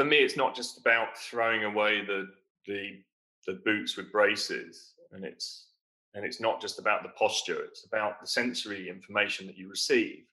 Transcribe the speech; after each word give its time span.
for 0.00 0.06
me, 0.06 0.16
it's 0.16 0.36
not 0.36 0.56
just 0.56 0.78
about 0.78 1.14
throwing 1.18 1.64
away 1.64 2.02
the 2.02 2.26
the 2.66 3.02
the 3.46 3.60
boots 3.66 3.98
with 3.98 4.10
braces, 4.10 4.94
and 5.12 5.26
it's 5.26 5.66
and 6.14 6.24
it's 6.24 6.40
not 6.40 6.58
just 6.58 6.78
about 6.78 7.02
the 7.02 7.10
posture; 7.10 7.62
it's 7.64 7.84
about 7.84 8.18
the 8.18 8.26
sensory 8.26 8.88
information 8.88 9.46
that 9.46 9.58
you 9.58 9.68
receive. 9.68 10.24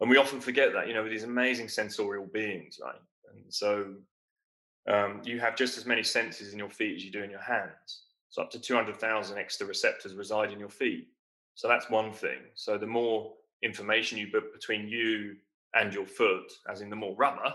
And 0.00 0.08
we 0.08 0.16
often 0.16 0.40
forget 0.40 0.72
that, 0.72 0.88
you 0.88 0.94
know, 0.94 1.06
these 1.06 1.24
amazing 1.24 1.68
sensorial 1.68 2.24
beings, 2.32 2.80
right? 2.82 2.94
And 3.30 3.44
so 3.52 3.92
um, 4.88 5.20
you 5.22 5.38
have 5.38 5.54
just 5.54 5.76
as 5.76 5.84
many 5.84 6.02
senses 6.02 6.54
in 6.54 6.58
your 6.58 6.70
feet 6.70 6.96
as 6.96 7.04
you 7.04 7.10
do 7.10 7.22
in 7.22 7.30
your 7.30 7.42
hands. 7.42 8.04
So 8.30 8.40
up 8.40 8.50
to 8.52 8.58
200,000 8.58 9.36
extra 9.36 9.66
receptors 9.66 10.14
reside 10.14 10.50
in 10.50 10.58
your 10.58 10.70
feet. 10.70 11.08
So 11.56 11.68
that's 11.68 11.90
one 11.90 12.10
thing. 12.10 12.38
So 12.54 12.78
the 12.78 12.86
more 12.86 13.34
information 13.62 14.16
you 14.16 14.28
put 14.28 14.54
between 14.54 14.88
you 14.88 15.36
and 15.74 15.92
your 15.92 16.06
foot, 16.06 16.50
as 16.70 16.80
in 16.80 16.88
the 16.88 16.96
more 16.96 17.14
rubber, 17.16 17.52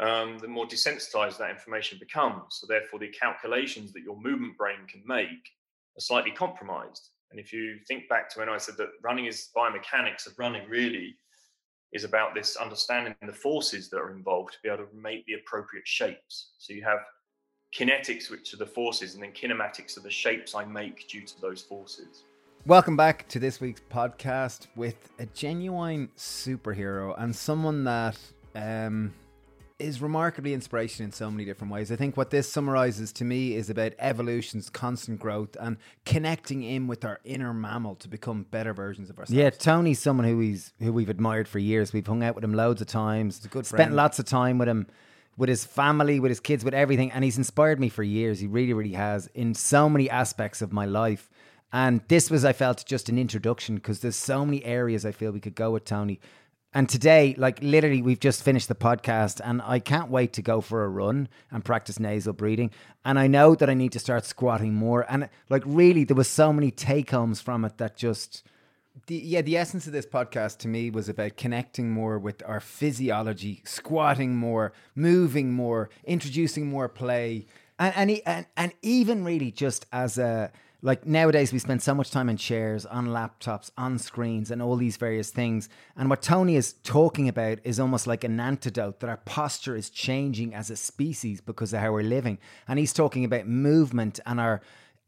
um, 0.00 0.38
the 0.38 0.48
more 0.48 0.66
desensitized 0.66 1.38
that 1.38 1.50
information 1.50 1.98
becomes. 1.98 2.58
So 2.58 2.66
therefore, 2.66 2.98
the 2.98 3.08
calculations 3.08 3.92
that 3.92 4.02
your 4.02 4.16
movement 4.18 4.56
brain 4.56 4.78
can 4.88 5.02
make 5.06 5.50
are 5.96 6.00
slightly 6.00 6.30
compromised. 6.30 7.10
And 7.30 7.38
if 7.38 7.52
you 7.52 7.76
think 7.86 8.08
back 8.08 8.28
to 8.30 8.40
when 8.40 8.48
I 8.48 8.56
said 8.56 8.76
that 8.78 8.88
running 9.02 9.26
is 9.26 9.50
biomechanics 9.56 10.26
of 10.26 10.38
running, 10.38 10.68
really 10.68 11.16
is 11.92 12.04
about 12.04 12.34
this 12.34 12.56
understanding 12.56 13.14
the 13.26 13.32
forces 13.32 13.90
that 13.90 13.98
are 13.98 14.10
involved 14.10 14.52
to 14.54 14.58
be 14.62 14.68
able 14.68 14.86
to 14.86 14.96
make 14.96 15.26
the 15.26 15.34
appropriate 15.34 15.86
shapes. 15.86 16.52
So 16.58 16.72
you 16.72 16.82
have 16.84 17.00
kinetics, 17.76 18.30
which 18.30 18.54
are 18.54 18.56
the 18.56 18.66
forces, 18.66 19.14
and 19.14 19.22
then 19.22 19.32
kinematics 19.32 19.98
are 19.98 20.02
the 20.02 20.10
shapes 20.10 20.54
I 20.54 20.64
make 20.64 21.08
due 21.08 21.22
to 21.22 21.40
those 21.40 21.62
forces. 21.62 22.24
Welcome 22.66 22.96
back 22.96 23.28
to 23.28 23.38
this 23.38 23.60
week's 23.60 23.82
podcast 23.90 24.66
with 24.76 25.10
a 25.18 25.26
genuine 25.26 26.08
superhero 26.16 27.14
and 27.18 27.34
someone 27.34 27.84
that 27.84 28.18
um, 28.54 29.12
is 29.80 30.02
remarkably 30.02 30.52
inspirational 30.54 31.06
in 31.06 31.12
so 31.12 31.30
many 31.30 31.44
different 31.44 31.72
ways. 31.72 31.90
I 31.90 31.96
think 31.96 32.16
what 32.16 32.30
this 32.30 32.50
summarizes 32.50 33.12
to 33.14 33.24
me 33.24 33.54
is 33.54 33.70
about 33.70 33.92
evolution's 33.98 34.70
constant 34.70 35.18
growth 35.18 35.56
and 35.60 35.76
connecting 36.04 36.62
in 36.62 36.86
with 36.86 37.04
our 37.04 37.20
inner 37.24 37.54
mammal 37.54 37.94
to 37.96 38.08
become 38.08 38.44
better 38.50 38.72
versions 38.72 39.10
of 39.10 39.18
ourselves. 39.18 39.32
Yeah, 39.32 39.50
Tony's 39.50 39.98
someone 39.98 40.26
who 40.26 40.40
he's 40.40 40.72
who 40.80 40.92
we've 40.92 41.08
admired 41.08 41.48
for 41.48 41.58
years. 41.58 41.92
We've 41.92 42.06
hung 42.06 42.22
out 42.22 42.34
with 42.34 42.44
him 42.44 42.54
loads 42.54 42.80
of 42.80 42.86
times. 42.86 43.38
He's 43.38 43.46
a 43.46 43.48
good 43.48 43.66
spent 43.66 43.78
friend. 43.78 43.96
lots 43.96 44.18
of 44.18 44.26
time 44.26 44.58
with 44.58 44.68
him, 44.68 44.86
with 45.36 45.48
his 45.48 45.64
family, 45.64 46.20
with 46.20 46.30
his 46.30 46.40
kids, 46.40 46.64
with 46.64 46.74
everything, 46.74 47.10
and 47.12 47.24
he's 47.24 47.38
inspired 47.38 47.80
me 47.80 47.88
for 47.88 48.02
years. 48.02 48.40
He 48.40 48.46
really, 48.46 48.72
really 48.72 48.92
has 48.92 49.28
in 49.34 49.54
so 49.54 49.88
many 49.88 50.10
aspects 50.10 50.62
of 50.62 50.72
my 50.72 50.84
life. 50.84 51.30
And 51.72 52.00
this 52.08 52.30
was, 52.30 52.44
I 52.44 52.52
felt, 52.52 52.84
just 52.84 53.08
an 53.08 53.16
introduction 53.16 53.76
because 53.76 54.00
there's 54.00 54.16
so 54.16 54.44
many 54.44 54.64
areas 54.64 55.06
I 55.06 55.12
feel 55.12 55.30
we 55.30 55.38
could 55.38 55.54
go 55.54 55.70
with 55.70 55.84
Tony. 55.84 56.18
And 56.72 56.88
today, 56.88 57.34
like 57.36 57.60
literally, 57.62 58.00
we've 58.00 58.20
just 58.20 58.44
finished 58.44 58.68
the 58.68 58.76
podcast, 58.76 59.40
and 59.42 59.60
I 59.62 59.80
can't 59.80 60.08
wait 60.08 60.32
to 60.34 60.42
go 60.42 60.60
for 60.60 60.84
a 60.84 60.88
run 60.88 61.28
and 61.50 61.64
practice 61.64 61.98
nasal 61.98 62.32
breathing. 62.32 62.70
And 63.04 63.18
I 63.18 63.26
know 63.26 63.56
that 63.56 63.68
I 63.68 63.74
need 63.74 63.90
to 63.92 63.98
start 63.98 64.24
squatting 64.24 64.74
more. 64.74 65.04
And 65.10 65.28
like, 65.48 65.64
really, 65.66 66.04
there 66.04 66.16
was 66.16 66.28
so 66.28 66.52
many 66.52 66.70
take 66.70 67.10
homes 67.10 67.40
from 67.40 67.64
it 67.64 67.78
that 67.78 67.96
just 67.96 68.44
the, 69.06 69.16
yeah, 69.16 69.42
the 69.42 69.56
essence 69.56 69.88
of 69.88 69.92
this 69.92 70.06
podcast 70.06 70.58
to 70.58 70.68
me 70.68 70.90
was 70.90 71.08
about 71.08 71.36
connecting 71.36 71.90
more 71.90 72.18
with 72.18 72.40
our 72.46 72.60
physiology, 72.60 73.62
squatting 73.64 74.36
more, 74.36 74.72
moving 74.94 75.52
more, 75.52 75.90
introducing 76.04 76.68
more 76.68 76.88
play, 76.88 77.46
and 77.80 77.94
and, 77.96 78.22
and 78.26 78.46
and 78.56 78.72
even 78.82 79.24
really 79.24 79.50
just 79.50 79.86
as 79.92 80.18
a 80.18 80.52
like 80.82 81.06
nowadays 81.06 81.52
we 81.52 81.58
spend 81.58 81.82
so 81.82 81.94
much 81.94 82.10
time 82.10 82.28
in 82.28 82.36
chairs 82.36 82.86
on 82.86 83.08
laptops 83.08 83.70
on 83.76 83.98
screens 83.98 84.50
and 84.50 84.62
all 84.62 84.76
these 84.76 84.96
various 84.96 85.30
things. 85.30 85.68
And 85.96 86.08
what 86.08 86.22
tony 86.22 86.56
is 86.56 86.72
talking 86.72 87.28
about 87.28 87.58
is 87.64 87.78
almost 87.78 88.06
like 88.06 88.24
an 88.24 88.40
antidote 88.40 89.00
that 89.00 89.10
our 89.10 89.18
posture 89.18 89.76
is 89.76 89.90
changing 89.90 90.54
as 90.54 90.70
a 90.70 90.76
species 90.76 91.40
because 91.40 91.72
of 91.72 91.80
how 91.80 91.92
we're 91.92 92.02
living. 92.02 92.38
And 92.66 92.78
he's 92.78 92.92
talking 92.92 93.24
about 93.24 93.46
movement 93.46 94.20
and 94.24 94.40
our 94.40 94.62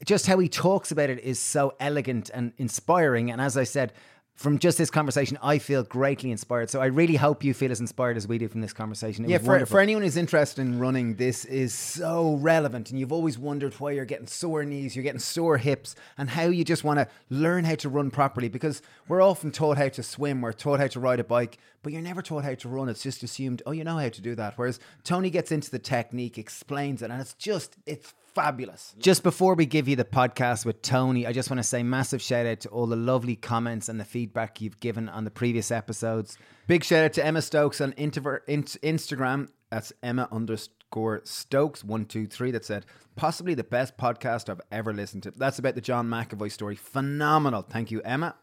just 0.05 0.27
how 0.27 0.37
he 0.39 0.49
talks 0.49 0.91
about 0.91 1.09
it 1.09 1.19
is 1.19 1.39
so 1.39 1.73
elegant 1.79 2.29
and 2.33 2.53
inspiring. 2.57 3.31
And 3.31 3.41
as 3.41 3.57
i 3.57 3.63
said 3.63 3.93
from 4.35 4.57
just 4.57 4.77
this 4.77 4.89
conversation, 4.89 5.37
I 5.43 5.59
feel 5.59 5.83
greatly 5.83 6.31
inspired. 6.31 6.69
So 6.69 6.81
I 6.81 6.87
really 6.87 7.15
hope 7.15 7.43
you 7.43 7.53
feel 7.53 7.71
as 7.71 7.79
inspired 7.79 8.17
as 8.17 8.27
we 8.27 8.39
do 8.39 8.47
from 8.47 8.61
this 8.61 8.73
conversation. 8.73 9.25
It 9.25 9.29
yeah, 9.29 9.37
for, 9.37 9.49
wonderful. 9.49 9.75
for 9.75 9.79
anyone 9.79 10.01
who's 10.03 10.17
interested 10.17 10.61
in 10.61 10.79
running, 10.79 11.15
this 11.15 11.45
is 11.45 11.73
so 11.73 12.35
relevant. 12.35 12.89
And 12.89 12.99
you've 12.99 13.13
always 13.13 13.37
wondered 13.37 13.73
why 13.75 13.91
you're 13.91 14.05
getting 14.05 14.27
sore 14.27 14.65
knees, 14.65 14.95
you're 14.95 15.03
getting 15.03 15.19
sore 15.19 15.57
hips, 15.57 15.95
and 16.17 16.31
how 16.31 16.45
you 16.45 16.63
just 16.63 16.83
want 16.83 16.99
to 16.99 17.07
learn 17.29 17.63
how 17.63 17.75
to 17.75 17.89
run 17.89 18.09
properly. 18.09 18.49
Because 18.49 18.81
we're 19.07 19.21
often 19.21 19.51
taught 19.51 19.77
how 19.77 19.89
to 19.89 20.01
swim, 20.01 20.41
we're 20.41 20.51
taught 20.51 20.79
how 20.79 20.87
to 20.87 20.99
ride 20.99 21.19
a 21.19 21.23
bike, 21.23 21.59
but 21.83 21.93
you're 21.93 22.01
never 22.01 22.23
taught 22.23 22.43
how 22.43 22.55
to 22.55 22.69
run. 22.69 22.89
It's 22.89 23.03
just 23.03 23.21
assumed, 23.21 23.61
oh, 23.67 23.71
you 23.71 23.83
know 23.83 23.97
how 23.97 24.09
to 24.09 24.21
do 24.21 24.33
that. 24.35 24.53
Whereas 24.55 24.79
Tony 25.03 25.29
gets 25.29 25.51
into 25.51 25.69
the 25.69 25.79
technique, 25.79 26.39
explains 26.39 27.03
it, 27.03 27.11
and 27.11 27.21
it's 27.21 27.35
just, 27.35 27.77
it's 27.85 28.15
fabulous. 28.33 28.95
Just 28.99 29.23
before 29.23 29.55
we 29.55 29.65
give 29.65 29.87
you 29.87 29.95
the 29.95 30.05
podcast 30.05 30.65
with 30.65 30.81
Tony, 30.81 31.25
I 31.27 31.33
just 31.33 31.49
want 31.49 31.59
to 31.59 31.63
say 31.63 31.83
massive 31.83 32.21
shout 32.21 32.45
out 32.45 32.59
to 32.61 32.69
all 32.69 32.87
the 32.87 32.95
lovely 32.95 33.35
comments 33.35 33.89
and 33.89 33.99
the 33.99 34.05
feedback 34.05 34.61
you've 34.61 34.79
given 34.79 35.09
on 35.09 35.23
the 35.23 35.31
previous 35.31 35.71
episodes. 35.71 36.37
Big 36.67 36.83
shout 36.83 37.03
out 37.03 37.13
to 37.13 37.25
Emma 37.25 37.41
Stokes 37.41 37.81
on 37.81 37.93
in- 37.93 38.11
Instagram. 38.11 39.49
That's 39.69 39.93
Emma 40.01 40.27
underscore 40.31 41.21
Stokes 41.23 41.83
one 41.83 42.05
two 42.05 42.27
three. 42.27 42.51
That 42.51 42.65
said, 42.65 42.85
possibly 43.15 43.53
the 43.53 43.63
best 43.63 43.97
podcast 43.97 44.49
I've 44.49 44.61
ever 44.71 44.93
listened 44.93 45.23
to. 45.23 45.31
That's 45.31 45.59
about 45.59 45.75
the 45.75 45.81
John 45.81 46.07
McAvoy 46.07 46.51
story. 46.51 46.75
Phenomenal. 46.75 47.63
Thank 47.63 47.91
you, 47.91 48.01
Emma. 48.01 48.35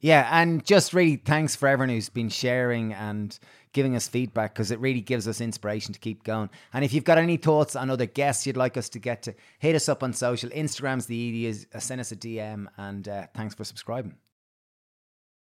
Yeah, 0.00 0.28
and 0.32 0.64
just 0.64 0.92
really 0.92 1.16
thanks 1.16 1.54
for 1.54 1.68
everyone 1.68 1.94
who's 1.94 2.08
been 2.08 2.28
sharing 2.28 2.92
and 2.92 3.38
giving 3.72 3.96
us 3.96 4.08
feedback 4.08 4.54
because 4.54 4.70
it 4.70 4.78
really 4.80 5.00
gives 5.00 5.26
us 5.26 5.40
inspiration 5.40 5.92
to 5.92 5.98
keep 5.98 6.24
going. 6.24 6.50
And 6.72 6.84
if 6.84 6.92
you've 6.92 7.04
got 7.04 7.18
any 7.18 7.36
thoughts 7.36 7.74
on 7.74 7.90
other 7.90 8.06
guests 8.06 8.46
you'd 8.46 8.56
like 8.56 8.76
us 8.76 8.88
to 8.90 8.98
get 8.98 9.22
to, 9.22 9.34
hit 9.58 9.74
us 9.74 9.88
up 9.88 10.02
on 10.02 10.12
social. 10.12 10.50
Instagram's 10.50 11.06
the 11.06 11.16
easiest. 11.16 11.74
Uh, 11.74 11.80
send 11.80 12.00
us 12.00 12.12
a 12.12 12.16
DM, 12.16 12.66
and 12.76 13.08
uh, 13.08 13.26
thanks 13.34 13.54
for 13.54 13.64
subscribing. 13.64 14.14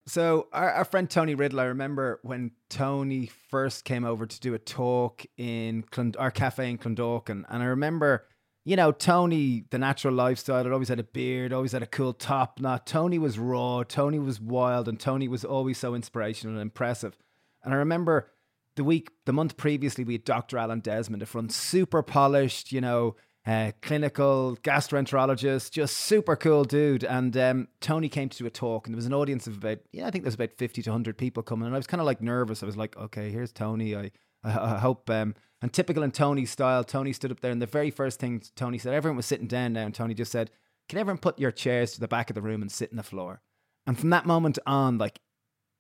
So 0.07 0.49
our, 0.53 0.71
our 0.73 0.85
friend 0.85 1.09
Tony 1.09 1.35
Riddle, 1.35 1.61
I 1.61 1.65
remember 1.65 2.19
when 2.23 2.51
Tony 2.69 3.31
first 3.49 3.85
came 3.85 4.05
over 4.05 4.27
to 4.27 4.41
do 4.41 4.55
a 4.55 4.59
talk 4.59 5.25
in 5.37 5.85
our 6.19 6.31
cafe 6.31 6.71
in 6.71 6.79
Clondalkin, 6.79 7.45
and 7.49 7.63
I 7.63 7.67
remember, 7.67 8.27
you 8.65 8.75
know, 8.75 8.91
Tony, 8.91 9.65
the 9.71 9.79
natural 9.79 10.15
lifestyle, 10.15 10.65
had 10.65 10.73
always 10.73 10.89
had 10.89 10.99
a 10.99 11.05
beard, 11.05 11.53
always 11.53 11.73
had 11.73 11.83
a 11.83 11.87
cool 11.87 12.13
top 12.13 12.61
knot. 12.61 12.87
Tony 12.87 13.19
was 13.19 13.39
raw, 13.39 13.85
Tony 13.85 14.19
was 14.19 14.41
wild, 14.41 14.89
and 14.89 14.99
Tony 14.99 15.29
was 15.29 15.45
always 15.45 15.79
so 15.79 15.95
inspirational 15.95 16.55
and 16.55 16.63
impressive. 16.63 17.17
And 17.65 17.73
I 17.75 17.77
remember 17.79 18.31
the 18.77 18.85
week, 18.85 19.11
the 19.27 19.33
month 19.33 19.57
previously, 19.57 20.05
we 20.05 20.15
had 20.15 20.25
Dr. 20.25 20.59
Alan 20.59 20.81
Desmond, 20.81 21.23
a 21.23 21.27
front 21.27 21.53
super 21.53 22.03
polished, 22.03 22.73
you 22.73 22.81
know, 22.81 23.17
uh, 23.47 23.73
clinical 23.83 24.57
gastroenterologist, 24.63 25.73
just 25.73 25.97
super 25.97 26.37
cool 26.37 26.65
dude. 26.65 27.05
And 27.05 27.37
um, 27.37 27.69
Tony 27.81 28.09
came 28.09 28.29
to 28.29 28.39
do 28.39 28.47
a 28.47 28.51
talk, 28.51 28.87
and 28.87 28.95
there 28.95 28.99
was 28.99 29.07
an 29.07 29.15
audience 29.15 29.47
of 29.47 29.57
about, 29.59 29.79
yeah, 29.93 30.07
I 30.07 30.11
think 30.11 30.25
there 30.25 30.29
was 30.29 30.37
about 30.37 30.53
50 30.53 30.83
to 30.83 30.91
100 30.91 31.19
people 31.19 31.43
coming. 31.43 31.67
And 31.67 31.75
I 31.75 31.79
was 31.79 31.87
kind 31.87 32.01
of 32.01 32.07
like 32.07 32.23
nervous. 32.23 32.63
I 32.63 32.67
was 32.67 32.77
like, 32.77 32.97
okay, 32.97 33.31
here's 33.31 33.53
Tony. 33.53 33.97
I, 33.97 34.11
I, 34.45 34.75
I 34.75 34.79
hope. 34.79 35.11
Um, 35.11 35.35
and 35.61 35.73
typical 35.73 36.03
in 36.03 36.13
Tony's 36.13 36.51
style, 36.51 36.85
Tony 36.85 37.13
stood 37.13 37.31
up 37.31 37.41
there, 37.41 37.53
and 37.53 37.63
the 37.63 37.67
very 37.67 37.91
first 37.91 38.21
thing 38.21 38.43
Tony 38.57 38.79
said, 38.79 38.95
everyone 38.95 39.17
was 39.17 39.27
sitting 39.27 39.47
down 39.47 39.73
now, 39.73 39.85
and 39.87 39.95
Tony 39.95 40.15
just 40.15 40.33
said, 40.33 40.51
Can 40.89 40.99
everyone 40.99 41.19
put 41.19 41.39
your 41.39 41.53
chairs 41.53 41.93
to 41.93 42.01
the 42.01 42.09
back 42.09 42.31
of 42.31 42.35
the 42.35 42.43
room 42.43 42.63
and 42.63 42.71
sit 42.71 42.91
on 42.91 42.97
the 42.97 43.03
floor? 43.03 43.43
And 43.87 43.99
from 43.99 44.11
that 44.11 44.27
moment 44.27 44.59
on, 44.67 44.99
like 44.99 45.21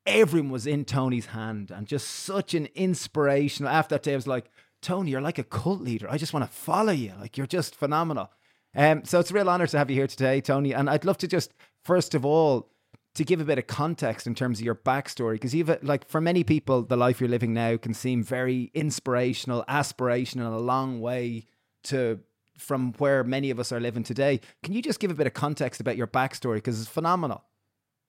everyone 0.06 0.50
was 0.50 0.66
in 0.66 0.84
Tony's 0.84 1.26
hand 1.26 1.70
and 1.70 1.86
just 1.86 2.08
such 2.08 2.54
an 2.54 2.68
inspirational. 2.74 3.72
After 3.72 3.94
that 3.94 4.02
day, 4.02 4.12
I 4.12 4.16
was 4.16 4.26
like, 4.26 4.50
Tony, 4.80 5.12
you're 5.12 5.20
like 5.20 5.38
a 5.38 5.44
cult 5.44 5.80
leader. 5.80 6.08
I 6.10 6.18
just 6.18 6.32
want 6.32 6.44
to 6.44 6.52
follow 6.52 6.92
you. 6.92 7.12
Like 7.20 7.36
you're 7.36 7.46
just 7.46 7.76
phenomenal. 7.76 8.30
Um, 8.74 9.04
so 9.04 9.20
it's 9.20 9.30
a 9.30 9.34
real 9.34 9.48
honor 9.48 9.66
to 9.66 9.78
have 9.78 9.90
you 9.90 9.96
here 9.96 10.06
today, 10.06 10.40
Tony. 10.40 10.74
And 10.74 10.90
I'd 10.90 11.04
love 11.04 11.18
to 11.18 11.28
just, 11.28 11.52
first 11.84 12.14
of 12.14 12.24
all, 12.24 12.70
to 13.14 13.24
give 13.24 13.40
a 13.40 13.44
bit 13.44 13.58
of 13.58 13.66
context 13.66 14.26
in 14.26 14.34
terms 14.34 14.58
of 14.58 14.64
your 14.64 14.74
backstory, 14.74 15.34
because 15.34 15.54
you've 15.54 15.82
like 15.82 16.08
for 16.08 16.20
many 16.20 16.42
people, 16.42 16.82
the 16.82 16.96
life 16.96 17.20
you're 17.20 17.28
living 17.28 17.52
now 17.52 17.76
can 17.76 17.92
seem 17.92 18.24
very 18.24 18.70
inspirational, 18.72 19.64
aspirational, 19.68 20.54
a 20.54 20.58
long 20.58 21.00
way 21.00 21.44
to 21.84 22.20
from 22.56 22.94
where 22.94 23.22
many 23.22 23.50
of 23.50 23.60
us 23.60 23.70
are 23.70 23.80
living 23.80 24.02
today. 24.02 24.40
Can 24.62 24.72
you 24.72 24.80
just 24.80 24.98
give 24.98 25.10
a 25.10 25.14
bit 25.14 25.26
of 25.26 25.34
context 25.34 25.80
about 25.80 25.96
your 25.96 26.06
backstory? 26.06 26.56
Because 26.56 26.80
it's 26.80 26.88
phenomenal. 26.88 27.44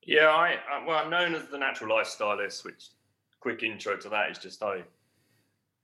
Yeah, 0.05 0.27
I, 0.27 0.57
well, 0.85 0.97
I'm 0.97 1.09
known 1.09 1.35
as 1.35 1.47
the 1.47 1.57
natural 1.57 1.95
lifestylist. 1.95 2.65
Which, 2.65 2.89
quick 3.39 3.63
intro 3.63 3.97
to 3.97 4.09
that 4.09 4.31
is 4.31 4.37
just 4.37 4.63
I 4.63 4.83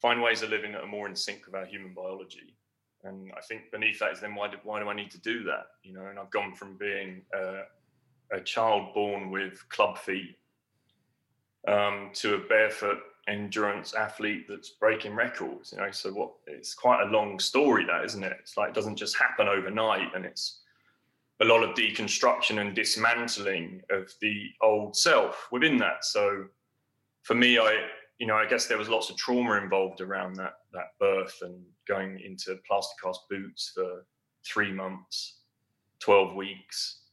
find 0.01 0.21
ways 0.21 0.41
of 0.41 0.49
living 0.49 0.71
that 0.73 0.81
are 0.81 0.87
more 0.87 1.07
in 1.07 1.15
sync 1.15 1.45
with 1.45 1.55
our 1.55 1.65
human 1.65 1.93
biology. 1.93 2.55
And 3.03 3.31
I 3.37 3.41
think 3.41 3.71
beneath 3.71 3.99
that 3.99 4.11
is 4.13 4.19
then 4.19 4.35
why 4.35 4.49
do, 4.49 4.57
why 4.63 4.79
do 4.79 4.89
I 4.89 4.95
need 4.95 5.11
to 5.11 5.21
do 5.21 5.43
that? 5.43 5.67
You 5.83 5.93
know, 5.93 6.05
and 6.07 6.19
I've 6.19 6.31
gone 6.31 6.53
from 6.53 6.77
being 6.77 7.21
a, 7.33 7.61
a 8.35 8.41
child 8.41 8.93
born 8.93 9.31
with 9.31 9.67
club 9.69 9.97
feet 9.97 10.37
um, 11.67 12.11
to 12.15 12.35
a 12.35 12.47
barefoot 12.47 12.97
endurance 13.27 13.93
athlete 13.93 14.47
that's 14.49 14.69
breaking 14.69 15.15
records. 15.15 15.71
You 15.71 15.79
know, 15.79 15.91
so 15.91 16.11
what? 16.11 16.31
It's 16.47 16.73
quite 16.73 17.01
a 17.03 17.11
long 17.11 17.39
story, 17.39 17.85
that 17.85 18.03
isn't 18.05 18.23
it? 18.23 18.35
It's 18.39 18.57
like 18.57 18.69
it 18.69 18.75
doesn't 18.75 18.97
just 18.97 19.17
happen 19.17 19.47
overnight, 19.47 20.13
and 20.15 20.25
it's 20.25 20.61
a 21.41 21.45
lot 21.45 21.63
of 21.63 21.75
deconstruction 21.75 22.59
and 22.59 22.75
dismantling 22.75 23.81
of 23.89 24.11
the 24.21 24.49
old 24.61 24.95
self 24.95 25.47
within 25.51 25.77
that. 25.77 26.03
So 26.03 26.45
for 27.23 27.35
me, 27.35 27.57
I 27.57 27.85
you 28.19 28.27
know, 28.27 28.35
I 28.35 28.45
guess 28.45 28.67
there 28.67 28.77
was 28.77 28.89
lots 28.89 29.09
of 29.09 29.15
trauma 29.15 29.53
involved 29.53 30.01
around 30.01 30.35
that 30.35 30.55
that 30.73 30.87
birth 30.99 31.37
and 31.41 31.63
going 31.87 32.19
into 32.19 32.59
plaster 32.67 32.95
cast 33.01 33.21
boots 33.29 33.71
for 33.73 34.05
three 34.45 34.73
months, 34.73 35.39
twelve 35.99 36.35
weeks, 36.35 37.03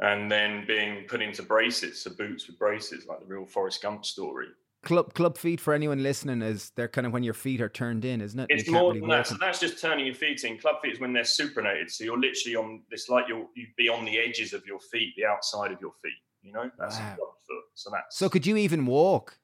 and 0.00 0.30
then 0.30 0.64
being 0.66 1.04
put 1.06 1.22
into 1.22 1.42
braces, 1.42 2.02
so 2.02 2.10
boots 2.10 2.48
with 2.48 2.58
braces, 2.58 3.06
like 3.06 3.20
the 3.20 3.26
real 3.26 3.46
Forrest 3.46 3.82
Gump 3.82 4.04
story. 4.04 4.48
Club 4.82 5.12
club 5.12 5.36
feet 5.36 5.60
for 5.60 5.74
anyone 5.74 6.02
listening 6.02 6.40
is 6.40 6.72
they're 6.74 6.88
kind 6.88 7.06
of 7.06 7.12
when 7.12 7.22
your 7.22 7.34
feet 7.34 7.60
are 7.60 7.68
turned 7.68 8.04
in, 8.04 8.22
isn't 8.22 8.40
it? 8.40 8.46
It's 8.48 8.68
more 8.68 8.88
really 8.88 9.00
than 9.00 9.10
that. 9.10 9.26
So 9.26 9.36
that's 9.38 9.60
just 9.60 9.78
turning 9.78 10.06
your 10.06 10.14
feet 10.14 10.42
in. 10.44 10.58
Club 10.58 10.76
feet 10.82 10.94
is 10.94 11.00
when 11.00 11.12
they're 11.12 11.22
supinated. 11.22 11.90
So 11.90 12.04
you're 12.04 12.18
literally 12.18 12.56
on. 12.56 12.82
It's 12.90 13.10
like 13.10 13.26
you'll 13.28 13.50
you'd 13.54 13.76
be 13.76 13.90
on 13.90 14.06
the 14.06 14.18
edges 14.18 14.54
of 14.54 14.66
your 14.66 14.80
feet, 14.80 15.12
the 15.16 15.26
outside 15.26 15.70
of 15.70 15.80
your 15.82 15.92
feet. 16.02 16.12
You 16.42 16.52
know, 16.52 16.70
that's 16.78 16.98
wow. 16.98 17.12
a 17.12 17.16
club 17.16 17.28
foot. 17.46 17.64
So 17.74 17.90
that's. 17.90 18.16
So 18.16 18.30
could 18.30 18.46
you 18.46 18.56
even 18.56 18.86
walk? 18.86 19.36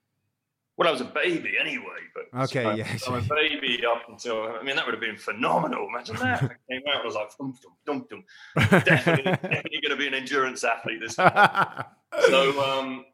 Well, 0.78 0.88
I 0.88 0.90
was 0.90 1.00
a 1.00 1.06
baby 1.06 1.54
anyway, 1.58 1.84
but 2.14 2.42
okay, 2.44 2.64
so 2.64 2.70
yeah, 2.74 2.98
I 3.08 3.10
was 3.10 3.24
a 3.24 3.28
baby 3.28 3.82
up 3.86 4.02
until 4.10 4.42
I 4.42 4.62
mean 4.62 4.76
that 4.76 4.84
would 4.84 4.92
have 4.92 5.00
been 5.00 5.16
phenomenal. 5.16 5.86
Imagine 5.88 6.16
that! 6.16 6.42
I 6.42 6.48
came 6.70 6.82
out, 6.88 7.00
I 7.00 7.04
was 7.04 7.14
like, 7.14 7.30
dum 7.38 7.54
dum 7.86 8.04
dum 8.10 8.22
dum. 8.56 8.80
Definitely, 8.84 9.32
definitely 9.32 9.80
going 9.80 9.90
to 9.90 9.96
be 9.96 10.06
an 10.06 10.12
endurance 10.12 10.64
athlete 10.64 11.00
this. 11.00 11.14
so, 12.28 12.62
um, 12.62 13.06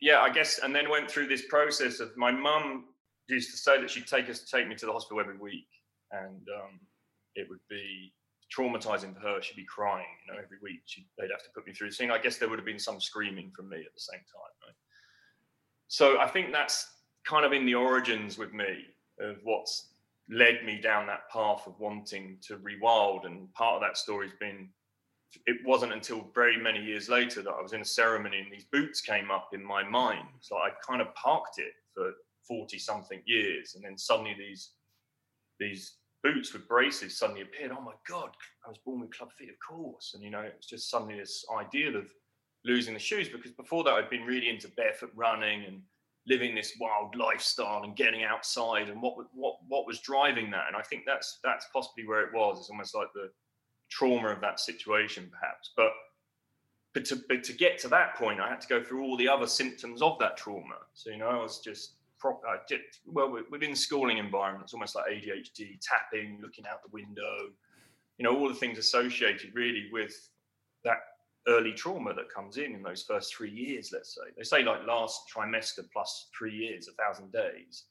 yeah, 0.00 0.20
I 0.20 0.30
guess, 0.30 0.60
and 0.62 0.74
then 0.74 0.88
went 0.90 1.10
through 1.10 1.26
this 1.26 1.46
process 1.46 2.00
of 2.00 2.16
my 2.16 2.30
mum 2.30 2.86
used 3.28 3.50
to 3.50 3.56
say 3.56 3.80
that 3.80 3.90
she'd 3.90 4.06
take 4.06 4.28
us, 4.30 4.48
take 4.50 4.66
me 4.68 4.74
to 4.76 4.86
the 4.86 4.92
hospital 4.92 5.20
every 5.20 5.36
week, 5.36 5.68
and 6.12 6.46
um, 6.62 6.80
it 7.34 7.46
would 7.48 7.60
be 7.68 8.12
traumatizing 8.56 9.14
for 9.14 9.20
her. 9.20 9.42
She'd 9.42 9.56
be 9.56 9.64
crying, 9.64 10.06
you 10.26 10.32
know, 10.32 10.38
every 10.42 10.58
week. 10.62 10.80
She'd, 10.86 11.06
they'd 11.18 11.30
have 11.30 11.42
to 11.42 11.50
put 11.54 11.66
me 11.66 11.72
through 11.72 11.88
this 11.88 11.98
thing. 11.98 12.10
I 12.10 12.18
guess 12.18 12.38
there 12.38 12.48
would 12.48 12.58
have 12.58 12.66
been 12.66 12.78
some 12.78 13.00
screaming 13.00 13.50
from 13.54 13.68
me 13.68 13.78
at 13.78 13.94
the 13.94 14.00
same 14.00 14.20
time. 14.20 14.54
Right? 14.66 14.74
So 15.88 16.18
I 16.18 16.26
think 16.26 16.52
that's 16.52 16.86
kind 17.26 17.44
of 17.44 17.52
in 17.52 17.66
the 17.66 17.74
origins 17.74 18.38
with 18.38 18.52
me 18.52 18.86
of 19.20 19.36
what's 19.42 19.88
led 20.30 20.64
me 20.64 20.80
down 20.80 21.06
that 21.06 21.28
path 21.30 21.62
of 21.66 21.78
wanting 21.78 22.38
to 22.42 22.56
rewild. 22.58 23.26
And 23.26 23.52
part 23.54 23.74
of 23.74 23.80
that 23.82 23.96
story's 23.96 24.32
been 24.40 24.68
it 25.46 25.58
wasn't 25.66 25.92
until 25.92 26.30
very 26.34 26.56
many 26.56 26.82
years 26.82 27.08
later 27.08 27.42
that 27.42 27.50
I 27.50 27.60
was 27.60 27.72
in 27.72 27.80
a 27.80 27.84
ceremony 27.84 28.38
and 28.38 28.52
these 28.52 28.64
boots 28.72 29.00
came 29.00 29.30
up 29.30 29.50
in 29.52 29.62
my 29.62 29.82
mind. 29.82 30.28
So 30.40 30.56
I 30.56 30.70
kind 30.86 31.00
of 31.00 31.14
parked 31.14 31.58
it 31.58 31.72
for 31.94 32.12
40 32.46 32.78
something 32.78 33.22
years. 33.26 33.74
And 33.74 33.84
then 33.84 33.96
suddenly 33.96 34.34
these 34.38 34.70
these 35.60 35.96
boots 36.22 36.52
with 36.52 36.68
braces 36.68 37.18
suddenly 37.18 37.42
appeared. 37.42 37.72
Oh 37.72 37.80
my 37.80 37.94
God, 38.08 38.30
I 38.64 38.68
was 38.68 38.78
born 38.78 39.00
with 39.00 39.10
club 39.10 39.30
feet, 39.32 39.50
of 39.50 39.56
course. 39.66 40.12
And 40.14 40.22
you 40.22 40.30
know, 40.30 40.40
it's 40.40 40.66
just 40.66 40.90
suddenly 40.90 41.18
this 41.18 41.44
ideal 41.56 41.96
of 41.96 42.06
losing 42.64 42.94
the 42.94 43.00
shoes 43.00 43.28
because 43.28 43.52
before 43.52 43.84
that 43.84 43.92
I'd 43.92 44.10
been 44.10 44.24
really 44.24 44.48
into 44.48 44.68
barefoot 44.68 45.12
running 45.14 45.64
and 45.64 45.80
living 46.26 46.54
this 46.54 46.76
wild 46.80 47.14
lifestyle 47.16 47.84
and 47.84 47.96
getting 47.96 48.24
outside 48.24 48.88
and 48.88 49.00
what 49.00 49.14
what 49.32 49.56
what 49.68 49.86
was 49.86 50.00
driving 50.00 50.50
that 50.50 50.64
and 50.66 50.76
I 50.76 50.82
think 50.82 51.04
that's 51.06 51.38
that's 51.42 51.66
possibly 51.72 52.06
where 52.06 52.22
it 52.22 52.34
was 52.34 52.58
it's 52.58 52.68
almost 52.68 52.94
like 52.94 53.08
the 53.14 53.30
trauma 53.90 54.28
of 54.28 54.40
that 54.40 54.60
situation 54.60 55.30
perhaps 55.30 55.72
but 55.76 55.92
but 56.94 57.04
to 57.04 57.16
but 57.28 57.42
to 57.44 57.52
get 57.52 57.78
to 57.78 57.88
that 57.88 58.14
point 58.16 58.40
I 58.40 58.48
had 58.48 58.60
to 58.60 58.68
go 58.68 58.82
through 58.82 59.02
all 59.02 59.16
the 59.16 59.28
other 59.28 59.46
symptoms 59.46 60.02
of 60.02 60.18
that 60.18 60.36
trauma 60.36 60.76
so 60.94 61.10
you 61.10 61.18
know 61.18 61.28
I 61.28 61.42
was 61.42 61.60
just 61.60 61.92
I 62.24 62.56
did, 62.66 62.80
well 63.06 63.38
within 63.50 63.76
schooling 63.76 64.18
environments 64.18 64.74
almost 64.74 64.96
like 64.96 65.06
ADHD 65.06 65.78
tapping 65.80 66.40
looking 66.42 66.66
out 66.66 66.82
the 66.82 66.90
window 66.90 67.50
you 68.18 68.24
know 68.24 68.36
all 68.36 68.48
the 68.48 68.54
things 68.54 68.78
associated 68.78 69.54
really 69.54 69.88
with 69.92 70.28
that 70.84 70.98
early 71.48 71.72
trauma 71.72 72.14
that 72.14 72.32
comes 72.32 72.58
in 72.58 72.74
in 72.74 72.82
those 72.82 73.02
first 73.02 73.34
three 73.34 73.50
years, 73.50 73.90
let's 73.92 74.14
say. 74.14 74.30
They 74.36 74.44
say 74.44 74.62
like 74.62 74.86
last 74.86 75.22
trimester 75.34 75.84
plus 75.92 76.28
three 76.36 76.54
years, 76.54 76.88
a 76.88 76.92
thousand 76.92 77.32
days. 77.32 77.84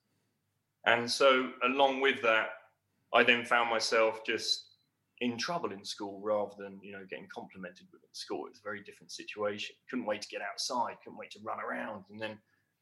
And 0.86 1.10
so, 1.10 1.50
along 1.64 2.02
with 2.02 2.22
that, 2.22 2.50
I 3.14 3.24
then 3.24 3.44
found 3.44 3.70
myself 3.70 4.24
just 4.26 4.67
in 5.22 5.38
trouble 5.38 5.72
in 5.72 5.84
school 5.84 6.20
rather 6.22 6.54
than 6.58 6.80
you 6.82 6.92
know 6.92 7.06
getting 7.10 7.28
complimented 7.34 7.88
with 7.92 8.04
at 8.04 8.16
school. 8.16 8.46
It 8.46 8.52
was 8.52 8.60
a 8.60 8.70
very 8.70 8.84
different 8.84 9.12
situation. 9.12 9.76
Couldn't 9.90 10.06
wait 10.06 10.22
to 10.22 10.28
get 10.28 10.42
outside. 10.42 10.98
Couldn't 11.04 11.18
wait 11.18 11.32
to 11.32 11.40
run 11.44 11.60
around. 11.60 12.06
And 12.10 12.22
then 12.22 12.38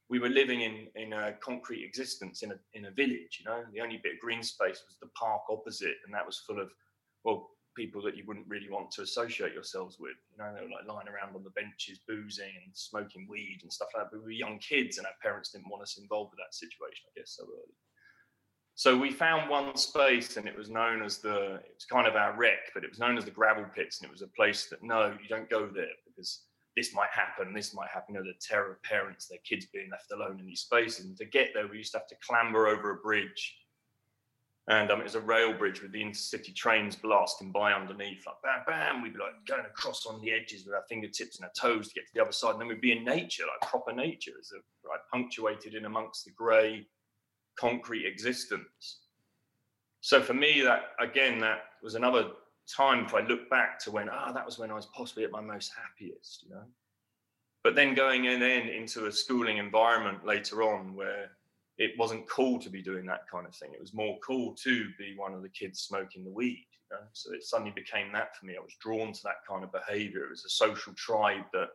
we 0.10 0.20
were 0.20 0.30
living 0.30 0.62
in 0.62 0.88
in 0.96 1.14
a 1.14 1.34
concrete 1.42 1.84
existence 1.84 2.44
in 2.44 2.52
a 2.52 2.60
in 2.74 2.86
a 2.86 2.92
village. 2.92 3.40
You 3.40 3.46
know, 3.46 3.64
the 3.74 3.82
only 3.82 3.98
bit 4.04 4.16
of 4.16 4.20
green 4.20 4.44
space 4.44 4.84
was 4.88 4.98
the 5.02 5.10
park 5.18 5.44
opposite, 5.50 5.96
and 6.06 6.14
that 6.14 6.26
was 6.26 6.44
full 6.46 6.60
of 6.60 6.70
well 7.24 7.50
people 7.76 8.02
that 8.02 8.16
you 8.16 8.24
wouldn't 8.26 8.48
really 8.48 8.70
want 8.70 8.90
to 8.90 9.02
associate 9.02 9.54
yourselves 9.54 9.98
with. 10.00 10.16
You 10.32 10.38
know, 10.38 10.54
they 10.56 10.64
were 10.64 10.72
like 10.72 10.88
lying 10.88 11.10
around 11.10 11.36
on 11.36 11.44
the 11.44 11.50
benches, 11.52 12.00
boozing 12.08 12.52
and 12.64 12.72
smoking 12.74 13.28
weed 13.30 13.60
and 13.64 13.72
stuff 13.72 13.90
like 13.94 14.06
that. 14.06 14.12
But 14.12 14.20
we 14.20 14.26
were 14.26 14.48
young 14.48 14.60
kids, 14.60 14.98
and 14.98 15.08
our 15.08 15.20
parents 15.22 15.52
didn't 15.52 15.70
want 15.70 15.84
us 15.84 15.98
involved 15.98 16.32
with 16.32 16.40
that 16.40 16.56
situation, 16.56 17.08
I 17.08 17.20
guess, 17.20 17.36
so 17.36 17.44
early. 17.44 17.76
So 18.76 18.98
we 18.98 19.10
found 19.10 19.50
one 19.50 19.76
space, 19.78 20.38
and 20.38 20.48
it 20.48 20.58
was 20.58 20.70
known 20.70 21.02
as 21.02 21.20
the. 21.20 21.56
It 21.56 21.76
was 21.76 21.86
kind 21.90 22.08
of 22.08 22.16
our 22.16 22.36
wreck, 22.38 22.74
but 22.74 22.84
it 22.84 22.90
was 22.90 23.00
known 23.00 23.18
as 23.18 23.26
the 23.26 23.32
gravel 23.32 23.66
pits, 23.74 24.02
and 24.02 24.10
it 24.10 24.12
was 24.12 24.22
a 24.22 24.28
place 24.28 24.68
that 24.68 24.84
no, 24.84 25.16
you 25.22 25.30
don't 25.30 25.50
go 25.50 25.66
there 25.68 25.96
because 26.06 26.42
this 26.76 26.94
might 26.94 27.10
happen, 27.14 27.54
this 27.54 27.74
might 27.74 27.88
happen. 27.88 28.16
You 28.16 28.22
know, 28.22 28.26
the 28.26 28.34
terror 28.42 28.74
of 28.74 28.84
parents, 28.84 29.28
their 29.28 29.40
kids 29.48 29.66
being 29.68 29.90
left 29.90 30.12
alone 30.12 30.40
in 30.42 30.46
these 30.46 30.62
spaces. 30.62 31.06
And 31.06 31.18
to 31.18 31.26
get 31.26 31.52
there, 31.54 31.68
we 31.68 31.78
used 31.78 31.94
to 31.94 32.00
have 32.00 32.08
to 32.08 32.16
clamber 32.22 32.68
over 32.68 32.92
a 32.92 32.96
bridge 32.96 33.56
and 34.68 34.90
um, 34.90 35.00
it 35.00 35.04
was 35.04 35.16
a 35.16 35.22
rail 35.22 35.54
bridge 35.54 35.82
with 35.82 35.92
the 35.92 36.04
intercity 36.04 36.54
trains 36.54 36.96
blasting 36.96 37.52
by 37.52 37.72
underneath, 37.72 38.26
like 38.26 38.42
bam, 38.44 38.64
bam. 38.66 39.02
We'd 39.04 39.14
be 39.14 39.20
like 39.20 39.34
going 39.46 39.66
across 39.66 40.08
on 40.08 40.20
the 40.22 40.32
edges 40.32 40.66
with 40.66 40.74
our 40.74 40.84
fingertips 40.90 41.38
and 41.38 41.46
our 41.46 41.52
toes 41.56 41.90
to 41.90 41.94
get 41.94 42.08
to 42.08 42.14
the 42.16 42.22
other 42.22 42.32
side, 42.32 42.54
and 42.54 42.62
then 42.62 42.68
we'd 42.68 42.82
be 42.82 42.92
in 42.92 43.06
nature, 43.06 43.44
like 43.44 43.70
proper 43.70 43.94
nature, 43.94 44.32
as 44.40 44.52
a 44.54 45.16
punctuated 45.16 45.76
in 45.76 45.86
amongst 45.86 46.26
the 46.26 46.32
grey 46.32 46.86
concrete 47.58 48.06
existence. 48.06 49.00
So 50.02 50.22
for 50.22 50.34
me, 50.34 50.62
that 50.62 50.92
again, 51.00 51.40
that 51.40 51.64
was 51.82 51.96
another 51.96 52.30
time 52.68 53.06
if 53.06 53.14
I 53.14 53.22
look 53.22 53.50
back 53.50 53.80
to 53.80 53.92
when 53.92 54.10
ah, 54.10 54.32
that 54.32 54.46
was 54.46 54.58
when 54.58 54.72
I 54.72 54.76
was 54.76 54.88
possibly 54.88 55.24
at 55.24 55.32
my 55.32 55.42
most 55.42 55.72
happiest, 55.76 56.44
you 56.44 56.52
know. 56.52 56.64
But 57.64 57.76
then 57.76 57.96
going 57.96 58.26
in 58.26 58.40
then 58.40 58.68
into 58.68 59.08
a 59.08 59.12
schooling 59.12 59.58
environment 59.58 60.26
later 60.26 60.62
on 60.62 60.96
where 60.96 61.32
it 61.78 61.92
wasn't 61.98 62.30
cool 62.30 62.60
to 62.60 62.70
be 62.70 62.82
doing 62.82 63.06
that 63.08 63.28
kind 63.30 63.46
of 63.46 63.56
thing. 63.56 63.72
It 63.74 63.82
was 63.82 63.94
more 63.94 64.18
cool 64.26 64.54
to 64.64 64.88
be 64.98 65.16
one 65.18 65.34
of 65.34 65.42
the 65.42 65.50
kids 65.50 65.82
smoking 65.82 66.24
the 66.24 66.32
weed. 66.32 66.68
You 66.92 66.98
know? 66.98 67.04
So 67.14 67.34
it 67.34 67.44
suddenly 67.44 67.74
became 67.76 68.12
that 68.14 68.36
for 68.38 68.46
me. 68.46 68.56
I 68.56 68.62
was 68.62 68.76
drawn 68.80 69.12
to 69.12 69.24
that 69.24 69.46
kind 69.48 69.64
of 69.64 69.72
behavior. 69.72 70.26
It 70.26 70.30
was 70.30 70.46
a 70.46 70.50
social 70.50 70.94
tribe 70.94 71.44
that 71.54 71.70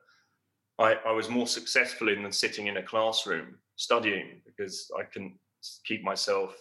I, 0.78 0.94
I 1.06 1.12
was 1.12 1.28
more 1.28 1.46
successful 1.46 2.08
in 2.08 2.22
than 2.22 2.32
sitting 2.32 2.68
in 2.68 2.78
a 2.78 2.82
classroom 2.82 3.56
studying 3.76 4.40
because 4.46 4.90
I 4.98 5.02
couldn't 5.02 5.34
keep 5.84 6.02
myself 6.02 6.54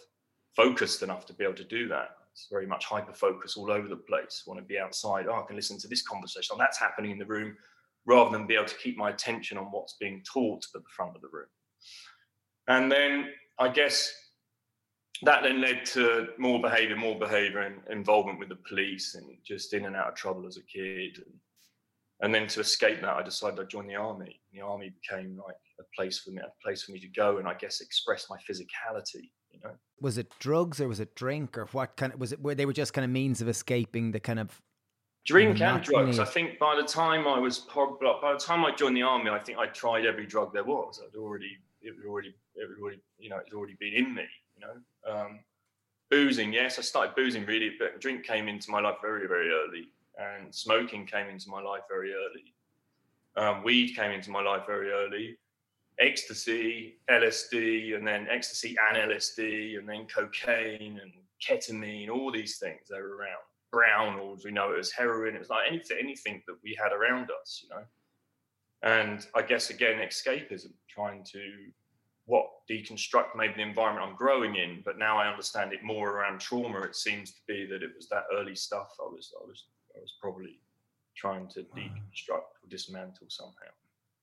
focused 0.56 1.02
enough 1.02 1.26
to 1.26 1.34
be 1.34 1.44
able 1.44 1.54
to 1.54 1.64
do 1.64 1.88
that. 1.88 2.10
It's 2.32 2.48
very 2.50 2.66
much 2.66 2.84
hyper 2.84 3.12
focus 3.12 3.56
all 3.56 3.70
over 3.70 3.88
the 3.88 3.96
place. 3.96 4.44
I 4.46 4.50
want 4.50 4.60
to 4.60 4.66
be 4.66 4.78
outside. 4.78 5.26
Oh, 5.28 5.42
I 5.42 5.46
can 5.46 5.56
listen 5.56 5.78
to 5.78 5.88
this 5.88 6.02
conversation. 6.02 6.54
Oh, 6.54 6.58
that's 6.58 6.78
happening 6.78 7.10
in 7.10 7.18
the 7.18 7.26
room, 7.26 7.56
rather 8.06 8.30
than 8.30 8.46
be 8.46 8.54
able 8.54 8.66
to 8.66 8.76
keep 8.76 8.96
my 8.96 9.10
attention 9.10 9.58
on 9.58 9.66
what's 9.66 9.96
being 10.00 10.22
taught 10.30 10.64
at 10.64 10.80
the 10.80 10.88
front 10.94 11.16
of 11.16 11.22
the 11.22 11.28
room. 11.32 11.48
And 12.68 12.90
then 12.90 13.30
I 13.58 13.68
guess 13.68 14.12
that 15.22 15.42
then 15.42 15.60
led 15.60 15.84
to 15.86 16.28
more 16.38 16.60
behavior, 16.60 16.96
more 16.96 17.18
behavior 17.18 17.60
and 17.60 17.80
involvement 17.90 18.38
with 18.38 18.48
the 18.48 18.56
police 18.68 19.16
and 19.16 19.26
just 19.44 19.74
in 19.74 19.84
and 19.84 19.96
out 19.96 20.08
of 20.08 20.14
trouble 20.14 20.46
as 20.46 20.56
a 20.56 20.62
kid. 20.62 21.18
And, 21.18 21.34
and 22.22 22.34
then 22.34 22.46
to 22.48 22.60
escape 22.60 23.00
that, 23.02 23.16
I 23.16 23.22
decided 23.22 23.60
I'd 23.60 23.68
join 23.68 23.86
the 23.86 23.96
army. 23.96 24.40
The 24.52 24.60
army 24.60 24.90
became 24.90 25.36
like 25.36 25.56
a 25.80 25.96
place 25.96 26.18
for 26.18 26.30
me, 26.30 26.38
a 26.38 26.52
place 26.62 26.82
for 26.82 26.92
me 26.92 27.00
to 27.00 27.08
go 27.08 27.38
and 27.38 27.48
I 27.48 27.54
guess 27.54 27.80
express 27.80 28.26
my 28.30 28.36
physicality. 28.38 29.30
You 29.52 29.60
know, 29.64 29.72
was 30.00 30.18
it 30.18 30.32
drugs 30.38 30.80
or 30.80 30.88
was 30.88 31.00
it 31.00 31.14
drink 31.14 31.58
or 31.58 31.66
what 31.72 31.96
kind 31.96 32.12
of 32.12 32.20
was 32.20 32.32
it? 32.32 32.40
Where 32.40 32.54
they 32.54 32.66
were 32.66 32.72
just 32.72 32.92
kind 32.92 33.04
of 33.04 33.10
means 33.10 33.40
of 33.40 33.48
escaping 33.48 34.12
the 34.12 34.20
kind 34.20 34.38
of 34.38 34.60
drink 35.26 35.60
and 35.60 35.82
drugs. 35.82 36.18
I 36.18 36.24
think 36.24 36.58
by 36.58 36.76
the 36.76 36.86
time 36.86 37.26
I 37.26 37.38
was 37.38 37.58
by 37.58 38.32
the 38.32 38.38
time 38.38 38.64
I 38.64 38.72
joined 38.72 38.96
the 38.96 39.02
army, 39.02 39.30
I 39.30 39.38
think 39.38 39.58
I 39.58 39.66
tried 39.66 40.06
every 40.06 40.26
drug 40.26 40.52
there 40.52 40.64
was. 40.64 41.02
I'd 41.04 41.16
already 41.16 41.58
it 41.82 41.96
was 41.96 42.04
already 42.06 42.34
it 42.56 42.68
was 42.68 42.78
already 42.80 43.00
you 43.18 43.30
know 43.30 43.38
it's 43.38 43.52
already 43.52 43.76
been 43.78 43.94
in 43.94 44.14
me 44.14 44.24
you 44.56 44.66
know 44.66 45.12
um, 45.12 45.40
boozing 46.10 46.52
yes 46.52 46.78
i 46.78 46.82
started 46.82 47.14
boozing 47.14 47.44
really 47.46 47.72
but 47.78 48.00
drink 48.00 48.24
came 48.24 48.48
into 48.48 48.70
my 48.70 48.80
life 48.80 48.96
very 49.02 49.26
very 49.26 49.50
early 49.50 49.88
and 50.18 50.54
smoking 50.54 51.06
came 51.06 51.28
into 51.28 51.48
my 51.48 51.60
life 51.60 51.82
very 51.88 52.12
early 52.12 52.52
um, 53.36 53.62
weed 53.62 53.94
came 53.94 54.10
into 54.10 54.30
my 54.30 54.42
life 54.42 54.66
very 54.66 54.90
early 54.90 55.36
ecstasy 56.00 56.98
lsd 57.10 57.96
and 57.96 58.06
then 58.06 58.26
ecstasy 58.30 58.76
and 58.88 59.10
lsd 59.10 59.78
and 59.78 59.88
then 59.88 60.06
cocaine 60.06 61.00
and 61.02 61.12
ketamine 61.46 62.10
all 62.10 62.32
these 62.32 62.58
things 62.58 62.80
they 62.88 63.00
were 63.00 63.16
around 63.16 63.42
brown 63.70 64.18
or 64.18 64.36
we 64.44 64.50
know 64.50 64.72
it 64.72 64.78
as 64.78 64.90
heroin 64.90 65.34
it 65.34 65.38
was 65.38 65.48
like 65.50 65.68
anything 65.68 65.96
anything 66.00 66.42
that 66.46 66.56
we 66.64 66.76
had 66.82 66.92
around 66.92 67.30
us 67.40 67.60
you 67.62 67.68
know 67.68 67.84
and 68.82 69.26
I 69.34 69.42
guess 69.42 69.70
again, 69.70 70.00
escapism, 70.00 70.72
trying 70.88 71.24
to 71.32 71.40
what 72.26 72.46
deconstruct 72.70 73.34
maybe 73.36 73.54
the 73.54 73.62
environment 73.62 74.06
I'm 74.06 74.16
growing 74.16 74.56
in, 74.56 74.82
but 74.84 74.98
now 74.98 75.18
I 75.18 75.28
understand 75.28 75.72
it 75.72 75.82
more 75.82 76.10
around 76.10 76.40
trauma. 76.40 76.80
It 76.82 76.96
seems 76.96 77.32
to 77.32 77.40
be 77.46 77.66
that 77.66 77.82
it 77.82 77.90
was 77.94 78.08
that 78.08 78.24
early 78.32 78.54
stuff 78.54 78.94
I 79.00 79.04
was 79.04 79.32
I 79.40 79.46
was 79.46 79.64
I 79.96 80.00
was 80.00 80.14
probably 80.20 80.60
trying 81.16 81.48
to 81.48 81.60
mm. 81.60 81.66
deconstruct 81.76 82.38
or 82.62 82.68
dismantle 82.68 83.26
somehow. 83.28 83.72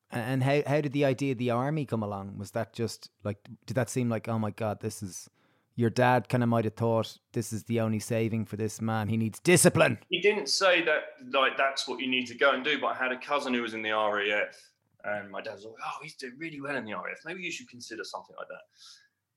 And 0.10 0.42
how 0.42 0.62
how 0.66 0.82
did 0.82 0.94
the 0.94 1.06
idea 1.06 1.34
of 1.34 1.38
the 1.38 1.52
army 1.52 1.86
come 1.86 2.02
along? 2.02 2.38
Was 2.38 2.52
that 2.52 2.74
just 2.74 3.10
like 3.24 3.38
did 3.66 3.76
that 3.76 3.90
seem 3.90 4.10
like 4.10 4.28
oh 4.28 4.40
my 4.40 4.52
god 4.52 4.80
this 4.80 5.04
is 5.04 5.30
your 5.78 5.92
dad 5.92 6.28
kind 6.28 6.44
of 6.44 6.50
might 6.50 6.66
have 6.66 6.74
thought 6.74 7.20
this 7.34 7.54
is 7.54 7.64
the 7.66 7.80
only 7.80 8.00
saving 8.00 8.46
for 8.46 8.58
this 8.58 8.82
man. 8.82 9.08
He 9.08 9.16
needs 9.16 9.40
discipline. 9.40 10.00
He 10.10 10.20
didn't 10.20 10.50
say 10.50 10.84
that 10.84 11.04
like 11.32 11.56
that's 11.56 11.88
what 11.88 12.00
you 12.00 12.08
need 12.08 12.26
to 12.28 12.36
go 12.36 12.52
and 12.52 12.64
do, 12.64 12.82
but 12.82 12.88
I 12.88 12.96
had 12.96 13.12
a 13.12 13.20
cousin 13.20 13.54
who 13.54 13.62
was 13.62 13.76
in 13.76 13.84
the 13.84 13.92
RAF, 13.92 14.72
and 15.04 15.30
my 15.30 15.40
dad 15.40 15.54
was 15.54 15.66
like, 15.66 15.76
"Oh, 15.86 15.98
he's 16.02 16.16
doing 16.16 16.34
really 16.38 16.60
well 16.60 16.76
in 16.76 16.84
the 16.84 16.94
RAF. 16.94 17.20
Maybe 17.26 17.44
you 17.44 17.52
should 17.52 17.70
consider 17.70 18.04
something 18.04 18.36
like 18.38 18.48
that." 18.48 18.64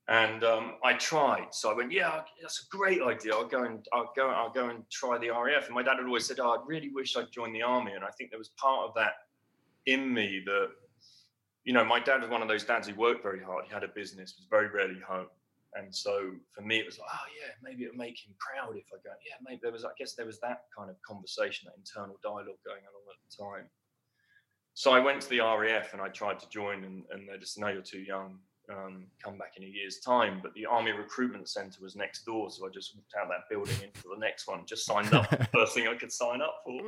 And 0.08 0.42
um, 0.42 0.72
I 0.82 0.94
tried, 0.94 1.48
so 1.52 1.70
I 1.70 1.74
went, 1.74 1.92
"Yeah, 1.92 2.22
that's 2.40 2.64
a 2.64 2.76
great 2.76 3.02
idea. 3.02 3.34
I'll 3.34 3.46
go 3.46 3.64
and 3.64 3.86
I'll 3.92 4.12
go 4.16 4.30
I'll 4.30 4.50
go 4.50 4.70
and 4.70 4.88
try 4.90 5.18
the 5.18 5.28
RAF." 5.28 5.66
And 5.66 5.74
my 5.74 5.82
dad 5.82 5.96
had 5.98 6.06
always 6.06 6.24
said, 6.24 6.40
"Oh, 6.40 6.52
I 6.52 6.58
really 6.66 6.88
wish 6.88 7.18
I'd 7.18 7.30
joined 7.30 7.54
the 7.54 7.62
army," 7.62 7.92
and 7.92 8.02
I 8.02 8.10
think 8.16 8.30
there 8.30 8.38
was 8.38 8.48
part 8.56 8.88
of 8.88 8.94
that 8.94 9.12
in 9.86 10.12
me 10.12 10.42
that. 10.46 10.68
You 11.62 11.74
know, 11.74 11.84
my 11.84 12.00
dad 12.00 12.22
was 12.22 12.30
one 12.30 12.40
of 12.40 12.48
those 12.48 12.64
dads 12.64 12.88
who 12.88 12.94
worked 12.94 13.22
very 13.22 13.42
hard. 13.42 13.66
He 13.66 13.72
had 13.72 13.84
a 13.84 13.88
business, 13.88 14.34
was 14.38 14.46
very 14.48 14.68
rarely 14.68 14.98
home 15.06 15.26
and 15.74 15.94
so 15.94 16.32
for 16.52 16.62
me, 16.62 16.78
it 16.78 16.86
was 16.86 16.98
like, 16.98 17.08
oh 17.12 17.26
yeah, 17.40 17.52
maybe 17.62 17.84
it'll 17.84 17.96
make 17.96 18.18
him 18.18 18.34
proud 18.38 18.76
if 18.76 18.86
I 18.92 18.98
go. 19.04 19.14
Yeah, 19.24 19.36
maybe 19.44 19.60
there 19.62 19.72
was. 19.72 19.84
I 19.84 19.90
guess 19.98 20.14
there 20.14 20.26
was 20.26 20.40
that 20.40 20.62
kind 20.76 20.90
of 20.90 20.96
conversation, 21.02 21.68
that 21.68 21.78
internal 21.78 22.18
dialogue 22.22 22.58
going 22.66 22.82
on 22.82 22.94
at 23.06 23.20
the 23.22 23.44
time. 23.44 23.68
So 24.74 24.92
I 24.92 25.00
went 25.00 25.20
to 25.22 25.28
the 25.28 25.40
RAF 25.40 25.92
and 25.92 26.02
I 26.02 26.08
tried 26.08 26.40
to 26.40 26.48
join, 26.48 26.84
and, 26.84 27.04
and 27.10 27.28
they 27.28 27.38
just, 27.38 27.58
no, 27.58 27.68
you're 27.68 27.82
too 27.82 28.00
young. 28.00 28.38
Um, 28.70 29.06
come 29.22 29.36
back 29.36 29.54
in 29.56 29.64
a 29.64 29.66
year's 29.66 29.98
time. 29.98 30.38
But 30.42 30.54
the 30.54 30.64
Army 30.64 30.92
Recruitment 30.92 31.48
Centre 31.48 31.82
was 31.82 31.96
next 31.96 32.24
door, 32.24 32.50
so 32.50 32.66
I 32.66 32.70
just 32.70 32.94
walked 32.94 33.14
out 33.20 33.28
that 33.28 33.48
building 33.50 33.74
into 33.82 34.08
the 34.08 34.18
next 34.18 34.46
one, 34.46 34.64
just 34.64 34.86
signed 34.86 35.12
up. 35.12 35.26
first 35.52 35.74
thing 35.74 35.88
I 35.88 35.94
could 35.94 36.12
sign 36.12 36.40
up 36.40 36.62
for. 36.64 36.80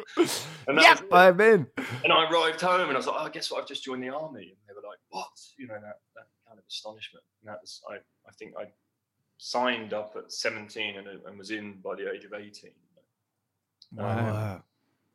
And 0.69 0.79
that 0.79 1.01
yep, 1.01 1.05
I'm 1.13 1.41
in. 1.41 1.67
And 2.05 2.13
I 2.13 2.31
arrived 2.31 2.61
home, 2.61 2.83
and 2.83 2.93
I 2.93 2.97
was 2.97 3.07
like, 3.07 3.17
oh, 3.19 3.29
guess 3.29 3.51
what? 3.51 3.63
I've 3.63 3.69
just 3.69 3.83
joined 3.83 4.03
the 4.03 4.11
army. 4.11 4.43
And 4.43 4.57
they 4.69 4.75
were 4.75 4.87
like, 4.89 4.99
what? 5.09 5.27
You 5.59 5.67
know 5.67 5.75
that 5.75 6.01
that 6.15 6.27
kind 6.47 6.59
of 6.59 6.65
astonishment. 6.69 7.25
And 7.41 7.53
that 7.53 7.61
was 7.61 7.81
I. 7.91 7.97
I 8.29 8.33
think 8.39 8.55
I 8.57 8.67
signed 9.39 9.93
up 9.93 10.15
at 10.17 10.31
17 10.31 10.99
and, 10.99 11.09
and 11.09 11.37
was 11.37 11.51
in 11.51 11.75
by 11.83 11.97
the 11.97 12.09
age 12.13 12.25
of 12.25 12.33
18. 12.33 12.71
Wow. 13.95 14.55
Um, 14.55 14.63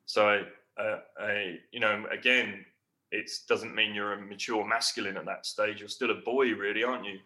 so 0.05 0.27
I, 0.27 0.81
uh, 0.81 0.99
I, 1.17 1.59
you 1.71 1.79
know, 1.79 2.05
again, 2.11 2.65
it 3.11 3.29
doesn't 3.47 3.75
mean 3.75 3.93
you're 3.93 4.13
a 4.13 4.21
mature 4.21 4.65
masculine 4.65 5.17
at 5.17 5.25
that 5.25 5.45
stage. 5.45 5.79
You're 5.79 5.89
still 5.89 6.11
a 6.11 6.21
boy, 6.25 6.53
really, 6.53 6.83
aren't 6.83 7.05
you? 7.05 7.19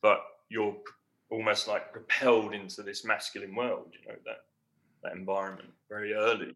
But 0.00 0.20
you're 0.48 0.76
almost 1.30 1.68
like 1.68 1.92
propelled 1.92 2.54
into 2.54 2.82
this 2.82 3.04
masculine 3.04 3.54
world. 3.54 3.92
You 3.92 4.08
know 4.08 4.18
that 4.26 4.44
that 5.02 5.12
environment 5.12 5.70
very 5.88 6.14
early 6.14 6.54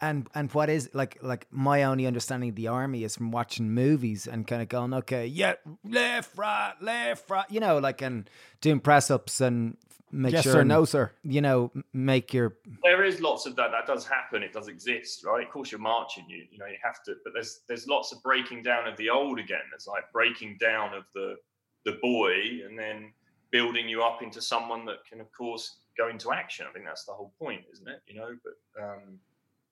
and 0.00 0.28
and 0.34 0.52
what 0.52 0.68
is 0.68 0.90
like 0.92 1.18
like 1.22 1.46
my 1.50 1.84
only 1.84 2.06
understanding 2.06 2.50
of 2.50 2.54
the 2.54 2.68
army 2.68 3.04
is 3.04 3.16
from 3.16 3.30
watching 3.30 3.70
movies 3.70 4.26
and 4.26 4.46
kind 4.46 4.60
of 4.60 4.68
going 4.68 4.92
okay 4.92 5.26
yeah 5.26 5.54
left 5.84 6.36
right 6.36 6.74
left 6.80 7.30
right 7.30 7.46
you 7.50 7.60
know 7.60 7.78
like 7.78 8.02
and 8.02 8.28
doing 8.60 8.80
press 8.80 9.10
ups 9.10 9.40
and 9.40 9.76
make 10.12 10.32
yes, 10.32 10.44
sure 10.44 10.52
sir. 10.52 10.64
no 10.64 10.84
sir. 10.84 11.10
You 11.22 11.40
know 11.40 11.72
make 11.92 12.32
your 12.32 12.56
there 12.82 13.04
is 13.04 13.20
lots 13.20 13.46
of 13.46 13.56
that. 13.56 13.70
That 13.70 13.86
does 13.86 14.06
happen. 14.06 14.42
It 14.42 14.52
does 14.52 14.68
exist 14.68 15.24
right? 15.24 15.46
Of 15.46 15.52
course 15.52 15.70
you're 15.70 15.80
marching. 15.80 16.24
You 16.28 16.44
you 16.50 16.58
know 16.58 16.66
you 16.66 16.78
have 16.82 17.02
to 17.04 17.14
but 17.24 17.32
there's 17.32 17.60
there's 17.68 17.86
lots 17.86 18.12
of 18.12 18.22
breaking 18.22 18.62
down 18.62 18.86
of 18.86 18.96
the 18.96 19.10
old 19.10 19.38
again. 19.38 19.60
There's 19.70 19.86
like 19.86 20.04
breaking 20.12 20.58
down 20.60 20.94
of 20.94 21.04
the 21.14 21.36
the 21.84 21.98
boy 22.02 22.32
and 22.66 22.78
then 22.78 23.12
building 23.50 23.88
you 23.88 24.02
up 24.02 24.22
into 24.22 24.42
someone 24.42 24.84
that 24.86 25.04
can 25.08 25.20
of 25.20 25.30
course 25.32 25.78
go 25.96 26.08
into 26.08 26.32
action. 26.32 26.66
I 26.68 26.72
think 26.72 26.84
that's 26.84 27.04
the 27.04 27.12
whole 27.12 27.32
point 27.38 27.62
isn't 27.72 27.88
it? 27.88 28.02
You 28.06 28.16
know 28.16 28.36
but 28.44 28.82
um 28.82 29.18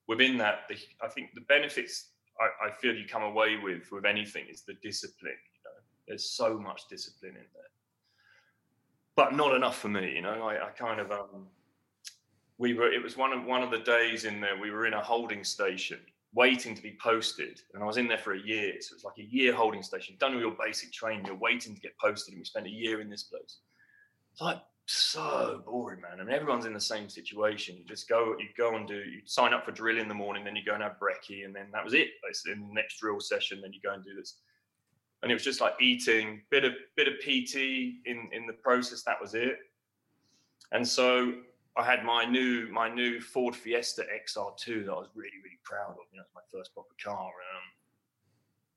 within 0.07 0.37
that, 0.37 0.67
the, 0.69 0.75
I 1.01 1.07
think 1.07 1.33
the 1.33 1.41
benefits 1.41 2.09
I, 2.39 2.67
I, 2.67 2.71
feel 2.71 2.93
you 2.93 3.07
come 3.07 3.23
away 3.23 3.57
with 3.61 3.91
with 3.91 4.05
anything 4.05 4.45
is 4.49 4.61
the 4.61 4.75
discipline. 4.83 5.31
You 5.53 5.61
know, 5.63 5.77
there's 6.07 6.29
so 6.31 6.59
much 6.59 6.81
discipline 6.89 7.31
in 7.31 7.47
there, 7.53 7.71
but 9.15 9.33
not 9.33 9.55
enough 9.55 9.77
for 9.77 9.89
me. 9.89 10.13
You 10.15 10.21
know, 10.21 10.47
I, 10.47 10.67
I 10.67 10.69
kind 10.71 10.99
of 10.99 11.11
um, 11.11 11.47
we 12.57 12.73
were. 12.73 12.91
It 12.91 13.03
was 13.03 13.17
one 13.17 13.33
of 13.33 13.45
one 13.45 13.63
of 13.63 13.71
the 13.71 13.79
days 13.79 14.25
in 14.25 14.39
there. 14.41 14.57
We 14.59 14.71
were 14.71 14.85
in 14.85 14.93
a 14.93 15.01
holding 15.01 15.43
station 15.43 15.99
waiting 16.33 16.75
to 16.75 16.81
be 16.81 16.97
posted, 17.01 17.61
and 17.73 17.81
I 17.81 17.85
was 17.85 17.97
in 17.97 18.07
there 18.07 18.17
for 18.17 18.33
a 18.33 18.39
year. 18.39 18.73
So 18.81 18.93
it 18.93 18.97
was 18.97 19.03
like 19.05 19.17
a 19.17 19.23
year 19.23 19.53
holding 19.53 19.81
station. 19.81 20.15
Done 20.19 20.33
all 20.33 20.39
your 20.39 20.55
basic 20.63 20.91
training. 20.91 21.25
You're 21.25 21.35
waiting 21.35 21.73
to 21.73 21.81
get 21.81 21.97
posted, 21.97 22.33
and 22.33 22.41
we 22.41 22.45
spent 22.45 22.67
a 22.67 22.69
year 22.69 23.01
in 23.01 23.09
this 23.09 23.23
place. 23.23 23.59
It's 24.33 24.41
like 24.41 24.61
so 24.85 25.63
boring, 25.65 26.01
man. 26.01 26.19
I 26.19 26.23
mean, 26.23 26.35
everyone's 26.35 26.65
in 26.65 26.73
the 26.73 26.79
same 26.79 27.09
situation. 27.09 27.77
You 27.77 27.85
just 27.85 28.07
go, 28.07 28.35
you 28.37 28.47
go 28.57 28.75
and 28.75 28.87
do, 28.87 28.95
you 28.95 29.21
sign 29.25 29.53
up 29.53 29.65
for 29.65 29.71
drill 29.71 29.97
in 29.97 30.07
the 30.07 30.13
morning, 30.13 30.43
then 30.43 30.55
you 30.55 30.63
go 30.63 30.73
and 30.73 30.83
have 30.83 30.97
brekkie, 30.99 31.45
and 31.45 31.55
then 31.55 31.67
that 31.71 31.83
was 31.83 31.93
it. 31.93 32.09
Basically, 32.25 32.51
in 32.51 32.67
the 32.67 32.73
next 32.73 32.99
drill 32.99 33.19
session, 33.19 33.61
then 33.61 33.73
you 33.73 33.79
go 33.81 33.93
and 33.93 34.03
do 34.03 34.13
this. 34.13 34.35
And 35.21 35.31
it 35.31 35.35
was 35.35 35.43
just 35.43 35.61
like 35.61 35.73
eating, 35.81 36.41
bit 36.49 36.63
of 36.65 36.73
bit 36.95 37.07
of 37.07 37.15
PT 37.19 37.55
in 38.05 38.29
in 38.31 38.45
the 38.47 38.53
process. 38.61 39.03
That 39.03 39.19
was 39.19 39.33
it. 39.33 39.57
And 40.71 40.87
so 40.87 41.33
I 41.77 41.83
had 41.83 42.03
my 42.03 42.25
new 42.25 42.67
my 42.71 42.93
new 42.93 43.19
Ford 43.19 43.55
Fiesta 43.55 44.03
XR2 44.03 44.85
that 44.85 44.91
I 44.91 44.95
was 44.95 45.09
really 45.15 45.39
really 45.43 45.59
proud 45.63 45.91
of. 45.91 46.05
You 46.11 46.17
know, 46.17 46.23
it's 46.23 46.35
my 46.35 46.41
first 46.51 46.73
proper 46.73 46.95
car. 47.03 47.27
Um, 47.27 47.63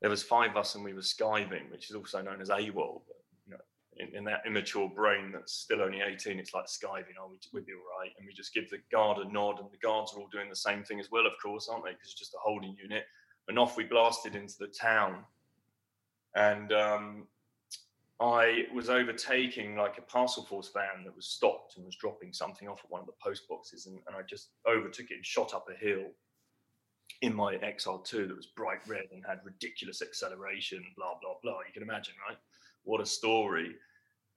there 0.00 0.10
was 0.10 0.22
five 0.22 0.52
of 0.52 0.56
us, 0.56 0.74
and 0.74 0.84
we 0.84 0.94
were 0.94 1.00
skiving, 1.00 1.70
which 1.70 1.90
is 1.90 1.96
also 1.96 2.22
known 2.22 2.40
as 2.40 2.50
AWOL. 2.50 3.02
But 3.06 3.18
in, 3.98 4.14
in, 4.14 4.24
that 4.24 4.42
immature 4.46 4.88
brain 4.88 5.32
that's 5.32 5.52
still 5.52 5.82
only 5.82 6.00
18, 6.00 6.38
it's 6.38 6.54
like 6.54 6.66
skiving, 6.66 7.16
oh, 7.20 7.30
we, 7.30 7.36
we'd 7.52 7.66
be 7.66 7.72
all 7.72 7.98
right. 7.98 8.10
And 8.16 8.26
we 8.26 8.32
just 8.32 8.54
give 8.54 8.70
the 8.70 8.78
guard 8.90 9.18
a 9.18 9.30
nod, 9.30 9.58
and 9.58 9.68
the 9.70 9.78
guards 9.78 10.14
are 10.14 10.20
all 10.20 10.28
doing 10.28 10.48
the 10.48 10.56
same 10.56 10.84
thing 10.84 11.00
as 11.00 11.10
well, 11.10 11.26
of 11.26 11.32
course, 11.42 11.68
aren't 11.68 11.84
they? 11.84 11.92
Because 11.92 12.10
it's 12.10 12.18
just 12.18 12.34
a 12.34 12.38
holding 12.40 12.76
unit. 12.80 13.04
And 13.48 13.58
off 13.58 13.76
we 13.76 13.84
blasted 13.84 14.34
into 14.34 14.54
the 14.58 14.68
town. 14.68 15.24
And 16.34 16.72
um, 16.72 17.26
I 18.20 18.64
was 18.74 18.90
overtaking 18.90 19.76
like 19.76 19.98
a 19.98 20.02
Parcelforce 20.02 20.72
van 20.72 21.04
that 21.04 21.14
was 21.16 21.26
stopped 21.26 21.76
and 21.76 21.86
was 21.86 21.96
dropping 21.96 22.32
something 22.32 22.68
off 22.68 22.80
at 22.84 22.90
one 22.90 23.00
of 23.00 23.06
the 23.06 23.12
post 23.22 23.48
boxes. 23.48 23.86
And, 23.86 23.98
and 24.06 24.16
I 24.16 24.22
just 24.22 24.50
overtook 24.68 25.10
it 25.10 25.14
and 25.14 25.26
shot 25.26 25.54
up 25.54 25.66
a 25.70 25.84
hill 25.84 26.04
in 27.22 27.34
my 27.34 27.56
XR2 27.56 28.28
that 28.28 28.36
was 28.36 28.46
bright 28.46 28.80
red 28.86 29.06
and 29.12 29.24
had 29.26 29.40
ridiculous 29.44 30.02
acceleration, 30.02 30.84
blah, 30.96 31.14
blah, 31.20 31.34
blah. 31.42 31.58
You 31.66 31.72
can 31.72 31.82
imagine, 31.82 32.14
right? 32.28 32.38
What 32.84 33.00
a 33.00 33.06
story 33.06 33.74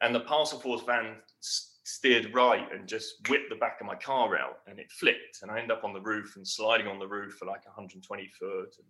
and 0.01 0.13
the 0.13 0.21
Parcelforce 0.21 0.85
van 0.85 1.15
steered 1.39 2.33
right 2.33 2.67
and 2.73 2.87
just 2.87 3.27
whipped 3.29 3.49
the 3.49 3.55
back 3.55 3.79
of 3.79 3.87
my 3.87 3.95
car 3.95 4.37
out 4.37 4.59
and 4.67 4.79
it 4.79 4.91
flipped 4.91 5.39
and 5.41 5.49
i 5.49 5.59
end 5.59 5.71
up 5.71 5.83
on 5.83 5.93
the 5.93 6.01
roof 6.01 6.35
and 6.35 6.47
sliding 6.47 6.87
on 6.87 6.99
the 6.99 7.07
roof 7.07 7.33
for 7.33 7.45
like 7.45 7.65
120 7.65 8.27
foot 8.27 8.75
and 8.77 8.87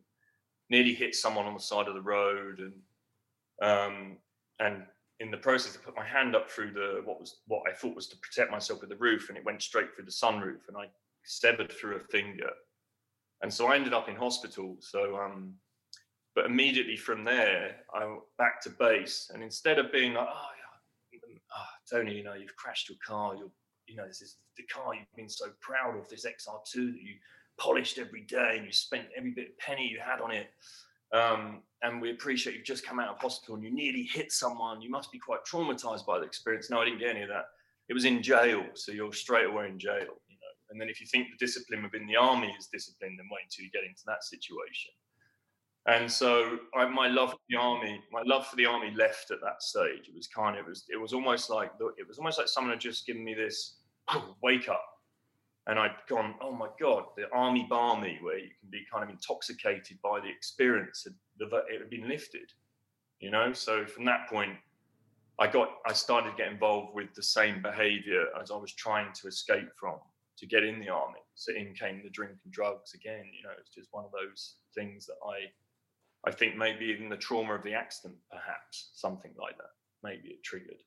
nearly 0.69 0.93
hit 0.93 1.15
someone 1.15 1.45
on 1.45 1.53
the 1.53 1.59
side 1.59 1.87
of 1.87 1.93
the 1.93 2.01
road 2.01 2.59
and 2.59 2.73
um, 3.61 4.17
and 4.59 4.83
in 5.19 5.29
the 5.29 5.37
process 5.37 5.77
i 5.77 5.85
put 5.85 5.95
my 5.95 6.05
hand 6.05 6.35
up 6.35 6.49
through 6.49 6.71
the 6.71 7.01
what 7.05 7.19
was 7.19 7.41
what 7.47 7.61
i 7.69 7.73
thought 7.73 7.95
was 7.95 8.07
to 8.07 8.17
protect 8.17 8.51
myself 8.51 8.81
with 8.81 8.89
the 8.89 8.95
roof 8.95 9.29
and 9.29 9.37
it 9.37 9.45
went 9.45 9.61
straight 9.61 9.93
through 9.95 10.05
the 10.05 10.11
sunroof 10.11 10.67
and 10.67 10.77
i 10.77 10.85
severed 11.23 11.71
through 11.71 11.95
a 11.95 11.99
finger 11.99 12.49
and 13.43 13.53
so 13.53 13.67
i 13.67 13.75
ended 13.75 13.93
up 13.93 14.09
in 14.09 14.15
hospital 14.15 14.75
so 14.79 15.15
um 15.17 15.53
but 16.33 16.45
immediately 16.45 16.95
from 16.95 17.23
there 17.23 17.75
i 17.93 18.03
went 18.03 18.21
back 18.39 18.59
to 18.59 18.71
base 18.71 19.29
and 19.31 19.43
instead 19.43 19.77
of 19.77 19.91
being 19.91 20.15
like 20.15 20.27
oh 20.27 20.45
oh, 21.55 21.65
Tony, 21.89 22.13
you 22.13 22.23
know, 22.23 22.33
you've 22.33 22.55
crashed 22.55 22.89
your 22.89 22.97
car. 23.05 23.35
You're, 23.35 23.51
you 23.87 23.95
know, 23.95 24.07
this 24.07 24.21
is 24.21 24.37
the 24.57 24.63
car 24.63 24.95
you've 24.95 25.15
been 25.15 25.29
so 25.29 25.47
proud 25.59 25.97
of, 25.97 26.07
this 26.09 26.25
XR2 26.25 26.73
that 26.73 27.01
you 27.01 27.15
polished 27.57 27.97
every 27.97 28.21
day 28.21 28.55
and 28.57 28.65
you 28.65 28.71
spent 28.71 29.07
every 29.15 29.31
bit 29.31 29.49
of 29.49 29.57
penny 29.57 29.87
you 29.87 29.99
had 29.99 30.21
on 30.21 30.31
it. 30.31 30.49
Um, 31.13 31.61
and 31.83 32.01
we 32.01 32.11
appreciate 32.11 32.55
you've 32.55 32.65
just 32.65 32.85
come 32.85 32.99
out 32.99 33.09
of 33.09 33.17
hospital 33.17 33.55
and 33.55 33.63
you 33.63 33.73
nearly 33.73 34.03
hit 34.03 34.31
someone. 34.31 34.81
You 34.81 34.89
must 34.89 35.11
be 35.11 35.19
quite 35.19 35.39
traumatized 35.51 36.05
by 36.05 36.19
the 36.19 36.25
experience. 36.25 36.69
No, 36.69 36.81
I 36.81 36.85
didn't 36.85 36.99
get 36.99 37.09
any 37.09 37.23
of 37.23 37.29
that. 37.29 37.45
It 37.89 37.93
was 37.93 38.05
in 38.05 38.21
jail, 38.21 38.63
so 38.75 38.91
you're 38.91 39.11
straight 39.11 39.47
away 39.47 39.67
in 39.67 39.79
jail. 39.79 39.99
You 40.29 40.37
know, 40.37 40.53
and 40.69 40.79
then 40.79 40.89
if 40.89 41.01
you 41.01 41.07
think 41.07 41.27
the 41.27 41.45
discipline 41.45 41.83
within 41.83 42.07
the 42.07 42.15
army 42.15 42.55
is 42.57 42.67
discipline, 42.67 43.17
then 43.17 43.27
wait 43.31 43.43
until 43.43 43.65
you 43.65 43.71
get 43.71 43.83
into 43.83 44.03
that 44.05 44.23
situation. 44.23 44.91
And 45.87 46.09
so 46.09 46.59
I, 46.75 46.85
my 46.85 47.07
love 47.07 47.31
for 47.31 47.39
the 47.49 47.57
army, 47.57 47.99
my 48.11 48.21
love 48.25 48.45
for 48.45 48.55
the 48.55 48.67
army 48.67 48.91
left 48.95 49.31
at 49.31 49.41
that 49.41 49.63
stage. 49.63 50.07
It 50.07 50.15
was 50.15 50.27
kind 50.27 50.57
of, 50.57 50.65
it 50.67 50.69
was, 50.69 50.85
it 50.89 50.97
was 50.97 51.13
almost 51.13 51.49
like, 51.49 51.71
it 51.97 52.07
was 52.07 52.19
almost 52.19 52.37
like 52.37 52.47
someone 52.47 52.71
had 52.71 52.79
just 52.79 53.07
given 53.07 53.23
me 53.23 53.33
this 53.33 53.77
wake 54.43 54.69
up. 54.69 54.85
And 55.67 55.77
I'd 55.77 55.95
gone, 56.09 56.35
oh 56.41 56.51
my 56.51 56.67
God, 56.79 57.03
the 57.15 57.29
army 57.31 57.67
barmy, 57.69 58.17
where 58.21 58.37
you 58.37 58.49
can 58.59 58.69
be 58.71 58.83
kind 58.91 59.03
of 59.03 59.09
intoxicated 59.09 59.99
by 60.03 60.19
the 60.19 60.27
experience, 60.27 61.05
it 61.05 61.13
had 61.79 61.89
been 61.89 62.09
lifted, 62.09 62.51
you 63.19 63.29
know? 63.29 63.53
So 63.53 63.85
from 63.85 64.05
that 64.05 64.27
point, 64.27 64.57
I 65.39 65.47
got, 65.47 65.69
I 65.85 65.93
started 65.93 66.31
to 66.31 66.37
get 66.37 66.51
involved 66.51 66.95
with 66.95 67.13
the 67.15 67.23
same 67.23 67.61
behavior 67.61 68.25
as 68.41 68.51
I 68.51 68.57
was 68.57 68.73
trying 68.73 69.13
to 69.13 69.27
escape 69.27 69.69
from 69.79 69.95
to 70.37 70.47
get 70.47 70.63
in 70.63 70.79
the 70.79 70.89
army. 70.89 71.19
So 71.35 71.53
in 71.53 71.73
came 71.73 72.01
the 72.03 72.09
drink 72.09 72.33
and 72.43 72.51
drugs 72.51 72.93
again, 72.93 73.25
you 73.35 73.43
know, 73.43 73.53
it's 73.59 73.69
just 73.69 73.89
one 73.91 74.05
of 74.05 74.11
those 74.11 74.55
things 74.73 75.05
that 75.05 75.17
I, 75.25 76.29
I 76.29 76.31
think 76.31 76.57
maybe 76.57 76.85
even 76.85 77.09
the 77.09 77.17
trauma 77.17 77.53
of 77.53 77.63
the 77.63 77.73
accident, 77.73 78.17
perhaps 78.31 78.91
something 78.95 79.31
like 79.39 79.57
that. 79.57 79.73
Maybe 80.03 80.29
it 80.29 80.43
triggered. 80.43 80.81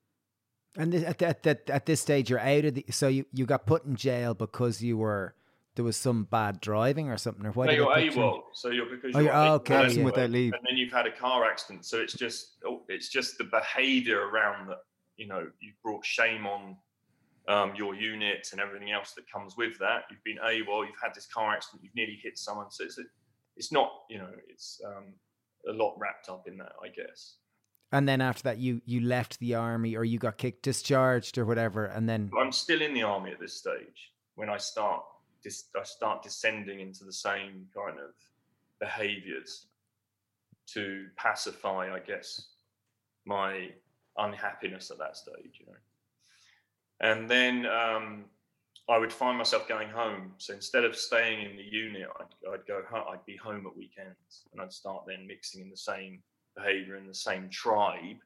And 0.77 0.95
at, 0.95 1.23
at, 1.23 1.47
at, 1.47 1.71
at 1.71 1.87
this 1.87 2.01
stage, 2.01 2.31
you're 2.31 2.41
out 2.41 2.65
of 2.65 2.75
the. 2.75 2.85
So 2.91 3.09
you, 3.09 3.27
you 3.33 3.47
got 3.47 3.67
put 3.67 3.85
in 3.85 3.95
jail 3.97 4.35
because 4.35 4.83
you 4.83 4.97
were 4.97 5.35
there 5.75 5.85
was 5.85 5.97
some 5.97 6.25
bad 6.25 6.61
driving 6.61 7.11
or 7.11 7.17
something, 7.17 7.45
or 7.45 7.51
why? 7.51 7.67
No, 7.67 7.73
you're 7.73 7.87
AWOL, 7.87 8.43
so 8.53 8.71
you're 8.71 8.87
because 8.87 9.15
oh, 9.15 9.21
you're, 9.21 9.35
oh, 9.35 9.53
okay, 9.55 9.85
anyway, 9.85 10.05
without 10.05 10.31
leave, 10.31 10.53
and 10.53 10.63
then 10.69 10.77
you've 10.77 10.93
had 10.93 11.07
a 11.07 11.11
car 11.11 11.45
accident. 11.45 11.85
So 11.85 11.99
it's 11.99 12.13
just 12.13 12.57
oh, 12.65 12.83
it's 12.89 13.09
just 13.09 13.39
the 13.39 13.45
behaviour 13.45 14.29
around 14.29 14.69
that. 14.69 14.79
You 15.17 15.29
know, 15.29 15.47
you've 15.61 15.81
brought 15.83 16.05
shame 16.05 16.47
on 16.47 16.77
um, 17.49 17.75
your 17.77 17.95
unit 17.95 18.49
and 18.53 18.61
everything 18.61 18.91
else 18.93 19.13
that 19.13 19.31
comes 19.31 19.57
with 19.57 19.79
that. 19.79 20.03
You've 20.11 20.25
been 20.25 20.39
AWOL, 20.39 20.87
you've 20.87 21.01
had 21.03 21.15
this 21.15 21.27
car 21.27 21.53
accident, 21.53 21.85
you've 21.85 21.95
nearly 21.95 22.19
hit 22.23 22.39
someone. 22.39 22.71
So 22.71 22.85
it's 22.85 22.99
a, 22.99 23.03
it's 23.57 23.73
not 23.73 23.91
you 24.09 24.19
know 24.19 24.31
it's 24.49 24.81
um, 24.87 25.15
a 25.69 25.73
lot 25.73 25.97
wrapped 25.99 26.29
up 26.29 26.47
in 26.47 26.57
that, 26.59 26.73
I 26.83 26.89
guess. 26.89 27.37
And 27.93 28.09
then 28.09 28.21
after 28.21 28.43
that, 28.45 28.59
you 28.59 28.83
you 28.85 29.01
left 29.01 29.39
the 29.39 29.55
army, 29.55 29.97
or 29.97 30.05
you 30.05 30.19
got 30.19 30.37
kicked, 30.37 30.63
discharged, 30.63 31.39
or 31.39 31.45
whatever, 31.45 31.87
and 31.87 32.09
then 32.09 32.31
I'm 32.39 32.53
still 32.53 32.83
in 32.83 32.95
the 32.95 33.03
army 33.03 33.31
at 33.31 33.41
this 33.41 33.55
stage. 33.55 34.13
When 34.35 34.49
I 34.49 34.57
start 34.57 35.05
I 35.47 35.85
start 35.85 36.23
descending 36.23 36.81
into 36.81 37.05
the 37.05 37.13
same 37.13 37.67
kind 37.75 37.99
of 37.99 38.15
behaviors 38.81 39.67
to 40.67 41.07
pacify, 41.17 41.93
I 41.95 41.99
guess, 42.01 42.49
my 43.27 43.71
unhappiness 44.17 44.91
at 44.91 44.99
that 44.99 45.17
stage, 45.17 45.61
you 45.61 45.67
know. 45.67 45.79
And 47.01 47.29
then 47.29 47.67
um, 47.67 48.25
I 48.89 48.99
would 48.99 49.13
find 49.13 49.37
myself 49.37 49.69
going 49.69 49.89
home. 49.89 50.33
So 50.39 50.55
instead 50.55 50.85
of 50.85 50.97
staying 50.97 51.51
in 51.51 51.57
the 51.57 51.63
unit, 51.63 52.09
I'd, 52.19 52.53
I'd 52.53 52.67
go 52.67 52.83
I'd 52.93 53.25
be 53.27 53.37
home 53.37 53.67
at 53.67 53.77
weekends 53.77 54.45
and 54.53 54.61
I'd 54.61 54.73
start 54.73 55.05
then 55.07 55.27
mixing 55.27 55.63
in 55.63 55.71
the 55.71 55.77
same 55.77 56.23
behavior 56.57 56.97
in 56.97 57.07
the 57.07 57.15
same 57.15 57.49
tribe 57.49 58.19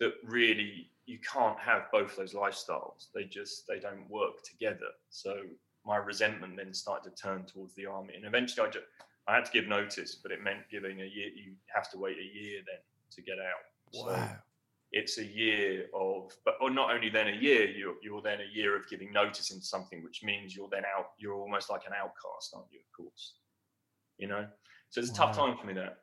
that 0.00 0.14
really 0.24 0.90
you 1.06 1.18
can't 1.20 1.58
have 1.58 1.90
both 1.92 2.16
those 2.16 2.34
lifestyles. 2.34 3.06
They 3.14 3.24
just, 3.24 3.66
they 3.66 3.78
don't 3.78 4.08
work 4.10 4.42
together. 4.42 4.90
So 5.10 5.42
my 5.86 5.96
resentment 5.96 6.56
then 6.56 6.74
started 6.74 7.16
to 7.16 7.22
turn 7.22 7.44
towards 7.44 7.74
the 7.74 7.86
army. 7.86 8.14
And 8.16 8.24
eventually 8.24 8.66
I, 8.66 8.70
just, 8.70 8.84
I 9.28 9.36
had 9.36 9.44
to 9.44 9.52
give 9.52 9.68
notice, 9.68 10.16
but 10.16 10.32
it 10.32 10.42
meant 10.42 10.68
giving 10.70 11.00
a 11.00 11.04
year, 11.04 11.28
you 11.28 11.52
have 11.72 11.90
to 11.92 11.98
wait 11.98 12.16
a 12.18 12.38
year 12.38 12.60
then 12.66 12.80
to 13.12 13.22
get 13.22 13.38
out. 13.38 13.94
Wow. 13.94 14.16
So 14.16 14.36
it's 14.92 15.18
a 15.18 15.24
year 15.24 15.86
of, 15.94 16.32
but 16.44 16.56
or 16.60 16.70
not 16.70 16.92
only 16.92 17.08
then 17.08 17.28
a 17.28 17.36
year, 17.36 17.68
you're, 17.68 17.94
you're 18.02 18.22
then 18.22 18.38
a 18.40 18.56
year 18.56 18.76
of 18.76 18.88
giving 18.88 19.12
notice 19.12 19.52
into 19.52 19.64
something, 19.64 20.02
which 20.02 20.24
means 20.24 20.56
you're 20.56 20.68
then 20.70 20.82
out, 20.96 21.10
you're 21.18 21.34
almost 21.34 21.70
like 21.70 21.82
an 21.86 21.92
outcast, 21.96 22.52
aren't 22.54 22.66
you, 22.72 22.80
of 22.80 23.04
course? 23.04 23.34
You 24.18 24.26
know? 24.26 24.46
So 24.90 25.00
it's 25.00 25.10
a 25.10 25.12
wow. 25.12 25.26
tough 25.26 25.36
time 25.36 25.56
for 25.56 25.66
me 25.66 25.72
there. 25.72 25.96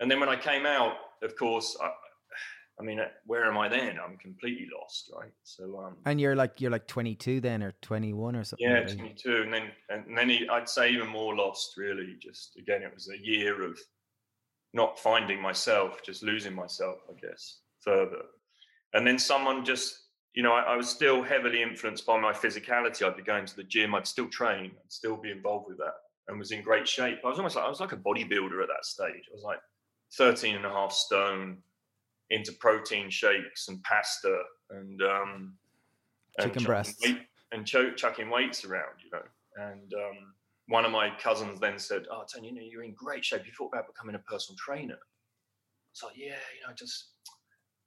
And 0.00 0.10
then 0.10 0.20
when 0.20 0.28
I 0.28 0.36
came 0.36 0.66
out, 0.66 0.94
of 1.22 1.36
course, 1.36 1.76
I, 1.82 1.90
I 2.80 2.84
mean, 2.84 3.00
where 3.26 3.44
am 3.46 3.58
I 3.58 3.68
then? 3.68 3.98
I'm 4.02 4.16
completely 4.18 4.68
lost, 4.80 5.10
right? 5.16 5.32
So, 5.42 5.80
um, 5.84 5.96
and 6.06 6.20
you're 6.20 6.36
like 6.36 6.60
you're 6.60 6.70
like 6.70 6.86
22 6.86 7.40
then, 7.40 7.62
or 7.62 7.72
21 7.82 8.36
or 8.36 8.44
something. 8.44 8.68
Yeah, 8.68 8.82
22, 8.84 9.42
and 9.42 9.52
then 9.52 9.70
and 9.88 10.16
then 10.16 10.28
he, 10.28 10.48
I'd 10.48 10.68
say 10.68 10.90
even 10.90 11.08
more 11.08 11.34
lost. 11.34 11.74
Really, 11.76 12.16
just 12.20 12.56
again, 12.56 12.82
it 12.82 12.94
was 12.94 13.10
a 13.10 13.18
year 13.18 13.64
of 13.64 13.78
not 14.74 14.98
finding 14.98 15.40
myself, 15.40 16.02
just 16.04 16.22
losing 16.22 16.54
myself, 16.54 16.98
I 17.10 17.14
guess, 17.20 17.58
further. 17.80 18.22
And 18.94 19.06
then 19.06 19.18
someone 19.18 19.64
just, 19.64 19.98
you 20.34 20.42
know, 20.42 20.52
I, 20.52 20.60
I 20.60 20.76
was 20.76 20.88
still 20.88 21.22
heavily 21.22 21.62
influenced 21.62 22.06
by 22.06 22.20
my 22.20 22.32
physicality. 22.32 23.04
I'd 23.04 23.16
be 23.16 23.22
going 23.22 23.46
to 23.46 23.56
the 23.56 23.64
gym, 23.64 23.94
I'd 23.94 24.06
still 24.06 24.28
train, 24.28 24.66
I'd 24.66 24.92
still 24.92 25.16
be 25.16 25.32
involved 25.32 25.66
with 25.68 25.78
that, 25.78 25.94
and 26.28 26.38
was 26.38 26.52
in 26.52 26.62
great 26.62 26.86
shape. 26.86 27.18
I 27.24 27.28
was 27.28 27.38
almost 27.38 27.56
like 27.56 27.64
I 27.64 27.68
was 27.68 27.80
like 27.80 27.92
a 27.92 27.96
bodybuilder 27.96 28.62
at 28.62 28.68
that 28.68 28.84
stage. 28.84 29.24
I 29.30 29.34
was 29.34 29.42
like 29.42 29.58
13 30.16 30.56
and 30.56 30.64
a 30.64 30.70
half 30.70 30.92
stone 30.92 31.58
into 32.30 32.52
protein 32.52 33.10
shakes 33.10 33.68
and 33.68 33.82
pasta 33.82 34.42
and 34.70 35.00
um, 35.02 35.54
chicken 36.40 36.64
breasts 36.64 37.02
weight, 37.02 37.20
and 37.52 37.66
ch- 37.66 37.96
chucking 37.96 38.30
weights 38.30 38.64
around, 38.64 39.00
you 39.04 39.10
know. 39.10 39.22
And 39.56 39.92
um, 39.94 40.34
one 40.68 40.84
of 40.84 40.92
my 40.92 41.10
cousins 41.18 41.58
then 41.58 41.78
said, 41.78 42.04
"Oh, 42.10 42.24
Tony, 42.32 42.48
you 42.48 42.54
know, 42.54 42.62
you're 42.62 42.84
in 42.84 42.94
great 42.94 43.24
shape. 43.24 43.46
You 43.46 43.52
thought 43.56 43.70
about 43.72 43.86
becoming 43.86 44.14
a 44.14 44.18
personal 44.20 44.56
trainer?" 44.58 44.98
So 45.92 46.08
yeah, 46.14 46.36
you 46.54 46.66
know, 46.66 46.74
just 46.74 47.08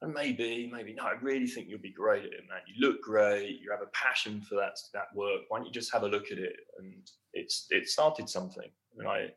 maybe, 0.02 0.70
maybe 0.72 0.94
no. 0.94 1.04
I 1.04 1.14
really 1.22 1.48
think 1.48 1.68
you'll 1.70 1.80
be 1.80 1.94
great 1.94 2.26
at 2.26 2.34
it, 2.34 2.42
man. 2.50 2.62
You 2.68 2.88
look 2.88 3.02
great. 3.02 3.60
You 3.62 3.72
have 3.72 3.82
a 3.82 3.92
passion 3.94 4.42
for 4.42 4.56
that 4.56 4.78
that 4.94 5.16
work. 5.16 5.42
Why 5.48 5.60
don't 5.60 5.68
you 5.68 5.72
just 5.72 5.94
have 5.94 6.04
a 6.04 6.08
look 6.08 6.32
at 6.32 6.38
it? 6.40 6.56
And 6.80 6.94
it's 7.34 7.68
it 7.70 7.88
started 7.88 8.28
something. 8.28 8.70
And 8.98 9.08
I 9.08 9.28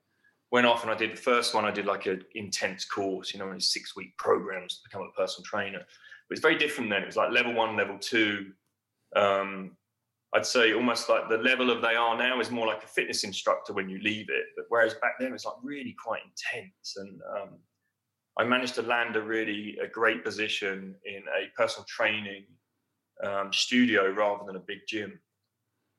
went 0.54 0.68
off 0.68 0.84
and 0.84 0.92
I 0.92 0.94
did 0.94 1.10
the 1.10 1.20
first 1.20 1.52
one. 1.52 1.64
I 1.64 1.72
did 1.72 1.84
like 1.84 2.06
an 2.06 2.22
intense 2.36 2.84
course, 2.84 3.34
you 3.34 3.40
know, 3.40 3.50
a 3.50 3.60
six 3.60 3.96
week 3.96 4.16
programs 4.18 4.76
to 4.76 4.88
become 4.88 5.02
a 5.02 5.20
personal 5.20 5.44
trainer. 5.44 5.80
But 5.80 6.30
was 6.30 6.38
very 6.38 6.56
different 6.56 6.90
then. 6.90 7.02
It 7.02 7.06
was 7.06 7.16
like 7.16 7.32
level 7.32 7.52
one, 7.52 7.76
level 7.76 7.98
two. 7.98 8.52
Um, 9.16 9.72
I'd 10.32 10.46
say 10.46 10.72
almost 10.72 11.08
like 11.08 11.28
the 11.28 11.38
level 11.38 11.70
of 11.72 11.82
they 11.82 11.96
are 11.96 12.16
now 12.16 12.38
is 12.38 12.52
more 12.52 12.68
like 12.68 12.84
a 12.84 12.86
fitness 12.86 13.24
instructor 13.24 13.72
when 13.72 13.88
you 13.88 13.98
leave 13.98 14.28
it. 14.28 14.44
But 14.56 14.66
whereas 14.68 14.94
back 14.94 15.14
then 15.18 15.32
it's 15.32 15.44
like 15.44 15.56
really 15.60 15.96
quite 16.00 16.22
intense. 16.22 16.94
And 16.98 17.20
um, 17.36 17.48
I 18.38 18.44
managed 18.44 18.76
to 18.76 18.82
land 18.82 19.16
a 19.16 19.22
really 19.22 19.76
a 19.82 19.88
great 19.88 20.24
position 20.24 20.94
in 21.04 21.24
a 21.36 21.50
personal 21.56 21.84
training 21.88 22.44
um, 23.24 23.52
studio 23.52 24.08
rather 24.12 24.44
than 24.46 24.54
a 24.54 24.60
big 24.68 24.86
gym. 24.86 25.18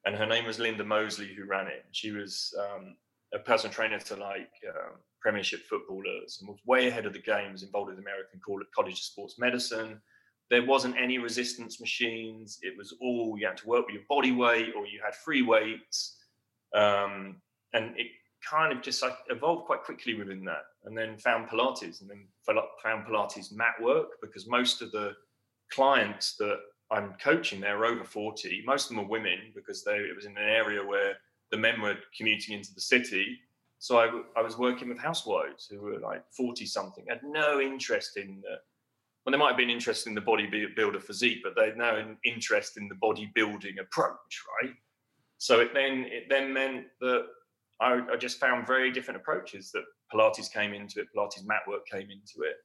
And 0.06 0.16
her 0.16 0.26
name 0.26 0.46
was 0.46 0.60
Linda 0.60 0.86
Mosley, 0.86 1.34
who 1.34 1.44
ran 1.44 1.68
it. 1.68 1.84
She 1.92 2.12
was 2.12 2.54
um, 2.58 2.96
personal 3.40 3.74
trainer 3.74 4.00
to 4.00 4.16
like 4.16 4.52
um, 4.70 4.98
Premiership 5.22 5.62
footballers 5.68 6.38
and 6.40 6.50
was 6.50 6.60
way 6.66 6.88
ahead 6.88 7.06
of 7.06 7.14
the 7.14 7.22
game. 7.22 7.52
Was 7.52 7.64
involved 7.64 7.90
with 7.90 8.00
American 8.00 8.40
College 8.76 8.94
of 8.94 9.00
Sports 9.00 9.36
Medicine. 9.40 10.00
There 10.52 10.66
wasn't 10.66 10.96
any 10.98 11.18
resistance 11.18 11.80
machines. 11.82 12.60
It 12.62 12.78
was 12.78 12.96
all 13.02 13.36
you 13.38 13.48
had 13.48 13.58
to 13.58 13.68
work 13.68 13.88
with 13.88 13.96
your 13.96 14.04
body 14.08 14.32
weight 14.32 14.74
or 14.78 14.86
you 14.86 15.02
had 15.04 15.16
free 15.16 15.42
weights, 15.42 16.18
um, 16.76 17.42
and 17.74 17.98
it 17.98 18.08
kind 18.48 18.72
of 18.72 18.84
just 18.84 19.02
like 19.02 19.18
evolved 19.30 19.66
quite 19.66 19.82
quickly 19.82 20.14
within 20.14 20.46
that. 20.46 20.64
And 20.84 20.96
then 20.96 21.18
found 21.18 21.50
Pilates, 21.50 22.02
and 22.02 22.10
then 22.10 22.28
found 22.46 23.08
Pilates 23.08 23.52
mat 23.52 23.74
work 23.82 24.10
because 24.22 24.48
most 24.48 24.84
of 24.84 24.92
the 24.92 25.14
clients 25.72 26.36
that 26.38 26.58
I'm 26.92 27.16
coaching, 27.22 27.60
they're 27.60 27.86
over 27.86 28.04
40. 28.04 28.64
Most 28.66 28.90
of 28.90 28.96
them 28.96 29.06
are 29.06 29.10
women 29.10 29.40
because 29.56 29.84
they, 29.84 29.96
it 29.96 30.16
was 30.16 30.26
in 30.26 30.38
an 30.38 30.44
area 30.48 30.86
where 30.86 31.16
the 31.52 31.58
men 31.58 31.82
were 31.82 31.96
commuting 32.18 32.56
into 32.56 32.74
the 32.74 32.82
city. 32.82 33.40
So 33.80 33.98
I, 33.98 34.40
I 34.40 34.42
was 34.42 34.58
working 34.58 34.90
with 34.90 35.00
housewives 35.00 35.68
who 35.70 35.80
were 35.82 36.00
like 36.00 36.24
40 36.36 36.66
something, 36.66 37.06
had 37.08 37.22
no 37.24 37.60
interest 37.60 38.18
in 38.18 38.42
the, 38.42 38.58
well, 39.26 39.32
they 39.32 39.38
might 39.38 39.50
have 39.50 39.58
been 39.58 39.70
interested 39.70 40.10
in 40.10 40.16
the 40.16 40.22
bodybuilder 40.22 41.02
physique, 41.02 41.40
but 41.44 41.56
they 41.56 41.66
had 41.66 41.78
no 41.78 42.16
interest 42.24 42.78
in 42.78 42.88
the 42.88 42.96
bodybuilding 42.96 43.80
approach, 43.80 44.44
right? 44.62 44.74
So 45.38 45.60
it 45.60 45.74
then 45.74 46.06
it 46.10 46.24
then 46.30 46.54
meant 46.54 46.86
that 47.02 47.26
I, 47.80 48.02
I, 48.12 48.16
just 48.18 48.40
found 48.40 48.66
very 48.66 48.92
different 48.92 49.20
approaches 49.20 49.72
that 49.72 49.84
Pilates 50.14 50.52
came 50.52 50.74
into 50.74 51.02
it, 51.02 51.08
Pilates 51.16 51.46
mat 51.46 51.62
work 51.68 51.86
came 51.88 52.10
into 52.10 52.48
it. 52.48 52.56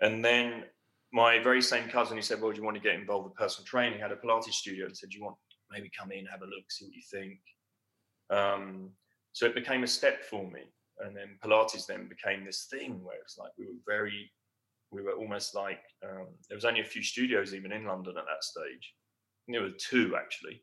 And 0.00 0.24
then 0.24 0.64
my 1.12 1.38
very 1.38 1.62
same 1.62 1.88
cousin 1.88 2.16
who 2.16 2.22
said, 2.22 2.40
Well, 2.40 2.50
do 2.50 2.58
you 2.58 2.64
want 2.64 2.76
to 2.76 2.82
get 2.82 2.94
involved 2.94 3.26
with 3.26 3.34
personal 3.36 3.66
training? 3.66 4.00
had 4.00 4.12
a 4.12 4.16
Pilates 4.16 4.52
studio 4.52 4.86
and 4.86 4.96
said, 4.96 5.10
Do 5.10 5.18
you 5.18 5.24
want 5.24 5.36
maybe 5.70 5.90
come 5.98 6.10
in, 6.10 6.26
have 6.26 6.42
a 6.42 6.46
look, 6.46 6.70
see 6.70 6.86
what 6.86 6.94
you 6.94 7.02
think? 7.10 7.38
Um, 8.32 8.90
so 9.32 9.46
it 9.46 9.54
became 9.54 9.82
a 9.82 9.86
step 9.86 10.24
for 10.24 10.50
me. 10.50 10.60
And 11.00 11.16
then 11.16 11.38
Pilates 11.44 11.86
then 11.86 12.08
became 12.08 12.44
this 12.44 12.66
thing 12.70 13.02
where 13.02 13.16
it's 13.22 13.38
like 13.38 13.50
we 13.58 13.66
were 13.66 13.80
very, 13.86 14.30
we 14.90 15.02
were 15.02 15.12
almost 15.12 15.54
like, 15.54 15.80
um, 16.04 16.28
there 16.48 16.56
was 16.56 16.64
only 16.64 16.80
a 16.80 16.84
few 16.84 17.02
studios 17.02 17.54
even 17.54 17.72
in 17.72 17.86
London 17.86 18.14
at 18.18 18.24
that 18.24 18.44
stage. 18.44 18.94
There 19.48 19.62
were 19.62 19.70
two 19.70 20.14
actually. 20.16 20.62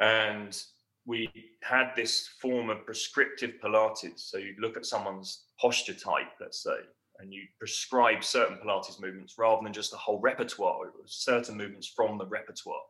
And 0.00 0.60
we 1.04 1.30
had 1.62 1.92
this 1.96 2.28
form 2.40 2.70
of 2.70 2.86
prescriptive 2.86 3.54
Pilates. 3.62 4.20
So 4.20 4.38
you 4.38 4.54
look 4.60 4.76
at 4.76 4.86
someone's 4.86 5.46
posture 5.60 5.94
type, 5.94 6.28
let's 6.40 6.62
say, 6.62 6.76
and 7.18 7.32
you 7.32 7.42
prescribe 7.58 8.22
certain 8.22 8.58
Pilates 8.58 9.00
movements 9.00 9.34
rather 9.38 9.62
than 9.62 9.72
just 9.72 9.92
a 9.92 9.96
whole 9.96 10.20
repertoire, 10.20 10.92
certain 11.06 11.56
movements 11.56 11.92
from 11.94 12.18
the 12.18 12.26
repertoire 12.26 12.82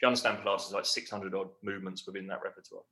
you 0.00 0.08
understand 0.08 0.38
Pilates 0.38 0.66
is 0.66 0.72
like 0.72 0.86
600 0.86 1.34
odd 1.34 1.48
movements 1.62 2.06
within 2.06 2.26
that 2.28 2.40
repertoire. 2.42 2.82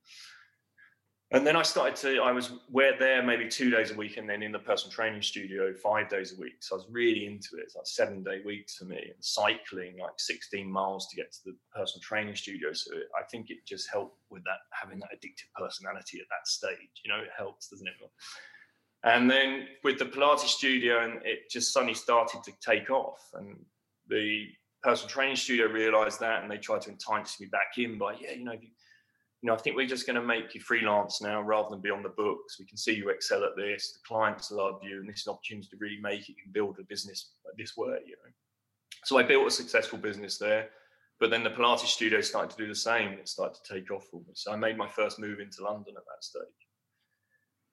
And 1.31 1.45
then 1.45 1.57
I 1.57 1.61
started 1.61 1.97
to, 1.97 2.21
I 2.21 2.31
was 2.31 2.53
where 2.69 2.97
there 2.97 3.21
maybe 3.21 3.49
two 3.49 3.69
days 3.69 3.91
a 3.91 3.95
week 3.95 4.15
and 4.15 4.29
then 4.29 4.41
in 4.41 4.53
the 4.53 4.59
personal 4.59 4.93
training 4.93 5.21
studio 5.21 5.73
five 5.73 6.07
days 6.07 6.31
a 6.31 6.39
week. 6.39 6.55
So 6.61 6.75
I 6.75 6.77
was 6.77 6.87
really 6.89 7.25
into 7.25 7.57
it. 7.57 7.63
It's 7.63 7.75
like 7.75 7.85
seven 7.85 8.23
day 8.23 8.39
weeks 8.45 8.77
for 8.77 8.85
me 8.85 8.95
and 8.95 9.15
cycling 9.19 9.97
like 9.99 10.17
16 10.17 10.71
miles 10.71 11.09
to 11.09 11.17
get 11.17 11.33
to 11.33 11.39
the 11.45 11.55
personal 11.75 12.01
training 12.01 12.35
studio. 12.37 12.71
So 12.71 12.91
I 13.19 13.23
think 13.29 13.49
it 13.49 13.57
just 13.67 13.89
helped 13.91 14.19
with 14.29 14.45
that, 14.45 14.59
having 14.71 14.99
that 14.99 15.09
addictive 15.11 15.51
personality 15.53 16.19
at 16.21 16.27
that 16.29 16.47
stage. 16.47 17.01
You 17.03 17.11
know, 17.11 17.19
it 17.19 17.31
helps, 17.37 17.67
doesn't 17.67 17.87
it? 17.87 17.95
And 19.03 19.29
then 19.29 19.67
with 19.83 19.99
the 19.99 20.05
Pilates 20.05 20.47
studio, 20.47 21.03
and 21.03 21.21
it 21.25 21.49
just 21.51 21.73
suddenly 21.73 21.93
started 21.93 22.41
to 22.43 22.53
take 22.61 22.89
off. 22.89 23.19
And 23.33 23.65
the 24.07 24.47
personal 24.83 25.09
training 25.09 25.35
studio 25.35 25.67
realized 25.67 26.19
that 26.19 26.41
and 26.41 26.51
they 26.51 26.57
tried 26.57 26.81
to 26.81 26.91
entice 26.91 27.39
me 27.39 27.47
back 27.47 27.77
in 27.77 27.97
by, 27.97 28.13
yeah, 28.19 28.31
you 28.31 28.43
know, 28.43 28.53
you, 28.53 28.69
you 29.41 29.47
know, 29.47 29.53
I 29.53 29.57
think 29.57 29.75
we're 29.75 29.87
just 29.87 30.07
going 30.07 30.19
to 30.19 30.25
make 30.25 30.55
you 30.55 30.61
freelance 30.61 31.21
now 31.21 31.41
rather 31.41 31.69
than 31.69 31.81
be 31.81 31.91
on 31.91 32.01
the 32.03 32.09
books. 32.09 32.57
We 32.59 32.65
can 32.65 32.77
see 32.77 32.95
you 32.95 33.09
excel 33.09 33.43
at 33.43 33.55
this. 33.55 33.93
The 33.93 33.99
clients 34.07 34.51
love 34.51 34.79
you, 34.81 34.99
and 34.99 35.07
this 35.07 35.21
is 35.21 35.27
an 35.27 35.33
opportunity 35.33 35.67
to 35.69 35.77
really 35.79 35.99
make 36.01 36.21
it. 36.21 36.29
You 36.29 36.43
can 36.43 36.51
build 36.51 36.77
a 36.79 36.83
business 36.83 37.33
this 37.57 37.77
way, 37.77 37.99
you 38.05 38.15
know. 38.23 38.31
So 39.03 39.17
I 39.17 39.23
built 39.23 39.47
a 39.47 39.51
successful 39.51 39.99
business 39.99 40.37
there. 40.37 40.69
but 41.19 41.29
then 41.29 41.43
the 41.43 41.49
Pilates 41.49 41.87
studio 41.87 42.21
started 42.21 42.51
to 42.51 42.57
do 42.57 42.67
the 42.67 42.75
same 42.75 43.13
it 43.13 43.27
started 43.27 43.57
to 43.63 43.73
take 43.73 43.91
off 43.91 44.05
for 44.09 44.17
me. 44.21 44.33
So 44.33 44.51
I 44.51 44.55
made 44.55 44.77
my 44.77 44.87
first 44.87 45.19
move 45.19 45.39
into 45.39 45.63
London 45.63 45.95
at 45.97 46.03
that 46.05 46.23
stage. 46.23 46.43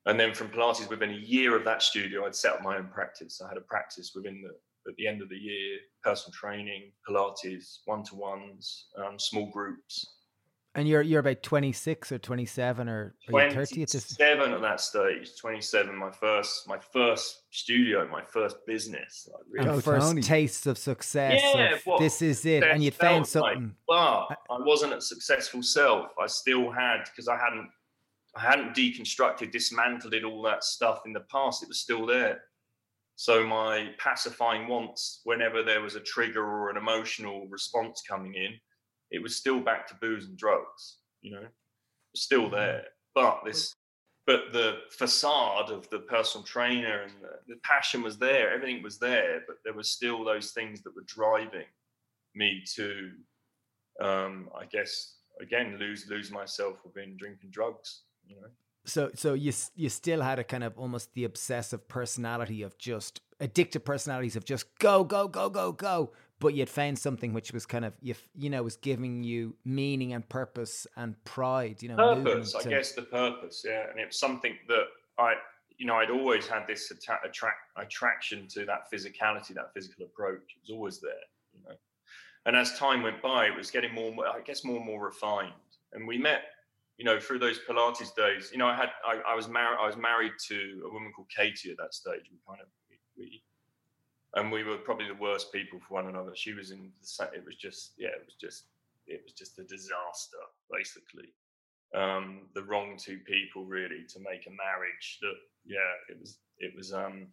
And 0.06 0.18
then 0.18 0.34
from 0.34 0.48
Pilates, 0.48 0.88
within 0.88 1.10
a 1.10 1.14
year 1.14 1.56
of 1.56 1.64
that 1.64 1.82
studio, 1.82 2.26
I'd 2.26 2.34
set 2.34 2.54
up 2.54 2.62
my 2.62 2.76
own 2.76 2.88
practice. 2.88 3.40
I 3.42 3.48
had 3.48 3.56
a 3.56 3.62
practice 3.62 4.12
within 4.14 4.42
the 4.42 4.54
at 4.88 4.96
the 4.96 5.06
end 5.06 5.22
of 5.22 5.28
the 5.28 5.36
year, 5.36 5.78
personal 6.02 6.32
training, 6.32 6.92
Pilates, 7.08 7.78
one 7.84 8.02
to 8.04 8.14
ones, 8.14 8.86
um, 8.98 9.18
small 9.18 9.50
groups. 9.50 10.06
And 10.76 10.88
you're 10.88 11.02
you're 11.02 11.20
about 11.20 11.40
twenty 11.44 11.70
six 11.70 12.10
or 12.10 12.18
twenty 12.18 12.46
seven 12.46 12.88
or, 12.88 13.14
or 13.32 13.48
thirty 13.48 13.82
at 13.84 13.90
this 13.90 14.06
seven 14.06 14.52
at 14.52 14.60
that 14.60 14.80
stage. 14.80 15.30
Twenty 15.40 15.60
seven, 15.60 15.96
my 15.96 16.10
first 16.10 16.66
my 16.66 16.78
first 16.92 17.42
studio, 17.50 18.08
my 18.10 18.22
first 18.24 18.56
business. 18.66 19.28
Like 19.32 19.42
really. 19.48 19.68
And 19.68 19.84
first 19.84 20.08
Tony. 20.08 20.20
tastes 20.20 20.66
of 20.66 20.76
success. 20.76 21.40
Yeah, 21.54 21.76
of, 21.86 22.00
this 22.00 22.22
is 22.22 22.44
it, 22.44 22.64
and 22.64 22.82
you 22.82 22.90
found 22.90 23.24
something. 23.24 23.72
Like, 23.88 24.26
but 24.28 24.36
I 24.50 24.58
wasn't 24.58 24.94
a 24.94 25.00
successful 25.00 25.62
self. 25.62 26.08
I 26.20 26.26
still 26.26 26.72
had 26.72 27.04
because 27.04 27.28
I 27.28 27.36
hadn't 27.36 27.68
I 28.36 28.40
hadn't 28.40 28.74
deconstructed, 28.74 29.52
dismantled 29.52 30.12
it, 30.12 30.24
all 30.24 30.42
that 30.42 30.64
stuff 30.64 31.02
in 31.06 31.12
the 31.12 31.24
past. 31.30 31.62
It 31.62 31.68
was 31.68 31.78
still 31.78 32.04
there. 32.04 32.40
So 33.16 33.46
my 33.46 33.90
pacifying 33.98 34.68
wants, 34.68 35.20
whenever 35.24 35.62
there 35.62 35.80
was 35.80 35.94
a 35.94 36.00
trigger 36.00 36.44
or 36.44 36.70
an 36.70 36.76
emotional 36.76 37.46
response 37.48 38.02
coming 38.08 38.34
in, 38.34 38.54
it 39.10 39.22
was 39.22 39.36
still 39.36 39.60
back 39.60 39.86
to 39.88 39.94
booze 40.00 40.26
and 40.26 40.36
drugs. 40.36 40.98
You 41.22 41.32
know, 41.32 41.46
still 42.16 42.42
mm-hmm. 42.42 42.54
there. 42.54 42.84
But 43.14 43.42
this, 43.44 43.74
but 44.26 44.52
the 44.52 44.78
facade 44.90 45.70
of 45.70 45.88
the 45.90 46.00
personal 46.00 46.44
trainer 46.44 47.02
and 47.02 47.12
the, 47.22 47.54
the 47.54 47.60
passion 47.62 48.02
was 48.02 48.18
there. 48.18 48.52
Everything 48.52 48.82
was 48.82 48.98
there, 48.98 49.42
but 49.46 49.56
there 49.64 49.74
were 49.74 49.84
still 49.84 50.24
those 50.24 50.50
things 50.50 50.82
that 50.82 50.96
were 50.96 51.04
driving 51.06 51.66
me 52.34 52.64
to, 52.74 53.12
um, 54.00 54.48
I 54.58 54.64
guess, 54.66 55.18
again, 55.40 55.78
lose 55.78 56.06
lose 56.10 56.32
myself 56.32 56.78
within 56.84 57.16
drinking 57.16 57.50
drugs. 57.50 58.02
You 58.26 58.36
know 58.40 58.48
so 58.84 59.10
so 59.14 59.34
you 59.34 59.52
you 59.74 59.88
still 59.88 60.20
had 60.20 60.38
a 60.38 60.44
kind 60.44 60.64
of 60.64 60.78
almost 60.78 61.14
the 61.14 61.24
obsessive 61.24 61.88
personality 61.88 62.62
of 62.62 62.76
just 62.78 63.20
addictive 63.40 63.84
personalities 63.84 64.36
of 64.36 64.44
just 64.44 64.66
go 64.78 65.04
go 65.04 65.26
go 65.28 65.48
go 65.48 65.72
go. 65.72 66.12
But 66.40 66.54
you'd 66.54 66.68
found 66.68 66.98
something 66.98 67.32
which 67.32 67.52
was 67.52 67.64
kind 67.64 67.84
of 67.84 67.94
you 68.00 68.14
you 68.36 68.50
know 68.50 68.62
was 68.62 68.76
giving 68.76 69.24
you 69.24 69.56
meaning 69.64 70.12
and 70.12 70.28
purpose 70.28 70.86
and 70.96 71.22
pride 71.24 71.82
you 71.82 71.88
know 71.88 71.96
purpose 71.96 72.54
i 72.54 72.62
to... 72.62 72.68
guess 72.68 72.92
the 72.92 73.02
purpose 73.02 73.64
yeah. 73.66 73.88
And 73.90 73.98
it's 73.98 74.18
something 74.18 74.54
that 74.68 74.84
i 75.18 75.34
you 75.78 75.86
know 75.86 75.94
i'd 75.96 76.10
always 76.10 76.46
had 76.46 76.66
this 76.66 76.90
atta- 76.90 77.26
attract 77.26 77.70
attraction 77.76 78.46
to 78.48 78.66
that 78.66 78.90
physicality 78.92 79.54
that 79.54 79.72
physical 79.72 80.04
approach. 80.04 80.42
It 80.56 80.60
was 80.62 80.70
always 80.70 81.00
there 81.00 81.12
you 81.54 81.60
know. 81.66 81.76
And 82.46 82.56
as 82.56 82.78
time 82.78 83.02
went 83.02 83.22
by 83.22 83.46
it 83.46 83.56
was 83.56 83.70
getting 83.70 83.94
more 83.94 84.12
i 84.28 84.40
guess 84.40 84.64
more 84.64 84.76
and 84.76 84.86
more 84.86 85.02
refined. 85.02 85.52
And 85.94 86.06
we 86.06 86.18
met 86.18 86.42
you 86.96 87.04
know, 87.04 87.18
through 87.18 87.40
those 87.40 87.58
Pilates 87.68 88.14
days, 88.14 88.50
you 88.52 88.58
know, 88.58 88.68
I 88.68 88.74
had, 88.74 88.90
I, 89.06 89.20
I 89.32 89.34
was 89.34 89.48
married, 89.48 89.78
I 89.80 89.86
was 89.86 89.96
married 89.96 90.32
to 90.48 90.82
a 90.88 90.92
woman 90.92 91.12
called 91.12 91.28
Katie 91.28 91.70
at 91.70 91.76
that 91.78 91.92
stage. 91.94 92.22
We 92.30 92.38
kind 92.46 92.60
of, 92.60 92.68
we, 92.88 92.96
we, 93.16 93.42
and 94.34 94.50
we 94.50 94.62
were 94.62 94.78
probably 94.78 95.08
the 95.08 95.14
worst 95.14 95.52
people 95.52 95.80
for 95.80 95.94
one 95.94 96.08
another. 96.08 96.32
She 96.34 96.52
was 96.52 96.70
in 96.70 96.90
the, 97.00 97.24
it 97.34 97.44
was 97.44 97.56
just, 97.56 97.92
yeah, 97.98 98.08
it 98.08 98.22
was 98.24 98.34
just, 98.40 98.64
it 99.06 99.22
was 99.24 99.32
just 99.32 99.58
a 99.58 99.64
disaster, 99.64 100.38
basically. 100.70 101.32
Um, 101.94 102.42
the 102.54 102.62
wrong 102.62 102.96
two 102.96 103.18
people 103.18 103.64
really 103.64 104.04
to 104.08 104.18
make 104.20 104.46
a 104.46 104.50
marriage 104.50 105.18
that, 105.22 105.34
yeah, 105.66 105.92
it 106.08 106.18
was, 106.20 106.38
it 106.58 106.72
was, 106.76 106.92
um, 106.92 107.26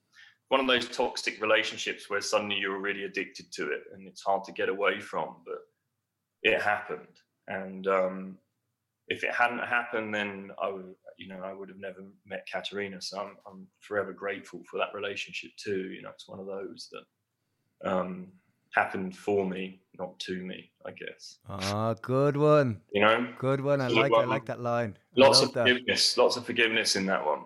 one 0.49 0.59
of 0.59 0.67
those 0.67 0.89
toxic 0.89 1.41
relationships 1.41 2.09
where 2.09 2.19
suddenly 2.21 2.57
you're 2.57 2.75
already 2.75 3.05
addicted 3.05 3.51
to 3.53 3.71
it 3.71 3.83
and 3.93 4.07
it's 4.07 4.21
hard 4.21 4.43
to 4.43 4.51
get 4.51 4.69
away 4.69 4.99
from, 4.99 5.37
but 5.45 5.59
it 6.43 6.61
happened. 6.61 7.21
And, 7.47 7.87
um, 7.87 8.37
if 9.11 9.25
it 9.25 9.33
hadn't 9.33 9.59
happened, 9.59 10.15
then 10.15 10.51
I 10.61 10.69
would, 10.71 10.95
you 11.17 11.27
know, 11.27 11.41
I 11.43 11.53
would 11.53 11.67
have 11.67 11.77
never 11.77 11.99
met 12.25 12.47
Katerina. 12.49 13.01
So 13.01 13.19
I'm, 13.19 13.35
I'm 13.45 13.67
forever 13.79 14.13
grateful 14.13 14.61
for 14.69 14.77
that 14.77 14.93
relationship 14.93 15.51
too. 15.57 15.91
You 15.91 16.01
know, 16.01 16.11
it's 16.11 16.29
one 16.29 16.39
of 16.39 16.45
those 16.45 16.89
that 16.93 17.89
um, 17.91 18.27
happened 18.73 19.17
for 19.17 19.45
me, 19.45 19.81
not 19.99 20.17
to 20.19 20.41
me, 20.45 20.71
I 20.85 20.91
guess. 20.91 21.39
Ah, 21.49 21.93
good 22.01 22.37
one. 22.37 22.79
You 22.93 23.01
know, 23.01 23.27
good 23.37 23.59
one. 23.59 23.81
I 23.81 23.89
like, 23.89 24.13
one. 24.13 24.23
I 24.23 24.27
like 24.27 24.45
that 24.45 24.61
line. 24.61 24.97
Lots 25.17 25.41
of 25.41 25.51
forgiveness, 25.51 26.17
lots 26.17 26.37
of 26.37 26.45
forgiveness 26.45 26.95
in 26.95 27.05
that 27.07 27.25
one. 27.25 27.41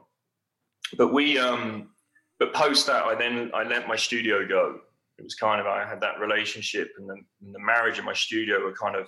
But 0.99 1.11
we, 1.11 1.39
um, 1.39 1.89
but 2.37 2.53
post 2.53 2.85
that, 2.85 3.05
I 3.05 3.15
then 3.15 3.49
I 3.55 3.63
let 3.63 3.87
my 3.87 3.95
studio 3.95 4.47
go. 4.47 4.81
It 5.17 5.23
was 5.23 5.33
kind 5.33 5.59
of 5.59 5.65
I 5.65 5.83
had 5.83 5.99
that 6.01 6.19
relationship, 6.19 6.91
and 6.99 7.09
then 7.09 7.25
and 7.43 7.55
the 7.55 7.59
marriage 7.59 7.97
and 7.97 8.05
my 8.05 8.13
studio 8.13 8.61
were 8.63 8.73
kind 8.73 8.95
of 8.95 9.07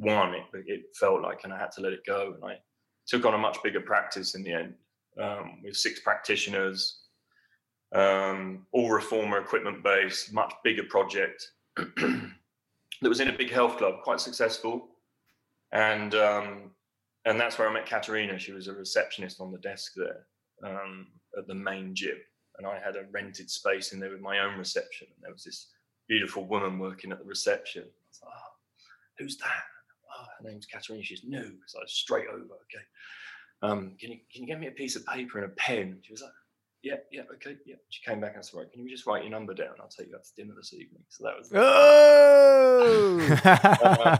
one, 0.00 0.34
it, 0.34 0.44
it 0.66 0.82
felt 0.98 1.22
like, 1.22 1.44
and 1.44 1.52
I 1.52 1.58
had 1.58 1.72
to 1.72 1.80
let 1.80 1.92
it 1.92 2.04
go. 2.06 2.34
And 2.34 2.44
I 2.44 2.58
took 3.06 3.24
on 3.24 3.34
a 3.34 3.38
much 3.38 3.58
bigger 3.62 3.80
practice 3.80 4.34
in 4.34 4.42
the 4.42 4.52
end 4.52 4.74
um, 5.20 5.58
with 5.62 5.76
six 5.76 6.00
practitioners, 6.00 7.02
um, 7.94 8.66
all 8.72 8.90
reformer 8.90 9.38
equipment 9.38 9.82
based, 9.82 10.32
much 10.32 10.52
bigger 10.64 10.84
project 10.84 11.52
that 11.76 12.28
was 13.02 13.20
in 13.20 13.28
a 13.28 13.36
big 13.36 13.50
health 13.50 13.76
club, 13.78 13.96
quite 14.02 14.20
successful. 14.20 14.88
And 15.72 16.14
um, 16.14 16.70
and 17.26 17.38
that's 17.38 17.58
where 17.58 17.68
I 17.68 17.72
met 17.72 17.86
Katerina. 17.86 18.38
She 18.38 18.52
was 18.52 18.66
a 18.66 18.72
receptionist 18.72 19.40
on 19.40 19.52
the 19.52 19.58
desk 19.58 19.92
there 19.94 20.26
um, 20.64 21.08
at 21.38 21.46
the 21.46 21.54
main 21.54 21.94
gym, 21.94 22.16
and 22.58 22.66
I 22.66 22.80
had 22.84 22.96
a 22.96 23.04
rented 23.12 23.50
space 23.50 23.92
in 23.92 24.00
there 24.00 24.10
with 24.10 24.20
my 24.20 24.40
own 24.40 24.58
reception. 24.58 25.08
And 25.14 25.22
there 25.22 25.32
was 25.32 25.44
this 25.44 25.68
beautiful 26.08 26.44
woman 26.44 26.78
working 26.78 27.12
at 27.12 27.18
the 27.18 27.24
reception. 27.24 27.82
I 27.82 28.08
was 28.08 28.20
like, 28.22 28.32
oh, 28.34 28.52
who's 29.18 29.36
that? 29.38 29.62
Oh, 30.20 30.26
her 30.38 30.48
name's 30.48 30.66
Katerina. 30.66 31.04
She's 31.04 31.24
new. 31.24 31.52
So 31.66 31.78
I 31.78 31.82
was 31.82 31.92
straight 31.92 32.26
over. 32.28 32.40
Okay. 32.42 32.84
Um, 33.62 33.96
can 34.00 34.12
you 34.12 34.18
can 34.32 34.42
you 34.42 34.46
get 34.46 34.60
me 34.60 34.68
a 34.68 34.72
piece 34.72 34.96
of 34.96 35.06
paper 35.06 35.38
and 35.38 35.46
a 35.50 35.54
pen? 35.54 35.98
She 36.02 36.12
was 36.12 36.22
like, 36.22 36.32
yeah, 36.82 36.96
yeah, 37.12 37.22
okay, 37.34 37.56
yeah. 37.66 37.76
She 37.90 38.02
came 38.08 38.20
back 38.20 38.34
and 38.34 38.44
said, 38.44 38.58
right, 38.58 38.72
can 38.72 38.82
you 38.82 38.90
just 38.90 39.06
write 39.06 39.22
your 39.22 39.30
number 39.30 39.52
down? 39.52 39.74
I'll 39.80 39.88
take 39.88 40.08
you 40.08 40.14
out 40.14 40.24
to 40.24 40.34
dinner 40.36 40.54
this 40.56 40.72
evening. 40.72 41.02
So 41.08 41.24
that 41.24 41.36
was. 41.38 41.50
Oh. 41.54 43.18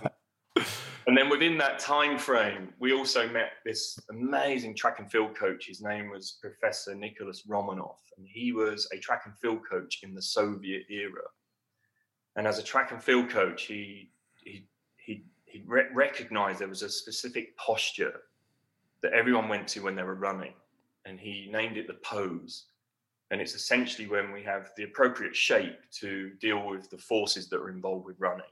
um, 0.56 0.64
and 1.06 1.16
then 1.16 1.30
within 1.30 1.56
that 1.58 1.78
time 1.78 2.18
frame, 2.18 2.74
we 2.78 2.92
also 2.92 3.28
met 3.30 3.52
this 3.64 3.98
amazing 4.10 4.76
track 4.76 4.98
and 4.98 5.10
field 5.10 5.34
coach. 5.34 5.66
His 5.66 5.80
name 5.80 6.10
was 6.10 6.38
Professor 6.40 6.94
Nicholas 6.94 7.44
Romanov, 7.48 7.96
and 8.18 8.26
he 8.28 8.52
was 8.52 8.86
a 8.92 8.98
track 8.98 9.22
and 9.24 9.36
field 9.38 9.60
coach 9.68 10.00
in 10.02 10.14
the 10.14 10.22
Soviet 10.22 10.82
era. 10.90 11.22
And 12.36 12.46
as 12.46 12.58
a 12.58 12.62
track 12.62 12.92
and 12.92 13.02
field 13.02 13.30
coach, 13.30 13.62
he 13.62 14.10
he 15.50 15.62
re- 15.66 15.88
recognized 15.92 16.60
there 16.60 16.68
was 16.68 16.82
a 16.82 16.88
specific 16.88 17.56
posture 17.56 18.20
that 19.02 19.12
everyone 19.12 19.48
went 19.48 19.66
to 19.68 19.82
when 19.82 19.94
they 19.96 20.02
were 20.02 20.14
running, 20.14 20.52
and 21.06 21.18
he 21.18 21.48
named 21.50 21.76
it 21.76 21.86
the 21.86 21.94
pose. 21.94 22.66
And 23.30 23.40
it's 23.40 23.54
essentially 23.54 24.08
when 24.08 24.32
we 24.32 24.42
have 24.42 24.70
the 24.76 24.84
appropriate 24.84 25.36
shape 25.36 25.78
to 26.00 26.30
deal 26.40 26.66
with 26.66 26.90
the 26.90 26.98
forces 26.98 27.48
that 27.48 27.60
are 27.60 27.70
involved 27.70 28.06
with 28.06 28.18
running. 28.18 28.44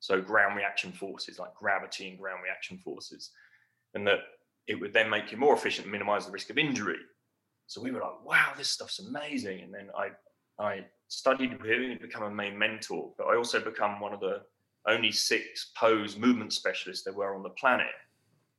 So, 0.00 0.20
ground 0.20 0.56
reaction 0.56 0.92
forces 0.92 1.38
like 1.38 1.54
gravity 1.54 2.08
and 2.08 2.18
ground 2.18 2.40
reaction 2.42 2.78
forces. 2.78 3.30
And 3.94 4.06
that 4.06 4.20
it 4.66 4.74
would 4.74 4.92
then 4.92 5.10
make 5.10 5.30
you 5.30 5.38
more 5.38 5.54
efficient 5.54 5.84
and 5.84 5.92
minimize 5.92 6.26
the 6.26 6.32
risk 6.32 6.50
of 6.50 6.58
injury. 6.58 6.98
So, 7.66 7.80
we 7.80 7.90
were 7.90 8.00
like, 8.00 8.24
wow, 8.24 8.52
this 8.56 8.70
stuff's 8.70 8.98
amazing. 8.98 9.60
And 9.60 9.72
then 9.72 9.90
I, 9.96 10.08
I 10.62 10.84
studied 11.08 11.60
with 11.60 11.70
him 11.70 11.90
and 11.90 12.00
become 12.00 12.24
a 12.24 12.30
main 12.30 12.58
mentor, 12.58 13.12
but 13.16 13.24
I 13.24 13.36
also 13.36 13.60
become 13.60 14.00
one 14.00 14.12
of 14.12 14.20
the 14.20 14.42
only 14.86 15.12
six 15.12 15.72
pose 15.76 16.16
movement 16.16 16.52
specialists 16.52 17.04
there 17.04 17.14
were 17.14 17.34
on 17.34 17.42
the 17.42 17.50
planet. 17.50 17.86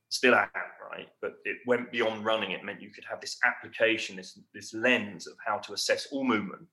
Still 0.10 0.34
have, 0.34 0.49
right? 0.91 1.07
But 1.21 1.36
it 1.45 1.57
went 1.65 1.91
beyond 1.91 2.25
running. 2.25 2.51
It 2.51 2.63
meant 2.63 2.81
you 2.81 2.89
could 2.91 3.05
have 3.10 3.21
this 3.21 3.38
application, 3.45 4.17
this 4.17 4.38
this 4.53 4.73
lens 4.73 5.25
of 5.25 5.34
how 5.45 5.57
to 5.60 5.73
assess 5.73 6.07
all 6.12 6.23
movement 6.23 6.63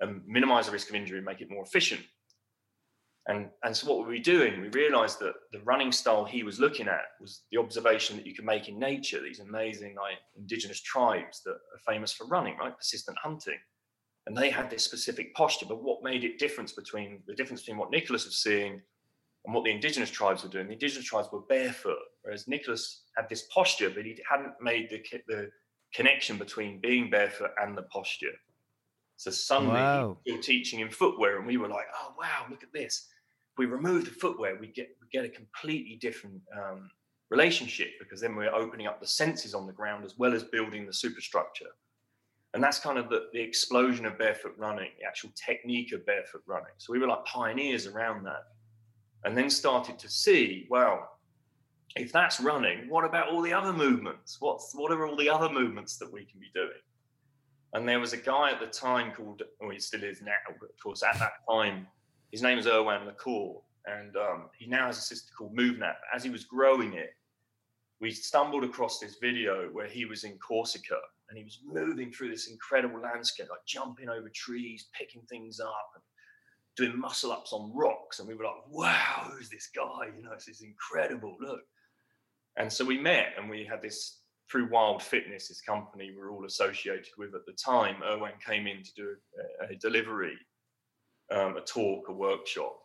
and 0.00 0.22
minimize 0.26 0.66
the 0.66 0.72
risk 0.72 0.88
of 0.88 0.94
injury 0.94 1.18
and 1.18 1.26
make 1.26 1.40
it 1.40 1.50
more 1.50 1.64
efficient. 1.64 2.02
And, 3.26 3.50
and 3.62 3.76
so 3.76 3.86
what 3.86 3.98
were 3.98 4.10
we 4.10 4.18
doing? 4.18 4.60
We 4.60 4.68
realized 4.68 5.20
that 5.20 5.34
the 5.52 5.60
running 5.60 5.92
style 5.92 6.24
he 6.24 6.42
was 6.42 6.58
looking 6.58 6.88
at 6.88 7.02
was 7.20 7.42
the 7.52 7.58
observation 7.58 8.16
that 8.16 8.26
you 8.26 8.34
can 8.34 8.46
make 8.46 8.68
in 8.68 8.78
nature, 8.78 9.20
these 9.22 9.40
amazing 9.40 9.94
like 9.94 10.16
indigenous 10.36 10.80
tribes 10.80 11.42
that 11.44 11.52
are 11.52 11.92
famous 11.92 12.12
for 12.12 12.26
running, 12.26 12.56
right? 12.56 12.76
Persistent 12.76 13.18
hunting 13.22 13.58
and 14.30 14.38
they 14.38 14.48
had 14.48 14.70
this 14.70 14.84
specific 14.84 15.34
posture. 15.34 15.66
But 15.66 15.82
what 15.82 16.04
made 16.04 16.22
it 16.22 16.38
difference 16.38 16.70
between 16.70 17.20
the 17.26 17.34
difference 17.34 17.62
between 17.62 17.78
what 17.78 17.90
Nicholas 17.90 18.26
was 18.26 18.36
seeing 18.36 18.80
and 19.44 19.52
what 19.52 19.64
the 19.64 19.72
indigenous 19.72 20.08
tribes 20.08 20.44
were 20.44 20.48
doing? 20.48 20.68
The 20.68 20.74
indigenous 20.74 21.04
tribes 21.04 21.26
were 21.32 21.40
barefoot, 21.40 21.98
whereas 22.22 22.46
Nicholas 22.46 23.02
had 23.16 23.28
this 23.28 23.48
posture, 23.52 23.90
but 23.90 24.04
he 24.04 24.16
hadn't 24.30 24.52
made 24.62 24.88
the 24.88 25.02
the 25.26 25.50
connection 25.92 26.38
between 26.38 26.80
being 26.80 27.10
barefoot 27.10 27.50
and 27.60 27.76
the 27.76 27.82
posture. 27.82 28.36
So 29.16 29.32
suddenly 29.32 29.80
wow. 29.80 30.16
we 30.24 30.36
were 30.36 30.42
teaching 30.42 30.78
in 30.78 30.90
footwear, 30.90 31.38
and 31.38 31.46
we 31.46 31.56
were 31.56 31.66
like, 31.68 31.86
"Oh 32.00 32.14
wow, 32.16 32.46
look 32.48 32.62
at 32.62 32.72
this!" 32.72 33.08
If 33.52 33.58
we 33.58 33.66
remove 33.66 34.04
the 34.04 34.12
footwear, 34.12 34.56
we 34.60 34.68
get 34.68 34.96
we 35.02 35.08
get 35.10 35.24
a 35.24 35.28
completely 35.28 35.96
different 36.00 36.40
um, 36.56 36.88
relationship 37.30 37.88
because 37.98 38.20
then 38.20 38.36
we're 38.36 38.54
opening 38.54 38.86
up 38.86 39.00
the 39.00 39.08
senses 39.08 39.54
on 39.54 39.66
the 39.66 39.72
ground 39.72 40.04
as 40.04 40.16
well 40.18 40.34
as 40.34 40.44
building 40.44 40.86
the 40.86 40.94
superstructure. 40.94 41.72
And 42.52 42.62
that's 42.62 42.80
kind 42.80 42.98
of 42.98 43.08
the, 43.08 43.28
the 43.32 43.40
explosion 43.40 44.04
of 44.06 44.18
barefoot 44.18 44.54
running, 44.58 44.90
the 44.98 45.06
actual 45.06 45.30
technique 45.36 45.92
of 45.92 46.04
barefoot 46.04 46.42
running. 46.46 46.72
So 46.78 46.92
we 46.92 46.98
were 46.98 47.06
like 47.06 47.24
pioneers 47.24 47.86
around 47.86 48.24
that. 48.24 48.44
and 49.24 49.36
then 49.36 49.50
started 49.50 49.98
to 49.98 50.08
see, 50.08 50.66
well, 50.70 51.18
if 51.96 52.12
that's 52.12 52.40
running, 52.40 52.88
what 52.88 53.04
about 53.04 53.28
all 53.28 53.42
the 53.42 53.52
other 53.52 53.72
movements? 53.72 54.36
What's 54.40 54.72
what 54.74 54.92
are 54.92 55.06
all 55.06 55.16
the 55.16 55.28
other 55.28 55.48
movements 55.48 55.96
that 55.98 56.12
we 56.12 56.24
can 56.24 56.40
be 56.40 56.50
doing? 56.54 56.70
And 57.72 57.88
there 57.88 58.00
was 58.00 58.12
a 58.12 58.16
guy 58.16 58.50
at 58.50 58.60
the 58.60 58.66
time 58.66 59.12
called, 59.12 59.42
well, 59.60 59.70
he 59.70 59.78
still 59.78 60.02
is 60.02 60.22
now, 60.22 60.32
but 60.60 60.70
of 60.70 60.76
course 60.82 61.02
at 61.02 61.18
that 61.18 61.32
time, 61.48 61.86
his 62.32 62.42
name 62.42 62.56
was 62.56 62.66
Erwan 62.66 63.06
Le 63.06 63.12
Corre, 63.12 63.60
and 63.86 64.16
um, 64.16 64.50
he 64.58 64.66
now 64.66 64.86
has 64.86 64.98
a 64.98 65.02
sister 65.02 65.32
called 65.36 65.56
MovNat. 65.56 65.94
As 66.14 66.22
he 66.24 66.30
was 66.30 66.44
growing 66.44 66.94
it, 66.94 67.10
we 68.00 68.10
stumbled 68.10 68.64
across 68.64 68.98
this 68.98 69.16
video 69.20 69.68
where 69.72 69.86
he 69.86 70.04
was 70.04 70.24
in 70.24 70.38
Corsica 70.38 70.96
and 71.30 71.38
he 71.38 71.44
was 71.44 71.60
moving 71.64 72.12
through 72.12 72.30
this 72.30 72.48
incredible 72.48 73.00
landscape, 73.00 73.46
like 73.48 73.64
jumping 73.66 74.08
over 74.08 74.28
trees, 74.34 74.88
picking 74.92 75.22
things 75.22 75.60
up, 75.60 75.90
and 75.94 76.02
doing 76.76 76.98
muscle 76.98 77.30
ups 77.30 77.52
on 77.52 77.72
rocks. 77.72 78.18
And 78.18 78.28
we 78.28 78.34
were 78.34 78.44
like, 78.44 78.68
wow, 78.68 79.30
who's 79.30 79.48
this 79.48 79.70
guy? 79.74 80.08
You 80.16 80.24
know, 80.24 80.34
this 80.34 80.48
is 80.48 80.62
incredible. 80.62 81.36
Look. 81.40 81.60
And 82.56 82.70
so 82.70 82.84
we 82.84 82.98
met 82.98 83.28
and 83.38 83.48
we 83.48 83.64
had 83.64 83.80
this 83.80 84.18
through 84.50 84.68
Wild 84.70 85.00
Fitness, 85.00 85.46
this 85.46 85.60
company 85.60 86.10
we 86.10 86.20
were 86.20 86.32
all 86.32 86.44
associated 86.44 87.06
with 87.16 87.34
at 87.36 87.46
the 87.46 87.52
time. 87.52 87.96
Erwan 88.04 88.32
came 88.44 88.66
in 88.66 88.82
to 88.82 88.94
do 88.96 89.14
a, 89.62 89.72
a 89.72 89.76
delivery, 89.76 90.36
um, 91.32 91.56
a 91.56 91.60
talk, 91.60 92.08
a 92.08 92.12
workshop 92.12 92.79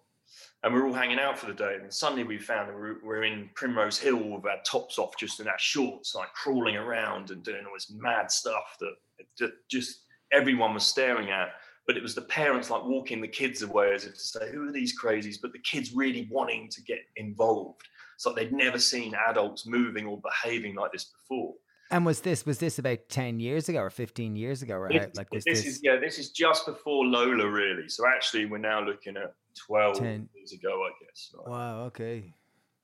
and 0.64 0.74
we 0.74 0.80
are 0.80 0.88
all 0.88 0.94
hanging 0.94 1.20
out 1.20 1.38
for 1.38 1.46
the 1.46 1.54
day. 1.54 1.78
And 1.82 1.94
suddenly 1.94 2.24
we 2.24 2.40
found 2.40 2.70
that 2.70 2.76
we're, 2.76 2.98
we're 3.04 3.24
in 3.24 3.50
Primrose 3.56 4.00
Hill 4.00 4.18
with 4.18 4.46
our 4.46 4.58
tops 4.66 4.98
off, 4.98 5.18
just 5.18 5.40
in 5.40 5.48
our 5.48 5.60
shorts, 5.60 6.16
like 6.16 6.34
crawling 6.34 6.76
around 6.76 7.30
and 7.30 7.44
doing 7.44 7.66
all 7.66 7.74
this 7.76 7.92
mad 7.96 8.32
stuff 8.32 8.76
that 8.80 9.52
just 9.70 10.02
everyone 10.32 10.74
was 10.74 10.86
staring 10.86 11.30
at. 11.30 11.50
But 11.86 11.98
it 11.98 12.04
was 12.04 12.16
the 12.16 12.24
parents 12.24 12.72
like 12.72 12.84
walking 12.84 13.22
the 13.22 13.28
kids 13.28 13.62
away 13.62 13.94
as 13.94 14.06
if 14.06 14.16
to 14.16 14.20
say, 14.20 14.52
"Who 14.52 14.68
are 14.68 14.72
these 14.72 15.00
crazies?" 15.00 15.38
But 15.40 15.54
the 15.54 15.60
kids 15.60 15.94
really 15.94 16.28
wanting 16.32 16.68
to 16.72 16.82
get 16.82 17.02
involved. 17.16 17.84
It's 18.16 18.26
like 18.26 18.36
they'd 18.36 18.52
never 18.52 18.80
seen 18.80 19.14
adults 19.14 19.68
moving 19.68 20.08
or 20.08 20.20
behaving 20.20 20.74
like 20.74 20.92
this 20.92 21.04
before. 21.04 21.54
And 21.92 22.06
was 22.06 22.22
this 22.22 22.46
was 22.46 22.58
this 22.58 22.80
about 22.80 23.10
ten 23.10 23.40
years 23.40 23.70
ago 23.70 23.80
or 23.80 23.90
fifteen 23.90 24.36
years 24.36 24.62
ago? 24.62 24.78
Right? 24.78 25.16
like 25.16 25.30
this, 25.30 25.44
this, 25.46 25.66
is 25.66 25.80
yeah, 25.84 25.98
this 25.98 26.18
is 26.18 26.32
just 26.32 26.66
before 26.66 27.06
Lola, 27.06 27.48
really. 27.48 27.88
So 27.90 28.08
actually, 28.08 28.46
we're 28.46 28.58
now 28.58 28.84
looking 28.84 29.18
at 29.18 29.34
12 29.68 30.00
10. 30.00 30.30
years 30.36 30.52
ago, 30.52 30.84
I 30.84 30.92
guess. 31.04 31.32
Right? 31.38 31.48
Wow, 31.48 31.84
okay. 31.86 32.34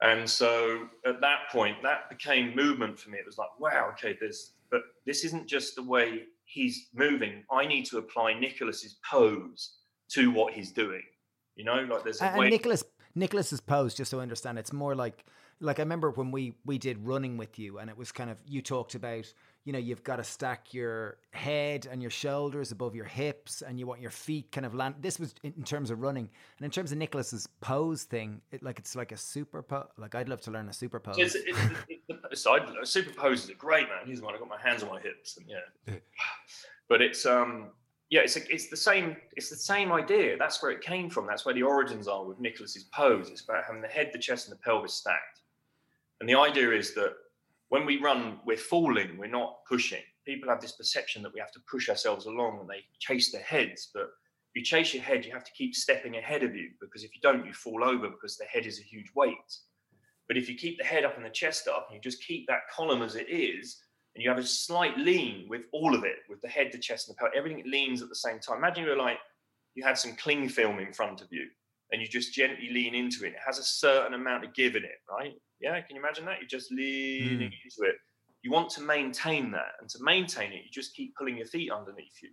And 0.02 0.30
so 0.30 0.88
at 1.06 1.22
that 1.22 1.50
point, 1.52 1.78
that 1.84 2.10
became 2.10 2.56
movement 2.56 3.00
for 3.00 3.10
me. 3.10 3.20
It 3.20 3.26
was 3.26 3.38
like, 3.38 3.60
wow, 3.60 3.90
okay, 3.94 4.18
this 4.20 4.54
but 4.70 4.82
this 5.06 5.24
isn't 5.26 5.48
just 5.48 5.76
the 5.76 5.84
way 5.84 6.24
he's 6.46 6.88
moving. 6.94 7.44
I 7.52 7.66
need 7.66 7.86
to 7.88 7.98
apply 7.98 8.40
Nicholas's 8.40 8.98
pose 9.10 9.78
to 10.14 10.32
what 10.32 10.54
he's 10.54 10.72
doing. 10.72 11.04
You 11.56 11.66
know, 11.66 11.86
like 11.90 12.04
there's 12.04 12.22
a 12.22 12.26
and 12.26 12.40
way. 12.40 12.50
Nicholas, 12.50 12.84
Nicholas's 13.16 13.62
pose, 13.62 13.94
just 13.94 14.10
so 14.10 14.20
I 14.20 14.24
understand, 14.24 14.58
it's 14.58 14.74
more 14.74 14.96
like, 14.96 15.26
like 15.62 15.80
I 15.80 15.84
remember 15.84 16.12
when 16.12 16.32
we 16.32 16.56
we 16.65 16.78
did 16.78 16.97
running 17.06 17.38
with 17.38 17.58
you, 17.60 17.78
and 17.78 17.89
it 17.89 17.97
was 17.97 18.12
kind 18.12 18.30
of 18.30 18.38
you 18.45 18.62
talked 18.62 18.95
about 18.95 19.32
you 19.63 19.71
know 19.71 19.80
you've 19.80 20.04
got 20.04 20.15
to 20.15 20.24
stack 20.24 20.74
your 20.74 21.17
head 21.32 21.88
and 21.89 22.02
your 22.02 22.10
shoulders 22.10 22.71
above 22.71 22.95
your 22.95 23.06
hips 23.06 23.62
and 23.62 23.80
you 23.80 23.86
want 23.86 24.02
your 24.02 24.10
feet 24.10 24.52
kind 24.52 24.65
of 24.65 24.74
land 24.74 24.95
this 25.00 25.19
was 25.19 25.36
in 25.43 25.63
terms 25.63 25.91
of 25.91 26.02
running. 26.02 26.28
And 26.58 26.65
in 26.65 26.71
terms 26.71 26.91
of 26.91 26.97
nicholas's 26.97 27.47
pose 27.62 28.04
thing 28.04 28.41
it, 28.52 28.63
like 28.63 28.80
it's 28.80 28.95
like 28.95 29.12
a 29.12 29.17
super 29.17 29.62
pose 29.62 29.88
like 29.97 30.15
i'd 30.15 30.30
love 30.30 30.41
to 30.41 30.52
learn 30.52 30.67
a 30.69 30.74
super 30.74 31.00
pose. 31.00 31.17
It's, 31.19 31.36
it's, 31.36 31.60
it's, 32.32 32.41
so 32.41 32.58
super 32.84 33.13
pose 33.13 33.43
is 33.43 33.52
great 33.52 33.88
man. 33.88 34.00
He's 34.06 34.19
the 34.19 34.26
one 34.26 34.36
i 34.36 34.39
got 34.39 34.50
my 34.50 34.62
hands 34.62 34.84
on 34.84 34.89
my 34.89 35.00
hips 35.00 35.38
and 35.38 35.45
yeah. 35.47 35.95
But 36.89 37.02
it's 37.02 37.26
um 37.26 37.67
yeah 38.10 38.21
it's 38.21 38.36
a, 38.36 38.52
it's 38.52 38.67
the 38.67 38.78
same 38.78 39.15
it's 39.38 39.50
the 39.50 39.56
same 39.56 39.91
idea. 39.91 40.38
That's 40.38 40.62
where 40.63 40.71
it 40.71 40.82
came 40.82 41.10
from. 41.10 41.28
That's 41.28 41.45
where 41.45 41.54
the 41.54 41.63
origins 41.63 42.08
are 42.08 42.26
with 42.26 42.39
nicholas's 42.39 42.86
pose. 42.86 43.30
It's 43.30 43.41
about 43.41 43.63
having 43.65 43.82
the 43.82 43.88
head 43.88 44.10
the 44.12 44.19
chest 44.19 44.50
and 44.50 44.58
the 44.58 44.62
pelvis 44.63 44.93
stacked 44.93 45.40
and 46.22 46.30
the 46.30 46.40
idea 46.40 46.72
is 46.72 46.94
that 46.94 47.16
when 47.70 47.84
we 47.84 47.98
run, 47.98 48.38
we're 48.46 48.56
falling, 48.56 49.18
we're 49.18 49.26
not 49.26 49.66
pushing. 49.68 50.04
People 50.24 50.50
have 50.50 50.62
this 50.62 50.74
perception 50.74 51.24
that 51.24 51.34
we 51.34 51.40
have 51.40 51.52
to 51.54 51.60
push 51.70 51.90
ourselves 51.90 52.28
along 52.28 52.60
and 52.60 52.70
they 52.70 52.84
chase 53.00 53.32
their 53.32 53.42
heads. 53.42 53.90
But 53.92 54.04
if 54.04 54.56
you 54.56 54.64
chase 54.64 54.94
your 54.94 55.02
head, 55.02 55.26
you 55.26 55.32
have 55.32 55.44
to 55.44 55.52
keep 55.54 55.74
stepping 55.74 56.18
ahead 56.18 56.44
of 56.44 56.56
you 56.56 56.70
because 56.80 57.04
if 57.04 57.16
you 57.16 57.22
don't, 57.22 57.46
you 57.46 57.54
fall 57.54 57.84
over 57.84 58.08
because 58.08 58.38
the 58.38 58.46
head 58.46 58.68
is 58.68 58.80
a 58.80 58.84
huge 58.84 59.10
weight. 59.16 59.36
But 60.28 60.38
if 60.38 60.48
you 60.48 60.56
keep 60.56 60.78
the 60.78 60.84
head 60.84 61.06
up 61.06 61.18
and 61.18 61.26
the 61.26 61.30
chest 61.32 61.68
up 61.68 61.88
and 61.90 61.96
you 61.96 62.02
just 62.02 62.24
keep 62.24 62.46
that 62.48 62.70
column 62.72 63.02
as 63.02 63.16
it 63.16 63.28
is, 63.28 63.82
and 64.14 64.24
you 64.24 64.30
have 64.30 64.38
a 64.38 64.44
slight 64.44 64.98
lean 65.00 65.48
with 65.50 65.64
all 65.72 65.96
of 65.96 66.04
it, 66.04 66.18
with 66.30 66.40
the 66.42 66.50
head, 66.50 66.70
the 66.72 66.78
chest, 66.78 67.08
and 67.08 67.16
the 67.16 67.20
pelvis, 67.20 67.36
everything 67.36 67.64
leans 67.66 68.04
at 68.04 68.10
the 68.10 68.16
same 68.16 68.38
time. 68.40 68.58
Imagine 68.58 68.84
you're 68.84 68.96
like 68.96 69.18
you 69.74 69.84
had 69.84 69.98
some 69.98 70.16
cling 70.18 70.50
film 70.50 70.78
in 70.80 70.94
front 70.94 71.22
of 71.22 71.30
you 71.32 71.48
and 71.91 72.01
you 72.01 72.08
just 72.08 72.34
gently 72.34 72.69
lean 72.71 72.95
into 72.95 73.25
it. 73.25 73.30
It 73.30 73.39
has 73.45 73.60
a 73.60 73.63
certain 73.63 74.13
amount 74.13 74.45
of 74.45 74.54
give 74.54 74.75
in 74.75 74.84
it, 74.84 75.01
right? 75.10 75.34
Yeah, 75.60 75.80
can 75.82 75.95
you 75.95 76.01
imagine 76.01 76.25
that? 76.25 76.39
You're 76.39 76.47
just 76.47 76.71
leaning 76.71 77.49
mm. 77.49 77.54
into 77.63 77.89
it. 77.89 77.95
You 78.41 78.51
want 78.51 78.69
to 78.71 78.82
maintain 78.82 79.51
that, 79.51 79.73
and 79.80 79.89
to 79.89 79.99
maintain 80.01 80.51
it, 80.51 80.63
you 80.63 80.71
just 80.71 80.95
keep 80.95 81.15
pulling 81.15 81.38
your 81.38 81.45
feet 81.45 81.71
underneath 81.71 82.21
you. 82.23 82.30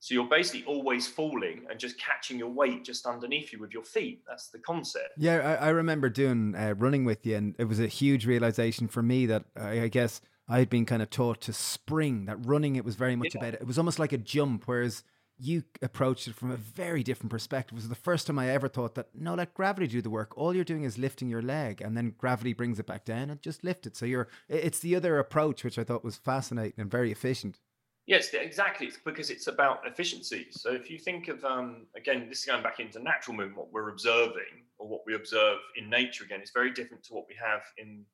So 0.00 0.14
you're 0.14 0.28
basically 0.28 0.64
always 0.64 1.06
falling 1.06 1.64
and 1.70 1.78
just 1.78 1.96
catching 1.96 2.36
your 2.36 2.48
weight 2.48 2.84
just 2.84 3.06
underneath 3.06 3.52
you 3.52 3.60
with 3.60 3.72
your 3.72 3.84
feet. 3.84 4.22
That's 4.26 4.48
the 4.48 4.58
concept. 4.58 5.10
Yeah, 5.16 5.58
I, 5.60 5.66
I 5.66 5.68
remember 5.68 6.08
doing 6.08 6.56
uh, 6.56 6.74
running 6.76 7.04
with 7.04 7.24
you, 7.24 7.36
and 7.36 7.54
it 7.56 7.66
was 7.66 7.78
a 7.78 7.86
huge 7.86 8.26
realization 8.26 8.88
for 8.88 9.00
me 9.00 9.26
that 9.26 9.44
I, 9.54 9.82
I 9.82 9.88
guess 9.88 10.20
I 10.48 10.58
had 10.58 10.68
been 10.68 10.86
kind 10.86 11.02
of 11.02 11.10
taught 11.10 11.40
to 11.42 11.52
spring. 11.52 12.24
That 12.24 12.44
running, 12.44 12.74
it 12.74 12.84
was 12.84 12.96
very 12.96 13.14
much 13.14 13.36
yeah. 13.36 13.42
about 13.42 13.54
it. 13.54 13.60
It 13.60 13.66
was 13.68 13.78
almost 13.78 14.00
like 14.00 14.12
a 14.12 14.18
jump, 14.18 14.64
whereas 14.66 15.04
you 15.38 15.64
approached 15.80 16.28
it 16.28 16.34
from 16.34 16.50
a 16.50 16.56
very 16.56 17.02
different 17.02 17.30
perspective. 17.30 17.72
It 17.72 17.80
was 17.80 17.88
the 17.88 17.94
first 17.94 18.26
time 18.26 18.38
I 18.38 18.50
ever 18.50 18.68
thought 18.68 18.94
that 18.94 19.08
no, 19.14 19.34
let 19.34 19.54
gravity 19.54 19.86
do 19.86 20.00
the 20.00 20.10
work. 20.10 20.36
All 20.36 20.54
you're 20.54 20.64
doing 20.64 20.84
is 20.84 20.98
lifting 20.98 21.28
your 21.28 21.42
leg, 21.42 21.80
and 21.80 21.96
then 21.96 22.14
gravity 22.16 22.52
brings 22.52 22.78
it 22.78 22.86
back 22.86 23.04
down 23.04 23.30
and 23.30 23.42
just 23.42 23.64
lift 23.64 23.86
it. 23.86 23.96
So 23.96 24.06
you're 24.06 24.28
it's 24.48 24.78
the 24.78 24.94
other 24.94 25.18
approach, 25.18 25.64
which 25.64 25.78
I 25.78 25.84
thought 25.84 26.04
was 26.04 26.16
fascinating 26.16 26.80
and 26.80 26.90
very 26.90 27.10
efficient. 27.10 27.58
Yes, 28.06 28.34
exactly. 28.34 28.88
It's 28.88 28.98
because 29.04 29.30
it's 29.30 29.46
about 29.46 29.86
efficiency. 29.86 30.48
So 30.50 30.72
if 30.72 30.90
you 30.90 30.98
think 30.98 31.28
of 31.28 31.44
um, 31.44 31.86
again, 31.96 32.28
this 32.28 32.40
is 32.40 32.44
going 32.44 32.62
back 32.62 32.80
into 32.80 33.00
natural 33.02 33.36
movement. 33.36 33.58
What 33.58 33.72
we're 33.72 33.90
observing, 33.90 34.66
or 34.78 34.88
what 34.88 35.02
we 35.06 35.14
observe 35.14 35.58
in 35.76 35.88
nature, 35.88 36.24
again, 36.24 36.40
is 36.40 36.50
very 36.50 36.72
different 36.72 37.04
to 37.04 37.14
what 37.14 37.26
we 37.28 37.36
have 37.42 37.62
in 37.78 38.04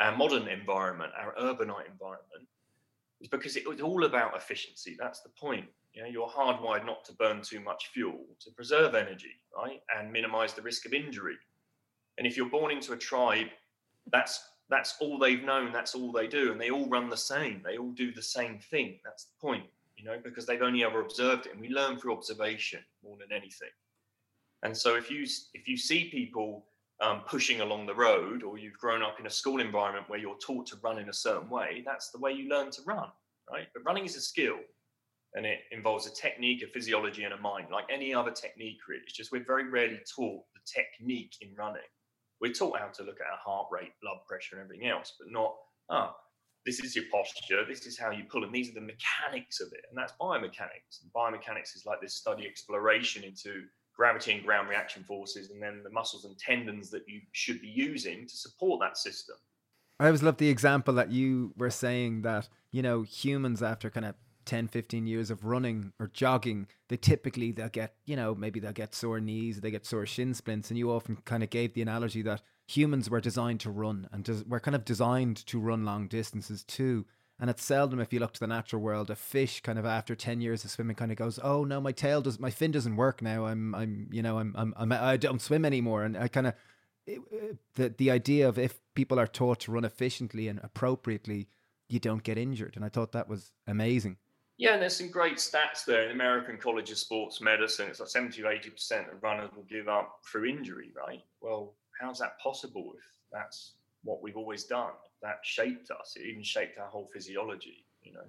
our 0.00 0.16
modern 0.16 0.48
environment, 0.48 1.12
our 1.18 1.34
urbanite 1.40 1.90
environment. 1.90 2.46
It's 3.20 3.28
because 3.28 3.56
it, 3.56 3.64
it's 3.66 3.82
all 3.82 4.04
about 4.04 4.36
efficiency. 4.36 4.96
That's 4.98 5.20
the 5.20 5.30
point. 5.30 5.66
You 5.98 6.04
know, 6.04 6.10
you're 6.10 6.28
hardwired 6.28 6.86
not 6.86 7.04
to 7.06 7.12
burn 7.14 7.42
too 7.42 7.58
much 7.58 7.88
fuel, 7.92 8.24
to 8.38 8.52
preserve 8.52 8.94
energy, 8.94 9.40
right, 9.52 9.82
and 9.96 10.12
minimize 10.12 10.54
the 10.54 10.62
risk 10.62 10.86
of 10.86 10.92
injury. 10.92 11.34
And 12.18 12.24
if 12.24 12.36
you're 12.36 12.48
born 12.48 12.70
into 12.70 12.92
a 12.92 12.96
tribe, 12.96 13.48
that's 14.12 14.38
that's 14.70 14.94
all 15.00 15.18
they've 15.18 15.42
known. 15.42 15.72
That's 15.72 15.96
all 15.96 16.12
they 16.12 16.28
do, 16.28 16.52
and 16.52 16.60
they 16.60 16.70
all 16.70 16.86
run 16.86 17.10
the 17.10 17.16
same. 17.16 17.62
They 17.64 17.78
all 17.78 17.90
do 17.90 18.12
the 18.12 18.22
same 18.22 18.60
thing. 18.60 19.00
That's 19.04 19.24
the 19.24 19.40
point, 19.40 19.64
you 19.96 20.04
know, 20.04 20.20
because 20.22 20.46
they've 20.46 20.62
only 20.62 20.84
ever 20.84 21.00
observed 21.00 21.46
it, 21.46 21.52
and 21.52 21.60
we 21.60 21.68
learn 21.68 21.98
through 21.98 22.12
observation 22.12 22.78
more 23.02 23.16
than 23.18 23.36
anything. 23.36 23.74
And 24.62 24.76
so, 24.76 24.94
if 24.94 25.10
you 25.10 25.26
if 25.52 25.66
you 25.66 25.76
see 25.76 26.10
people 26.10 26.66
um, 27.00 27.22
pushing 27.26 27.60
along 27.60 27.86
the 27.86 27.94
road, 27.96 28.44
or 28.44 28.56
you've 28.56 28.78
grown 28.78 29.02
up 29.02 29.18
in 29.18 29.26
a 29.26 29.30
school 29.30 29.60
environment 29.60 30.08
where 30.08 30.20
you're 30.20 30.38
taught 30.38 30.66
to 30.66 30.76
run 30.80 31.00
in 31.00 31.08
a 31.08 31.12
certain 31.12 31.50
way, 31.50 31.82
that's 31.84 32.10
the 32.10 32.20
way 32.20 32.30
you 32.30 32.48
learn 32.48 32.70
to 32.70 32.82
run, 32.86 33.08
right? 33.50 33.66
But 33.74 33.82
running 33.84 34.04
is 34.04 34.14
a 34.14 34.20
skill 34.20 34.58
and 35.34 35.44
it 35.46 35.60
involves 35.72 36.06
a 36.06 36.14
technique, 36.14 36.62
a 36.62 36.66
physiology, 36.66 37.24
and 37.24 37.34
a 37.34 37.38
mind, 37.38 37.66
like 37.70 37.84
any 37.92 38.14
other 38.14 38.30
technique, 38.30 38.78
really. 38.88 39.02
It's 39.04 39.14
just 39.14 39.32
we're 39.32 39.44
very 39.44 39.68
rarely 39.68 40.00
taught 40.14 40.42
the 40.54 40.60
technique 40.64 41.36
in 41.40 41.54
running. 41.54 41.82
We're 42.40 42.52
taught 42.52 42.78
how 42.78 42.88
to 42.88 43.02
look 43.02 43.20
at 43.20 43.30
our 43.30 43.38
heart 43.38 43.66
rate, 43.70 43.92
blood 44.00 44.18
pressure, 44.26 44.56
and 44.56 44.64
everything 44.64 44.88
else, 44.88 45.14
but 45.18 45.30
not, 45.30 45.54
ah, 45.90 46.12
oh, 46.12 46.16
this 46.64 46.80
is 46.80 46.94
your 46.94 47.04
posture, 47.10 47.64
this 47.66 47.86
is 47.86 47.98
how 47.98 48.10
you 48.10 48.24
pull, 48.24 48.44
and 48.44 48.54
these 48.54 48.70
are 48.70 48.74
the 48.74 48.80
mechanics 48.80 49.60
of 49.60 49.68
it. 49.72 49.80
And 49.88 49.98
that's 49.98 50.12
biomechanics. 50.20 51.02
And 51.02 51.12
biomechanics 51.14 51.74
is 51.76 51.84
like 51.86 52.00
this 52.00 52.14
study 52.14 52.46
exploration 52.46 53.24
into 53.24 53.64
gravity 53.96 54.32
and 54.32 54.44
ground 54.44 54.68
reaction 54.68 55.02
forces, 55.02 55.50
and 55.50 55.62
then 55.62 55.82
the 55.82 55.90
muscles 55.90 56.24
and 56.24 56.38
tendons 56.38 56.90
that 56.90 57.02
you 57.08 57.20
should 57.32 57.60
be 57.60 57.68
using 57.68 58.26
to 58.26 58.36
support 58.36 58.80
that 58.80 58.96
system. 58.96 59.36
I 59.98 60.06
always 60.06 60.22
love 60.22 60.36
the 60.36 60.48
example 60.48 60.94
that 60.94 61.10
you 61.10 61.52
were 61.56 61.70
saying 61.70 62.22
that, 62.22 62.48
you 62.70 62.82
know, 62.82 63.02
humans 63.02 63.62
after 63.62 63.90
kind 63.90 64.06
of 64.06 64.14
10 64.48 64.66
15 64.68 65.06
years 65.06 65.30
of 65.30 65.44
running 65.44 65.92
or 66.00 66.08
jogging 66.08 66.66
they 66.88 66.96
typically 66.96 67.52
they'll 67.52 67.68
get 67.68 67.94
you 68.06 68.16
know 68.16 68.34
maybe 68.34 68.58
they'll 68.58 68.72
get 68.72 68.94
sore 68.94 69.20
knees 69.20 69.60
they 69.60 69.70
get 69.70 69.84
sore 69.84 70.06
shin 70.06 70.32
splints 70.32 70.70
and 70.70 70.78
you 70.78 70.90
often 70.90 71.16
kind 71.26 71.42
of 71.42 71.50
gave 71.50 71.74
the 71.74 71.82
analogy 71.82 72.22
that 72.22 72.40
humans 72.68 73.08
were 73.08 73.20
designed 73.20 73.60
to 73.60 73.70
run 73.70 74.08
and 74.12 74.24
des- 74.24 74.44
we're 74.46 74.60
kind 74.60 74.74
of 74.74 74.84
designed 74.84 75.36
to 75.46 75.58
run 75.58 75.84
long 75.84 76.06
distances 76.06 76.62
too. 76.62 77.06
And 77.40 77.48
it's 77.48 77.64
seldom 77.64 78.00
if 78.00 78.12
you 78.12 78.18
look 78.18 78.32
to 78.32 78.40
the 78.40 78.46
natural 78.46 78.82
world 78.82 79.10
a 79.10 79.16
fish 79.16 79.60
kind 79.60 79.78
of 79.78 79.86
after 79.86 80.14
10 80.14 80.40
years 80.40 80.64
of 80.64 80.70
swimming 80.70 80.96
kind 80.96 81.10
of 81.10 81.16
goes 81.16 81.38
oh 81.42 81.64
no 81.64 81.80
my 81.80 81.92
tail 81.92 82.20
does 82.20 82.38
my 82.38 82.50
fin 82.50 82.70
doesn't 82.70 82.96
work 82.96 83.22
now. 83.22 83.46
I'm 83.46 83.74
i'm 83.74 84.08
you 84.12 84.22
know 84.22 84.38
i'm, 84.38 84.54
I'm, 84.56 84.74
I'm 84.76 84.92
i 84.92 85.16
don't 85.16 85.40
swim 85.40 85.64
anymore. 85.64 86.04
And 86.04 86.16
i 86.16 86.28
kind 86.28 86.48
of 86.48 86.54
uh, 87.08 87.54
the 87.74 87.94
the 87.96 88.10
idea 88.10 88.48
of 88.48 88.58
if 88.58 88.80
people 88.94 89.18
are 89.18 89.26
taught 89.26 89.60
to 89.60 89.72
run 89.72 89.84
efficiently 89.84 90.48
and 90.48 90.60
appropriately 90.62 91.48
you 91.88 91.98
don't 92.00 92.22
get 92.22 92.36
injured. 92.36 92.74
And 92.76 92.84
i 92.84 92.88
thought 92.88 93.12
that 93.12 93.28
was 93.28 93.52
amazing 93.66 94.18
Yeah, 94.58 94.72
and 94.72 94.82
there's 94.82 94.96
some 94.96 95.10
great 95.10 95.36
stats 95.36 95.84
there. 95.86 96.02
In 96.02 96.10
American 96.10 96.58
College 96.58 96.90
of 96.90 96.98
Sports 96.98 97.40
Medicine, 97.40 97.86
it's 97.88 98.00
like 98.00 98.08
70 98.08 98.42
to 98.42 98.48
80% 98.48 99.12
of 99.12 99.22
runners 99.22 99.50
will 99.54 99.62
give 99.62 99.88
up 99.88 100.18
through 100.26 100.46
injury, 100.46 100.90
right? 100.96 101.22
Well, 101.40 101.74
how's 102.00 102.18
that 102.18 102.40
possible 102.40 102.92
if 102.96 103.04
that's 103.32 103.74
what 104.02 104.20
we've 104.20 104.36
always 104.36 104.64
done? 104.64 104.90
That 105.22 105.38
shaped 105.44 105.92
us. 105.92 106.16
It 106.16 106.26
even 106.26 106.42
shaped 106.42 106.76
our 106.78 106.88
whole 106.88 107.08
physiology, 107.12 107.84
you 108.02 108.12
know. 108.12 108.24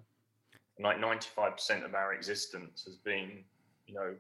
And 0.77 0.85
like 0.85 0.97
95% 0.97 1.83
of 1.83 1.95
our 1.95 2.13
existence 2.13 2.83
has 2.85 2.95
been, 2.97 3.43
you 3.87 3.95
know, 3.95 4.13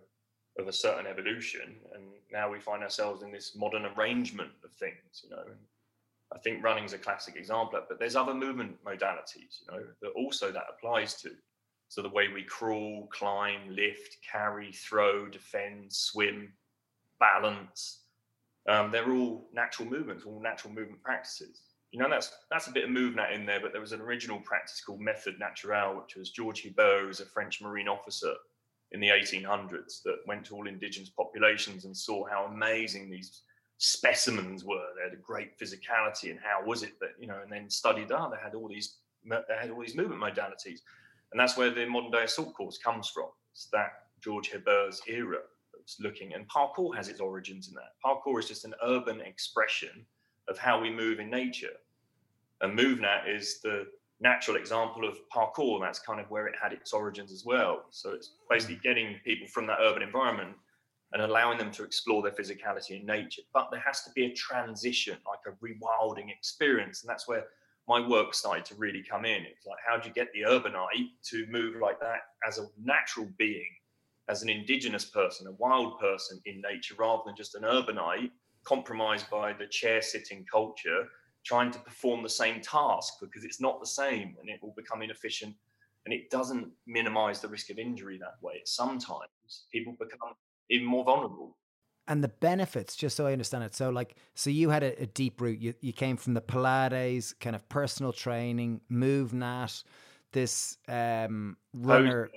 of 0.57 0.67
a 0.67 0.73
certain 0.73 1.05
evolution. 1.05 1.75
And 1.93 2.03
now 2.31 2.51
we 2.51 2.59
find 2.59 2.81
ourselves 2.81 3.21
in 3.21 3.31
this 3.31 3.55
modern 3.55 3.85
arrangement 3.85 4.51
of 4.63 4.71
things, 4.71 5.23
you 5.23 5.29
know. 5.29 5.43
And 5.45 5.59
I 6.33 6.39
think 6.39 6.63
running 6.63 6.85
is 6.85 6.93
a 6.93 6.97
classic 6.97 7.35
example, 7.35 7.79
but 7.87 7.99
there's 7.99 8.15
other 8.15 8.33
movement 8.33 8.83
modalities, 8.83 9.61
you 9.61 9.71
know, 9.71 9.83
that 10.01 10.09
also 10.15 10.51
that 10.51 10.65
applies 10.75 11.13
to. 11.21 11.29
So 11.89 12.03
the 12.03 12.09
way 12.09 12.27
we 12.27 12.43
crawl, 12.43 13.09
climb, 13.11 13.61
lift, 13.69 14.17
carry, 14.31 14.71
throw, 14.71 15.27
defend, 15.27 15.91
swim, 15.91 16.53
balance, 17.19 18.03
um, 18.69 18.91
they're 18.91 19.11
all 19.11 19.49
natural 19.53 19.89
movements, 19.89 20.23
all 20.23 20.39
natural 20.39 20.71
movement 20.71 21.01
practices. 21.01 21.61
You 21.91 21.99
know, 21.99 22.07
that's 22.07 22.31
that's 22.51 22.67
a 22.67 22.71
bit 22.71 22.83
of 22.83 22.91
movement 22.91 23.33
in 23.33 23.47
there, 23.47 23.59
but 23.59 23.71
there 23.71 23.81
was 23.81 23.93
an 23.93 24.01
original 24.01 24.39
practice 24.39 24.79
called 24.79 25.01
Method 25.01 25.39
Naturelle, 25.39 25.99
which 25.99 26.15
was 26.15 26.29
George 26.29 26.61
Hebert, 26.61 27.01
who 27.01 27.07
was 27.07 27.21
a 27.21 27.25
French 27.25 27.59
Marine 27.59 27.87
officer 27.87 28.33
in 28.91 28.99
the 28.99 29.07
1800s 29.07 30.03
that 30.03 30.17
went 30.27 30.45
to 30.45 30.55
all 30.55 30.67
indigenous 30.67 31.09
populations 31.09 31.85
and 31.85 31.97
saw 31.97 32.27
how 32.27 32.45
amazing 32.45 33.09
these 33.09 33.41
specimens 33.79 34.63
were. 34.63 34.85
They 34.95 35.03
had 35.03 35.13
a 35.13 35.21
great 35.21 35.57
physicality, 35.57 36.29
and 36.29 36.39
how 36.39 36.63
was 36.63 36.83
it 36.83 36.99
that 36.99 37.13
you 37.19 37.25
know? 37.25 37.39
And 37.41 37.51
then 37.51 37.67
studied, 37.67 38.11
ah, 38.11 38.27
oh, 38.27 38.29
they 38.29 38.41
had 38.41 38.53
all 38.53 38.67
these 38.67 38.97
they 39.27 39.55
had 39.59 39.71
all 39.71 39.81
these 39.81 39.95
movement 39.95 40.21
modalities. 40.21 40.81
And 41.31 41.39
that's 41.39 41.57
where 41.57 41.69
the 41.69 41.85
modern 41.85 42.11
day 42.11 42.23
assault 42.23 42.53
course 42.53 42.77
comes 42.77 43.09
from. 43.09 43.29
It's 43.51 43.67
that 43.71 43.91
George 44.23 44.49
Hebert's 44.51 45.01
era 45.07 45.39
that's 45.73 45.99
looking, 45.99 46.33
and 46.33 46.47
parkour 46.49 46.95
has 46.95 47.07
its 47.07 47.19
origins 47.19 47.67
in 47.67 47.75
that. 47.75 47.93
Parkour 48.03 48.39
is 48.39 48.47
just 48.47 48.65
an 48.65 48.73
urban 48.83 49.21
expression 49.21 50.05
of 50.47 50.57
how 50.57 50.79
we 50.81 50.89
move 50.89 51.19
in 51.19 51.29
nature. 51.29 51.77
And 52.61 52.77
MovNat 52.77 53.33
is 53.33 53.61
the 53.61 53.87
natural 54.19 54.57
example 54.57 55.07
of 55.07 55.17
parkour. 55.33 55.75
And 55.75 55.83
that's 55.83 55.99
kind 55.99 56.19
of 56.19 56.29
where 56.29 56.47
it 56.47 56.55
had 56.61 56.73
its 56.73 56.91
origins 56.93 57.31
as 57.31 57.45
well. 57.45 57.85
So 57.91 58.11
it's 58.11 58.31
basically 58.49 58.77
mm. 58.77 58.83
getting 58.83 59.15
people 59.23 59.47
from 59.47 59.67
that 59.67 59.77
urban 59.81 60.01
environment 60.01 60.55
and 61.13 61.21
allowing 61.21 61.57
them 61.57 61.71
to 61.71 61.83
explore 61.83 62.21
their 62.21 62.31
physicality 62.31 62.99
in 62.99 63.05
nature. 63.05 63.41
But 63.53 63.69
there 63.71 63.79
has 63.79 64.03
to 64.03 64.11
be 64.11 64.25
a 64.25 64.33
transition, 64.33 65.17
like 65.25 65.39
a 65.47 65.65
rewilding 65.65 66.29
experience. 66.29 67.01
And 67.01 67.09
that's 67.09 67.27
where 67.27 67.45
my 67.89 68.07
work 68.07 68.35
started 68.35 68.63
to 68.65 68.75
really 68.75 69.03
come 69.03 69.25
in. 69.25 69.41
It's 69.43 69.65
like, 69.65 69.79
how 69.85 69.97
do 69.97 70.07
you 70.07 70.13
get 70.13 70.31
the 70.31 70.43
urbanite 70.43 71.09
to 71.23 71.47
move 71.49 71.75
like 71.81 71.99
that 71.99 72.19
as 72.47 72.59
a 72.59 72.67
natural 72.81 73.27
being, 73.39 73.65
as 74.29 74.43
an 74.43 74.49
indigenous 74.49 75.05
person, 75.05 75.47
a 75.47 75.53
wild 75.53 75.99
person 75.99 76.39
in 76.45 76.61
nature, 76.61 76.93
rather 76.99 77.23
than 77.25 77.35
just 77.35 77.55
an 77.55 77.63
urbanite 77.63 78.29
compromised 78.63 79.27
by 79.31 79.53
the 79.53 79.65
chair 79.65 80.03
sitting 80.03 80.45
culture, 80.51 81.05
trying 81.43 81.71
to 81.71 81.79
perform 81.79 82.21
the 82.21 82.29
same 82.29 82.61
task 82.61 83.15
because 83.19 83.43
it's 83.43 83.59
not 83.59 83.79
the 83.79 83.87
same 83.87 84.35
and 84.39 84.49
it 84.51 84.59
will 84.61 84.73
become 84.77 85.01
inefficient 85.01 85.55
and 86.05 86.13
it 86.13 86.29
doesn't 86.29 86.67
minimize 86.85 87.41
the 87.41 87.47
risk 87.47 87.71
of 87.71 87.79
injury 87.79 88.19
that 88.19 88.35
way. 88.41 88.61
Sometimes 88.65 89.65
people 89.71 89.95
become 89.99 90.35
even 90.69 90.85
more 90.85 91.03
vulnerable 91.03 91.57
and 92.09 92.23
the 92.23 92.27
benefits, 92.27 92.95
just 92.95 93.15
so 93.15 93.27
I 93.27 93.31
understand 93.31 93.63
it. 93.63 93.75
So, 93.75 93.91
like, 93.91 94.15
so 94.33 94.49
you 94.49 94.71
had 94.71 94.83
a, 94.83 95.03
a 95.03 95.05
deep 95.05 95.39
root. 95.39 95.59
You, 95.59 95.75
you 95.79 95.93
came 95.93 96.17
from 96.17 96.33
the 96.33 96.41
Pilates, 96.41 97.33
kind 97.39 97.55
of 97.55 97.69
personal 97.69 98.11
training, 98.11 98.81
move 98.89 99.31
MovNat, 99.31 99.83
this 100.31 100.77
um, 100.87 101.57
runner, 101.73 102.29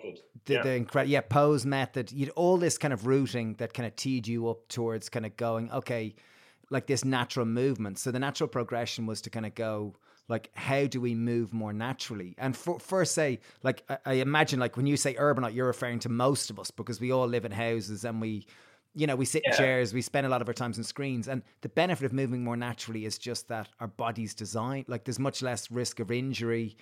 the, 0.44 0.54
yeah. 0.54 0.62
the 0.62 0.72
incredible, 0.72 1.11
yeah, 1.11 1.20
pose 1.22 1.66
method. 1.66 2.12
You'd 2.12 2.30
all 2.30 2.58
this 2.58 2.78
kind 2.78 2.92
of 2.92 3.06
rooting 3.06 3.54
that 3.54 3.74
kind 3.74 3.87
of 3.87 3.96
teed 3.96 4.26
you 4.26 4.48
up 4.48 4.68
towards 4.68 5.08
kind 5.08 5.26
of 5.26 5.37
going, 5.37 5.70
okay, 5.72 6.14
like 6.70 6.87
this 6.87 7.04
natural 7.04 7.46
movement. 7.46 7.98
So 7.98 8.11
the 8.11 8.18
natural 8.18 8.48
progression 8.48 9.06
was 9.06 9.20
to 9.22 9.30
kind 9.30 9.46
of 9.46 9.54
go, 9.54 9.94
like 10.28 10.50
how 10.54 10.87
do 10.87 11.00
we 11.00 11.14
move 11.14 11.52
more 11.52 11.72
naturally 11.72 12.35
and 12.38 12.56
for, 12.56 12.78
first 12.78 13.12
say 13.12 13.40
like 13.64 13.82
I, 13.88 13.98
I 14.06 14.12
imagine 14.14 14.61
like 14.61 14.76
when 14.76 14.87
you 14.87 14.96
say 14.96 15.14
urbanite 15.14 15.52
you're 15.52 15.66
referring 15.66 15.98
to 15.98 16.08
most 16.08 16.48
of 16.48 16.61
us 16.61 16.70
because 16.70 17.00
we 17.00 17.11
all 17.11 17.26
live 17.26 17.44
in 17.44 17.50
houses 17.50 18.04
and 18.04 18.20
we 18.20 18.46
you 18.94 19.07
know, 19.07 19.16
we 19.16 19.24
sit 19.24 19.42
yeah. 19.44 19.52
in 19.52 19.57
chairs, 19.57 19.94
we 19.94 20.02
spend 20.02 20.26
a 20.26 20.28
lot 20.28 20.42
of 20.42 20.48
our 20.48 20.55
times 20.55 20.78
on 20.78 20.85
screens. 20.85 21.28
And 21.28 21.42
the 21.62 21.68
benefit 21.70 22.05
of 22.05 22.12
moving 22.12 22.44
more 22.44 22.57
naturally 22.57 23.07
is 23.07 23.18
just 23.18 23.48
that 23.48 23.68
our 23.81 23.87
body's 23.87 24.35
designed, 24.35 24.87
like 24.88 25.05
there's 25.05 25.18
much 25.18 25.42
less 25.42 25.70
risk 25.70 26.00
of 26.00 26.11
injury 26.11 26.76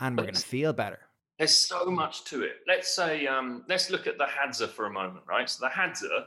and 0.00 0.16
we're 0.16 0.24
going 0.24 0.34
to 0.34 0.40
feel 0.40 0.72
better. 0.72 0.98
There's 1.38 1.66
so 1.66 1.86
much 1.86 2.24
to 2.24 2.42
it. 2.42 2.56
Let's 2.66 2.94
say, 2.94 3.26
um, 3.26 3.64
let's 3.68 3.90
look 3.90 4.06
at 4.06 4.18
the 4.18 4.26
Hadza 4.26 4.68
for 4.68 4.86
a 4.86 4.90
moment, 4.90 5.24
right? 5.28 5.48
So 5.48 5.64
the 5.64 5.70
Hadza 5.70 6.26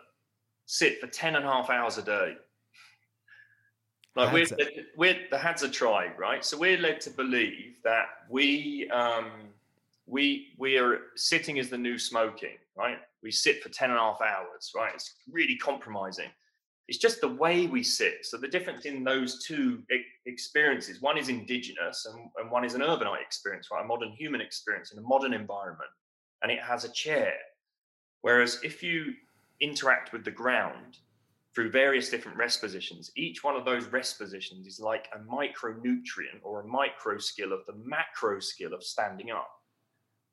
sit 0.66 1.00
for 1.00 1.08
10 1.08 1.36
and 1.36 1.46
a 1.46 1.48
half 1.48 1.70
hours 1.70 1.98
a 1.98 2.02
day. 2.02 2.36
Like 4.16 4.32
we're, 4.32 4.46
we're 4.96 5.18
the 5.30 5.38
Hadza 5.38 5.72
tribe, 5.72 6.18
right? 6.18 6.44
So 6.44 6.58
we're 6.58 6.78
led 6.78 7.02
to 7.02 7.10
believe 7.10 7.76
that 7.84 8.06
we, 8.30 8.90
um, 8.90 9.30
we, 10.06 10.54
we 10.58 10.78
are 10.78 11.00
sitting 11.16 11.60
as 11.60 11.70
the 11.70 11.78
new 11.78 11.98
smoking, 11.98 12.58
right? 12.78 13.00
We 13.26 13.32
sit 13.32 13.62
for 13.64 13.70
10 13.70 13.90
and 13.90 13.98
a 13.98 14.02
half 14.02 14.22
hours, 14.22 14.72
right? 14.76 14.94
It's 14.94 15.16
really 15.30 15.58
compromising. 15.58 16.30
It's 16.88 17.00
just 17.00 17.20
the 17.20 17.28
way 17.28 17.66
we 17.66 17.82
sit. 17.82 18.20
So 18.22 18.38
the 18.38 18.48
difference 18.48 18.86
in 18.86 19.04
those 19.04 19.44
two 19.44 19.82
experiences, 20.28 21.02
one 21.02 21.18
is 21.18 21.28
indigenous 21.28 22.06
and, 22.06 22.30
and 22.38 22.52
one 22.52 22.64
is 22.64 22.76
an 22.76 22.82
urbanite 22.82 23.22
experience, 23.22 23.70
right? 23.72 23.84
A 23.84 23.88
modern 23.88 24.12
human 24.12 24.42
experience 24.42 24.94
in 24.94 25.00
a 25.00 25.02
modern 25.02 25.34
environment. 25.34 25.90
And 26.44 26.52
it 26.52 26.60
has 26.60 26.86
a 26.86 26.92
chair. 26.92 27.34
Whereas 28.22 28.60
if 28.64 28.84
you 28.84 29.14
interact 29.60 30.14
with 30.14 30.24
the 30.24 30.30
ground 30.30 31.00
through 31.56 31.72
various 31.72 32.12
different 32.12 32.38
rest 32.38 32.62
positions, 32.62 33.10
each 33.18 33.44
one 33.44 33.56
of 33.56 33.66
those 33.66 33.88
rest 33.88 34.20
positions 34.20 34.68
is 34.68 34.80
like 34.80 35.08
a 35.16 35.20
micronutrient 35.20 36.44
or 36.44 36.62
a 36.62 36.68
micro 36.68 37.18
skill 37.18 37.54
of 37.54 37.66
the 37.66 37.74
macro 37.84 38.40
skill 38.40 38.76
of 38.76 38.84
standing 38.84 39.32
up. 39.32 39.50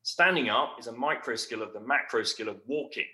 Standing 0.03 0.49
up 0.49 0.77
is 0.81 0.89
a 0.89 0.93
micro 0.93 1.37
skill 1.37 1.63
of 1.63 1.73
the 1.73 1.81
macro 1.81 2.25
skill 2.25 2.49
of 2.49 2.57
walking. 2.67 3.07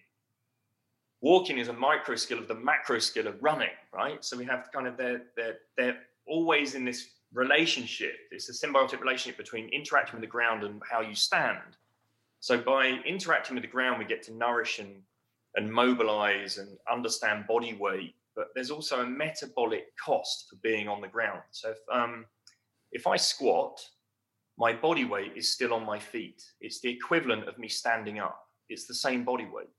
Walking 1.21 1.59
is 1.59 1.69
a 1.69 1.73
micro 1.73 2.17
skill 2.17 2.39
of 2.39 2.49
the 2.49 2.55
macro 2.55 2.99
skill 2.99 3.27
of 3.27 3.43
running, 3.43 3.77
right? 3.93 4.25
So 4.25 4.37
we 4.37 4.45
have 4.47 4.71
kind 4.73 4.87
of 4.87 4.97
they're 4.97 5.23
they're 5.37 5.59
they're 5.77 5.99
always 6.27 6.75
in 6.75 6.85
this 6.85 7.11
relationship. 7.35 8.15
It's 8.31 8.49
a 8.49 8.67
symbiotic 8.67 9.01
relationship 9.01 9.37
between 9.37 9.69
interacting 9.69 10.15
with 10.15 10.23
the 10.23 10.31
ground 10.31 10.63
and 10.65 10.81
how 10.91 11.01
you 11.01 11.15
stand. 11.15 11.77
So 12.41 12.57
by 12.57 13.01
interacting 13.05 13.57
with 13.57 13.65
the 13.65 13.71
ground, 13.71 13.99
we 13.99 14.05
get 14.05 14.23
to 14.25 14.33
nourish 14.33 14.79
and 14.79 15.03
and 15.57 15.71
mobilize 15.71 16.59
and 16.59 16.79
understand 16.91 17.47
body 17.47 17.75
weight. 17.75 18.15
But 18.35 18.49
there's 18.55 18.71
also 18.71 19.01
a 19.01 19.07
metabolic 19.07 19.97
cost 19.97 20.49
for 20.49 20.57
being 20.63 20.89
on 20.89 21.01
the 21.01 21.09
ground. 21.09 21.43
So 21.51 21.71
if 21.71 21.79
um, 21.93 22.25
if 22.93 23.07
I 23.07 23.17
squat, 23.17 23.85
my 24.59 24.73
body 24.73 25.05
weight 25.05 25.33
is 25.37 25.49
still 25.49 25.73
on 25.73 25.87
my 25.87 25.99
feet. 25.99 26.43
It's 26.61 26.81
the 26.81 26.91
equivalent 26.91 27.49
of 27.49 27.59
me 27.59 27.69
standing 27.69 28.19
up. 28.19 28.41
It's 28.69 28.87
the 28.87 28.95
same 28.95 29.25
body 29.25 29.47
weight. 29.51 29.71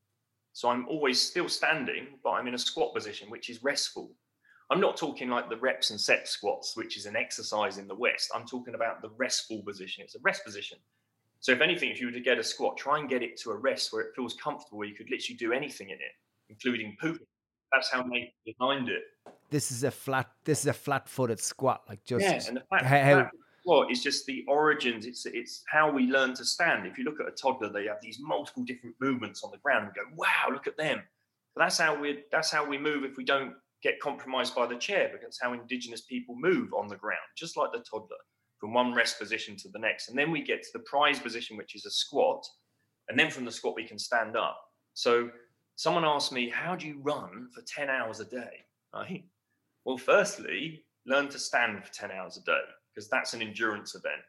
So 0.54 0.70
I'm 0.70 0.88
always 0.88 1.22
still 1.22 1.50
standing, 1.50 2.08
but 2.24 2.32
I'm 2.32 2.48
in 2.48 2.56
a 2.56 2.58
squat 2.58 2.96
position, 2.96 3.30
which 3.30 3.50
is 3.50 3.62
restful. 3.62 4.12
I'm 4.72 4.80
not 4.80 4.98
talking 4.98 5.30
like 5.30 5.50
the 5.50 5.58
reps 5.58 5.90
and 5.90 6.00
set 6.00 6.28
squats, 6.28 6.78
which 6.78 6.96
is 6.96 7.06
an 7.06 7.16
exercise 7.16 7.78
in 7.78 7.88
the 7.88 7.96
West. 7.96 8.32
I'm 8.34 8.46
talking 8.46 8.76
about 8.76 9.02
the 9.02 9.10
restful 9.18 9.64
position. 9.64 10.04
It's 10.04 10.16
a 10.16 10.20
rest 10.24 10.46
position. 10.46 10.78
So, 11.42 11.52
if 11.52 11.62
anything, 11.62 11.90
if 11.90 12.00
you 12.00 12.08
were 12.08 12.14
to 12.14 12.20
get 12.20 12.38
a 12.38 12.44
squat, 12.44 12.78
try 12.78 13.00
and 13.00 13.10
get 13.10 13.24
it 13.24 13.38
to 13.42 13.52
a 13.52 13.56
rest 13.56 13.92
where 13.92 14.02
it 14.04 14.12
feels 14.16 14.36
comfortable, 14.36 14.78
where 14.78 14.88
you 14.88 14.96
could 14.96 15.10
literally 15.10 15.38
do 15.38 15.54
anything 15.54 15.90
in 15.90 15.96
it, 15.96 16.14
including 16.50 16.96
pooping. 17.02 17.28
That's 17.72 17.90
how 17.90 18.04
they 18.04 18.34
designed 18.46 18.90
it. 18.90 19.04
This 19.50 19.72
is 19.72 19.84
a 19.84 19.92
flat. 19.92 20.30
This 20.44 20.62
is 20.62 20.68
a 20.68 20.74
flat-footed 20.74 21.40
squat, 21.40 21.84
like 21.88 22.04
just 22.04 22.26
yeah, 22.26 22.42
and 22.48 22.58
the 22.58 22.64
fact, 22.70 22.86
how, 22.86 23.30
what 23.64 23.92
is 23.92 24.04
just 24.04 24.26
the 24.26 24.44
origins. 24.48 25.06
It's 25.06 25.26
it's 25.26 25.64
how 25.68 25.92
we 25.92 26.04
learn 26.04 26.34
to 26.36 26.46
stand. 26.46 26.88
If 26.88 26.98
you 26.98 27.04
look 27.04 27.20
at 27.20 27.28
a 27.28 27.32
toddler, 27.32 27.72
they 27.72 27.86
have 27.86 28.02
these 28.02 28.20
multiple 28.20 28.64
different 28.64 28.96
movements 29.00 29.44
on 29.44 29.52
the 29.52 29.58
ground. 29.58 29.86
and 29.86 29.96
go, 29.96 30.02
wow, 30.16 30.52
look 30.52 30.68
at 30.68 30.78
them. 30.78 31.02
But 31.56 31.64
that's 31.64 31.78
how 31.78 32.00
we 32.00 32.24
that's 32.32 32.52
how 32.52 32.68
we 32.68 32.78
move 32.78 33.04
if 33.04 33.18
we 33.18 33.24
don't 33.24 33.54
get 33.82 34.00
compromised 34.00 34.56
by 34.56 34.66
the 34.66 34.76
chair, 34.76 35.10
because 35.12 35.40
how 35.42 35.54
indigenous 35.54 36.02
people 36.02 36.36
move 36.38 36.74
on 36.74 36.88
the 36.88 36.96
ground, 36.98 37.20
just 37.38 37.58
like 37.58 37.72
the 37.72 37.80
toddler, 37.80 38.18
from 38.60 38.74
one 38.74 38.94
rest 38.94 39.20
position 39.20 39.56
to 39.58 39.70
the 39.70 39.80
next. 39.80 40.10
And 40.10 40.18
then 40.18 40.32
we 40.32 40.42
get 40.42 40.64
to 40.64 40.70
the 40.74 40.80
prize 40.80 41.20
position, 41.20 41.58
which 41.58 41.76
is 41.76 41.86
a 41.86 41.92
squat. 41.92 42.46
And 43.08 43.18
then 43.18 43.32
from 43.32 43.46
the 43.46 43.52
squat, 43.52 43.76
we 43.76 43.88
can 43.88 43.98
stand 43.98 44.36
up. 44.36 44.60
So 44.94 45.30
someone 45.76 46.04
asked 46.04 46.34
me, 46.34 46.50
how 46.50 46.76
do 46.76 46.88
you 46.88 47.00
run 47.02 47.50
for 47.54 47.62
10 47.62 47.90
hours 47.90 48.20
a 48.20 48.26
day? 48.26 48.66
Right. 48.94 49.24
Well, 49.86 49.98
firstly, 49.98 50.84
learn 51.06 51.30
to 51.30 51.40
stand 51.40 51.84
for 51.84 51.92
10 51.94 52.12
hours 52.12 52.38
a 52.38 52.42
day 52.42 52.62
because 53.00 53.10
that's 53.10 53.34
an 53.34 53.42
endurance 53.42 53.96
event. 53.96 54.22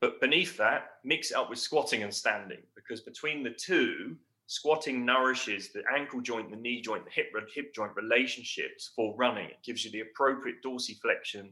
But 0.00 0.18
beneath 0.18 0.56
that, 0.56 0.92
mix 1.04 1.30
it 1.30 1.36
up 1.36 1.50
with 1.50 1.58
squatting 1.58 2.02
and 2.02 2.14
standing 2.14 2.62
because 2.74 3.02
between 3.02 3.42
the 3.42 3.50
two, 3.50 4.16
squatting 4.46 5.04
nourishes 5.04 5.72
the 5.72 5.82
ankle 5.94 6.22
joint, 6.22 6.50
the 6.50 6.56
knee 6.56 6.80
joint, 6.80 7.04
the 7.04 7.10
hip, 7.10 7.26
hip 7.54 7.74
joint 7.74 7.92
relationships 7.94 8.92
for 8.96 9.14
running. 9.18 9.44
It 9.44 9.62
gives 9.62 9.84
you 9.84 9.90
the 9.90 10.00
appropriate 10.00 10.56
dorsiflexion 10.64 11.50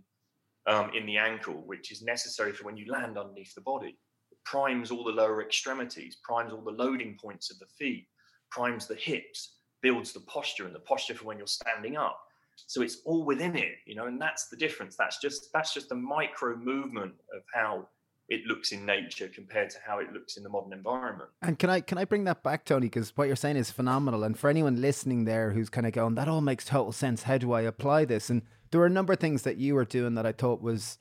um, 0.66 0.90
in 0.94 1.04
the 1.04 1.18
ankle, 1.18 1.62
which 1.66 1.92
is 1.92 2.00
necessary 2.00 2.52
for 2.52 2.64
when 2.64 2.78
you 2.78 2.90
land 2.90 3.18
underneath 3.18 3.54
the 3.54 3.60
body. 3.60 3.98
It 4.32 4.38
primes 4.46 4.90
all 4.90 5.04
the 5.04 5.12
lower 5.12 5.42
extremities, 5.42 6.16
primes 6.24 6.54
all 6.54 6.62
the 6.62 6.70
loading 6.70 7.18
points 7.20 7.50
of 7.50 7.58
the 7.58 7.66
feet, 7.66 8.06
primes 8.50 8.86
the 8.86 8.94
hips, 8.94 9.56
builds 9.82 10.14
the 10.14 10.20
posture 10.20 10.64
and 10.64 10.74
the 10.74 10.80
posture 10.80 11.14
for 11.14 11.26
when 11.26 11.36
you're 11.36 11.46
standing 11.46 11.98
up. 11.98 12.18
So 12.66 12.82
it's 12.82 12.98
all 13.04 13.24
within 13.24 13.56
it, 13.56 13.74
you 13.86 13.94
know, 13.94 14.06
and 14.06 14.20
that's 14.20 14.48
the 14.48 14.56
difference. 14.56 14.96
That's 14.96 15.18
just 15.20 15.52
that's 15.52 15.74
just 15.74 15.92
a 15.92 15.94
micro 15.94 16.56
movement 16.56 17.14
of 17.34 17.42
how 17.54 17.88
it 18.28 18.46
looks 18.46 18.70
in 18.70 18.86
nature 18.86 19.28
compared 19.28 19.70
to 19.70 19.78
how 19.84 19.98
it 19.98 20.12
looks 20.12 20.36
in 20.36 20.44
the 20.44 20.48
modern 20.48 20.72
environment. 20.72 21.30
And 21.42 21.58
can 21.58 21.68
I 21.68 21.80
can 21.80 21.98
I 21.98 22.04
bring 22.04 22.24
that 22.24 22.42
back, 22.42 22.64
Tony? 22.64 22.86
Because 22.86 23.16
what 23.16 23.26
you're 23.26 23.36
saying 23.36 23.56
is 23.56 23.70
phenomenal. 23.70 24.22
And 24.22 24.38
for 24.38 24.48
anyone 24.48 24.80
listening 24.80 25.24
there 25.24 25.50
who's 25.50 25.68
kind 25.68 25.86
of 25.86 25.92
going, 25.92 26.14
that 26.14 26.28
all 26.28 26.40
makes 26.40 26.64
total 26.64 26.92
sense. 26.92 27.24
How 27.24 27.38
do 27.38 27.52
I 27.52 27.62
apply 27.62 28.04
this? 28.04 28.30
And 28.30 28.42
there 28.70 28.80
were 28.80 28.86
a 28.86 28.90
number 28.90 29.12
of 29.12 29.18
things 29.18 29.42
that 29.42 29.56
you 29.56 29.74
were 29.74 29.84
doing 29.84 30.14
that 30.14 30.26
I 30.26 30.32
thought 30.32 30.62
was 30.62 30.98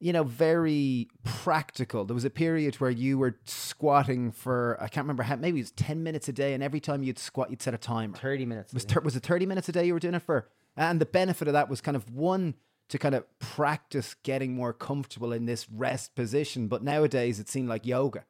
you 0.00 0.14
know, 0.14 0.24
very 0.24 1.08
practical. 1.24 2.06
There 2.06 2.14
was 2.14 2.24
a 2.24 2.30
period 2.30 2.76
where 2.76 2.90
you 2.90 3.18
were 3.18 3.36
squatting 3.44 4.32
for 4.32 4.78
I 4.80 4.88
can't 4.88 5.04
remember 5.04 5.22
how 5.22 5.36
maybe 5.36 5.58
it 5.58 5.62
was 5.62 5.72
ten 5.72 6.02
minutes 6.02 6.26
a 6.26 6.32
day, 6.32 6.54
and 6.54 6.62
every 6.62 6.80
time 6.80 7.02
you'd 7.02 7.18
squat, 7.18 7.50
you'd 7.50 7.60
set 7.60 7.74
a 7.74 7.78
timer. 7.78 8.16
Thirty 8.16 8.46
minutes. 8.46 8.72
Was 8.72 8.86
ter- 8.86 9.00
was 9.00 9.14
it 9.14 9.22
thirty 9.22 9.44
minutes 9.44 9.68
a 9.68 9.72
day 9.72 9.84
you 9.84 9.92
were 9.92 10.00
doing 10.00 10.14
it 10.14 10.22
for? 10.22 10.48
And 10.76 11.00
the 11.00 11.06
benefit 11.06 11.48
of 11.48 11.54
that 11.54 11.68
was 11.68 11.80
kind 11.80 11.96
of 11.96 12.10
one 12.10 12.54
to 12.88 12.98
kind 12.98 13.14
of 13.14 13.24
practice 13.38 14.14
getting 14.22 14.54
more 14.54 14.72
comfortable 14.72 15.32
in 15.32 15.46
this 15.46 15.68
rest 15.70 16.14
position. 16.14 16.66
But 16.66 16.82
nowadays 16.82 17.38
it 17.38 17.48
seemed 17.48 17.68
like 17.68 17.86
yoga, 17.86 18.24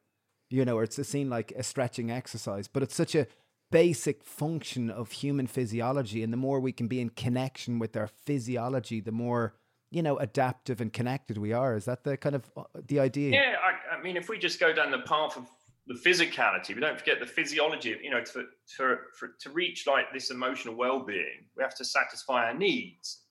you 0.49 0.63
know, 0.65 0.77
or 0.77 0.83
it's, 0.83 0.99
it 0.99 1.05
seemed 1.05 1.29
like 1.29 1.51
a 1.55 1.63
stretching 1.63 2.11
exercise. 2.11 2.67
But 2.67 2.83
it's 2.83 2.95
such 2.95 3.15
a 3.15 3.27
basic 3.71 4.23
function 4.23 4.89
of 4.89 5.11
human 5.11 5.47
physiology, 5.47 6.23
and 6.23 6.31
the 6.31 6.37
more 6.37 6.59
we 6.59 6.73
can 6.73 6.87
be 6.87 6.99
in 6.99 7.09
connection 7.09 7.79
with 7.79 7.95
our 7.95 8.07
physiology, 8.07 8.99
the 8.99 9.11
more 9.11 9.55
you 9.91 10.01
know 10.01 10.17
adaptive 10.17 10.79
and 10.79 10.93
connected 10.93 11.37
we 11.37 11.51
are 11.51 11.75
is 11.75 11.85
that 11.85 12.03
the 12.05 12.15
kind 12.15 12.33
of 12.33 12.49
uh, 12.55 12.63
the 12.87 12.97
idea 12.97 13.31
yeah 13.31 13.55
I, 13.61 13.97
I, 13.97 14.01
mean 14.01 14.15
if 14.15 14.29
we 14.29 14.37
just 14.37 14.57
go 14.57 14.71
down 14.71 14.89
the 14.89 14.99
path 14.99 15.35
of 15.35 15.45
the 15.91 16.09
physicality 16.09 16.69
we 16.69 16.81
don't 16.81 16.97
forget 16.97 17.19
the 17.19 17.25
physiology 17.25 17.97
you 18.01 18.09
know 18.09 18.23
to, 18.23 18.45
for, 18.75 18.99
for 19.17 19.29
to 19.39 19.49
reach 19.49 19.87
like 19.87 20.05
this 20.13 20.31
emotional 20.31 20.75
well-being 20.75 21.45
we 21.55 21.63
have 21.63 21.75
to 21.75 21.85
satisfy 21.85 22.45
our 22.45 22.53
needs. 22.53 23.23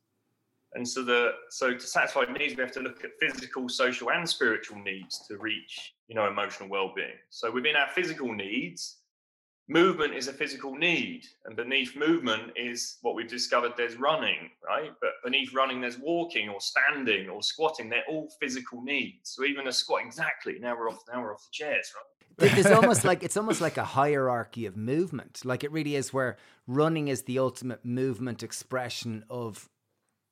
And 0.74 0.86
so 0.86 1.02
the 1.02 1.32
so 1.48 1.72
to 1.74 1.80
satisfy 1.80 2.24
needs 2.26 2.54
we 2.54 2.62
have 2.62 2.72
to 2.72 2.80
look 2.80 3.02
at 3.04 3.10
physical 3.18 3.68
social 3.68 4.10
and 4.10 4.28
spiritual 4.28 4.78
needs 4.78 5.26
to 5.26 5.36
reach 5.36 5.94
you 6.06 6.14
know 6.14 6.28
emotional 6.28 6.68
well-being. 6.68 7.18
So 7.30 7.50
within 7.50 7.76
our 7.76 7.88
physical 7.88 8.32
needs 8.32 8.98
movement 9.70 10.14
is 10.14 10.26
a 10.26 10.32
physical 10.32 10.74
need 10.74 11.24
and 11.44 11.56
beneath 11.56 11.94
movement 11.96 12.50
is 12.56 12.98
what 13.02 13.14
we've 13.14 13.28
discovered 13.28 13.72
there's 13.76 13.96
running 13.96 14.50
right? 14.66 14.90
But 15.00 15.10
beneath 15.24 15.54
running 15.54 15.80
there's 15.80 15.98
walking 15.98 16.48
or 16.48 16.60
standing 16.60 17.28
or 17.28 17.42
squatting. 17.42 17.88
They're 17.88 18.04
all 18.08 18.30
physical 18.40 18.82
needs. 18.82 19.30
So 19.30 19.44
even 19.44 19.68
a 19.68 19.72
squat 19.72 20.02
exactly. 20.04 20.58
Now 20.60 20.76
we're 20.76 20.90
off 20.90 21.02
now 21.12 21.22
we're 21.22 21.32
off 21.32 21.44
the 21.44 21.52
chairs 21.52 21.92
right? 21.94 22.58
It's 22.58 22.70
almost 22.70 23.04
like 23.04 23.22
it's 23.22 23.36
almost 23.36 23.60
like 23.60 23.76
a 23.76 23.84
hierarchy 23.84 24.66
of 24.66 24.76
movement. 24.76 25.42
Like 25.44 25.62
it 25.62 25.70
really 25.70 25.94
is 25.94 26.12
where 26.12 26.36
running 26.66 27.08
is 27.08 27.22
the 27.22 27.38
ultimate 27.38 27.84
movement 27.84 28.42
expression 28.42 29.24
of 29.30 29.68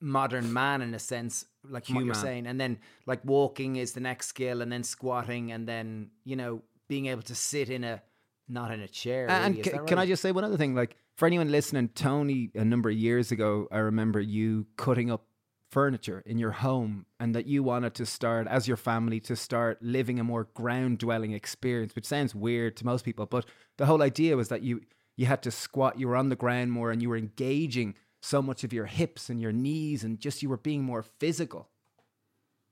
modern 0.01 0.53
man 0.53 0.81
in 0.83 0.95
a 0.95 0.99
sense 0.99 1.45
like 1.69 1.87
Human. 1.87 2.03
what 2.03 2.07
you're 2.07 2.15
saying. 2.15 2.47
And 2.47 2.61
then 2.61 2.79
like 3.07 3.25
walking 3.25 3.77
is 3.77 3.93
the 3.93 4.01
next 4.01 4.29
skill 4.29 4.63
and 4.63 4.73
then 4.73 4.83
squatting 4.83 5.53
and 5.53 5.69
then 5.69 6.11
you 6.25 6.37
know 6.37 6.63
being 6.89 7.07
able 7.07 7.23
to 7.23 7.35
sit 7.35 7.69
in 7.69 7.85
a 7.85 8.03
not 8.49 8.71
in 8.73 8.81
a 8.81 8.89
chair. 8.89 9.29
And 9.29 9.57
really. 9.57 9.71
can, 9.71 9.79
right? 9.79 9.87
can 9.87 9.99
I 9.99 10.07
just 10.07 10.23
say 10.23 10.33
one 10.33 10.45
other 10.45 10.57
thing? 10.57 10.75
Like 10.75 10.97
for 11.17 11.27
anyone 11.27 11.51
listening, 11.51 11.89
Tony, 11.91 12.51
a 12.55 12.65
number 12.65 12.91
of 12.91 12.97
years 12.97 13.33
ago, 13.33 13.69
I 13.71 13.79
remember 13.79 14.21
you 14.21 14.67
cutting 14.77 15.11
up 15.11 15.25
furniture 15.71 16.23
in 16.25 16.39
your 16.39 16.51
home 16.51 17.05
and 17.21 17.35
that 17.35 17.47
you 17.47 17.63
wanted 17.63 17.95
to 17.95 18.07
start 18.07 18.47
as 18.49 18.67
your 18.67 18.77
family 18.77 19.21
to 19.21 19.37
start 19.37 19.79
living 19.83 20.19
a 20.19 20.25
more 20.25 20.45
ground 20.55 20.99
dwelling 20.99 21.33
experience 21.33 21.95
which 21.95 22.07
sounds 22.07 22.35
weird 22.35 22.75
to 22.75 22.87
most 22.87 23.05
people 23.05 23.27
but 23.27 23.45
the 23.77 23.85
whole 23.85 24.03
idea 24.03 24.35
was 24.35 24.49
that 24.49 24.63
you 24.63 24.81
you 25.17 25.27
had 25.27 25.43
to 25.43 25.51
squat 25.51 25.99
you 25.99 26.09
were 26.09 26.17
on 26.17 26.31
the 26.31 26.37
ground 26.37 26.73
more 26.73 26.91
and 26.91 27.03
you 27.03 27.09
were 27.09 27.19
engaging 27.19 27.95
so 28.23 28.41
much 28.41 28.65
of 28.65 28.73
your 28.73 28.87
hips 28.87 29.29
and 29.29 29.43
your 29.43 29.53
knees 29.53 30.05
and 30.05 30.19
just 30.21 30.43
you 30.43 30.49
were 30.49 30.57
being 30.57 30.83
more 30.83 31.03
physical 31.03 31.69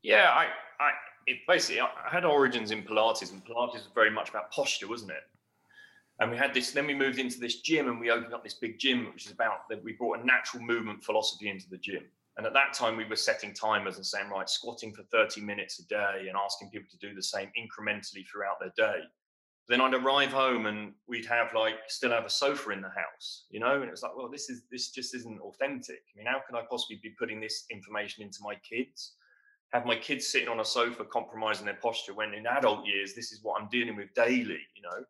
yeah 0.02 0.30
i 0.32 0.46
i 0.80 0.90
it 1.26 1.36
basically 1.46 1.82
i 1.82 1.88
had 2.10 2.24
origins 2.24 2.70
in 2.70 2.82
pilates 2.82 3.30
and 3.30 3.44
pilates 3.44 3.74
was 3.74 3.88
very 3.94 4.10
much 4.10 4.30
about 4.30 4.50
posture 4.50 4.88
wasn't 4.88 5.10
it 5.10 5.24
and 6.18 6.30
we 6.30 6.36
had 6.36 6.54
this, 6.54 6.70
then 6.70 6.86
we 6.86 6.94
moved 6.94 7.18
into 7.18 7.38
this 7.38 7.60
gym 7.60 7.88
and 7.88 8.00
we 8.00 8.10
opened 8.10 8.32
up 8.32 8.42
this 8.42 8.54
big 8.54 8.78
gym, 8.78 9.06
which 9.12 9.26
is 9.26 9.32
about 9.32 9.68
that 9.68 9.84
we 9.84 9.92
brought 9.92 10.20
a 10.20 10.26
natural 10.26 10.62
movement 10.62 11.04
philosophy 11.04 11.50
into 11.50 11.68
the 11.68 11.76
gym. 11.76 12.04
And 12.36 12.46
at 12.46 12.52
that 12.52 12.74
time, 12.74 12.96
we 12.96 13.04
were 13.04 13.16
setting 13.16 13.54
timers 13.54 13.96
and 13.96 14.04
saying, 14.04 14.28
right, 14.30 14.48
squatting 14.48 14.92
for 14.92 15.02
30 15.04 15.40
minutes 15.40 15.78
a 15.78 15.86
day 15.86 16.26
and 16.28 16.36
asking 16.36 16.70
people 16.70 16.88
to 16.90 16.98
do 16.98 17.14
the 17.14 17.22
same 17.22 17.50
incrementally 17.58 18.26
throughout 18.30 18.60
their 18.60 18.72
day. 18.76 19.00
Then 19.68 19.80
I'd 19.80 19.94
arrive 19.94 20.32
home 20.32 20.66
and 20.66 20.92
we'd 21.08 21.26
have 21.26 21.52
like 21.54 21.74
still 21.88 22.12
have 22.12 22.24
a 22.24 22.30
sofa 22.30 22.70
in 22.70 22.82
the 22.82 22.88
house, 22.88 23.46
you 23.50 23.58
know, 23.58 23.74
and 23.74 23.84
it 23.84 23.90
was 23.90 24.02
like, 24.02 24.16
well, 24.16 24.30
this 24.30 24.48
is 24.48 24.62
this 24.70 24.90
just 24.90 25.14
isn't 25.14 25.40
authentic. 25.40 26.02
I 26.14 26.18
mean, 26.18 26.26
how 26.26 26.40
can 26.46 26.56
I 26.56 26.62
possibly 26.70 27.00
be 27.02 27.14
putting 27.18 27.40
this 27.40 27.64
information 27.70 28.22
into 28.22 28.38
my 28.42 28.54
kids? 28.56 29.14
Have 29.72 29.84
my 29.84 29.96
kids 29.96 30.28
sitting 30.28 30.48
on 30.48 30.60
a 30.60 30.64
sofa 30.64 31.04
compromising 31.04 31.66
their 31.66 31.78
posture 31.82 32.14
when 32.14 32.32
in 32.32 32.46
adult 32.46 32.86
years 32.86 33.14
this 33.14 33.32
is 33.32 33.42
what 33.42 33.60
I'm 33.60 33.68
dealing 33.68 33.96
with 33.96 34.14
daily, 34.14 34.60
you 34.76 34.82
know? 34.82 35.04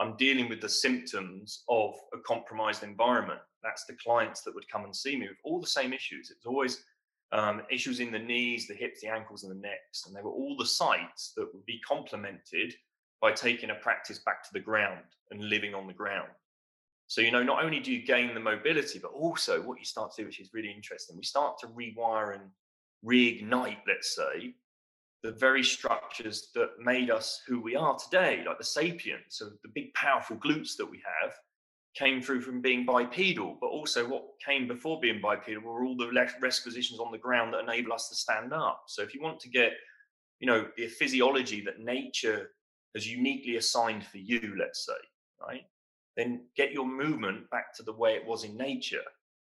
I'm 0.00 0.16
dealing 0.16 0.48
with 0.48 0.60
the 0.60 0.68
symptoms 0.68 1.64
of 1.68 1.94
a 2.14 2.18
compromised 2.18 2.82
environment. 2.82 3.40
That's 3.62 3.84
the 3.86 3.94
clients 3.94 4.42
that 4.42 4.54
would 4.54 4.68
come 4.70 4.84
and 4.84 4.94
see 4.94 5.16
me 5.16 5.28
with 5.28 5.38
all 5.44 5.60
the 5.60 5.66
same 5.66 5.92
issues. 5.92 6.30
It's 6.30 6.46
always 6.46 6.84
um, 7.32 7.62
issues 7.70 8.00
in 8.00 8.12
the 8.12 8.18
knees, 8.18 8.66
the 8.68 8.74
hips, 8.74 9.00
the 9.00 9.08
ankles, 9.08 9.42
and 9.44 9.52
the 9.52 9.60
necks. 9.60 10.06
And 10.06 10.14
they 10.14 10.22
were 10.22 10.30
all 10.30 10.56
the 10.56 10.66
sites 10.66 11.32
that 11.36 11.48
would 11.52 11.66
be 11.66 11.80
complemented 11.86 12.74
by 13.20 13.32
taking 13.32 13.70
a 13.70 13.74
practice 13.74 14.20
back 14.20 14.42
to 14.44 14.50
the 14.52 14.60
ground 14.60 15.02
and 15.30 15.48
living 15.48 15.74
on 15.74 15.86
the 15.86 15.92
ground. 15.92 16.28
So, 17.08 17.20
you 17.20 17.32
know, 17.32 17.42
not 17.42 17.64
only 17.64 17.80
do 17.80 17.90
you 17.90 18.04
gain 18.04 18.34
the 18.34 18.40
mobility, 18.40 18.98
but 18.98 19.12
also 19.12 19.60
what 19.62 19.78
you 19.78 19.84
start 19.84 20.14
to 20.14 20.22
do, 20.22 20.26
which 20.26 20.40
is 20.40 20.50
really 20.52 20.70
interesting, 20.70 21.16
we 21.16 21.24
start 21.24 21.58
to 21.60 21.66
rewire 21.68 22.34
and 22.34 22.42
reignite, 23.04 23.78
let's 23.86 24.14
say, 24.14 24.54
the 25.22 25.32
very 25.32 25.64
structures 25.64 26.48
that 26.54 26.70
made 26.78 27.10
us 27.10 27.42
who 27.46 27.60
we 27.60 27.74
are 27.74 27.96
today, 27.98 28.44
like 28.46 28.58
the 28.58 28.64
sapiens, 28.64 29.40
and 29.40 29.52
the 29.62 29.70
big 29.74 29.92
powerful 29.94 30.36
glutes 30.36 30.76
that 30.76 30.88
we 30.88 31.02
have, 31.22 31.32
came 31.96 32.22
through 32.22 32.40
from 32.40 32.60
being 32.60 32.84
bipedal, 32.84 33.58
but 33.60 33.68
also 33.68 34.06
what 34.06 34.22
came 34.46 34.68
before 34.68 35.00
being 35.00 35.20
bipedal 35.20 35.62
were 35.62 35.84
all 35.84 35.96
the 35.96 36.12
rest 36.40 36.64
positions 36.64 37.00
on 37.00 37.10
the 37.10 37.18
ground 37.18 37.52
that 37.52 37.60
enable 37.60 37.92
us 37.92 38.08
to 38.08 38.14
stand 38.14 38.52
up. 38.52 38.82
So 38.86 39.02
if 39.02 39.14
you 39.14 39.20
want 39.20 39.40
to 39.40 39.48
get, 39.48 39.72
you 40.38 40.46
know, 40.46 40.68
the 40.76 40.86
physiology 40.86 41.60
that 41.62 41.80
nature 41.80 42.50
has 42.94 43.10
uniquely 43.10 43.56
assigned 43.56 44.06
for 44.06 44.18
you, 44.18 44.54
let's 44.56 44.86
say, 44.86 44.92
right, 45.44 45.62
then 46.16 46.46
get 46.56 46.72
your 46.72 46.86
movement 46.86 47.50
back 47.50 47.74
to 47.76 47.82
the 47.82 47.92
way 47.92 48.12
it 48.12 48.26
was 48.26 48.44
in 48.44 48.56
nature, 48.56 49.02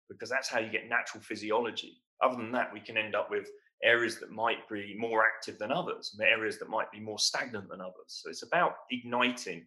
because 0.08 0.30
that's 0.30 0.48
how 0.48 0.58
you 0.58 0.70
get 0.70 0.88
natural 0.88 1.22
physiology. 1.22 2.00
Other 2.22 2.36
than 2.36 2.52
that, 2.52 2.72
we 2.72 2.80
can 2.80 2.96
end 2.96 3.14
up 3.14 3.30
with 3.30 3.50
areas 3.82 4.18
that 4.20 4.30
might 4.30 4.68
be 4.68 4.96
more 4.98 5.24
active 5.24 5.58
than 5.58 5.70
others, 5.70 6.14
and 6.18 6.28
areas 6.28 6.58
that 6.58 6.68
might 6.68 6.90
be 6.90 7.00
more 7.00 7.18
stagnant 7.18 7.68
than 7.68 7.80
others. 7.80 8.06
So 8.06 8.30
it's 8.30 8.42
about 8.42 8.76
igniting 8.90 9.66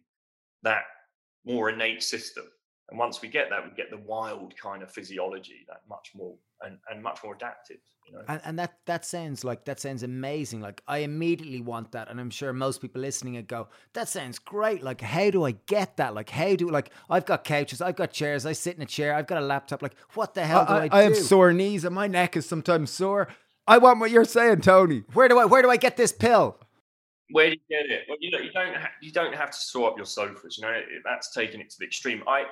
that 0.62 0.82
more 1.44 1.70
innate 1.70 2.02
system. 2.02 2.44
And 2.90 2.98
once 2.98 3.22
we 3.22 3.28
get 3.28 3.48
that, 3.50 3.64
we 3.64 3.74
get 3.74 3.90
the 3.90 3.98
wild 3.98 4.54
kind 4.56 4.82
of 4.82 4.90
physiology, 4.90 5.64
that 5.68 5.80
much 5.88 6.10
more 6.14 6.34
and, 6.60 6.78
and 6.90 7.02
much 7.02 7.20
more 7.24 7.34
adaptive. 7.34 7.78
You 8.06 8.14
know? 8.14 8.24
and, 8.28 8.40
and 8.44 8.58
that 8.58 8.74
that 8.86 9.04
sounds 9.04 9.44
like 9.44 9.64
that 9.64 9.80
sounds 9.80 10.02
amazing. 10.02 10.60
Like 10.60 10.82
I 10.88 10.98
immediately 10.98 11.60
want 11.60 11.92
that, 11.92 12.10
and 12.10 12.20
I'm 12.20 12.30
sure 12.30 12.52
most 12.52 12.82
people 12.82 13.00
listening 13.00 13.34
would 13.34 13.46
go, 13.46 13.68
"That 13.94 14.08
sounds 14.08 14.38
great." 14.38 14.82
Like, 14.82 15.00
how 15.00 15.30
do 15.30 15.44
I 15.44 15.52
get 15.66 15.96
that? 15.98 16.12
Like, 16.12 16.28
how 16.28 16.56
do 16.56 16.68
like 16.68 16.90
I've 17.08 17.24
got 17.24 17.44
couches, 17.44 17.80
I've 17.80 17.96
got 17.96 18.12
chairs, 18.12 18.44
I 18.44 18.52
sit 18.52 18.76
in 18.76 18.82
a 18.82 18.86
chair, 18.86 19.14
I've 19.14 19.28
got 19.28 19.38
a 19.38 19.46
laptop. 19.46 19.82
Like, 19.82 19.94
what 20.14 20.34
the 20.34 20.44
hell 20.44 20.66
do 20.66 20.72
I, 20.72 20.76
I, 20.76 20.82
I, 20.84 20.98
I 20.98 21.02
have 21.04 21.16
sore 21.16 21.52
knees, 21.52 21.84
and 21.84 21.94
my 21.94 22.08
neck 22.08 22.36
is 22.36 22.46
sometimes 22.46 22.90
sore. 22.90 23.28
I 23.66 23.78
want 23.78 24.00
what 24.00 24.10
you're 24.10 24.24
saying, 24.24 24.62
Tony. 24.62 25.04
Where 25.12 25.28
do 25.28 25.38
I 25.38 25.44
where 25.44 25.62
do 25.62 25.70
I 25.70 25.76
get 25.76 25.96
this 25.96 26.12
pill? 26.12 26.58
Where 27.30 27.46
do 27.48 27.52
you 27.52 27.60
get 27.70 27.90
it? 27.90 28.02
Well, 28.08 28.18
you 28.20 28.30
know, 28.30 28.38
you 28.38 28.50
don't 28.52 28.74
ha- 28.74 28.90
you 29.00 29.10
don't 29.10 29.34
have 29.34 29.50
to 29.50 29.56
saw 29.56 29.88
up 29.88 29.96
your 29.96 30.04
sofas. 30.04 30.58
You 30.58 30.64
know, 30.64 30.80
that's 31.04 31.32
taking 31.32 31.60
it 31.60 31.70
to 31.70 31.78
the 31.78 31.86
extreme. 31.86 32.22
I, 32.26 32.44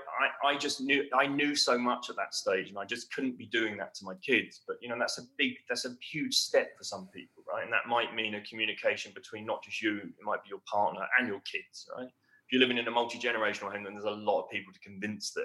I 0.44 0.50
I 0.50 0.56
just 0.56 0.80
knew 0.80 1.04
I 1.12 1.26
knew 1.26 1.54
so 1.54 1.76
much 1.76 2.08
at 2.08 2.16
that 2.16 2.34
stage, 2.34 2.68
and 2.70 2.78
I 2.78 2.84
just 2.84 3.12
couldn't 3.12 3.36
be 3.36 3.46
doing 3.46 3.76
that 3.76 3.94
to 3.96 4.04
my 4.04 4.14
kids. 4.22 4.62
But 4.66 4.76
you 4.80 4.88
know, 4.88 4.96
that's 4.98 5.18
a 5.18 5.22
big 5.36 5.54
that's 5.68 5.84
a 5.84 5.96
huge 6.00 6.34
step 6.34 6.78
for 6.78 6.84
some 6.84 7.08
people, 7.12 7.42
right? 7.52 7.64
And 7.64 7.72
that 7.72 7.88
might 7.88 8.14
mean 8.14 8.36
a 8.36 8.40
communication 8.42 9.12
between 9.14 9.44
not 9.44 9.62
just 9.62 9.82
you, 9.82 9.98
it 9.98 10.24
might 10.24 10.42
be 10.44 10.48
your 10.48 10.62
partner 10.66 11.06
and 11.18 11.28
your 11.28 11.40
kids, 11.40 11.86
right? 11.96 12.06
If 12.06 12.52
you're 12.52 12.60
living 12.60 12.78
in 12.78 12.88
a 12.88 12.90
multi 12.90 13.18
generational 13.18 13.72
home, 13.72 13.84
then 13.84 13.92
there's 13.92 14.04
a 14.04 14.10
lot 14.10 14.44
of 14.44 14.50
people 14.50 14.72
to 14.72 14.80
convince 14.80 15.32
there. 15.32 15.44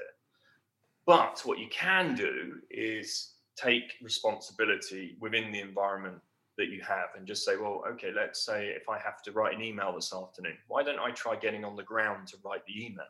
But 1.05 1.41
what 1.43 1.59
you 1.59 1.67
can 1.69 2.15
do 2.15 2.61
is 2.69 3.34
take 3.55 3.93
responsibility 4.01 5.17
within 5.19 5.51
the 5.51 5.59
environment 5.59 6.17
that 6.57 6.69
you 6.69 6.81
have 6.81 7.09
and 7.17 7.27
just 7.27 7.43
say, 7.43 7.57
well, 7.57 7.83
okay, 7.87 8.11
let's 8.15 8.45
say 8.45 8.67
if 8.67 8.87
I 8.89 8.97
have 8.99 9.21
to 9.23 9.31
write 9.31 9.55
an 9.55 9.63
email 9.63 9.93
this 9.93 10.13
afternoon, 10.13 10.57
why 10.67 10.83
don't 10.83 10.99
I 10.99 11.11
try 11.11 11.35
getting 11.35 11.65
on 11.65 11.75
the 11.75 11.83
ground 11.83 12.27
to 12.29 12.37
write 12.43 12.65
the 12.65 12.85
email? 12.85 13.05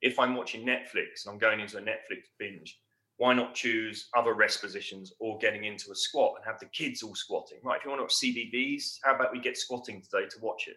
If 0.00 0.18
I'm 0.18 0.34
watching 0.34 0.66
Netflix 0.66 1.24
and 1.24 1.32
I'm 1.32 1.38
going 1.38 1.60
into 1.60 1.78
a 1.78 1.82
Netflix 1.82 2.24
binge, 2.38 2.80
why 3.18 3.34
not 3.34 3.54
choose 3.54 4.08
other 4.16 4.34
rest 4.34 4.60
positions 4.60 5.12
or 5.20 5.38
getting 5.38 5.64
into 5.64 5.92
a 5.92 5.94
squat 5.94 6.34
and 6.36 6.44
have 6.44 6.58
the 6.58 6.66
kids 6.66 7.02
all 7.02 7.14
squatting? 7.14 7.58
Right, 7.62 7.78
if 7.78 7.84
you 7.84 7.90
want 7.90 8.00
to 8.00 8.04
watch 8.04 8.16
CBeebies, 8.16 8.98
how 9.04 9.14
about 9.14 9.32
we 9.32 9.38
get 9.38 9.56
squatting 9.56 10.02
today 10.02 10.26
to 10.28 10.40
watch 10.40 10.66
it? 10.66 10.76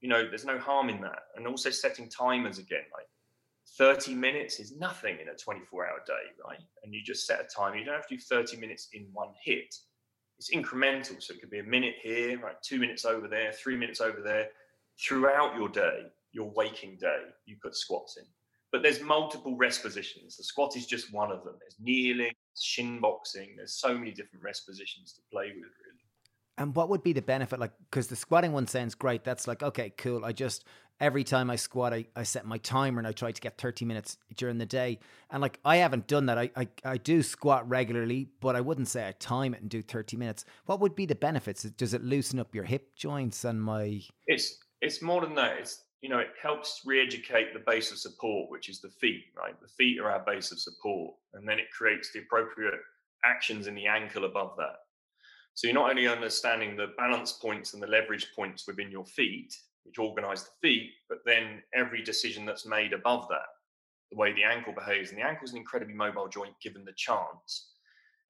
you 0.00 0.08
know, 0.08 0.26
there's 0.26 0.44
no 0.44 0.58
harm 0.58 0.88
in 0.88 1.00
that. 1.02 1.24
And 1.36 1.46
also 1.46 1.70
setting 1.70 2.08
timers 2.08 2.58
again, 2.58 2.84
like 2.96 3.06
30 3.78 4.14
minutes 4.14 4.58
is 4.60 4.76
nothing 4.76 5.18
in 5.20 5.28
a 5.28 5.34
24 5.34 5.86
hour 5.86 5.98
day, 6.06 6.12
right? 6.46 6.60
And 6.82 6.94
you 6.94 7.02
just 7.02 7.26
set 7.26 7.40
a 7.40 7.44
time. 7.44 7.76
You 7.76 7.84
don't 7.84 7.94
have 7.94 8.06
to 8.08 8.16
do 8.16 8.20
30 8.20 8.56
minutes 8.56 8.88
in 8.92 9.06
one 9.12 9.28
hit. 9.42 9.74
It's 10.38 10.54
incremental. 10.54 11.22
So 11.22 11.34
it 11.34 11.40
could 11.40 11.50
be 11.50 11.60
a 11.60 11.64
minute 11.64 11.94
here, 12.02 12.40
right? 12.40 12.56
Two 12.62 12.78
minutes 12.78 13.04
over 13.04 13.28
there, 13.28 13.52
three 13.52 13.76
minutes 13.76 14.00
over 14.00 14.20
there. 14.22 14.48
Throughout 15.00 15.56
your 15.56 15.68
day, 15.68 16.06
your 16.32 16.50
waking 16.50 16.98
day, 17.00 17.22
you 17.46 17.56
put 17.62 17.76
squats 17.76 18.16
in. 18.16 18.24
But 18.72 18.82
there's 18.82 19.00
multiple 19.00 19.56
rest 19.56 19.82
positions. 19.82 20.36
The 20.36 20.44
squat 20.44 20.76
is 20.76 20.86
just 20.86 21.12
one 21.12 21.32
of 21.32 21.44
them. 21.44 21.54
There's 21.60 21.76
kneeling, 21.80 22.32
shin 22.58 23.00
boxing. 23.00 23.54
There's 23.56 23.74
so 23.74 23.96
many 23.96 24.12
different 24.12 24.44
rest 24.44 24.66
positions 24.66 25.12
to 25.14 25.20
play 25.30 25.46
with, 25.48 25.56
really. 25.56 26.00
And 26.58 26.74
what 26.74 26.88
would 26.88 27.02
be 27.02 27.12
the 27.12 27.22
benefit? 27.22 27.58
Like, 27.58 27.72
because 27.90 28.06
the 28.06 28.16
squatting 28.16 28.52
one 28.52 28.66
sounds 28.66 28.94
great. 28.94 29.24
That's 29.24 29.48
like, 29.48 29.62
okay, 29.62 29.90
cool. 29.96 30.24
I 30.24 30.32
just, 30.32 30.64
every 31.00 31.24
time 31.24 31.50
I 31.50 31.56
squat, 31.56 31.94
I, 31.94 32.06
I 32.14 32.22
set 32.22 32.46
my 32.46 32.58
timer 32.58 32.98
and 32.98 33.06
I 33.06 33.12
try 33.12 33.32
to 33.32 33.40
get 33.40 33.58
30 33.58 33.84
minutes 33.84 34.18
during 34.36 34.58
the 34.58 34.66
day. 34.66 34.98
And 35.30 35.40
like, 35.40 35.58
I 35.64 35.76
haven't 35.76 36.06
done 36.06 36.26
that. 36.26 36.38
I, 36.38 36.50
I, 36.54 36.68
I 36.84 36.96
do 36.98 37.22
squat 37.22 37.68
regularly, 37.68 38.28
but 38.40 38.54
I 38.54 38.60
wouldn't 38.60 38.88
say 38.88 39.08
I 39.08 39.12
time 39.12 39.54
it 39.54 39.62
and 39.62 39.70
do 39.70 39.82
30 39.82 40.16
minutes. 40.16 40.44
What 40.66 40.80
would 40.80 40.94
be 40.94 41.06
the 41.06 41.14
benefits? 41.14 41.62
Does 41.62 41.94
it 41.94 42.04
loosen 42.04 42.38
up 42.38 42.54
your 42.54 42.64
hip 42.64 42.94
joints 42.94 43.44
and 43.44 43.62
my. 43.62 44.02
It's, 44.26 44.58
it's 44.82 45.02
more 45.02 45.22
than 45.22 45.34
that. 45.36 45.58
It's, 45.58 45.84
you 46.02 46.08
know, 46.08 46.18
it 46.18 46.30
helps 46.40 46.82
re-educate 46.84 47.52
the 47.52 47.62
base 47.66 47.90
of 47.92 47.98
support, 47.98 48.50
which 48.50 48.68
is 48.68 48.80
the 48.80 48.88
feet, 48.88 49.24
right? 49.36 49.58
The 49.60 49.68
feet 49.68 49.98
are 50.00 50.10
our 50.10 50.24
base 50.24 50.52
of 50.52 50.60
support. 50.60 51.14
And 51.34 51.48
then 51.48 51.58
it 51.58 51.70
creates 51.70 52.12
the 52.12 52.20
appropriate 52.20 52.74
actions 53.24 53.66
in 53.66 53.74
the 53.74 53.86
ankle 53.86 54.24
above 54.24 54.54
that. 54.56 54.76
So 55.54 55.66
you're 55.66 55.74
not 55.74 55.90
only 55.90 56.06
understanding 56.06 56.76
the 56.76 56.92
balance 56.96 57.32
points 57.32 57.74
and 57.74 57.82
the 57.82 57.86
leverage 57.86 58.28
points 58.34 58.66
within 58.66 58.90
your 58.90 59.04
feet, 59.04 59.54
which 59.84 59.98
organize 59.98 60.44
the 60.44 60.50
feet, 60.62 60.90
but 61.08 61.18
then 61.24 61.62
every 61.74 62.02
decision 62.02 62.44
that's 62.44 62.66
made 62.66 62.92
above 62.92 63.26
that, 63.28 63.48
the 64.10 64.16
way 64.16 64.32
the 64.32 64.44
ankle 64.44 64.72
behaves. 64.72 65.10
And 65.10 65.18
the 65.18 65.26
ankle 65.26 65.44
is 65.44 65.52
an 65.52 65.58
incredibly 65.58 65.94
mobile 65.94 66.28
joint 66.28 66.54
given 66.62 66.84
the 66.84 66.92
chance. 66.96 67.72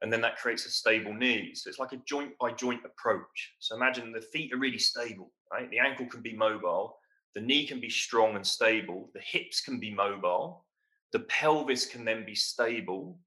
And 0.02 0.12
then 0.12 0.20
that 0.22 0.38
creates 0.38 0.64
a 0.66 0.70
stable 0.70 1.12
knee. 1.12 1.54
So 1.54 1.68
it's 1.68 1.78
like 1.78 1.92
a 1.92 2.02
joint 2.06 2.32
by 2.38 2.52
joint 2.52 2.80
approach. 2.84 3.54
So 3.58 3.76
imagine 3.76 4.12
the 4.12 4.20
feet 4.20 4.52
are 4.52 4.58
really 4.58 4.78
stable, 4.78 5.30
right? 5.52 5.70
The 5.70 5.78
ankle 5.78 6.06
can 6.06 6.22
be 6.22 6.34
mobile, 6.34 6.96
the 7.34 7.40
knee 7.40 7.66
can 7.66 7.80
be 7.80 7.90
strong 7.90 8.36
and 8.36 8.46
stable, 8.46 9.10
the 9.14 9.20
hips 9.20 9.60
can 9.60 9.78
be 9.78 9.92
mobile, 9.92 10.64
the 11.12 11.20
pelvis 11.20 11.86
can 11.86 12.04
then 12.04 12.24
be 12.24 12.34
stable, 12.34 13.18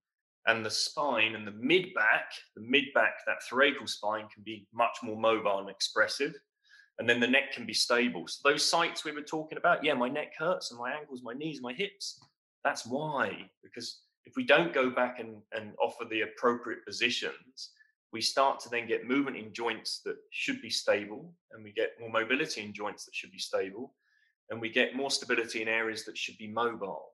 and 0.48 0.66
the 0.66 0.72
spine 0.72 1.36
and 1.36 1.48
the 1.48 1.52
mid 1.52 1.94
back, 1.94 2.32
the 2.56 2.62
mid 2.62 2.86
back, 2.94 3.14
that 3.26 3.44
thoracic 3.50 3.88
spine 3.88 4.28
can 4.34 4.44
be 4.44 4.68
much 4.74 4.98
more 5.02 5.18
mobile 5.18 5.60
and 5.60 5.70
expressive. 5.70 6.34
And 7.00 7.10
then 7.10 7.20
the 7.20 7.28
neck 7.28 7.54
can 7.54 7.66
be 7.66 7.74
stable. 7.74 8.28
So 8.28 8.48
those 8.50 8.64
sites 8.64 9.04
we 9.04 9.12
were 9.12 9.22
talking 9.22 9.58
about, 9.58 9.84
yeah, 9.84 9.94
my 9.94 10.10
neck 10.10 10.34
hurts 10.38 10.72
and 10.72 10.80
my 10.80 10.92
ankles, 10.92 11.22
my 11.24 11.34
knees, 11.34 11.62
my 11.62 11.74
hips. 11.74 12.20
That's 12.64 12.86
why, 12.86 13.50
because 13.64 14.02
if 14.26 14.36
we 14.36 14.44
don't 14.46 14.74
go 14.74 14.90
back 14.90 15.20
and, 15.20 15.38
and 15.52 15.74
offer 15.82 16.06
the 16.06 16.22
appropriate 16.22 16.86
positions, 16.86 17.72
we 18.14 18.22
start 18.22 18.60
to 18.60 18.70
then 18.70 18.88
get 18.88 19.08
movement 19.08 19.38
in 19.38 19.52
joints 19.52 20.02
that 20.06 20.16
should 20.30 20.62
be 20.62 20.70
stable, 20.70 21.34
and 21.52 21.64
we 21.64 21.72
get 21.72 22.00
more 22.00 22.12
mobility 22.12 22.62
in 22.62 22.72
joints 22.72 23.06
that 23.06 23.16
should 23.16 23.32
be 23.32 23.40
stable, 23.40 23.96
and 24.52 24.62
we 24.62 24.70
get 24.70 24.96
more 24.96 25.10
stability 25.10 25.64
in 25.64 25.68
areas 25.68 26.06
that 26.06 26.18
should 26.18 26.38
be 26.38 26.48
mobile. 26.48 27.06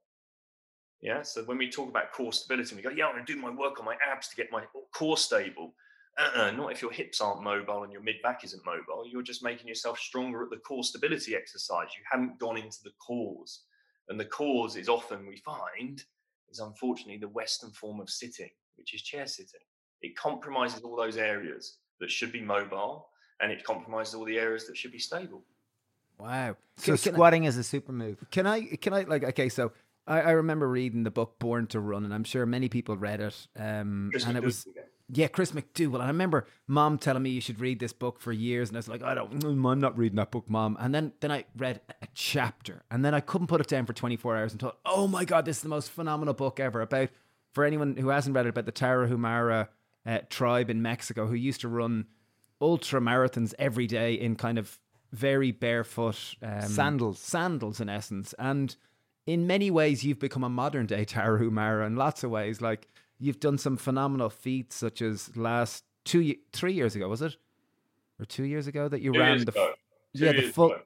Yeah. 1.01 1.21
So 1.21 1.43
when 1.43 1.57
we 1.57 1.69
talk 1.69 1.87
about 1.87 2.11
core 2.11 2.33
stability, 2.33 2.75
we 2.75 2.81
go, 2.81 2.89
yeah, 2.89 3.05
I'm 3.05 3.15
going 3.15 3.25
to 3.25 3.33
do 3.33 3.39
my 3.39 3.49
work 3.49 3.79
on 3.79 3.85
my 3.85 3.95
abs 4.11 4.27
to 4.27 4.35
get 4.35 4.51
my 4.51 4.63
core 4.93 5.17
stable. 5.17 5.73
Uh-uh, 6.19 6.51
not 6.51 6.71
if 6.73 6.81
your 6.81 6.91
hips 6.91 7.21
aren't 7.21 7.43
mobile 7.43 7.83
and 7.83 7.93
your 7.93 8.01
mid 8.01 8.17
back 8.21 8.43
isn't 8.43 8.65
mobile. 8.65 9.07
You're 9.09 9.21
just 9.21 9.43
making 9.43 9.69
yourself 9.69 9.97
stronger 9.97 10.43
at 10.43 10.49
the 10.49 10.57
core 10.57 10.83
stability 10.83 11.33
exercise. 11.33 11.87
You 11.95 12.03
haven't 12.11 12.39
gone 12.39 12.57
into 12.57 12.79
the 12.83 12.91
cause. 12.99 13.61
And 14.09 14.19
the 14.19 14.25
cause 14.25 14.75
is 14.75 14.89
often, 14.89 15.25
we 15.25 15.37
find, 15.37 16.03
is 16.51 16.59
unfortunately 16.59 17.19
the 17.19 17.29
Western 17.29 17.71
form 17.71 18.01
of 18.01 18.09
sitting, 18.09 18.49
which 18.75 18.93
is 18.93 19.01
chair 19.01 19.27
sitting. 19.27 19.61
It 20.01 20.17
compromises 20.17 20.81
all 20.81 20.97
those 20.97 21.15
areas 21.15 21.77
that 22.01 22.11
should 22.11 22.31
be 22.31 22.41
mobile 22.41 23.07
and 23.41 23.51
it 23.51 23.63
compromises 23.63 24.15
all 24.15 24.25
the 24.25 24.37
areas 24.37 24.67
that 24.67 24.75
should 24.75 24.91
be 24.91 24.99
stable. 24.99 25.43
Wow. 26.17 26.57
So 26.77 26.97
can, 26.97 27.13
squatting 27.13 27.45
I, 27.45 27.47
is 27.47 27.57
a 27.57 27.63
super 27.63 27.93
move. 27.93 28.17
Can 28.31 28.45
I, 28.45 28.61
can 28.61 28.93
I, 28.93 29.03
like, 29.03 29.23
okay, 29.23 29.47
so 29.47 29.71
I, 30.05 30.21
I 30.21 30.31
remember 30.31 30.67
reading 30.67 31.03
the 31.03 31.11
book 31.11 31.39
Born 31.39 31.67
to 31.67 31.79
Run, 31.79 32.03
and 32.03 32.13
I'm 32.13 32.25
sure 32.25 32.45
many 32.45 32.67
people 32.67 32.97
read 32.97 33.21
it. 33.21 33.47
Um, 33.55 34.11
and 34.25 34.35
it 34.35 34.43
was 34.43 34.67
yeah, 35.11 35.27
Chris 35.27 35.51
McDougall. 35.51 35.95
And 35.95 36.03
I 36.03 36.07
remember 36.07 36.45
mom 36.67 36.97
telling 36.97 37.23
me 37.23 37.31
you 37.31 37.41
should 37.41 37.59
read 37.59 37.79
this 37.79 37.93
book 37.93 38.19
for 38.19 38.31
years, 38.31 38.69
and 38.69 38.77
I 38.77 38.79
was 38.79 38.87
like, 38.87 39.03
I 39.03 39.15
don't, 39.15 39.39
mm, 39.39 39.71
I'm 39.71 39.79
not 39.79 39.97
reading 39.97 40.17
that 40.17 40.31
book, 40.31 40.49
mom. 40.49 40.77
And 40.79 40.93
then 40.93 41.13
then 41.19 41.31
I 41.31 41.45
read 41.57 41.81
a 42.01 42.07
chapter, 42.13 42.83
and 42.91 43.03
then 43.03 43.13
I 43.13 43.19
couldn't 43.19 43.47
put 43.47 43.61
it 43.61 43.67
down 43.67 43.85
for 43.85 43.93
24 43.93 44.37
hours 44.37 44.51
and 44.51 44.61
thought, 44.61 44.77
oh 44.85 45.07
my 45.07 45.25
god, 45.25 45.45
this 45.45 45.57
is 45.57 45.63
the 45.63 45.69
most 45.69 45.89
phenomenal 45.91 46.33
book 46.33 46.59
ever 46.59 46.81
about. 46.81 47.09
For 47.53 47.65
anyone 47.65 47.97
who 47.97 48.09
hasn't 48.09 48.35
read 48.35 48.45
it, 48.45 48.49
about 48.49 48.65
the 48.65 48.71
Tarahumara 48.71 49.69
uh, 50.05 50.19
tribe 50.29 50.69
in 50.69 50.83
Mexico 50.83 51.25
who 51.25 51.33
used 51.33 51.61
to 51.61 51.67
run 51.67 52.05
ultra 52.61 53.01
marathons 53.01 53.55
every 53.57 53.87
day 53.87 54.13
in 54.13 54.35
kind 54.35 54.59
of 54.59 54.79
very 55.11 55.51
barefoot 55.51 56.35
um, 56.43 56.61
sandals, 56.61 57.17
sandals 57.19 57.81
in 57.81 57.89
essence, 57.89 58.35
and 58.37 58.75
in 59.25 59.45
many 59.45 59.69
ways, 59.69 60.03
you've 60.03 60.19
become 60.19 60.43
a 60.43 60.49
modern 60.49 60.85
day 60.87 61.05
Tarahumara 61.05 61.85
in 61.85 61.95
lots 61.95 62.23
of 62.23 62.31
ways. 62.31 62.61
Like 62.61 62.87
you've 63.19 63.39
done 63.39 63.57
some 63.57 63.77
phenomenal 63.77 64.29
feats, 64.29 64.75
such 64.75 65.01
as 65.01 65.35
last 65.35 65.83
two, 66.05 66.35
three 66.53 66.73
years 66.73 66.95
ago, 66.95 67.07
was 67.07 67.21
it, 67.21 67.35
or 68.19 68.25
two 68.25 68.43
years 68.43 68.67
ago 68.67 68.87
that 68.87 69.01
you 69.01 69.13
two 69.13 69.19
ran 69.19 69.45
the, 69.45 69.73
yeah, 70.13 70.31
the 70.31 70.51
full. 70.51 70.71
Ago. 70.71 70.81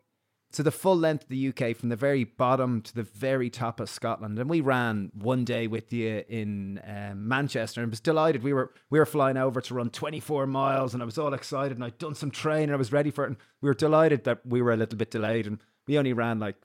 So 0.52 0.62
the 0.62 0.70
full 0.70 0.96
length 0.96 1.24
of 1.24 1.30
the 1.30 1.48
UK 1.48 1.76
from 1.76 1.90
the 1.90 1.96
very 1.96 2.26
bottom 2.26 2.82
to 2.84 2.94
the 2.94 3.02
very 3.02 3.50
top 3.50 3.80
of 3.80 3.90
Scotland, 3.90 4.38
and 4.38 4.48
we 4.48 4.62
ran 4.62 5.12
one 5.16 5.46
day 5.46 5.66
with 5.66 5.92
you 5.92 6.24
in 6.30 6.80
um, 6.86 7.28
Manchester, 7.28 7.82
and 7.82 7.90
was 7.90 8.00
delighted. 8.00 8.44
We 8.44 8.54
were 8.54 8.72
we 8.92 9.00
were 9.00 9.08
flying 9.08 9.36
over 9.36 9.62
to 9.62 9.74
run 9.74 9.90
24 9.90 10.46
miles, 10.46 10.94
and 10.94 11.02
I 11.02 11.08
was 11.08 11.18
all 11.18 11.34
excited, 11.34 11.76
and 11.76 11.84
I'd 11.84 11.98
done 11.98 12.14
some 12.14 12.30
training, 12.30 12.72
I 12.72 12.76
was 12.76 12.92
ready 12.92 13.10
for 13.10 13.24
it, 13.24 13.30
and 13.30 13.38
we 13.62 13.70
were 13.70 13.74
delighted 13.74 14.26
that 14.26 14.46
we 14.46 14.62
were 14.62 14.72
a 14.72 14.78
little 14.78 14.98
bit 14.98 15.10
delayed, 15.10 15.48
and 15.48 15.58
we 15.88 15.98
only 15.98 16.14
ran 16.14 16.40
like 16.40 16.58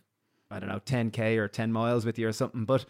I 0.51 0.59
don't 0.59 0.69
know, 0.69 0.81
10K 0.81 1.37
or 1.37 1.49
10 1.49 1.73
miles 1.73 2.07
with 2.07 2.19
you 2.19 2.29
or 2.29 2.33
something. 2.33 2.65
But 2.65 2.87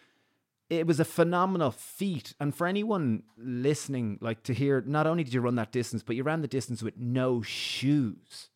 it 0.70 0.86
was 0.86 1.00
a 1.00 1.04
phenomenal 1.04 1.70
feat. 1.70 2.34
And 2.38 2.54
for 2.54 2.66
anyone 2.66 3.22
listening, 3.36 4.18
like 4.20 4.42
to 4.44 4.54
hear, 4.54 4.82
not 4.86 5.06
only 5.06 5.24
did 5.24 5.32
you 5.32 5.40
run 5.40 5.56
that 5.56 5.72
distance, 5.72 6.02
but 6.02 6.16
you 6.16 6.22
ran 6.22 6.42
the 6.42 6.48
distance 6.48 6.82
with 6.82 6.96
no 6.98 7.42
shoes. 7.42 8.50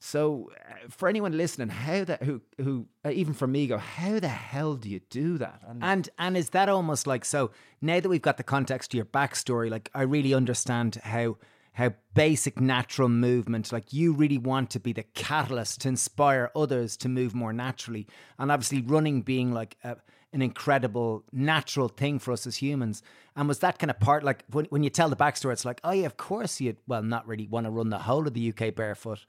So 0.00 0.50
uh, 0.56 0.88
for 0.88 1.08
anyone 1.08 1.36
listening, 1.36 1.70
how 1.70 2.04
that 2.04 2.22
who 2.22 2.40
who 2.58 2.86
uh, 3.04 3.10
even 3.10 3.34
for 3.34 3.48
me 3.48 3.66
go, 3.66 3.78
how 3.78 4.20
the 4.20 4.28
hell 4.28 4.76
do 4.76 4.88
you 4.88 5.00
do 5.10 5.38
that? 5.38 5.62
And, 5.66 5.82
and 5.82 6.08
and 6.18 6.36
is 6.36 6.50
that 6.50 6.68
almost 6.68 7.06
like 7.06 7.24
so? 7.24 7.50
Now 7.80 7.98
that 7.98 8.08
we've 8.08 8.22
got 8.22 8.36
the 8.36 8.44
context 8.44 8.92
to 8.92 8.96
your 8.96 9.06
backstory, 9.06 9.68
like 9.68 9.90
I 9.94 10.02
really 10.02 10.34
understand 10.34 11.00
how 11.02 11.36
how 11.78 11.92
basic 12.12 12.60
natural 12.60 13.08
movement, 13.08 13.72
like 13.72 13.92
you 13.92 14.12
really 14.12 14.36
want 14.36 14.68
to 14.68 14.80
be 14.80 14.92
the 14.92 15.04
catalyst 15.14 15.80
to 15.80 15.86
inspire 15.86 16.50
others 16.56 16.96
to 16.96 17.08
move 17.08 17.36
more 17.36 17.52
naturally. 17.52 18.04
And 18.36 18.50
obviously, 18.50 18.82
running 18.82 19.22
being 19.22 19.52
like 19.52 19.76
a, 19.84 19.96
an 20.32 20.42
incredible 20.42 21.22
natural 21.30 21.86
thing 21.86 22.18
for 22.18 22.32
us 22.32 22.48
as 22.48 22.56
humans. 22.56 23.04
And 23.36 23.46
was 23.46 23.60
that 23.60 23.78
kind 23.78 23.92
of 23.92 24.00
part, 24.00 24.24
like 24.24 24.42
when, 24.50 24.64
when 24.70 24.82
you 24.82 24.90
tell 24.90 25.08
the 25.08 25.14
backstory, 25.14 25.52
it's 25.52 25.64
like, 25.64 25.80
oh, 25.84 25.92
yeah, 25.92 26.06
of 26.06 26.16
course 26.16 26.60
you'd, 26.60 26.78
well, 26.88 27.04
not 27.04 27.28
really 27.28 27.46
want 27.46 27.66
to 27.66 27.70
run 27.70 27.90
the 27.90 27.98
whole 27.98 28.26
of 28.26 28.34
the 28.34 28.52
UK 28.52 28.74
barefoot. 28.74 29.24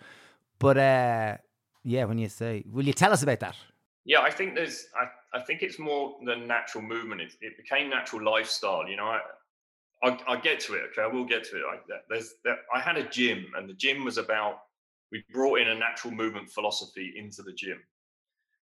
But 0.58 0.78
uh, 0.80 1.38
yeah, 1.84 2.06
when 2.06 2.18
you 2.18 2.30
say, 2.30 2.64
will 2.68 2.84
you 2.84 2.94
tell 2.94 3.14
us 3.14 3.22
about 3.22 3.42
that? 3.42 3.58
Yeah, 4.06 4.22
I 4.22 4.32
think 4.32 4.56
there's, 4.56 4.88
I, 5.00 5.38
I 5.38 5.44
think 5.44 5.62
it's 5.62 5.78
more 5.78 6.16
than 6.26 6.48
natural 6.48 6.84
movement. 6.84 7.22
It, 7.22 7.34
it 7.42 7.58
became 7.58 7.92
natural 7.92 8.24
lifestyle. 8.24 8.90
You 8.90 8.98
know, 8.98 9.06
I, 9.06 9.20
I'll, 10.02 10.18
I'll, 10.28 10.42
get 10.42 10.60
to 10.62 10.74
it. 10.74 10.82
Okay, 10.92 11.02
I 11.02 11.08
will 11.08 11.26
get 11.26 11.44
to 11.46 11.58
it. 11.58 11.64
I, 11.70 11.78
there's, 12.10 12.36
there, 12.44 12.58
I 12.74 12.80
had 12.80 12.98
a 12.98 13.08
gym, 13.10 13.46
and 13.58 13.70
the 13.70 13.74
gym 13.74 14.06
was 14.06 14.18
about 14.18 14.60
we 15.12 15.24
brought 15.34 15.60
in 15.60 15.70
a 15.70 15.76
natural 15.76 16.14
movement 16.14 16.50
philosophy 16.50 17.14
into 17.18 17.42
the 17.42 17.54
gym. 17.54 17.80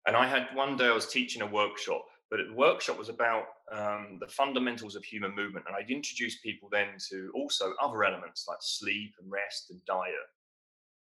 And 0.05 0.15
I 0.15 0.27
had 0.27 0.47
one 0.53 0.77
day 0.77 0.87
I 0.87 0.91
was 0.91 1.07
teaching 1.07 1.41
a 1.41 1.47
workshop, 1.47 2.05
but 2.29 2.39
the 2.47 2.53
workshop 2.53 2.97
was 2.99 3.09
about 3.09 3.45
um, 3.71 4.17
the 4.19 4.27
fundamentals 4.27 4.95
of 4.95 5.03
human 5.03 5.33
movement, 5.33 5.65
and 5.67 5.75
I'd 5.75 5.89
introduce 5.89 6.39
people 6.41 6.69
then 6.71 6.89
to 7.09 7.31
also 7.33 7.73
other 7.81 8.03
elements 8.03 8.45
like 8.47 8.59
sleep 8.61 9.13
and 9.19 9.31
rest 9.31 9.71
and 9.71 9.83
diet, 9.85 10.13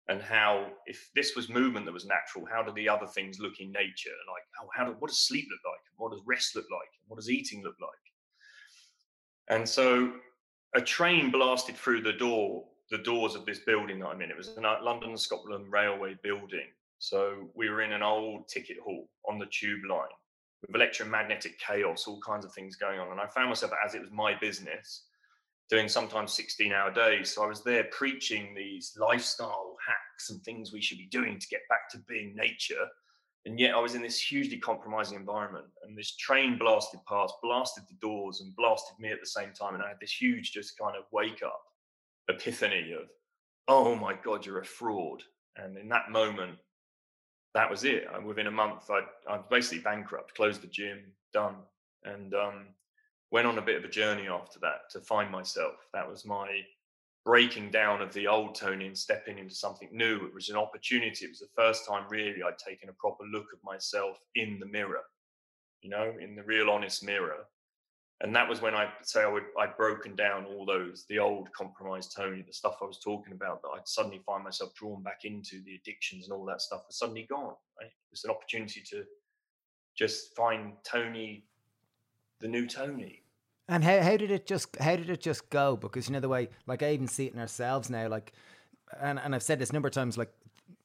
and 0.08 0.22
how 0.22 0.68
if 0.86 1.10
this 1.16 1.36
was 1.36 1.50
movement 1.50 1.86
that 1.86 1.92
was 1.92 2.06
natural, 2.06 2.46
how 2.52 2.64
do 2.64 2.72
the 2.72 2.90
other 2.90 3.08
things 3.08 3.40
look 3.40 3.60
in 3.60 3.72
nature? 3.72 4.16
Like, 4.28 4.44
oh, 4.64 4.70
how 4.74 4.86
do, 4.86 4.96
what 5.00 5.10
does 5.10 5.20
sleep 5.20 5.46
look 5.52 5.60
like? 5.72 5.82
What 5.98 6.12
does 6.12 6.22
rest 6.26 6.56
look 6.56 6.68
like? 6.72 6.90
What 7.08 7.18
does 7.18 7.30
eating 7.30 7.62
look 7.64 7.76
like? 7.80 7.92
And 9.50 9.68
so 9.68 10.14
a 10.76 10.82
train 10.82 11.32
blasted 11.32 11.76
through 11.76 12.02
the 12.02 12.14
door, 12.14 12.66
the 12.92 12.98
doors 12.98 13.36
of 13.36 13.46
this 13.46 13.60
building 13.60 14.00
that 14.00 14.08
I'm 14.08 14.22
in. 14.22 14.32
It 14.32 14.38
was 14.38 14.50
a 14.50 14.62
London 14.62 15.18
Scotland 15.18 15.72
Railway 15.72 16.18
building. 16.24 16.68
So 17.00 17.50
we 17.54 17.70
were 17.70 17.82
in 17.82 17.94
an 17.94 18.04
old 18.04 18.48
ticket 18.48 18.78
hall 18.84 19.08
on 19.30 19.40
the 19.40 19.46
tube 19.48 19.82
line 19.90 20.08
with 20.62 20.76
electromagnetic 20.76 21.60
chaos, 21.60 22.08
all 22.08 22.20
kinds 22.22 22.46
of 22.46 22.54
things 22.54 22.76
going 22.76 23.00
on. 23.00 23.12
And 23.12 23.20
I 23.20 23.28
found 23.28 23.50
myself, 23.50 23.72
as 23.86 23.94
it 23.94 24.02
was 24.02 24.12
my 24.12 24.34
business, 24.40 25.04
doing 25.70 25.88
sometimes 25.88 26.34
16 26.34 26.72
hour 26.72 26.92
days. 26.92 27.34
So 27.34 27.44
I 27.44 27.48
was 27.48 27.64
there 27.64 27.86
preaching 27.86 28.56
these 28.56 28.94
lifestyle 28.98 29.76
hacks 29.86 30.30
and 30.30 30.42
things 30.44 30.72
we 30.72 30.82
should 30.82 30.98
be 30.98 31.08
doing 31.08 31.40
to 31.40 31.48
get 31.48 31.62
back 31.70 31.90
to 31.92 32.00
being 32.08 32.36
nature. 32.36 32.88
And 33.48 33.58
yet 33.58 33.74
I 33.74 33.80
was 33.80 33.96
in 33.96 34.02
this 34.02 34.20
hugely 34.20 34.58
compromising 34.58 35.18
environment. 35.18 35.68
And 35.82 35.98
this 35.98 36.18
train 36.18 36.58
blasted 36.58 37.00
past, 37.08 37.34
blasted 37.42 37.86
the 37.88 37.96
doors, 38.02 38.42
and 38.42 38.54
blasted 38.58 39.00
me 39.00 39.10
at 39.10 39.22
the 39.22 39.26
same 39.26 39.54
time. 39.54 39.74
And 39.74 39.82
I 39.82 39.88
had 39.88 40.02
this 40.02 40.12
huge, 40.12 40.52
just 40.52 40.78
kind 40.78 40.98
of 40.98 41.06
wake 41.14 41.42
up 41.46 41.62
epiphany 42.28 42.92
of, 42.92 43.08
oh 43.70 43.96
my 43.96 44.16
God, 44.22 44.46
you're 44.46 44.60
a 44.60 44.66
fraud. 44.66 45.24
And 45.56 45.78
in 45.78 45.88
that 45.88 46.12
moment, 46.12 46.58
that 47.54 47.70
was 47.70 47.86
it. 47.86 48.06
And 48.14 48.26
within 48.26 48.48
a 48.48 48.52
month, 48.52 48.92
I, 48.92 49.04
I 49.32 49.38
was 49.38 49.46
basically 49.50 49.80
bankrupt, 49.80 50.36
closed 50.36 50.62
the 50.62 50.68
gym, 50.68 51.00
done. 51.32 51.56
And 52.04 52.34
um, 52.34 52.66
went 53.32 53.48
on 53.48 53.60
a 53.60 53.62
bit 53.62 53.78
of 53.78 53.86
a 53.86 53.90
journey 53.90 54.28
after 54.28 54.60
that 54.60 54.90
to 54.92 55.00
find 55.00 55.32
myself. 55.32 55.76
That 55.94 56.10
was 56.10 56.26
my 56.26 56.48
breaking 57.28 57.70
down 57.70 58.02
of 58.02 58.14
the 58.14 58.26
old 58.26 58.56
Tony 58.56 58.88
and 58.88 58.98
stepping 58.98 59.38
into 59.38 59.54
something 59.54 59.90
new. 59.92 60.26
It 60.26 60.34
was 60.34 60.48
an 60.48 60.56
opportunity. 60.56 61.26
It 61.26 61.30
was 61.30 61.40
the 61.40 61.50
first 61.58 61.86
time 61.86 62.06
really 62.10 62.42
I'd 62.42 62.58
taken 62.58 62.88
a 62.88 62.94
proper 62.94 63.26
look 63.26 63.48
of 63.52 63.60
myself 63.66 64.18
in 64.36 64.60
the 64.62 64.66
mirror, 64.66 65.02
you 65.82 65.90
know, 65.90 66.14
in 66.22 66.38
the 66.38 66.44
real 66.44 66.70
honest 66.70 67.04
mirror. 67.04 67.44
And 68.22 68.34
that 68.34 68.48
was 68.48 68.62
when 68.62 68.76
I 68.76 68.88
say 69.04 69.24
I 69.24 69.28
would 69.28 69.44
I'd 69.60 69.76
broken 69.76 70.16
down 70.16 70.46
all 70.46 70.66
those, 70.66 71.04
the 71.10 71.20
old 71.20 71.52
compromised 71.52 72.16
Tony, 72.16 72.46
the 72.48 72.54
stuff 72.54 72.78
I 72.82 72.86
was 72.86 73.00
talking 73.04 73.34
about 73.34 73.62
that 73.62 73.72
I'd 73.76 73.90
suddenly 73.90 74.22
find 74.26 74.46
myself 74.46 74.74
drawn 74.76 75.04
back 75.04 75.26
into 75.26 75.62
the 75.66 75.76
addictions 75.76 76.24
and 76.24 76.34
all 76.34 76.46
that 76.46 76.62
stuff 76.62 76.84
was 76.88 76.98
suddenly 76.98 77.28
gone. 77.30 77.56
Right? 77.78 77.88
It 77.88 78.10
was 78.10 78.24
an 78.24 78.32
opportunity 78.32 78.82
to 78.92 79.04
just 79.98 80.34
find 80.34 80.76
Tony, 80.86 81.44
the 82.40 82.48
new 82.48 82.68
Tony, 82.68 83.24
and 83.68 83.84
how, 83.84 84.02
how 84.02 84.18
did 84.18 84.32
it 84.32 84.46
just 84.46 84.76
how 84.78 84.96
did 84.96 85.10
it 85.10 85.22
just 85.22 85.50
go? 85.50 85.76
Because 85.76 86.08
you 86.08 86.14
know 86.14 86.20
the 86.20 86.30
way 86.30 86.50
like 86.66 86.84
I 86.84 86.94
even 86.94 87.08
see 87.08 87.26
it 87.26 87.34
in 87.34 87.40
ourselves 87.40 87.90
now, 87.90 88.08
like 88.08 88.34
and, 89.02 89.20
and 89.20 89.36
I've 89.36 89.44
said 89.44 89.60
this 89.60 89.70
a 89.70 89.74
number 89.74 89.88
of 89.88 89.94
times, 89.94 90.18
like 90.18 90.32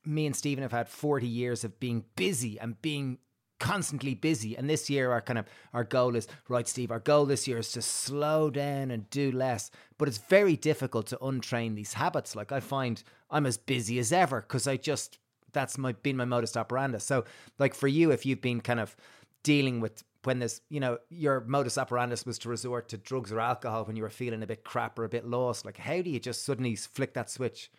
me 0.05 0.27
and 0.27 0.35
Stephen 0.35 0.63
have 0.63 0.73
had 0.73 0.89
40 0.89 1.27
years 1.27 1.65
of 1.65 1.79
being 1.79 2.05
busy 2.17 2.59
and 2.59 2.81
being 2.83 3.19
constantly 3.61 4.15
busy. 4.15 4.57
And 4.57 4.69
this 4.69 4.91
year 4.91 5.13
our 5.13 5.21
kind 5.21 5.39
of 5.39 5.47
our 5.73 5.85
goal 5.85 6.17
is 6.17 6.27
right, 6.49 6.67
Steve, 6.67 6.91
our 6.91 6.99
goal 6.99 7.27
this 7.27 7.47
year 7.47 7.59
is 7.59 7.71
to 7.73 7.83
slow 7.83 8.51
down 8.51 8.91
and 8.91 9.09
do 9.11 9.31
less. 9.31 9.71
But 9.99 10.09
it's 10.09 10.19
very 10.19 10.57
difficult 10.57 11.07
to 11.09 11.17
untrain 11.19 11.77
these 11.77 11.93
habits. 11.93 12.35
Like 12.35 12.51
I 12.51 12.59
find 12.59 13.03
I'm 13.31 13.47
as 13.47 13.57
busy 13.57 14.01
as 14.01 14.13
ever 14.13 14.41
because 14.41 14.67
I 14.67 14.77
just 14.77 15.19
that's 15.53 15.79
my 15.79 15.93
been 15.93 16.17
my 16.17 16.25
modus 16.25 16.57
operandi. 16.57 16.99
So 16.99 17.25
like 17.59 17.75
for 17.75 17.87
you, 17.87 18.11
if 18.11 18.27
you've 18.27 18.41
been 18.41 18.61
kind 18.61 18.81
of 18.81 18.97
dealing 19.45 19.81
with 19.81 20.03
when 20.25 20.39
this, 20.39 20.61
you 20.69 20.81
know, 20.81 20.99
your 21.11 21.41
modus 21.47 21.79
operandi 21.79 22.17
was 22.25 22.39
to 22.39 22.49
resort 22.49 22.89
to 22.91 22.97
drugs 22.97 23.33
or 23.33 23.41
alcohol 23.41 23.85
when 23.85 23.97
you 23.97 24.03
were 24.03 24.11
feeling 24.11 24.43
a 24.43 24.47
bit 24.47 24.65
crap 24.65 24.99
or 24.99 25.05
a 25.05 25.09
bit 25.09 25.27
lost. 25.27 25.65
Like, 25.65 25.79
how 25.79 26.01
do 26.03 26.11
you 26.11 26.21
just 26.21 26.45
suddenly 26.45 26.77
flick 26.77 27.15
that 27.15 27.31
switch? 27.31 27.71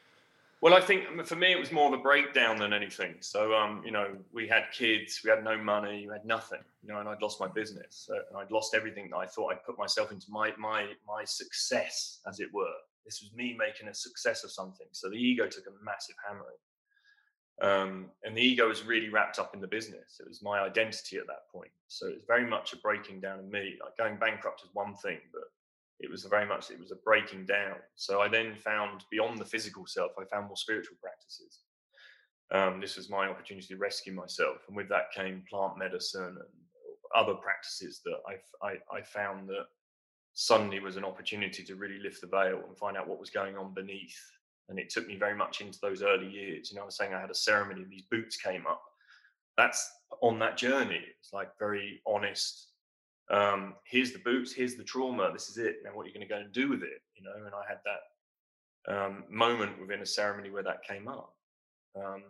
Well, 0.63 0.73
I 0.73 0.79
think 0.79 1.25
for 1.25 1.35
me 1.35 1.51
it 1.51 1.59
was 1.59 1.73
more 1.73 1.93
of 1.93 1.99
a 1.99 2.01
breakdown 2.01 2.57
than 2.57 2.71
anything. 2.71 3.15
So, 3.19 3.53
um, 3.53 3.81
you 3.83 3.91
know, 3.91 4.15
we 4.31 4.47
had 4.47 4.63
kids, 4.71 5.19
we 5.21 5.29
had 5.29 5.43
no 5.43 5.57
money, 5.57 6.07
we 6.07 6.13
had 6.13 6.23
nothing, 6.23 6.61
you 6.81 6.87
know, 6.87 6.99
and 6.99 7.09
I'd 7.09 7.21
lost 7.21 7.37
my 7.41 7.49
business, 7.49 8.05
so, 8.07 8.13
and 8.13 8.37
I'd 8.37 8.49
lost 8.49 8.73
everything 8.73 9.09
that 9.09 9.17
I 9.17 9.25
thought 9.25 9.51
I'd 9.51 9.63
put 9.65 9.77
myself 9.77 10.13
into 10.13 10.27
my 10.29 10.53
my 10.57 10.87
my 11.05 11.25
success, 11.25 12.21
as 12.29 12.39
it 12.39 12.47
were. 12.53 12.77
This 13.03 13.21
was 13.21 13.33
me 13.35 13.57
making 13.59 13.89
a 13.89 13.93
success 13.93 14.45
of 14.45 14.51
something. 14.51 14.87
So 14.93 15.09
the 15.09 15.17
ego 15.17 15.47
took 15.47 15.65
a 15.67 15.83
massive 15.83 16.15
hammering. 16.25 16.55
Um, 17.61 18.07
and 18.23 18.35
the 18.35 18.41
ego 18.41 18.67
was 18.67 18.83
really 18.83 19.09
wrapped 19.09 19.39
up 19.39 19.53
in 19.53 19.61
the 19.61 19.67
business. 19.67 20.19
It 20.19 20.27
was 20.27 20.41
my 20.41 20.59
identity 20.59 21.17
at 21.17 21.27
that 21.27 21.49
point. 21.51 21.71
So 21.87 22.07
it 22.07 22.15
was 22.15 22.25
very 22.27 22.45
much 22.45 22.73
a 22.73 22.77
breaking 22.77 23.21
down 23.21 23.39
of 23.39 23.45
me. 23.45 23.77
Like 23.81 23.97
going 23.97 24.17
bankrupt 24.17 24.63
is 24.63 24.69
one 24.73 24.95
thing, 24.95 25.19
but 25.31 25.43
it 25.99 26.09
was 26.09 26.23
very 26.25 26.45
much 26.45 26.71
it 26.71 26.79
was 26.79 26.91
a 26.91 26.97
breaking 27.05 27.45
down. 27.45 27.75
So 27.95 28.21
I 28.21 28.27
then 28.27 28.55
found 28.55 29.03
beyond 29.11 29.37
the 29.37 29.45
physical 29.45 29.85
self, 29.85 30.11
I 30.19 30.25
found 30.25 30.47
more 30.47 30.57
spiritual 30.57 30.97
practices. 31.01 31.59
Um, 32.51 32.81
this 32.81 32.97
was 32.97 33.09
my 33.09 33.27
opportunity 33.27 33.67
to 33.67 33.77
rescue 33.77 34.13
myself, 34.13 34.57
and 34.67 34.75
with 34.75 34.89
that 34.89 35.11
came 35.15 35.43
plant 35.49 35.77
medicine 35.77 36.23
and 36.23 36.63
other 37.15 37.35
practices 37.35 38.01
that 38.05 38.17
I, 38.27 38.67
I, 38.67 38.97
I 38.97 39.01
found 39.01 39.47
that 39.49 39.65
suddenly 40.33 40.79
was 40.79 40.97
an 40.97 41.05
opportunity 41.05 41.63
to 41.63 41.75
really 41.75 41.99
lift 41.99 42.21
the 42.21 42.27
veil 42.27 42.61
and 42.67 42.77
find 42.77 42.97
out 42.97 43.07
what 43.07 43.19
was 43.19 43.29
going 43.29 43.55
on 43.55 43.73
beneath 43.73 44.19
and 44.69 44.79
it 44.79 44.89
took 44.89 45.07
me 45.07 45.15
very 45.17 45.35
much 45.35 45.61
into 45.61 45.79
those 45.81 46.01
early 46.01 46.27
years. 46.27 46.71
You 46.71 46.77
know, 46.77 46.83
I 46.83 46.85
was 46.85 46.97
saying 46.97 47.13
I 47.13 47.21
had 47.21 47.31
a 47.31 47.35
ceremony, 47.35 47.85
these 47.89 48.05
boots 48.09 48.37
came 48.37 48.65
up. 48.67 48.81
That's 49.57 49.87
on 50.21 50.39
that 50.39 50.57
journey. 50.57 51.01
It's 51.19 51.33
like 51.33 51.49
very 51.59 52.01
honest. 52.07 52.69
Um, 53.29 53.75
here's 53.85 54.11
the 54.11 54.19
boots, 54.19 54.51
here's 54.51 54.75
the 54.75 54.83
trauma, 54.83 55.31
this 55.31 55.49
is 55.49 55.57
it. 55.57 55.77
Now, 55.83 55.91
what 55.93 56.03
are 56.03 56.07
you 56.07 56.13
going 56.13 56.27
to 56.27 56.33
go 56.33 56.39
and 56.39 56.51
do 56.51 56.69
with 56.69 56.83
it? 56.83 57.01
You 57.15 57.23
know, 57.23 57.31
and 57.35 57.53
I 57.53 57.63
had 57.67 57.79
that 57.85 58.93
um, 58.93 59.23
moment 59.29 59.79
within 59.79 60.01
a 60.01 60.05
ceremony 60.05 60.49
where 60.49 60.63
that 60.63 60.83
came 60.83 61.07
up. 61.07 61.33
Um, 61.95 62.23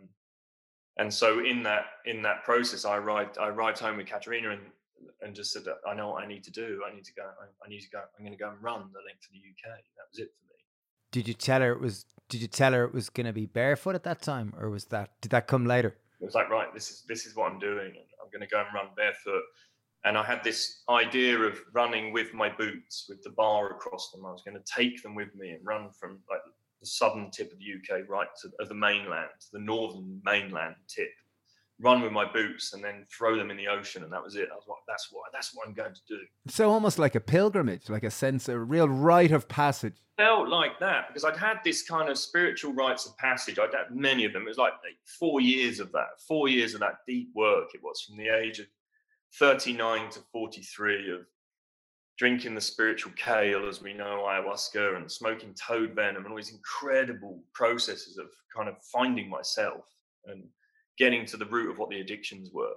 and 0.97 1.11
so 1.11 1.39
in 1.43 1.63
that 1.63 1.85
in 2.05 2.21
that 2.21 2.43
process, 2.43 2.85
I 2.85 2.97
arrived 2.97 3.39
I 3.39 3.47
arrived 3.47 3.79
home 3.79 3.97
with 3.97 4.05
Katerina 4.05 4.51
and 4.51 4.61
and 5.21 5.35
just 5.35 5.51
said, 5.51 5.63
I 5.87 5.93
know 5.93 6.09
what 6.09 6.23
I 6.23 6.27
need 6.27 6.43
to 6.43 6.51
do. 6.51 6.81
I 6.89 6.93
need 6.93 7.05
to 7.05 7.13
go. 7.13 7.23
I, 7.23 7.65
I 7.65 7.69
need 7.69 7.81
to 7.81 7.89
go. 7.89 7.99
I'm 7.99 8.25
going 8.25 8.37
to 8.37 8.41
go 8.41 8.49
and 8.49 8.61
run 8.61 8.89
the 8.93 9.03
length 9.05 9.25
of 9.25 9.33
the 9.33 9.39
UK. 9.39 9.75
That 9.97 10.07
was 10.11 10.19
it 10.19 10.31
for 10.37 10.43
me. 10.47 10.52
Did 11.13 11.27
you 11.27 11.35
tell 11.35 11.61
her 11.61 11.71
it 11.71 11.79
was 11.79 12.05
did 12.27 12.41
you 12.41 12.47
tell 12.47 12.73
her 12.73 12.83
it 12.85 12.93
was 12.93 13.09
going 13.11 13.27
to 13.27 13.33
be 13.33 13.45
barefoot 13.45 13.93
at 13.93 14.03
that 14.03 14.23
time, 14.23 14.51
or 14.59 14.71
was 14.71 14.85
that 14.85 15.11
did 15.21 15.29
that 15.31 15.45
come 15.45 15.67
later? 15.67 15.95
It 16.19 16.25
was 16.25 16.33
like, 16.33 16.49
right, 16.49 16.73
this 16.73 16.89
is 16.89 17.03
this 17.07 17.27
is 17.27 17.35
what 17.35 17.51
I'm 17.51 17.59
doing, 17.59 17.87
and 17.87 18.07
I'm 18.19 18.31
going 18.31 18.41
to 18.41 18.47
go 18.47 18.59
and 18.59 18.73
run 18.73 18.87
barefoot. 18.97 19.43
And 20.05 20.17
I 20.17 20.23
had 20.23 20.43
this 20.43 20.81
idea 20.89 21.37
of 21.37 21.59
running 21.71 22.11
with 22.11 22.33
my 22.33 22.49
boots, 22.49 23.05
with 23.07 23.21
the 23.21 23.29
bar 23.29 23.69
across 23.71 24.11
them. 24.11 24.25
I 24.25 24.31
was 24.31 24.41
going 24.43 24.57
to 24.57 24.73
take 24.75 25.03
them 25.03 25.13
with 25.13 25.33
me 25.35 25.51
and 25.51 25.59
run 25.63 25.91
from 25.97 26.19
like 26.29 26.41
the 26.81 26.87
southern 26.87 27.29
tip 27.29 27.51
of 27.53 27.59
the 27.59 27.95
UK 27.95 28.09
right 28.09 28.27
to 28.41 28.49
of 28.59 28.67
the 28.67 28.75
mainland, 28.75 29.29
the 29.51 29.59
northern 29.59 30.19
mainland 30.25 30.75
tip, 30.87 31.11
run 31.83 32.01
with 32.01 32.11
my 32.11 32.25
boots 32.31 32.73
and 32.73 32.83
then 32.83 33.05
throw 33.11 33.37
them 33.37 33.51
in 33.51 33.57
the 33.57 33.67
ocean 33.67 34.03
and 34.03 34.11
that 34.11 34.23
was 34.23 34.35
it. 34.35 34.47
I 34.51 34.55
was 34.55 34.65
like 34.67 34.79
that's 34.87 35.09
what 35.11 35.25
that's 35.33 35.53
what 35.53 35.67
i'm 35.67 35.73
going 35.73 35.93
to 35.93 36.01
do. 36.07 36.19
So 36.47 36.71
almost 36.71 36.97
like 36.97 37.15
a 37.15 37.19
pilgrimage 37.19 37.89
like 37.89 38.03
a 38.03 38.11
sense 38.11 38.49
a 38.49 38.57
real 38.57 38.87
rite 38.87 39.31
of 39.31 39.47
passage. 39.47 39.95
Felt 40.17 40.47
like 40.47 40.79
that 40.79 41.07
because 41.07 41.25
i'd 41.25 41.37
had 41.37 41.57
this 41.63 41.83
kind 41.83 42.09
of 42.09 42.17
spiritual 42.17 42.73
rites 42.73 43.05
of 43.05 43.17
passage. 43.17 43.59
I'd 43.59 43.73
had 43.73 43.95
many 43.95 44.25
of 44.25 44.33
them. 44.33 44.43
It 44.43 44.49
was 44.49 44.57
like 44.57 44.73
four 45.19 45.41
years 45.41 45.79
of 45.79 45.91
that 45.91 46.21
four 46.27 46.47
years 46.47 46.73
of 46.73 46.79
that 46.79 46.99
deep 47.07 47.29
work. 47.35 47.69
It 47.73 47.81
was 47.83 48.01
from 48.01 48.17
the 48.17 48.29
age 48.29 48.59
of 48.59 48.67
39 49.39 50.09
to 50.11 50.19
43 50.31 51.11
of 51.11 51.21
drinking 52.17 52.53
the 52.53 52.61
spiritual 52.61 53.11
kale 53.15 53.67
as 53.67 53.81
we 53.81 53.91
know 53.93 54.23
ayahuasca 54.27 54.95
and 54.95 55.11
smoking 55.11 55.53
toad 55.55 55.93
venom 55.95 56.23
and 56.23 56.27
all 56.31 56.37
these 56.37 56.51
incredible 56.51 57.43
processes 57.53 58.17
of 58.17 58.27
kind 58.55 58.69
of 58.69 58.75
finding 58.83 59.27
myself 59.27 59.83
and 60.27 60.43
getting 60.97 61.25
to 61.27 61.37
the 61.37 61.45
root 61.45 61.71
of 61.71 61.77
what 61.77 61.89
the 61.89 62.01
addictions 62.01 62.51
were. 62.51 62.75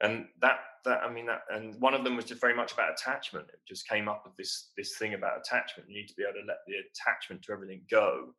And 0.00 0.26
that 0.40 0.58
that 0.84 1.02
i 1.02 1.12
mean 1.12 1.26
that 1.26 1.42
and 1.50 1.78
one 1.80 1.92
of 1.92 2.04
them 2.04 2.16
was 2.16 2.24
just 2.24 2.40
very 2.40 2.54
much 2.54 2.72
about 2.72 2.92
attachment. 2.92 3.48
It 3.52 3.60
just 3.66 3.88
came 3.88 4.08
up 4.08 4.22
with 4.24 4.36
this 4.36 4.70
this 4.76 4.96
thing 4.96 5.14
about 5.14 5.38
attachment. 5.38 5.88
You 5.88 5.96
need 5.96 6.08
to 6.08 6.14
be 6.14 6.22
able 6.22 6.40
to 6.40 6.46
let 6.46 6.58
the 6.66 6.74
attachment 6.76 7.42
to 7.42 7.52
everything 7.52 7.82
go. 7.90 8.34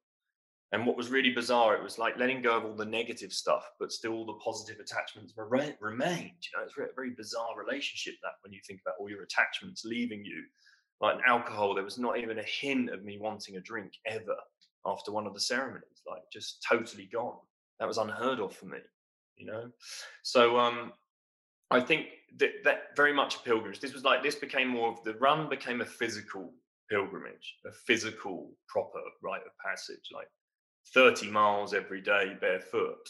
And 0.71 0.85
what 0.85 0.95
was 0.95 1.09
really 1.09 1.31
bizarre 1.31 1.75
it 1.75 1.83
was 1.83 1.97
like 1.97 2.17
letting 2.17 2.43
go 2.43 2.55
of 2.55 2.63
all 2.63 2.75
the 2.75 2.85
negative 2.85 3.33
stuff 3.33 3.67
but 3.79 3.91
still 3.91 4.13
all 4.13 4.25
the 4.25 4.33
positive 4.33 4.79
attachments 4.79 5.33
remained 5.35 5.81
you 5.81 6.51
know? 6.55 6.63
It's 6.63 6.77
a 6.77 6.93
very 6.95 7.09
bizarre 7.09 7.57
relationship 7.57 8.13
that 8.21 8.33
when 8.43 8.53
you 8.53 8.59
think 8.67 8.81
about 8.85 8.95
all 8.99 9.09
your 9.09 9.23
attachments 9.23 9.83
leaving 9.83 10.23
you. 10.23 10.43
Like 11.01 11.17
alcohol 11.25 11.73
there 11.73 11.83
was 11.83 11.97
not 11.97 12.19
even 12.19 12.37
a 12.37 12.43
hint 12.43 12.91
of 12.91 13.03
me 13.03 13.17
wanting 13.19 13.57
a 13.57 13.61
drink 13.61 13.93
ever 14.05 14.37
after 14.85 15.11
one 15.11 15.25
of 15.25 15.33
the 15.33 15.39
ceremonies 15.39 16.03
like 16.07 16.21
just 16.31 16.63
totally 16.69 17.09
gone 17.11 17.39
that 17.79 17.87
was 17.87 17.97
unheard 17.97 18.39
of 18.39 18.55
for 18.55 18.65
me, 18.65 18.79
you 19.37 19.45
know. 19.45 19.69
So 20.23 20.57
um, 20.59 20.93
I 21.71 21.79
think 21.79 22.07
that, 22.37 22.51
that 22.63 22.95
very 22.95 23.13
much 23.13 23.35
a 23.35 23.39
pilgrimage. 23.39 23.79
This 23.79 23.93
was 23.93 24.03
like 24.03 24.23
this 24.23 24.35
became 24.35 24.67
more 24.67 24.91
of 24.91 25.03
the 25.03 25.15
run 25.15 25.49
became 25.49 25.81
a 25.81 25.85
physical 25.85 26.53
pilgrimage, 26.89 27.55
a 27.65 27.71
physical 27.71 28.51
proper 28.67 28.99
rite 29.21 29.41
of 29.45 29.51
passage, 29.63 30.09
like 30.13 30.27
30 30.93 31.29
miles 31.29 31.73
every 31.73 32.01
day 32.01 32.35
barefoot, 32.39 33.09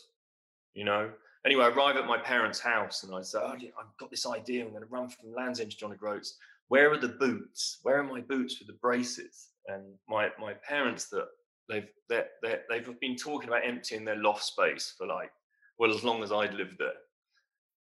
you 0.74 0.86
know. 0.86 1.12
Anyway, 1.46 1.64
I 1.64 1.70
arrive 1.70 1.96
at 1.96 2.06
my 2.06 2.18
parents' 2.18 2.60
house 2.60 3.04
and 3.04 3.16
I 3.16 3.22
say, 3.22 3.40
oh, 3.42 3.54
I've 3.54 3.98
got 3.98 4.12
this 4.12 4.28
idea. 4.28 4.64
I'm 4.64 4.72
going 4.72 4.84
to 4.84 4.90
run 4.90 5.08
from 5.08 5.34
Land's 5.34 5.62
End 5.62 5.72
to 5.72 5.78
John 5.78 5.94
O'Groats. 5.94 6.38
Where 6.68 6.92
are 6.92 6.98
the 6.98 7.08
boots? 7.08 7.80
Where 7.84 7.98
are 8.00 8.04
my 8.04 8.20
boots 8.20 8.60
with 8.60 8.68
the 8.68 8.78
braces? 8.82 9.52
And 9.68 9.84
my 10.08 10.30
my 10.40 10.54
parents 10.54 11.08
that 11.10 11.28
they've 11.70 11.88
they 12.10 12.26
they've 12.70 13.00
been 13.00 13.16
talking 13.16 13.48
about 13.48 13.66
emptying 13.66 14.04
their 14.04 14.18
loft 14.18 14.44
space 14.44 14.94
for 14.98 15.08
like 15.08 15.32
well 15.78 15.94
as 15.94 16.04
long 16.04 16.24
as 16.24 16.32
I'd 16.32 16.54
lived 16.54 16.78
there, 16.78 16.98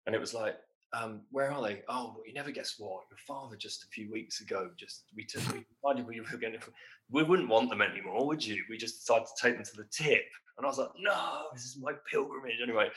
and 0.04 0.14
it 0.14 0.20
was 0.20 0.34
like, 0.34 0.56
um, 0.92 1.22
where 1.30 1.50
are 1.50 1.62
they? 1.62 1.82
Oh, 1.88 2.12
well, 2.14 2.26
you 2.26 2.34
never 2.34 2.50
guess 2.50 2.74
what? 2.78 3.04
Your 3.10 3.18
father 3.26 3.56
just 3.56 3.84
a 3.84 3.88
few 3.88 4.10
weeks 4.12 4.40
ago 4.40 4.70
just 4.76 5.04
we 5.16 5.24
took 5.24 5.42
we 5.52 5.64
decided 5.72 6.06
we 6.06 6.20
were 6.20 6.38
going 6.38 6.52
to 6.54 6.60
we 7.10 7.22
wouldn't 7.22 7.48
want 7.48 7.70
them 7.70 7.82
anymore, 7.82 8.26
would 8.26 8.44
you? 8.44 8.62
We 8.68 8.76
just 8.76 9.00
decided 9.00 9.26
to 9.26 9.42
take 9.42 9.54
them 9.54 9.64
to 9.64 9.76
the 9.76 9.88
tip, 9.90 10.24
and 10.58 10.66
I 10.66 10.68
was 10.68 10.78
like, 10.78 10.90
no, 10.98 11.44
this 11.54 11.64
is 11.64 11.78
my 11.80 11.92
pilgrimage 12.10 12.60
anyway. 12.62 12.88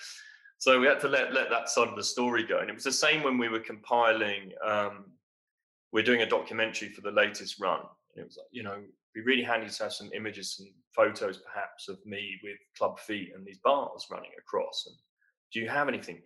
So 0.58 0.80
we 0.80 0.88
had 0.88 1.00
to 1.02 1.08
let 1.08 1.34
let 1.34 1.50
that 1.50 1.70
side 1.70 1.88
of 1.88 1.96
the 1.96 2.04
story 2.04 2.44
go, 2.44 2.60
and 2.60 2.70
it 2.70 2.76
was 2.76 2.84
the 2.84 2.92
same 2.92 3.24
when 3.24 3.38
we 3.38 3.48
were 3.48 3.60
compiling. 3.60 4.52
Um, 4.66 5.06
we're 5.92 6.04
doing 6.04 6.22
a 6.22 6.30
documentary 6.30 6.90
for 6.90 7.02
the 7.02 7.12
latest 7.12 7.60
run. 7.60 7.80
And 8.14 8.24
it 8.24 8.26
was 8.26 8.38
like, 8.38 8.48
you 8.52 8.64
know, 8.64 8.78
be 9.14 9.22
really 9.22 9.43
handy 9.43 9.70
to 9.70 9.84
have 9.84 9.93
some 9.93 10.10
images, 10.14 10.55
some 10.55 10.68
photos 10.95 11.39
perhaps 11.39 11.88
of 11.88 11.97
me 12.05 12.39
with 12.43 12.57
club 12.78 12.99
feet 12.99 13.32
and 13.36 13.45
these 13.45 13.60
bars 13.64 14.07
running 14.12 14.32
across. 14.38 14.86
And 14.88 14.95
do 15.53 15.60
you 15.60 15.70
have 15.70 15.88
anything? 15.88 16.22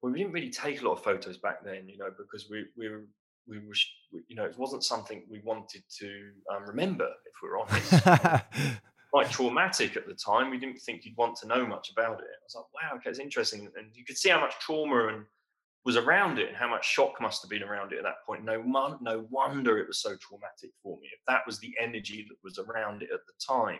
Well, 0.00 0.12
we 0.12 0.18
didn't 0.18 0.32
really 0.32 0.50
take 0.50 0.80
a 0.80 0.84
lot 0.84 0.92
of 0.92 1.04
photos 1.04 1.38
back 1.38 1.64
then, 1.64 1.88
you 1.88 1.98
know, 1.98 2.10
because 2.16 2.48
we, 2.50 2.66
we 2.76 2.88
were, 2.88 3.04
we 3.48 3.58
were, 3.58 3.74
you 4.28 4.36
know, 4.36 4.44
it 4.44 4.58
wasn't 4.58 4.84
something 4.84 5.24
we 5.30 5.40
wanted 5.44 5.82
to 5.98 6.30
um, 6.54 6.64
remember, 6.66 7.06
if 7.06 7.42
we're 7.42 7.58
honest. 7.58 8.78
quite 9.10 9.30
traumatic 9.30 9.96
at 9.96 10.06
the 10.06 10.14
time. 10.14 10.50
We 10.50 10.58
didn't 10.58 10.78
think 10.78 11.04
you'd 11.04 11.16
want 11.16 11.36
to 11.36 11.46
know 11.46 11.66
much 11.66 11.90
about 11.90 12.20
it. 12.20 12.26
I 12.26 12.44
was 12.44 12.54
like, 12.54 12.64
wow, 12.74 12.96
okay, 12.96 13.10
it's 13.10 13.18
interesting. 13.18 13.68
And 13.76 13.86
you 13.94 14.04
could 14.04 14.18
see 14.18 14.28
how 14.28 14.40
much 14.40 14.54
trauma 14.60 15.08
and 15.08 15.24
was 15.88 15.96
around 15.96 16.38
it 16.38 16.48
and 16.48 16.56
how 16.58 16.68
much 16.68 16.86
shock 16.86 17.18
must 17.18 17.40
have 17.40 17.48
been 17.48 17.62
around 17.62 17.94
it 17.94 17.96
at 17.96 18.02
that 18.02 18.22
point. 18.26 18.44
No, 18.44 18.60
no 19.00 19.26
wonder 19.30 19.78
it 19.78 19.88
was 19.88 20.02
so 20.02 20.14
traumatic 20.16 20.70
for 20.82 20.98
me. 20.98 21.08
If 21.10 21.20
that 21.26 21.46
was 21.46 21.58
the 21.60 21.74
energy 21.80 22.26
that 22.28 22.36
was 22.44 22.58
around 22.58 23.00
it 23.00 23.08
at 23.10 23.20
the 23.26 23.32
time. 23.42 23.78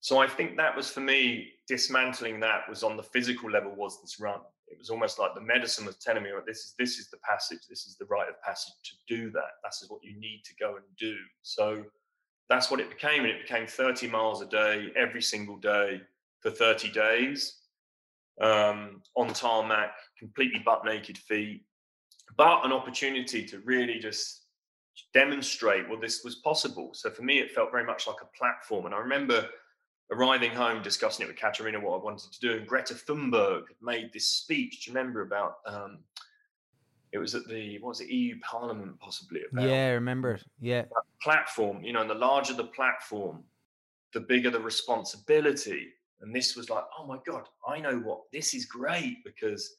So 0.00 0.18
I 0.18 0.26
think 0.26 0.56
that 0.56 0.74
was 0.74 0.88
for 0.88 1.00
me, 1.00 1.50
dismantling 1.68 2.40
that 2.40 2.66
was 2.70 2.82
on 2.82 2.96
the 2.96 3.02
physical 3.02 3.50
level 3.50 3.74
was 3.76 4.00
this 4.00 4.18
run. 4.18 4.40
It 4.66 4.78
was 4.78 4.88
almost 4.88 5.18
like 5.18 5.34
the 5.34 5.42
medicine 5.42 5.84
was 5.84 5.98
telling 5.98 6.22
me, 6.22 6.30
well, 6.32 6.42
this 6.46 6.60
is 6.60 6.74
this 6.78 6.98
is 6.98 7.10
the 7.10 7.18
passage, 7.18 7.66
this 7.68 7.84
is 7.84 7.96
the 7.98 8.06
rite 8.06 8.30
of 8.30 8.40
passage 8.40 8.72
to 8.84 9.14
do 9.14 9.30
that. 9.32 9.60
That's 9.62 9.84
what 9.90 10.02
you 10.02 10.18
need 10.18 10.40
to 10.46 10.54
go 10.58 10.76
and 10.76 10.84
do. 10.98 11.16
So 11.42 11.84
that's 12.48 12.70
what 12.70 12.80
it 12.80 12.88
became. 12.88 13.24
And 13.24 13.28
it 13.28 13.42
became 13.42 13.66
30 13.66 14.08
miles 14.08 14.40
a 14.40 14.46
day, 14.46 14.90
every 14.96 15.20
single 15.20 15.58
day 15.58 16.00
for 16.40 16.50
30 16.50 16.90
days 16.92 17.63
um, 18.40 19.02
on 19.16 19.32
tarmac, 19.32 19.94
completely 20.18 20.60
butt 20.64 20.84
naked 20.84 21.18
feet, 21.18 21.64
but 22.36 22.64
an 22.64 22.72
opportunity 22.72 23.44
to 23.44 23.60
really 23.60 23.98
just 23.98 24.44
demonstrate 25.12 25.88
well 25.88 26.00
this 26.00 26.22
was 26.24 26.36
possible. 26.36 26.90
So 26.94 27.10
for 27.10 27.22
me, 27.22 27.38
it 27.38 27.50
felt 27.50 27.70
very 27.70 27.84
much 27.84 28.06
like 28.06 28.22
a 28.22 28.36
platform. 28.36 28.86
And 28.86 28.94
I 28.94 28.98
remember 28.98 29.48
arriving 30.12 30.50
home, 30.50 30.82
discussing 30.82 31.24
it 31.24 31.28
with 31.28 31.36
Katerina 31.36 31.80
what 31.80 32.00
I 32.00 32.02
wanted 32.02 32.32
to 32.32 32.40
do, 32.40 32.52
and 32.52 32.66
Greta 32.66 32.94
Thunberg 32.94 33.64
made 33.80 34.12
this 34.12 34.28
speech. 34.28 34.84
Do 34.84 34.90
you 34.90 34.96
remember 34.96 35.22
about? 35.22 35.56
Um, 35.66 35.98
it 37.12 37.18
was 37.18 37.34
at 37.36 37.46
the 37.46 37.78
what 37.78 37.90
was 37.90 38.00
it 38.00 38.08
EU 38.08 38.38
Parliament 38.40 38.98
possibly 38.98 39.42
about? 39.50 39.68
Yeah, 39.68 39.86
I 39.86 39.90
remember. 39.90 40.34
It. 40.34 40.44
Yeah, 40.60 40.84
platform. 41.22 41.82
You 41.84 41.92
know, 41.92 42.00
and 42.00 42.10
the 42.10 42.14
larger 42.14 42.54
the 42.54 42.64
platform, 42.64 43.44
the 44.12 44.20
bigger 44.20 44.50
the 44.50 44.60
responsibility. 44.60 45.88
And 46.24 46.34
this 46.34 46.56
was 46.56 46.70
like, 46.70 46.84
oh 46.98 47.06
my 47.06 47.18
God, 47.26 47.42
I 47.66 47.78
know 47.78 47.98
what 47.98 48.22
this 48.32 48.54
is 48.54 48.64
great 48.64 49.22
because 49.24 49.76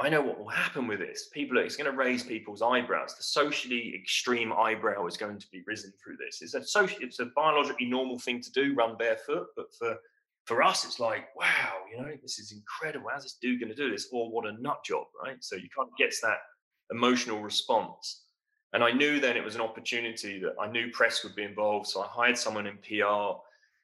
I 0.00 0.08
know 0.08 0.22
what 0.22 0.38
will 0.38 0.48
happen 0.48 0.86
with 0.86 1.00
this. 1.00 1.28
People, 1.32 1.58
it's 1.58 1.76
going 1.76 1.90
to 1.90 1.96
raise 1.96 2.22
people's 2.22 2.62
eyebrows. 2.62 3.16
The 3.16 3.24
socially 3.24 3.92
extreme 3.96 4.52
eyebrow 4.52 5.04
is 5.06 5.16
going 5.16 5.38
to 5.38 5.46
be 5.50 5.64
risen 5.66 5.92
through 6.02 6.16
this. 6.16 6.40
It's 6.40 6.54
a 6.54 6.64
social, 6.64 6.98
it's 7.00 7.18
a 7.18 7.26
biologically 7.34 7.86
normal 7.86 8.18
thing 8.20 8.40
to 8.40 8.52
do, 8.52 8.74
run 8.74 8.96
barefoot. 8.96 9.48
But 9.56 9.74
for 9.76 9.96
for 10.48 10.62
us, 10.62 10.86
it's 10.86 10.98
like, 10.98 11.26
wow, 11.36 11.74
you 11.90 12.00
know, 12.00 12.10
this 12.22 12.38
is 12.38 12.52
incredible. 12.52 13.10
How's 13.12 13.24
this 13.24 13.36
dude 13.38 13.60
going 13.60 13.68
to 13.68 13.76
do 13.76 13.90
this? 13.90 14.08
Or 14.10 14.30
what 14.30 14.46
a 14.46 14.52
nut 14.62 14.82
job, 14.82 15.04
right? 15.22 15.36
So 15.40 15.56
you 15.56 15.68
kind 15.76 15.86
of 15.90 15.96
gets 15.98 16.22
that 16.22 16.38
emotional 16.90 17.42
response. 17.42 18.22
And 18.72 18.82
I 18.82 18.90
knew 18.90 19.20
then 19.20 19.36
it 19.36 19.44
was 19.44 19.56
an 19.56 19.60
opportunity 19.60 20.38
that 20.38 20.54
I 20.58 20.66
knew 20.66 20.90
press 20.90 21.22
would 21.22 21.34
be 21.34 21.42
involved. 21.42 21.88
So 21.88 22.00
I 22.00 22.06
hired 22.06 22.38
someone 22.38 22.66
in 22.66 22.78
PR 22.78 23.36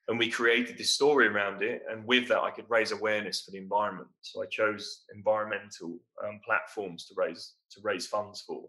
and 0.09 0.19
we 0.19 0.29
created 0.29 0.77
this 0.77 0.91
story 0.91 1.27
around 1.27 1.63
it 1.63 1.83
and 1.91 2.07
with 2.07 2.29
that 2.29 2.41
i 2.41 2.51
could 2.51 2.69
raise 2.69 2.93
awareness 2.93 3.43
for 3.43 3.51
the 3.51 3.59
environment 3.59 4.09
so 4.21 4.43
i 4.43 4.47
chose 4.47 5.05
environmental 5.15 5.99
um, 6.25 6.41
platforms 6.45 7.07
to 7.07 7.15
raise 7.17 7.55
to 7.71 7.81
raise 7.83 8.07
funds 8.07 8.43
for 8.47 8.63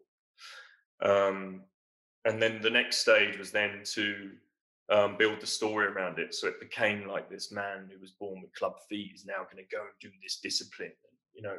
um, 1.01 1.61
and 2.25 2.41
then 2.41 2.61
the 2.61 2.69
next 2.69 2.97
stage 2.97 3.38
was 3.38 3.51
then 3.51 3.81
to 3.83 4.31
um, 4.89 5.17
build 5.17 5.41
the 5.41 5.47
story 5.47 5.88
around 5.88 6.19
it 6.19 6.33
so 6.33 6.47
it 6.47 6.59
became 6.59 7.07
like 7.07 7.29
this 7.29 7.51
man 7.51 7.89
who 7.91 7.99
was 7.99 8.11
born 8.11 8.41
with 8.41 8.53
club 8.53 8.75
feet 8.88 9.11
is 9.13 9.25
now 9.25 9.43
going 9.51 9.63
to 9.63 9.75
go 9.75 9.81
and 9.81 9.89
do 9.99 10.09
this 10.23 10.39
discipline 10.41 10.93
you 11.33 11.41
know 11.41 11.57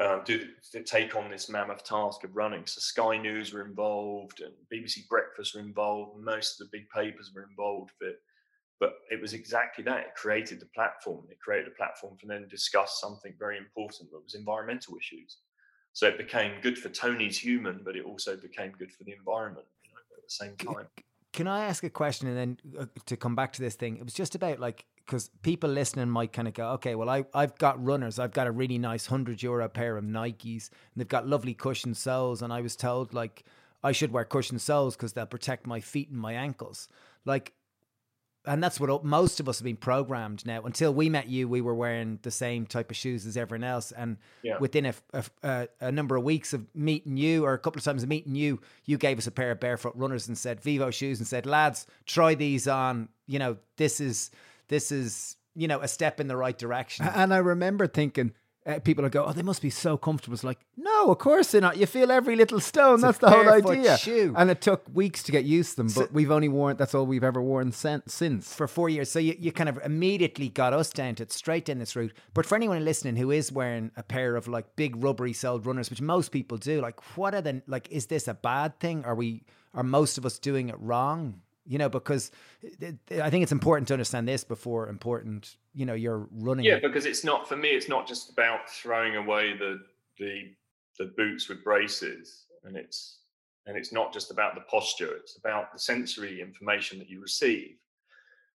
um, 0.00 0.22
do 0.24 0.46
take 0.86 1.14
on 1.16 1.30
this 1.30 1.50
mammoth 1.50 1.84
task 1.84 2.24
of 2.24 2.34
running. 2.34 2.62
So 2.64 2.80
Sky 2.80 3.18
News 3.18 3.52
were 3.52 3.64
involved, 3.64 4.40
and 4.40 4.54
BBC 4.72 5.06
Breakfast 5.06 5.54
were 5.54 5.60
involved. 5.60 6.18
Most 6.18 6.58
of 6.58 6.66
the 6.70 6.78
big 6.78 6.88
papers 6.88 7.32
were 7.34 7.46
involved. 7.48 7.90
But 8.00 8.16
but 8.82 8.94
it 9.12 9.20
was 9.20 9.32
exactly 9.32 9.84
that. 9.84 10.00
It 10.00 10.14
created 10.16 10.58
the 10.58 10.66
platform. 10.66 11.24
It 11.30 11.38
created 11.38 11.68
a 11.68 11.76
platform 11.76 12.16
for 12.20 12.26
them 12.26 12.42
to 12.42 12.48
discuss 12.48 13.00
something 13.00 13.32
very 13.38 13.56
important 13.56 14.10
that 14.10 14.20
was 14.20 14.34
environmental 14.34 14.96
issues. 14.96 15.36
So 15.92 16.08
it 16.08 16.18
became 16.18 16.60
good 16.62 16.76
for 16.76 16.88
Tony's 16.88 17.38
human, 17.38 17.82
but 17.84 17.94
it 17.94 18.04
also 18.04 18.36
became 18.36 18.72
good 18.76 18.90
for 18.90 19.04
the 19.04 19.12
environment 19.12 19.66
you 19.84 19.90
know, 19.90 20.00
at 20.16 20.24
the 20.24 20.28
same 20.28 20.56
time. 20.56 20.88
Can 21.32 21.46
I 21.46 21.66
ask 21.66 21.84
a 21.84 21.90
question 21.90 22.26
and 22.26 22.36
then 22.36 22.58
uh, 22.76 22.86
to 23.06 23.16
come 23.16 23.36
back 23.36 23.52
to 23.52 23.62
this 23.62 23.76
thing? 23.76 23.98
It 23.98 24.04
was 24.04 24.14
just 24.14 24.34
about 24.34 24.58
like 24.58 24.84
because 25.06 25.30
people 25.42 25.70
listening 25.70 26.10
might 26.10 26.32
kind 26.32 26.48
of 26.48 26.54
go, 26.54 26.70
okay, 26.70 26.96
well, 26.96 27.08
I, 27.08 27.24
I've 27.34 27.56
got 27.58 27.82
runners. 27.84 28.18
I've 28.18 28.32
got 28.32 28.48
a 28.48 28.52
really 28.52 28.78
nice 28.78 29.08
100 29.08 29.44
euro 29.44 29.68
pair 29.68 29.96
of 29.96 30.04
Nikes 30.04 30.70
and 30.70 30.96
they've 30.96 31.06
got 31.06 31.28
lovely 31.28 31.54
cushion 31.54 31.94
soles. 31.94 32.42
And 32.42 32.52
I 32.52 32.62
was 32.62 32.74
told, 32.74 33.14
like, 33.14 33.44
I 33.84 33.92
should 33.92 34.12
wear 34.12 34.24
cushion 34.24 34.58
soles 34.58 34.96
because 34.96 35.12
they'll 35.12 35.26
protect 35.26 35.66
my 35.66 35.80
feet 35.80 36.10
and 36.10 36.18
my 36.18 36.34
ankles. 36.34 36.88
Like, 37.24 37.52
and 38.44 38.62
that's 38.62 38.80
what 38.80 39.04
most 39.04 39.38
of 39.38 39.48
us 39.48 39.58
have 39.58 39.64
been 39.64 39.76
programmed 39.76 40.44
now. 40.44 40.62
Until 40.62 40.92
we 40.92 41.08
met 41.08 41.28
you, 41.28 41.48
we 41.48 41.60
were 41.60 41.74
wearing 41.74 42.18
the 42.22 42.30
same 42.30 42.66
type 42.66 42.90
of 42.90 42.96
shoes 42.96 43.24
as 43.24 43.36
everyone 43.36 43.62
else. 43.62 43.92
And 43.92 44.16
yeah. 44.42 44.58
within 44.58 44.86
a, 44.86 44.94
a, 45.42 45.68
a, 45.80 45.92
number 45.92 46.16
of 46.16 46.24
weeks 46.24 46.52
of 46.52 46.66
meeting 46.74 47.16
you, 47.16 47.44
or 47.44 47.52
a 47.52 47.58
couple 47.58 47.78
of 47.78 47.84
times 47.84 48.02
of 48.02 48.08
meeting 48.08 48.34
you, 48.34 48.60
you 48.84 48.98
gave 48.98 49.18
us 49.18 49.28
a 49.28 49.30
pair 49.30 49.52
of 49.52 49.60
barefoot 49.60 49.94
runners 49.94 50.26
and 50.26 50.36
said 50.36 50.60
Vivo 50.60 50.90
shoes 50.90 51.20
and 51.20 51.26
said, 51.26 51.46
"Lads, 51.46 51.86
try 52.04 52.34
these 52.34 52.66
on. 52.66 53.08
You 53.28 53.38
know, 53.38 53.56
this 53.76 54.00
is 54.00 54.32
this 54.66 54.90
is 54.90 55.36
you 55.54 55.68
know 55.68 55.80
a 55.80 55.88
step 55.88 56.18
in 56.18 56.26
the 56.26 56.36
right 56.36 56.58
direction." 56.58 57.08
And 57.14 57.32
I 57.32 57.38
remember 57.38 57.86
thinking, 57.86 58.32
uh, 58.64 58.78
people 58.78 59.04
are 59.04 59.08
go, 59.08 59.24
oh, 59.24 59.32
they 59.32 59.42
must 59.42 59.60
be 59.60 59.70
so 59.70 59.96
comfortable. 59.96 60.34
It's 60.34 60.44
like, 60.44 60.60
no, 60.76 61.10
of 61.10 61.18
course 61.18 61.50
they're 61.50 61.60
not. 61.60 61.76
You 61.76 61.86
feel 61.86 62.12
every 62.12 62.36
little 62.36 62.60
stone. 62.60 62.94
It's 62.94 63.02
that's 63.02 63.18
the 63.18 63.30
whole 63.30 63.48
idea. 63.48 63.98
Shoe. 63.98 64.34
And 64.36 64.50
it 64.50 64.60
took 64.60 64.84
weeks 64.94 65.22
to 65.24 65.32
get 65.32 65.44
used 65.44 65.70
to 65.70 65.76
them, 65.78 65.86
but 65.86 65.94
so, 65.94 66.08
we've 66.12 66.30
only 66.30 66.48
worn. 66.48 66.76
That's 66.76 66.94
all 66.94 67.04
we've 67.04 67.24
ever 67.24 67.42
worn 67.42 67.72
since. 67.72 68.14
since. 68.14 68.54
For 68.54 68.68
four 68.68 68.88
years, 68.88 69.10
so 69.10 69.18
you, 69.18 69.34
you 69.38 69.52
kind 69.52 69.68
of 69.68 69.78
immediately 69.84 70.48
got 70.48 70.72
us 70.72 70.90
down 70.90 71.16
to 71.16 71.28
straight 71.30 71.64
down 71.64 71.78
this 71.78 71.96
route. 71.96 72.12
But 72.34 72.46
for 72.46 72.54
anyone 72.54 72.84
listening 72.84 73.16
who 73.16 73.30
is 73.30 73.50
wearing 73.50 73.90
a 73.96 74.02
pair 74.02 74.36
of 74.36 74.46
like 74.48 74.76
big 74.76 75.02
rubbery 75.02 75.32
soled 75.32 75.66
runners, 75.66 75.90
which 75.90 76.00
most 76.00 76.30
people 76.30 76.56
do, 76.56 76.80
like, 76.80 77.16
what 77.16 77.34
are 77.34 77.42
the 77.42 77.62
like? 77.66 77.90
Is 77.90 78.06
this 78.06 78.28
a 78.28 78.34
bad 78.34 78.78
thing? 78.78 79.04
Are 79.04 79.14
we? 79.14 79.44
Are 79.74 79.82
most 79.82 80.18
of 80.18 80.26
us 80.26 80.38
doing 80.38 80.68
it 80.68 80.76
wrong? 80.78 81.40
You 81.64 81.78
know, 81.78 81.88
because 81.88 82.30
I 83.10 83.30
think 83.30 83.42
it's 83.42 83.52
important 83.52 83.88
to 83.88 83.94
understand 83.94 84.26
this 84.26 84.44
before 84.44 84.88
important, 84.88 85.56
you 85.74 85.86
know, 85.86 85.94
you're 85.94 86.26
running. 86.32 86.64
Yeah, 86.64 86.78
because 86.82 87.06
it's 87.06 87.24
not 87.24 87.48
for 87.48 87.56
me. 87.56 87.68
It's 87.68 87.88
not 87.88 88.06
just 88.06 88.30
about 88.30 88.68
throwing 88.68 89.16
away 89.16 89.56
the 89.56 89.80
the 90.18 90.54
the 90.98 91.06
boots 91.16 91.48
with 91.48 91.62
braces, 91.62 92.46
and 92.64 92.76
it's 92.76 93.18
and 93.66 93.76
it's 93.76 93.92
not 93.92 94.12
just 94.12 94.30
about 94.30 94.54
the 94.54 94.62
posture. 94.62 95.14
It's 95.16 95.36
about 95.36 95.72
the 95.72 95.78
sensory 95.78 96.40
information 96.40 96.98
that 96.98 97.08
you 97.08 97.20
receive, 97.20 97.76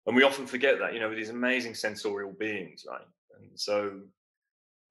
and 0.07 0.17
we 0.17 0.23
often 0.23 0.47
forget 0.47 0.79
that. 0.79 0.95
You 0.95 1.01
know, 1.01 1.09
with 1.09 1.19
these 1.19 1.31
amazing 1.31 1.75
sensorial 1.75 2.33
beings, 2.33 2.87
right? 2.89 3.07
And 3.39 3.51
so 3.55 4.01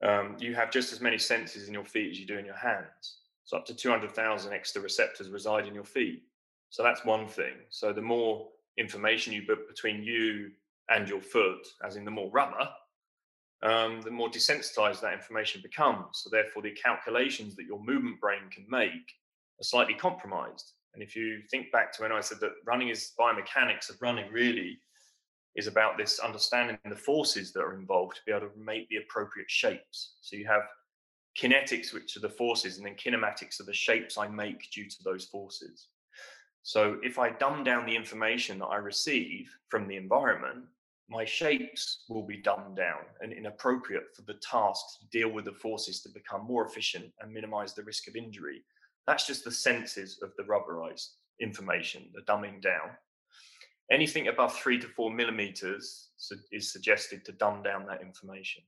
um, 0.04 0.36
you 0.40 0.54
have 0.54 0.70
just 0.70 0.94
as 0.94 1.02
many 1.02 1.18
senses 1.18 1.68
in 1.68 1.74
your 1.74 1.86
feet 1.86 2.12
as 2.12 2.20
you 2.20 2.28
do 2.28 2.38
in 2.38 2.46
your 2.46 2.58
hands. 2.58 3.18
So 3.44 3.58
up 3.58 3.66
to 3.66 3.74
two 3.74 3.90
hundred 3.90 4.12
thousand 4.12 4.54
extra 4.54 4.82
receptors 4.82 5.30
reside 5.30 5.66
in 5.68 5.74
your 5.74 5.84
feet 5.84 6.24
so 6.74 6.82
that's 6.82 7.06
one 7.06 7.28
thing. 7.28 7.54
So 7.70 7.94
the 7.94 8.02
more 8.02 8.48
information 8.80 9.32
you 9.32 9.44
put 9.44 9.68
between 9.68 10.02
you 10.02 10.50
and 10.90 11.08
your 11.08 11.22
foot, 11.22 11.68
as 11.86 11.98
in 11.98 12.04
the 12.04 12.10
more 12.10 12.32
rubber, 12.32 12.68
um, 13.62 14.02
the 14.02 14.10
more 14.10 14.28
desensitized 14.28 15.00
that 15.02 15.14
information 15.14 15.62
becomes. 15.62 16.22
So 16.24 16.32
therefore, 16.32 16.64
the 16.64 16.72
calculations 16.72 17.56
that 17.58 17.68
your 17.68 17.80
movement 17.80 18.20
brain 18.20 18.50
can 18.52 18.66
make 18.68 19.14
are 19.60 19.64
slightly 19.64 19.94
compromised. 19.94 20.72
And 20.96 21.04
if 21.04 21.16
you 21.16 21.44
think 21.52 21.72
back 21.72 21.94
to 21.94 22.02
when 22.02 22.12
I 22.12 22.22
said 22.22 22.40
that 22.40 22.54
running 22.66 22.90
is 22.90 23.12
biomechanics 23.20 23.92
of 23.92 24.02
running 24.02 24.32
really 24.32 24.80
is 25.56 25.68
about 25.68 26.00
this 26.00 26.18
understanding 26.18 26.80
the 26.90 26.96
forces 26.96 27.54
that 27.54 27.62
are 27.62 27.76
involved 27.76 28.16
to 28.16 28.22
be 28.26 28.32
able 28.32 28.50
to 28.50 28.60
make 28.60 28.90
the 28.90 28.98
appropriate 28.98 29.52
shapes. 29.52 30.16
So 30.22 30.38
you 30.38 30.48
have 30.48 30.64
kinetics, 31.40 31.94
which 31.94 32.18
are 32.18 32.22
the 32.22 32.30
forces, 32.30 32.78
and 32.78 32.88
then 32.88 32.96
kinematics 32.96 33.60
are 33.60 33.66
the 33.66 33.74
shapes 33.74 34.18
I 34.18 34.28
make 34.28 34.72
due 34.72 34.90
to 34.90 35.04
those 35.04 35.26
forces. 35.26 35.90
So 36.64 36.98
if 37.04 37.20
I 37.20 37.30
dumb 37.30 37.66
down 37.66 37.86
the 37.86 37.96
information 37.96 38.58
that 38.60 38.68
I 38.68 38.78
receive 38.78 39.54
from 39.68 39.88
the 39.88 39.98
environment, 39.98 40.64
my 41.10 41.26
shapes 41.26 42.06
will 42.08 42.26
be 42.26 42.38
dumbed 42.38 42.78
down 42.78 43.02
and 43.20 43.34
inappropriate 43.34 44.16
for 44.16 44.22
the 44.22 44.36
task 44.36 44.82
to 45.00 45.08
deal 45.12 45.30
with 45.30 45.46
the 45.46 45.52
forces 45.52 46.02
to 46.02 46.10
become 46.10 46.48
more 46.48 46.66
efficient 46.66 47.12
and 47.20 47.34
minimize 47.34 47.74
the 47.74 47.84
risk 47.84 48.08
of 48.08 48.16
injury. 48.16 48.64
That's 49.06 49.28
just 49.28 49.44
the 49.44 49.52
senses 49.52 50.20
of 50.24 50.32
the 50.38 50.44
rubberized 50.44 51.10
information, 51.42 52.10
the 52.16 52.22
dumbing 52.22 52.62
down. 52.62 52.92
Anything 53.92 54.30
above 54.30 54.56
three 54.56 54.80
to 54.80 54.88
four 54.88 55.12
millimeters 55.12 56.12
is 56.54 56.72
suggested 56.72 57.26
to 57.26 57.34
dumb 57.34 57.62
down 57.62 57.86
that 57.88 58.02
information. 58.02 58.64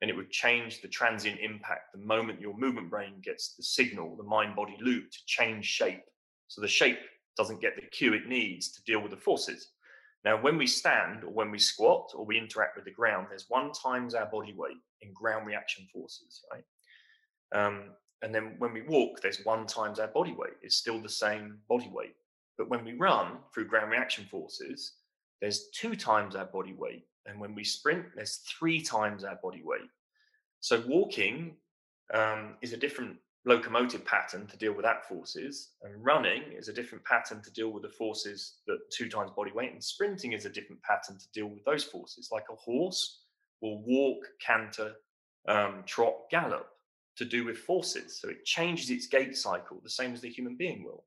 And 0.00 0.10
it 0.10 0.16
would 0.16 0.30
change 0.30 0.80
the 0.80 0.88
transient 0.88 1.38
impact 1.40 1.92
the 1.92 2.00
moment 2.00 2.40
your 2.40 2.56
movement 2.56 2.88
brain 2.88 3.20
gets 3.22 3.54
the 3.54 3.62
signal, 3.62 4.16
the 4.16 4.22
mind 4.22 4.56
body 4.56 4.78
loop 4.80 5.10
to 5.10 5.18
change 5.26 5.66
shape. 5.66 6.02
So 6.48 6.62
the 6.62 6.68
shape 6.68 6.98
doesn't 7.36 7.60
get 7.60 7.76
the 7.76 7.82
cue 7.82 8.14
it 8.14 8.28
needs 8.28 8.70
to 8.72 8.82
deal 8.84 9.00
with 9.00 9.10
the 9.10 9.16
forces. 9.16 9.68
Now, 10.24 10.40
when 10.40 10.56
we 10.56 10.66
stand 10.66 11.24
or 11.24 11.30
when 11.30 11.50
we 11.50 11.58
squat 11.58 12.12
or 12.14 12.24
we 12.24 12.38
interact 12.38 12.76
with 12.76 12.86
the 12.86 12.90
ground, 12.90 13.26
there's 13.28 13.46
one 13.48 13.72
times 13.72 14.14
our 14.14 14.26
body 14.26 14.54
weight 14.56 14.78
in 15.02 15.12
ground 15.12 15.46
reaction 15.46 15.86
forces, 15.92 16.42
right? 16.50 16.64
Um, 17.54 17.90
and 18.22 18.34
then 18.34 18.54
when 18.58 18.72
we 18.72 18.82
walk, 18.82 19.20
there's 19.20 19.44
one 19.44 19.66
times 19.66 19.98
our 19.98 20.08
body 20.08 20.32
weight. 20.32 20.54
It's 20.62 20.76
still 20.76 21.00
the 21.00 21.10
same 21.10 21.58
body 21.68 21.90
weight. 21.92 22.14
But 22.56 22.70
when 22.70 22.84
we 22.84 22.94
run 22.94 23.38
through 23.52 23.68
ground 23.68 23.90
reaction 23.90 24.26
forces, 24.30 24.94
there's 25.42 25.68
two 25.74 25.94
times 25.94 26.36
our 26.36 26.46
body 26.46 26.72
weight. 26.72 27.04
And 27.26 27.38
when 27.38 27.54
we 27.54 27.64
sprint, 27.64 28.06
there's 28.16 28.36
three 28.36 28.80
times 28.80 29.24
our 29.24 29.38
body 29.42 29.62
weight. 29.62 29.90
So 30.60 30.82
walking 30.86 31.56
um, 32.14 32.54
is 32.62 32.72
a 32.72 32.78
different 32.78 33.16
locomotive 33.46 34.04
pattern 34.04 34.46
to 34.46 34.56
deal 34.56 34.72
with 34.72 34.84
that 34.84 35.06
forces, 35.06 35.72
and 35.82 36.04
running 36.04 36.42
is 36.56 36.68
a 36.68 36.72
different 36.72 37.04
pattern 37.04 37.42
to 37.42 37.52
deal 37.52 37.70
with 37.70 37.82
the 37.82 37.88
forces 37.88 38.60
that 38.66 38.78
two 38.90 39.08
times 39.08 39.30
body 39.36 39.52
weight, 39.52 39.72
and 39.72 39.82
sprinting 39.82 40.32
is 40.32 40.46
a 40.46 40.50
different 40.50 40.82
pattern 40.82 41.18
to 41.18 41.26
deal 41.32 41.46
with 41.46 41.64
those 41.64 41.84
forces. 41.84 42.30
Like 42.32 42.46
a 42.50 42.56
horse 42.56 43.20
will 43.60 43.82
walk, 43.82 44.24
canter, 44.44 44.92
um, 45.46 45.82
trot, 45.86 46.14
gallop 46.30 46.66
to 47.16 47.24
do 47.24 47.44
with 47.44 47.58
forces. 47.58 48.20
So 48.20 48.28
it 48.28 48.44
changes 48.44 48.90
its 48.90 49.06
gait 49.06 49.36
cycle 49.36 49.80
the 49.82 49.90
same 49.90 50.12
as 50.12 50.20
the 50.20 50.30
human 50.30 50.56
being 50.56 50.84
will. 50.84 51.04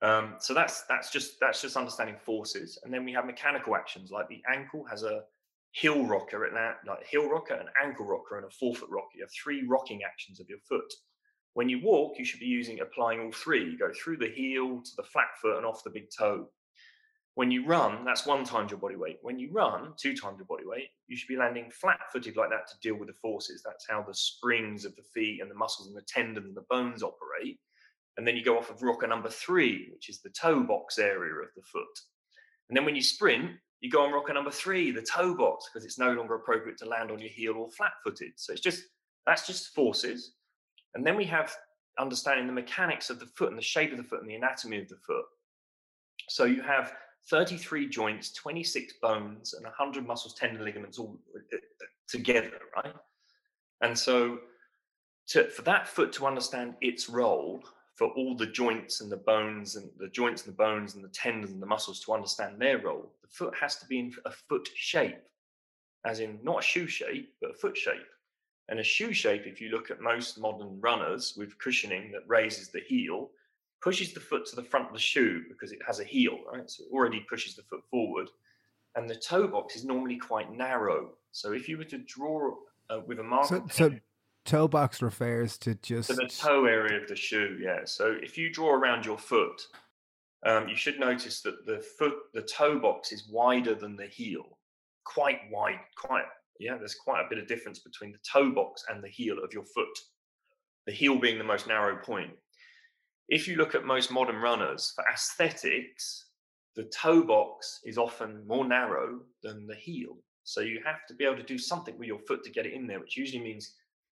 Um, 0.00 0.34
so 0.38 0.54
that's 0.54 0.82
that's 0.82 1.10
just 1.10 1.40
that's 1.40 1.60
just 1.60 1.76
understanding 1.76 2.16
forces, 2.24 2.78
and 2.84 2.94
then 2.94 3.04
we 3.04 3.12
have 3.12 3.26
mechanical 3.26 3.74
actions 3.74 4.10
like 4.12 4.28
the 4.28 4.42
ankle 4.52 4.84
has 4.88 5.02
a 5.02 5.22
heel 5.72 6.04
rocker 6.04 6.44
and 6.44 6.56
that 6.56 6.78
like 6.86 7.04
heel 7.06 7.28
rocker, 7.28 7.54
an 7.54 7.66
ankle 7.82 8.06
rocker, 8.06 8.36
and 8.36 8.46
a 8.46 8.50
forefoot 8.50 8.88
rocker. 8.90 9.16
You 9.16 9.22
have 9.22 9.32
three 9.32 9.66
rocking 9.66 10.02
actions 10.04 10.40
of 10.40 10.48
your 10.48 10.58
foot. 10.68 10.92
When 11.54 11.68
you 11.68 11.80
walk, 11.82 12.18
you 12.18 12.24
should 12.24 12.40
be 12.40 12.46
using 12.46 12.80
applying 12.80 13.20
all 13.20 13.32
three. 13.32 13.64
You 13.64 13.78
go 13.78 13.92
through 13.92 14.18
the 14.18 14.28
heel 14.28 14.80
to 14.82 14.90
the 14.96 15.02
flat 15.02 15.36
foot 15.40 15.56
and 15.56 15.66
off 15.66 15.82
the 15.82 15.90
big 15.90 16.08
toe. 16.16 16.48
When 17.34 17.50
you 17.52 17.64
run, 17.64 18.04
that's 18.04 18.26
one 18.26 18.44
times 18.44 18.72
your 18.72 18.80
body 18.80 18.96
weight. 18.96 19.18
When 19.22 19.38
you 19.38 19.50
run, 19.52 19.92
two 19.96 20.16
times 20.16 20.38
your 20.38 20.46
body 20.46 20.64
weight, 20.66 20.88
you 21.06 21.16
should 21.16 21.28
be 21.28 21.36
landing 21.36 21.70
flat 21.70 22.00
footed 22.12 22.36
like 22.36 22.50
that 22.50 22.66
to 22.68 22.78
deal 22.82 22.98
with 22.98 23.08
the 23.08 23.14
forces. 23.14 23.62
That's 23.64 23.86
how 23.88 24.02
the 24.02 24.14
springs 24.14 24.84
of 24.84 24.96
the 24.96 25.04
feet 25.14 25.40
and 25.40 25.48
the 25.48 25.54
muscles 25.54 25.86
and 25.86 25.96
the 25.96 26.02
tendons 26.02 26.46
and 26.46 26.56
the 26.56 26.64
bones 26.68 27.02
operate. 27.02 27.60
And 28.16 28.26
then 28.26 28.34
you 28.34 28.44
go 28.44 28.58
off 28.58 28.70
of 28.70 28.82
rocker 28.82 29.06
number 29.06 29.28
three, 29.28 29.88
which 29.92 30.08
is 30.08 30.20
the 30.20 30.30
toe 30.30 30.64
box 30.64 30.98
area 30.98 31.34
of 31.34 31.48
the 31.54 31.62
foot. 31.62 31.86
And 32.68 32.76
then 32.76 32.84
when 32.84 32.96
you 32.96 33.02
sprint, 33.02 33.52
you 33.80 33.88
go 33.88 34.02
on 34.02 34.12
rocker 34.12 34.34
number 34.34 34.50
three, 34.50 34.90
the 34.90 35.02
toe 35.02 35.36
box, 35.36 35.68
because 35.72 35.84
it's 35.84 35.98
no 35.98 36.12
longer 36.12 36.34
appropriate 36.34 36.76
to 36.78 36.88
land 36.88 37.12
on 37.12 37.20
your 37.20 37.30
heel 37.30 37.54
or 37.54 37.70
flat 37.70 37.92
footed. 38.02 38.32
So 38.34 38.52
it's 38.52 38.62
just, 38.62 38.82
that's 39.26 39.46
just 39.46 39.74
forces. 39.74 40.34
And 40.98 41.06
then 41.06 41.16
we 41.16 41.26
have 41.26 41.54
understanding 41.96 42.48
the 42.48 42.52
mechanics 42.52 43.08
of 43.08 43.20
the 43.20 43.26
foot 43.26 43.50
and 43.50 43.56
the 43.56 43.62
shape 43.62 43.92
of 43.92 43.98
the 43.98 44.02
foot 44.02 44.20
and 44.20 44.28
the 44.28 44.34
anatomy 44.34 44.80
of 44.80 44.88
the 44.88 44.96
foot. 44.96 45.26
So 46.28 46.42
you 46.42 46.60
have 46.60 46.92
33 47.30 47.88
joints, 47.88 48.32
26 48.32 48.94
bones, 49.00 49.54
and 49.54 49.62
100 49.62 50.04
muscles, 50.04 50.34
tendon, 50.34 50.64
ligaments 50.64 50.98
all 50.98 51.20
uh, 51.36 51.56
together, 52.08 52.50
right? 52.74 52.92
And 53.80 53.96
so, 53.96 54.40
to, 55.28 55.48
for 55.50 55.62
that 55.62 55.86
foot 55.86 56.12
to 56.14 56.26
understand 56.26 56.74
its 56.80 57.08
role, 57.08 57.62
for 57.94 58.08
all 58.16 58.36
the 58.36 58.46
joints 58.46 59.00
and 59.00 59.10
the 59.10 59.18
bones 59.18 59.76
and 59.76 59.88
the 59.98 60.08
joints 60.08 60.46
and 60.46 60.52
the 60.52 60.56
bones 60.56 60.96
and 60.96 61.04
the 61.04 61.08
tendons 61.10 61.52
and 61.52 61.62
the 61.62 61.66
muscles 61.66 62.00
to 62.00 62.12
understand 62.12 62.60
their 62.60 62.78
role, 62.78 63.12
the 63.22 63.28
foot 63.28 63.54
has 63.54 63.76
to 63.76 63.86
be 63.86 64.00
in 64.00 64.12
a 64.24 64.32
foot 64.32 64.68
shape, 64.74 65.22
as 66.04 66.18
in 66.18 66.40
not 66.42 66.58
a 66.58 66.66
shoe 66.66 66.88
shape, 66.88 67.32
but 67.40 67.52
a 67.52 67.54
foot 67.54 67.76
shape. 67.76 68.02
And 68.68 68.80
a 68.80 68.84
shoe 68.84 69.12
shape, 69.12 69.46
if 69.46 69.60
you 69.60 69.70
look 69.70 69.90
at 69.90 70.00
most 70.00 70.38
modern 70.38 70.80
runners 70.80 71.34
with 71.36 71.58
cushioning 71.58 72.12
that 72.12 72.22
raises 72.26 72.68
the 72.68 72.80
heel, 72.80 73.30
pushes 73.80 74.12
the 74.12 74.20
foot 74.20 74.44
to 74.46 74.56
the 74.56 74.62
front 74.62 74.88
of 74.88 74.92
the 74.92 74.98
shoe 74.98 75.42
because 75.48 75.72
it 75.72 75.78
has 75.86 76.00
a 76.00 76.04
heel, 76.04 76.38
right? 76.52 76.68
So 76.70 76.84
it 76.84 76.92
already 76.92 77.24
pushes 77.28 77.54
the 77.54 77.62
foot 77.62 77.82
forward. 77.90 78.28
And 78.94 79.08
the 79.08 79.14
toe 79.14 79.46
box 79.46 79.76
is 79.76 79.84
normally 79.84 80.16
quite 80.16 80.52
narrow. 80.52 81.12
So 81.32 81.52
if 81.52 81.68
you 81.68 81.78
were 81.78 81.84
to 81.84 81.98
draw 81.98 82.54
uh, 82.90 83.00
with 83.06 83.20
a 83.20 83.22
marker, 83.22 83.62
so, 83.70 83.90
so 83.90 83.94
toe 84.44 84.68
box 84.68 85.00
refers 85.02 85.56
to 85.58 85.74
just 85.76 86.08
to 86.10 86.16
the 86.16 86.26
toe 86.26 86.66
area 86.66 87.00
of 87.00 87.08
the 87.08 87.16
shoe. 87.16 87.58
Yeah. 87.60 87.80
So 87.84 88.16
if 88.20 88.36
you 88.36 88.50
draw 88.50 88.72
around 88.72 89.06
your 89.06 89.18
foot, 89.18 89.62
um, 90.44 90.68
you 90.68 90.76
should 90.76 90.98
notice 90.98 91.40
that 91.42 91.66
the 91.66 91.78
foot, 91.78 92.14
the 92.34 92.42
toe 92.42 92.78
box 92.78 93.12
is 93.12 93.28
wider 93.28 93.74
than 93.74 93.96
the 93.96 94.06
heel, 94.06 94.58
quite 95.04 95.40
wide, 95.50 95.80
quite 95.96 96.24
yeah. 96.58 96.76
There's 96.76 96.94
quite 96.94 97.24
a 97.24 97.28
bit 97.28 97.38
of 97.38 97.46
difference 97.46 97.80
between 97.80 98.12
the 98.12 98.18
toe 98.30 98.50
box 98.50 98.84
and 98.88 99.02
the 99.02 99.08
heel 99.08 99.36
of 99.42 99.52
your 99.52 99.64
foot. 99.64 99.98
The 100.86 100.92
heel 100.92 101.18
being 101.18 101.38
the 101.38 101.44
most 101.44 101.66
narrow 101.66 101.96
point 101.96 102.32
if 103.28 103.46
you 103.46 103.56
look 103.56 103.74
at 103.74 103.84
most 103.84 104.10
modern 104.10 104.36
runners 104.36 104.92
for 104.94 105.04
aesthetics, 105.12 106.26
the 106.76 106.84
toe 106.84 107.22
box 107.22 107.80
is 107.84 107.98
often 107.98 108.46
more 108.46 108.66
narrow 108.66 109.20
than 109.42 109.66
the 109.66 109.74
heel. 109.74 110.16
So 110.44 110.60
you 110.62 110.80
have 110.84 111.06
to 111.08 111.14
be 111.14 111.24
able 111.24 111.36
to 111.36 111.42
do 111.42 111.58
something 111.58 111.98
with 111.98 112.08
your 112.08 112.20
foot 112.20 112.42
to 112.44 112.50
get 112.50 112.64
it 112.64 112.72
in 112.72 112.86
there, 112.86 113.00
which 113.00 113.18
usually 113.18 113.42
means 113.42 113.74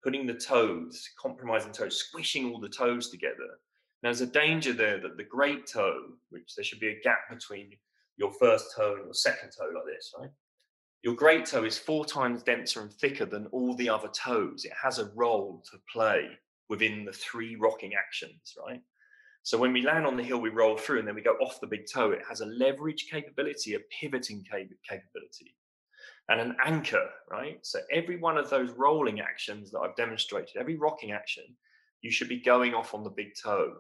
putting 0.05 0.27
the 0.27 0.35
toes, 0.35 1.09
compromising 1.19 1.73
toes, 1.73 1.99
squishing 1.99 2.53
all 2.53 2.61
the 2.61 2.69
toes 2.69 3.09
together. 3.09 3.59
Now, 4.03 4.11
there's 4.11 4.21
a 4.21 4.27
danger 4.27 4.75
there 4.75 5.01
that 5.01 5.17
the 5.17 5.25
great 5.25 5.67
toe, 5.67 6.01
which 6.29 6.55
there 6.55 6.65
should 6.65 6.81
be 6.81 6.89
a 6.89 7.01
gap 7.01 7.31
between 7.31 7.71
your 8.19 8.33
first 8.33 8.77
toe 8.77 8.97
and 8.97 9.05
your 9.07 9.15
second 9.15 9.51
toe, 9.59 9.71
like 9.75 9.87
this, 9.87 10.15
right? 10.19 10.31
Your 11.03 11.15
great 11.15 11.47
toe 11.47 11.65
is 11.65 11.79
four 11.79 12.05
times 12.05 12.43
denser 12.43 12.83
and 12.83 12.93
thicker 12.93 13.25
than 13.25 13.47
all 13.47 13.75
the 13.77 13.89
other 13.89 14.09
toes. 14.09 14.65
It 14.65 14.73
has 14.83 14.99
a 14.99 15.11
role 15.15 15.63
to 15.71 15.79
play 15.93 16.29
within 16.69 17.05
the 17.05 17.13
three 17.13 17.57
rocking 17.57 17.93
actions, 17.95 18.55
right? 18.67 18.83
So 19.43 19.57
when 19.57 19.73
we 19.73 19.83
land 19.83 20.07
on 20.07 20.17
the 20.17 20.25
hill, 20.25 20.41
we 20.41 20.51
roll 20.51 20.77
through 20.77 20.99
and 20.99 21.09
then 21.09 21.15
we 21.15 21.23
go 21.23 21.37
off 21.41 21.61
the 21.61 21.69
big 21.69 21.87
toe. 21.91 22.11
It 22.11 22.23
has 22.29 22.41
a 22.41 22.47
leverage 22.47 23.07
capability, 23.11 23.75
a 23.75 23.81
pivoting 24.01 24.45
capability, 24.45 25.55
and 26.29 26.41
an 26.41 26.57
anchor, 26.65 27.09
right? 27.31 27.59
So 27.63 27.79
every 27.93 28.19
one 28.19 28.37
of 28.37 28.51
those 28.51 28.73
rolling 28.73 29.21
actions 29.21 29.71
that 29.71 29.79
I've 29.79 29.97
demonstrated, 29.97 30.57
every 30.59 30.77
rocking 30.77 31.13
action, 31.13 31.45
you 32.03 32.11
should 32.11 32.29
be 32.29 32.41
going 32.41 32.75
off 32.75 32.93
on 32.93 33.05
the 33.05 33.11
big 33.11 33.35
toe. 33.41 33.77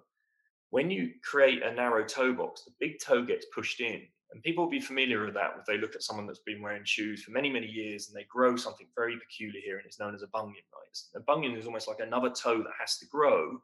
When 0.70 0.90
you 0.90 1.10
create 1.22 1.62
a 1.62 1.74
narrow 1.74 2.04
toe 2.04 2.32
box, 2.32 2.64
the 2.64 2.72
big 2.78 3.00
toe 3.00 3.24
gets 3.24 3.46
pushed 3.54 3.80
in. 3.80 4.02
And 4.30 4.42
people 4.42 4.64
will 4.64 4.70
be 4.70 4.80
familiar 4.80 5.24
with 5.24 5.34
that 5.34 5.54
if 5.58 5.64
they 5.64 5.78
look 5.78 5.94
at 5.94 6.02
someone 6.02 6.26
that's 6.26 6.40
been 6.40 6.60
wearing 6.60 6.84
shoes 6.84 7.22
for 7.22 7.30
many, 7.30 7.50
many 7.50 7.66
years 7.66 8.08
and 8.08 8.16
they 8.16 8.26
grow 8.28 8.56
something 8.56 8.86
very 8.94 9.18
peculiar 9.18 9.60
here 9.64 9.78
and 9.78 9.86
it's 9.86 9.98
known 9.98 10.14
as 10.14 10.22
a 10.22 10.26
bunion, 10.28 10.62
right? 10.74 10.98
A 11.16 11.20
bunion 11.20 11.56
is 11.56 11.66
almost 11.66 11.88
like 11.88 12.00
another 12.00 12.30
toe 12.30 12.58
that 12.58 12.72
has 12.78 12.98
to 12.98 13.06
grow 13.06 13.58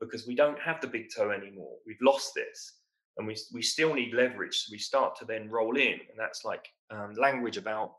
because 0.00 0.26
we 0.26 0.36
don't 0.36 0.58
have 0.60 0.80
the 0.80 0.86
big 0.86 1.06
toe 1.14 1.30
anymore. 1.30 1.76
We've 1.86 2.00
lost 2.00 2.32
this 2.34 2.78
and 3.16 3.26
we, 3.26 3.36
we 3.52 3.62
still 3.62 3.94
need 3.94 4.14
leverage. 4.14 4.56
So 4.56 4.68
we 4.70 4.78
start 4.78 5.16
to 5.18 5.24
then 5.24 5.50
roll 5.50 5.76
in. 5.76 5.94
And 5.94 6.18
that's 6.18 6.44
like 6.44 6.68
um, 6.90 7.14
language 7.14 7.56
about 7.56 7.94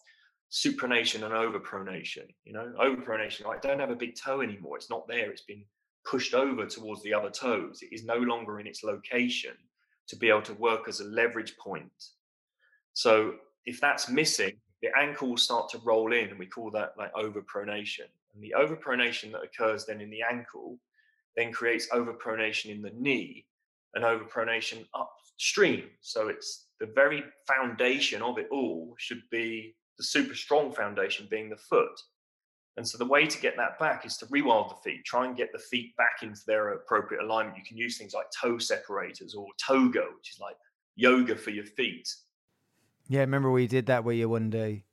supination 0.52 1.24
and 1.24 1.34
overpronation. 1.34 2.28
You 2.46 2.54
know, 2.54 2.74
overpronation, 2.80 3.46
I 3.46 3.58
don't 3.60 3.80
have 3.80 3.92
a 3.92 3.96
big 3.96 4.16
toe 4.16 4.42
anymore. 4.42 4.78
It's 4.78 4.90
not 4.90 5.08
there. 5.08 5.32
It's 5.32 5.42
been 5.42 5.66
pushed 6.10 6.34
over 6.34 6.66
towards 6.66 7.04
the 7.04 7.14
other 7.14 7.30
toes. 7.30 7.80
It 7.82 7.94
is 7.94 8.06
no 8.06 8.18
longer 8.18 8.60
in 8.60 8.68
its 8.68 8.84
location 8.84 9.54
to 10.08 10.16
be 10.16 10.30
able 10.30 10.42
to 10.44 10.54
work 10.54 10.88
as 10.88 11.00
a 11.00 11.06
leverage 11.06 11.58
point. 11.58 11.92
So 12.94 13.36
if 13.66 13.82
that's 13.82 14.10
missing, 14.10 14.54
the 14.82 14.90
ankle 14.98 15.30
will 15.30 15.38
start 15.38 15.70
to 15.70 15.80
roll 15.80 16.14
in, 16.14 16.30
and 16.30 16.40
we 16.40 16.46
call 16.46 16.72
that 16.72 16.94
like 16.98 17.14
overpronation. 17.14 18.08
And 18.34 18.44
the 18.44 18.54
overpronation 18.58 19.32
that 19.32 19.44
occurs 19.44 19.86
then 19.86 20.02
in 20.02 20.10
the 20.10 20.22
ankle 20.22 20.78
then 21.36 21.52
creates 21.52 21.90
overpronation 21.90 22.72
in 22.72 22.82
the 22.82 22.92
knee 22.92 23.46
and 23.94 24.04
overpronation 24.04 24.86
upstream. 24.94 25.84
So 26.02 26.28
it's 26.28 26.68
the 26.80 26.88
very 26.88 27.24
foundation 27.48 28.22
of 28.22 28.38
it 28.38 28.48
all 28.52 28.96
should 28.98 29.22
be 29.32 29.76
the 29.98 30.04
super 30.04 30.36
strong 30.36 30.72
foundation 30.72 31.28
being 31.30 31.50
the 31.50 31.58
foot. 31.58 32.00
And 32.78 32.88
so 32.88 32.98
the 32.98 33.06
way 33.06 33.26
to 33.26 33.40
get 33.40 33.56
that 33.58 33.80
back 33.80 34.06
is 34.06 34.18
to 34.18 34.26
rewild 34.28 34.70
the 34.70 34.76
feet, 34.84 35.06
try 35.06 35.26
and 35.26 35.38
get 35.38 35.52
the 35.54 35.60
feet 35.60 35.96
back 35.96 36.24
into 36.24 36.42
their 36.46 36.74
appropriate 36.74 37.24
alignment. 37.24 37.58
You 37.58 37.64
can 37.66 37.78
use 37.78 37.98
things 37.98 38.14
like 38.14 38.26
toe 38.32 38.58
separators 38.58 39.34
or 39.34 39.48
toga, 39.58 40.06
which 40.18 40.32
is 40.32 40.40
like 40.40 40.58
yoga 40.96 41.36
for 41.36 41.52
your 41.52 41.64
feet. 41.64 42.14
Yeah, 43.08 43.20
I 43.20 43.24
remember 43.24 43.52
we 43.52 43.68
did 43.68 43.86
that 43.86 44.04
with 44.04 44.18
you 44.18 44.28
one 44.28 44.50
day. 44.50 44.84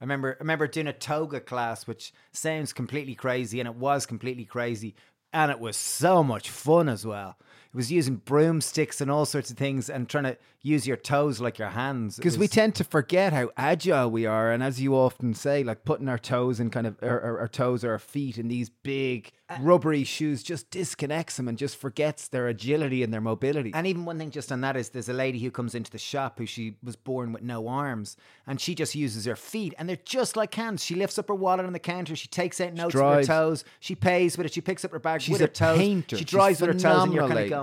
I 0.00 0.04
remember 0.04 0.34
I 0.38 0.42
remember 0.42 0.66
doing 0.66 0.86
a 0.86 0.92
toga 0.92 1.40
class, 1.40 1.86
which 1.86 2.12
sounds 2.32 2.72
completely 2.72 3.14
crazy, 3.14 3.60
and 3.60 3.68
it 3.68 3.74
was 3.74 4.06
completely 4.06 4.44
crazy 4.44 4.94
and 5.32 5.50
it 5.50 5.60
was 5.60 5.76
so 5.76 6.22
much 6.22 6.50
fun 6.50 6.88
as 6.88 7.06
well. 7.06 7.36
It 7.72 7.76
was 7.76 7.92
using 7.92 8.16
broomsticks 8.16 9.00
and 9.00 9.10
all 9.10 9.24
sorts 9.24 9.50
of 9.50 9.56
things 9.56 9.88
and 9.88 10.08
trying 10.08 10.24
to 10.24 10.36
use 10.62 10.86
your 10.86 10.96
toes 10.96 11.40
like 11.40 11.58
your 11.58 11.68
hands. 11.68 12.16
Because 12.16 12.36
we 12.36 12.48
tend 12.48 12.74
to 12.74 12.84
forget 12.84 13.32
how 13.32 13.50
agile 13.56 14.10
we 14.10 14.26
are. 14.26 14.50
And 14.50 14.62
as 14.62 14.80
you 14.80 14.94
often 14.94 15.34
say, 15.34 15.62
like 15.62 15.84
putting 15.84 16.08
our 16.08 16.18
toes 16.18 16.60
in 16.60 16.70
kind 16.70 16.86
of 16.86 16.96
our, 17.02 17.20
our, 17.20 17.38
our 17.40 17.48
toes 17.48 17.84
or 17.84 17.92
our 17.92 17.98
feet 17.98 18.36
in 18.38 18.48
these 18.48 18.68
big 18.68 19.32
uh, 19.48 19.56
rubbery 19.60 20.04
shoes 20.04 20.42
just 20.42 20.70
disconnects 20.70 21.36
them 21.36 21.48
and 21.48 21.56
just 21.56 21.76
forgets 21.76 22.28
their 22.28 22.48
agility 22.48 23.02
and 23.02 23.12
their 23.14 23.20
mobility. 23.20 23.72
And 23.72 23.86
even 23.86 24.04
one 24.04 24.18
thing 24.18 24.30
just 24.30 24.52
on 24.52 24.60
that 24.60 24.76
is 24.76 24.90
there's 24.90 25.08
a 25.08 25.14
lady 25.14 25.38
who 25.38 25.50
comes 25.50 25.74
into 25.74 25.90
the 25.90 25.98
shop 25.98 26.38
who 26.38 26.46
she 26.46 26.76
was 26.82 26.96
born 26.96 27.32
with 27.32 27.42
no 27.42 27.68
arms 27.68 28.16
and 28.46 28.60
she 28.60 28.74
just 28.74 28.94
uses 28.94 29.24
her 29.24 29.36
feet 29.36 29.74
and 29.78 29.88
they're 29.88 29.98
just 30.04 30.36
like 30.36 30.54
hands. 30.54 30.84
She 30.84 30.94
lifts 30.94 31.18
up 31.18 31.28
her 31.28 31.34
wallet 31.34 31.64
on 31.64 31.72
the 31.72 31.78
counter, 31.78 32.14
she 32.16 32.28
takes 32.28 32.60
out 32.60 32.74
notes 32.74 32.94
with 32.94 33.02
her 33.04 33.24
toes, 33.24 33.64
she 33.78 33.94
pays 33.94 34.36
with 34.36 34.46
it, 34.46 34.52
she 34.52 34.60
picks 34.60 34.84
up 34.84 34.90
her 34.90 34.98
bag 34.98 35.22
She's 35.22 35.32
with 35.32 35.40
her 35.40 35.46
toes. 35.46 35.78
Painter. 35.78 36.16
She 36.18 36.24
drives 36.24 36.58
She's 36.58 36.66
with 36.66 36.76
her 36.76 36.80
toes 36.80 37.04
and 37.04 37.14
you're 37.14 37.26
kind 37.26 37.40
of 37.40 37.48
going, 37.50 37.59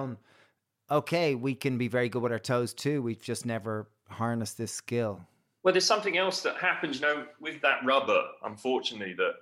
okay, 0.90 1.36
we 1.36 1.56
can 1.56 1.78
be 1.78 1.88
very 1.88 2.10
good 2.10 2.22
with 2.22 2.32
our 2.32 2.40
toes 2.40 2.74
too. 2.74 3.02
We've 3.02 3.22
just 3.22 3.46
never 3.46 3.88
harnessed 4.10 4.58
this 4.58 4.72
skill. 4.72 5.22
Well, 5.64 5.74
there's 5.74 5.86
something 5.86 6.18
else 6.18 6.42
that 6.44 6.58
happens, 6.58 7.00
you 7.00 7.02
know, 7.02 7.26
with 7.42 7.62
that 7.62 7.84
rubber, 7.84 8.24
unfortunately, 8.44 9.14
that 9.18 9.34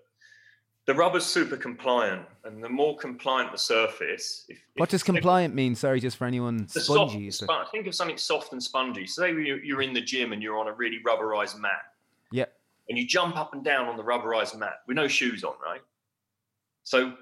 the 0.85 0.93
rubber's 0.93 1.25
super 1.25 1.57
compliant, 1.57 2.25
and 2.43 2.63
the 2.63 2.69
more 2.69 2.95
compliant 2.97 3.51
the 3.51 3.57
surface. 3.57 4.45
If, 4.47 4.59
what 4.75 4.85
if 4.85 4.91
does 4.91 5.03
compliant 5.03 5.55
mean? 5.55 5.75
Sorry, 5.75 5.99
just 5.99 6.17
for 6.17 6.25
anyone 6.25 6.67
spongy. 6.67 7.31
Soft, 7.31 7.49
sp- 7.49 7.71
think 7.71 7.87
of 7.87 7.95
something 7.95 8.17
soft 8.17 8.53
and 8.53 8.61
spongy. 8.61 9.07
So 9.07 9.23
say 9.23 9.31
you're 9.63 9.81
in 9.81 9.93
the 9.93 10.01
gym 10.01 10.31
and 10.31 10.43
you're 10.43 10.57
on 10.57 10.67
a 10.67 10.73
really 10.73 10.99
rubberized 11.05 11.59
mat. 11.59 11.93
Yeah. 12.31 12.45
And 12.87 12.97
you 12.97 13.07
jump 13.07 13.35
up 13.35 13.53
and 13.53 13.63
down 13.63 13.87
on 13.87 13.97
the 13.97 14.03
rubberized 14.03 14.57
mat 14.57 14.81
with 14.87 14.95
no 14.95 15.07
shoes 15.07 15.43
on, 15.43 15.55
right? 15.65 15.81
So, 16.83 17.13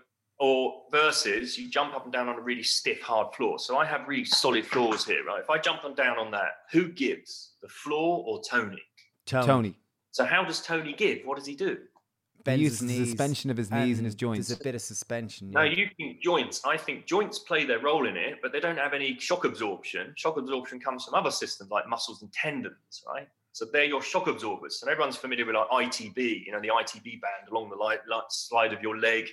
or 0.44 0.82
versus 0.92 1.58
you 1.58 1.70
jump 1.70 1.96
up 1.96 2.04
and 2.04 2.12
down 2.12 2.28
on 2.28 2.36
a 2.36 2.42
really 2.42 2.64
stiff, 2.64 3.02
hard 3.02 3.34
floor. 3.34 3.58
So 3.58 3.78
I 3.78 3.86
have 3.86 4.06
really 4.10 4.26
solid 4.26 4.66
floors 4.66 5.06
here, 5.06 5.24
right? 5.24 5.40
If 5.40 5.50
I 5.50 5.58
jump 5.58 5.86
and 5.86 5.96
down 5.96 6.20
on 6.20 6.32
that, 6.32 6.64
who 6.70 6.90
gives? 6.90 7.52
The 7.62 7.70
floor 7.70 8.26
or 8.28 8.42
Tony? 8.44 8.82
Tony. 9.26 9.48
Tony. 9.48 9.80
So 10.12 10.26
how 10.26 10.44
does 10.44 10.62
Tony 10.62 10.92
give? 10.92 11.20
What 11.24 11.38
does 11.38 11.46
he 11.46 11.56
do? 11.56 11.78
bends 12.44 12.60
he 12.60 12.64
uses 12.66 12.80
the 12.82 13.06
suspension 13.06 13.52
of 13.52 13.56
his 13.56 13.72
knees 13.72 14.00
and 14.00 14.06
his 14.06 14.16
joints. 14.16 14.50
There's 14.50 14.60
a 14.60 14.64
bit 14.64 14.76
of 14.76 14.82
suspension. 14.82 15.48
Yeah. 15.54 15.60
No, 15.60 15.64
you 15.64 15.88
think 15.96 16.22
joints. 16.22 16.62
I 16.66 16.76
think 16.76 17.06
joints 17.06 17.40
play 17.40 17.64
their 17.64 17.80
role 17.80 18.06
in 18.06 18.18
it, 18.18 18.40
but 18.42 18.52
they 18.52 18.60
don't 18.60 18.78
have 18.78 18.94
any 18.94 19.18
shock 19.18 19.46
absorption. 19.46 20.12
Shock 20.18 20.36
absorption 20.36 20.78
comes 20.78 21.06
from 21.06 21.14
other 21.14 21.32
systems 21.32 21.72
like 21.72 21.88
muscles 21.88 22.22
and 22.22 22.34
tendons, 22.34 23.06
right? 23.08 23.30
So 23.54 23.64
they're 23.72 23.86
your 23.86 24.02
shock 24.02 24.28
absorbers. 24.28 24.82
And 24.82 24.92
everyone's 24.92 25.16
familiar 25.16 25.46
with 25.46 25.56
like 25.56 25.70
ITB, 25.70 26.46
you 26.46 26.52
know, 26.52 26.60
the 26.60 26.68
ITB 26.68 27.22
band 27.22 27.48
along 27.50 27.70
the 27.70 27.78
light, 27.78 28.00
light 28.10 28.24
slide 28.30 28.74
of 28.74 28.82
your 28.82 28.98
leg. 28.98 29.30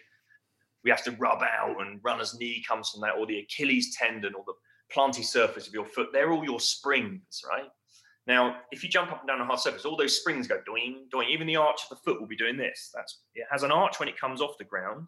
We 0.84 0.90
have 0.90 1.04
to 1.04 1.12
rub 1.12 1.42
out, 1.42 1.80
and 1.80 2.00
runner's 2.02 2.38
knee 2.38 2.64
comes 2.66 2.90
from 2.90 3.02
that, 3.02 3.16
or 3.18 3.26
the 3.26 3.40
Achilles 3.40 3.94
tendon, 3.96 4.34
or 4.34 4.44
the 4.46 4.54
plantar 4.94 5.24
surface 5.24 5.66
of 5.66 5.74
your 5.74 5.84
foot. 5.84 6.08
They're 6.12 6.32
all 6.32 6.44
your 6.44 6.60
springs, 6.60 7.42
right? 7.48 7.68
Now, 8.26 8.56
if 8.70 8.82
you 8.82 8.88
jump 8.88 9.10
up 9.10 9.20
and 9.20 9.28
down 9.28 9.40
a 9.40 9.44
hard 9.44 9.60
surface, 9.60 9.84
all 9.84 9.96
those 9.96 10.18
springs 10.18 10.46
go 10.46 10.60
doing, 10.64 11.06
doing. 11.10 11.28
Even 11.30 11.46
the 11.46 11.56
arch 11.56 11.80
of 11.82 11.88
the 11.90 12.02
foot 12.04 12.20
will 12.20 12.28
be 12.28 12.36
doing 12.36 12.56
this. 12.56 12.90
That's 12.94 13.20
it 13.34 13.46
has 13.50 13.62
an 13.62 13.72
arch 13.72 13.98
when 13.98 14.08
it 14.08 14.18
comes 14.18 14.40
off 14.40 14.58
the 14.58 14.64
ground, 14.64 15.06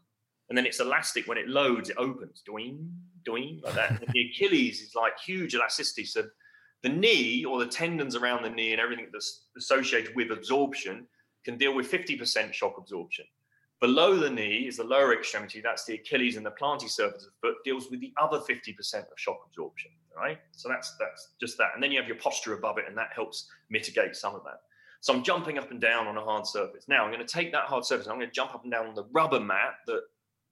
and 0.49 0.59
then 0.59 0.67
it's 0.67 0.81
elastic 0.81 1.27
when 1.27 1.39
it 1.39 1.49
loads. 1.49 1.91
It 1.91 1.97
opens, 1.99 2.43
doing, 2.45 2.91
doing 3.25 3.61
like 3.63 3.75
that. 3.75 3.91
And 3.91 4.13
the 4.13 4.31
Achilles 4.31 4.81
is 4.81 4.95
like 4.95 5.19
huge 5.19 5.55
elasticity. 5.55 6.05
So 6.05 6.25
the 6.83 6.89
knee 6.89 7.45
or 7.45 7.59
the 7.61 7.67
tendons 7.67 8.17
around 8.17 8.43
the 8.43 8.51
knee 8.51 8.73
and 8.73 8.81
everything 8.81 9.09
that's 9.13 9.47
associated 9.57 10.15
with 10.17 10.33
absorption 10.33 11.07
can 11.45 11.57
deal 11.57 11.75
with 11.75 11.91
50% 11.91 12.53
shock 12.53 12.75
absorption. 12.79 13.25
Below 13.83 14.17
the 14.17 14.31
knee 14.31 14.69
is 14.69 14.77
the 14.77 14.85
lower 14.85 15.13
extremity, 15.13 15.61
that's 15.61 15.85
the 15.85 15.95
Achilles 15.95 16.37
and 16.37 16.47
the 16.47 16.53
plantar 16.53 16.89
surface 16.89 17.25
of 17.25 17.33
the 17.33 17.49
foot, 17.49 17.57
deals 17.65 17.91
with 17.91 18.01
the 18.01 18.13
other 18.17 18.39
50% 18.39 18.79
of 18.95 19.05
shock 19.17 19.41
absorption. 19.45 19.91
Right? 20.17 20.39
So 20.53 20.69
that's 20.69 20.95
that's 21.01 21.31
just 21.41 21.59
that. 21.59 21.71
And 21.75 21.83
then 21.83 21.91
you 21.91 21.99
have 21.99 22.07
your 22.07 22.19
posture 22.19 22.55
above 22.55 22.79
it, 22.79 22.85
and 22.87 22.97
that 22.97 23.09
helps 23.13 23.49
mitigate 23.71 24.15
some 24.15 24.37
of 24.37 24.45
that. 24.45 24.61
So 25.01 25.13
I'm 25.13 25.25
jumping 25.25 25.59
up 25.59 25.73
and 25.73 25.81
down 25.81 26.07
on 26.07 26.17
a 26.17 26.21
hard 26.21 26.47
surface. 26.47 26.87
Now 26.87 27.05
I'm 27.05 27.11
going 27.11 27.27
to 27.27 27.33
take 27.33 27.51
that 27.51 27.65
hard 27.65 27.85
surface, 27.85 28.07
I'm 28.07 28.19
going 28.19 28.29
to 28.29 28.33
jump 28.33 28.55
up 28.55 28.63
and 28.63 28.71
down 28.71 28.87
on 28.87 28.95
the 28.95 29.07
rubber 29.11 29.41
mat 29.41 29.75
that 29.89 30.03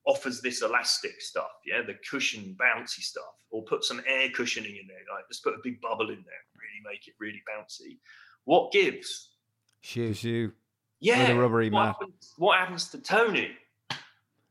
offers 0.07 0.41
this 0.41 0.63
elastic 0.63 1.21
stuff, 1.21 1.53
yeah, 1.65 1.83
the 1.87 1.95
cushion 2.11 2.57
bouncy 2.59 3.01
stuff, 3.01 3.37
or 3.51 3.63
put 3.63 3.85
some 3.85 4.03
air 4.09 4.29
cushioning 4.31 4.77
in 4.77 4.89
there, 4.89 4.97
like 5.15 5.29
just 5.29 5.45
put 5.45 5.55
a 5.55 5.59
big 5.63 5.81
bubble 5.81 6.09
in 6.09 6.25
there, 6.25 6.43
really 6.57 6.83
make 6.85 7.07
it 7.07 7.15
really 7.21 7.43
bouncy. 7.49 7.99
What 8.45 8.73
gives? 8.73 9.29
Shoe, 9.83 10.15
shoe. 10.15 10.53
Yeah. 11.01 11.29
With 11.29 11.37
a 11.37 11.41
rubbery 11.41 11.71
what 11.71 11.85
mat. 11.85 11.97
Happens, 11.99 12.35
what 12.37 12.59
happens 12.59 12.89
to 12.89 12.99
Tony? 12.99 13.53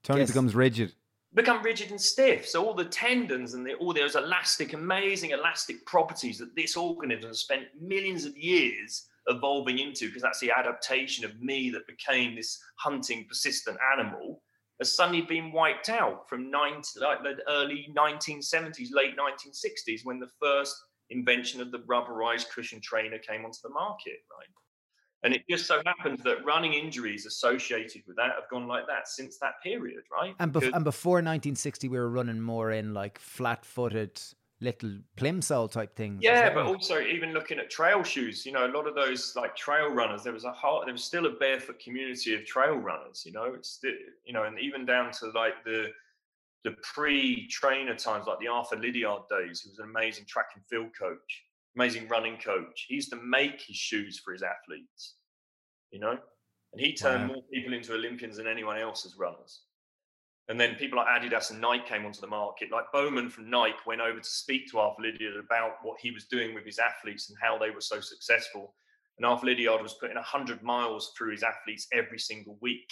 Tony 0.04 0.22
Guess- 0.22 0.30
becomes 0.30 0.56
rigid. 0.56 0.94
Become 1.36 1.62
rigid 1.62 1.92
and 1.92 2.02
stiff. 2.02 2.48
So 2.48 2.66
all 2.66 2.74
the 2.74 2.86
tendons 2.86 3.54
and 3.54 3.64
the, 3.64 3.76
all 3.76 3.94
those 3.94 4.16
elastic, 4.16 4.74
amazing 4.74 5.30
elastic 5.30 5.86
properties 5.86 6.40
that 6.40 6.56
this 6.56 6.76
organism 6.76 7.30
has 7.30 7.40
spent 7.40 7.66
millions 7.80 8.26
of 8.26 8.36
years 8.36 9.08
evolving 9.28 9.78
into, 9.78 10.08
because 10.08 10.24
that's 10.24 10.40
the 10.40 10.50
adaptation 10.50 11.24
of 11.24 11.40
me 11.40 11.70
that 11.70 11.86
became 11.86 12.36
this 12.36 12.60
hunting, 12.78 13.26
persistent 13.30 13.78
animal, 13.96 14.42
has 14.80 14.96
suddenly 14.96 15.22
been 15.22 15.52
wiped 15.52 15.90
out 15.90 16.28
from 16.28 16.50
90, 16.50 17.00
like 17.00 17.22
the 17.22 17.36
early 17.48 17.94
1970s, 17.96 18.88
late 18.92 19.16
1960s, 19.16 20.02
when 20.04 20.20
the 20.20 20.32
first 20.42 20.76
invention 21.12 21.62
of 21.62 21.72
the 21.72 21.80
rubberized 21.80 22.50
cushion 22.50 22.82
trainer 22.82 23.20
came 23.20 23.46
onto 23.46 23.60
the 23.62 23.70
market, 23.70 24.18
right? 24.36 24.48
And 25.24 25.34
it 25.34 25.44
just 25.50 25.66
so 25.66 25.82
happens 25.86 26.24
that 26.24 26.46
running 26.46 26.74
injuries 26.74 27.26
associated 27.26 28.04
with 28.08 28.16
that 28.16 28.32
have 28.36 28.50
gone 28.50 28.68
like 28.68 28.88
that 28.88 29.08
since 29.08 29.38
that 29.40 29.56
period, 29.62 30.04
right? 30.12 30.34
And, 30.40 30.54
bef- 30.54 30.72
and 30.74 30.84
before 30.84 31.16
1960, 31.16 31.90
we 31.90 31.98
were 31.98 32.10
running 32.10 32.40
more 32.40 32.72
in 32.72 32.94
like 32.94 33.20
flat-footed 33.20 34.22
little 34.62 34.98
plimsoll 35.18 35.70
type 35.72 35.96
things. 35.96 36.20
yeah, 36.22 36.54
but 36.54 36.66
also 36.66 37.00
even 37.00 37.34
looking 37.34 37.60
at 37.60 37.70
trail 37.70 38.04
shoes, 38.04 38.46
you 38.46 38.52
know, 38.52 38.66
a 38.66 38.72
lot 38.72 38.88
of 38.88 38.96
those 38.96 39.34
like 39.36 39.56
trail 39.56 39.90
runners, 39.90 40.24
there 40.24 40.34
was 40.34 40.44
a 40.44 40.52
whole, 40.52 40.84
there 40.84 40.94
was 40.94 41.04
still 41.04 41.26
a 41.26 41.32
barefoot 41.32 41.80
community 41.80 42.36
of 42.36 42.46
trail 42.46 42.76
runners, 42.76 43.24
you 43.26 43.32
know, 43.32 43.46
it's 43.54 43.70
still, 43.70 43.92
you 44.26 44.34
know, 44.34 44.44
and 44.44 44.60
even 44.60 44.86
down 44.86 45.12
to 45.12 45.28
like 45.32 45.64
the 45.66 45.88
the 46.66 46.76
pre-trainer 46.84 47.96
times, 47.96 48.28
like 48.28 48.40
the 48.40 48.48
Arthur 48.48 48.76
Lydiard 48.76 49.22
days, 49.30 49.62
who 49.62 49.70
was 49.70 49.80
an 49.80 49.86
amazing 49.86 50.26
track 50.26 50.48
and 50.56 50.64
field 50.66 50.92
coach, 50.98 51.44
amazing 51.80 52.08
running 52.10 52.38
coach. 52.38 52.86
He 52.90 52.96
used 52.96 53.10
to 53.12 53.16
make 53.24 53.62
his 53.62 53.78
shoes 53.78 54.20
for 54.20 54.34
his 54.34 54.44
athletes, 54.44 55.16
you 55.92 56.00
know, 56.00 56.18
and 56.74 56.82
he 56.82 56.94
turned 56.94 57.30
Wow. 57.30 57.36
more 57.36 57.44
people 57.54 57.74
into 57.74 57.94
Olympians 57.94 58.38
than 58.38 58.48
anyone 58.48 58.78
else 58.78 59.06
as 59.06 59.16
runners. 59.18 59.62
And 60.50 60.60
then 60.60 60.76
people 60.76 60.98
like 60.98 61.08
Adidas 61.08 61.52
and 61.52 61.62
Nike 61.62 61.88
came 61.88 62.06
onto 62.06 62.22
the 62.22 62.28
market. 62.28 62.72
Like 62.72 62.92
Bowerman 62.92 63.30
from 63.30 63.50
Nike 63.50 63.78
went 63.86 64.02
over 64.02 64.20
to 64.20 64.30
speak 64.30 64.70
to 64.72 64.80
Arthur 64.80 65.04
Lydiard 65.04 65.38
about 65.38 65.74
what 65.84 66.00
he 66.02 66.12
was 66.12 66.26
doing 66.26 66.54
with 66.56 66.66
his 66.66 66.80
athletes 66.80 67.30
and 67.30 67.38
how 67.42 67.58
they 67.58 67.70
were 67.70 67.82
so 67.82 68.00
successful. 68.02 68.74
And 69.18 69.26
Arthur 69.26 69.46
Lydiard 69.46 69.82
was 69.82 69.94
putting 69.94 70.16
100 70.16 70.64
miles 70.64 71.14
through 71.16 71.32
his 71.32 71.44
athletes 71.44 71.88
every 71.94 72.18
single 72.20 72.58
week. 72.62 72.92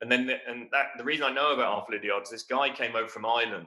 And 0.00 0.10
then, 0.10 0.26
the, 0.26 0.38
and 0.48 0.68
that 0.72 0.92
the 0.96 1.04
reason 1.04 1.26
I 1.26 1.32
know 1.32 1.52
about 1.52 1.74
Arthur 1.74 1.92
Lydiard 1.92 2.22
is 2.22 2.30
this 2.30 2.44
guy 2.44 2.70
came 2.70 2.96
over 2.96 3.08
from 3.08 3.26
Ireland, 3.26 3.66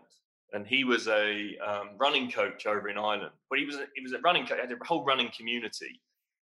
and 0.53 0.67
he 0.67 0.83
was 0.83 1.07
a 1.07 1.57
um, 1.67 1.89
running 1.97 2.31
coach 2.31 2.65
over 2.67 2.87
in 2.87 2.97
Ireland. 2.97 3.33
But 3.49 3.59
he 3.59 3.65
was 3.65 3.75
a, 3.75 3.85
he 3.95 4.01
was 4.01 4.13
a 4.13 4.19
running 4.19 4.45
coach, 4.45 4.59
had 4.59 4.71
a 4.71 4.85
whole 4.85 5.03
running 5.03 5.31
community. 5.35 5.99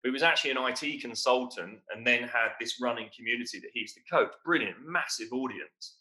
But 0.02 0.10
he 0.10 0.14
was 0.14 0.24
actually 0.24 0.52
an 0.52 0.58
IT 0.60 1.02
consultant, 1.02 1.80
and 1.94 2.06
then 2.06 2.24
had 2.24 2.52
this 2.60 2.80
running 2.80 3.10
community 3.16 3.60
that 3.60 3.72
he 3.74 3.82
used 3.82 3.96
to 3.96 4.02
coach. 4.10 4.32
Brilliant, 4.46 4.78
massive 4.86 5.34
audience. 5.34 5.98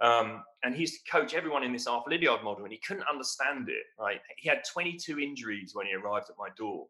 Um, 0.00 0.42
and 0.62 0.74
he 0.74 0.82
used 0.82 1.04
to 1.04 1.10
coach 1.10 1.32
everyone 1.32 1.62
in 1.62 1.72
this 1.72 1.86
Arthur 1.86 2.10
Lydiard 2.10 2.42
model, 2.42 2.64
and 2.64 2.72
he 2.72 2.80
couldn't 2.86 3.06
understand 3.10 3.68
it. 3.68 3.84
Right? 3.98 4.20
He 4.36 4.48
had 4.48 4.62
22 4.70 5.20
injuries 5.20 5.70
when 5.74 5.86
he 5.86 5.94
arrived 5.94 6.28
at 6.28 6.36
my 6.38 6.48
door. 6.58 6.86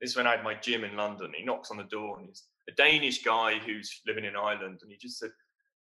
This 0.00 0.12
is 0.12 0.16
when 0.16 0.26
I 0.26 0.30
had 0.30 0.42
my 0.42 0.54
gym 0.54 0.82
in 0.82 0.96
London. 0.96 1.32
He 1.36 1.44
knocks 1.44 1.70
on 1.70 1.76
the 1.76 1.84
door, 1.84 2.18
and 2.18 2.26
he's 2.26 2.44
a 2.70 2.72
Danish 2.72 3.22
guy 3.22 3.58
who's 3.58 4.00
living 4.06 4.24
in 4.24 4.34
Ireland, 4.34 4.78
and 4.80 4.90
he 4.90 4.96
just 4.96 5.18
said, 5.18 5.30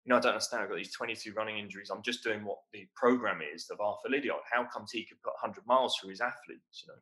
"You 0.05 0.11
know, 0.11 0.17
I 0.17 0.21
don't 0.21 0.33
understand. 0.33 0.63
I've 0.63 0.69
got 0.69 0.77
these 0.77 0.95
22 0.95 1.33
running 1.33 1.59
injuries. 1.59 1.91
I'm 1.91 2.03
just 2.03 2.23
doing 2.23 2.45
what 2.45 2.59
the 2.73 2.87
program 2.95 3.41
is 3.43 3.71
of 3.71 3.81
Arthur 3.81 4.09
Lydiard. 4.11 4.43
How 4.51 4.65
comes 4.65 4.93
he 4.93 5.05
could 5.05 5.23
put 5.23 5.35
100 5.35 5.67
miles 5.67 5.97
through 5.97 6.11
his 6.11 6.21
athletes? 6.21 6.83
You 6.83 6.89
know?" 6.89 7.01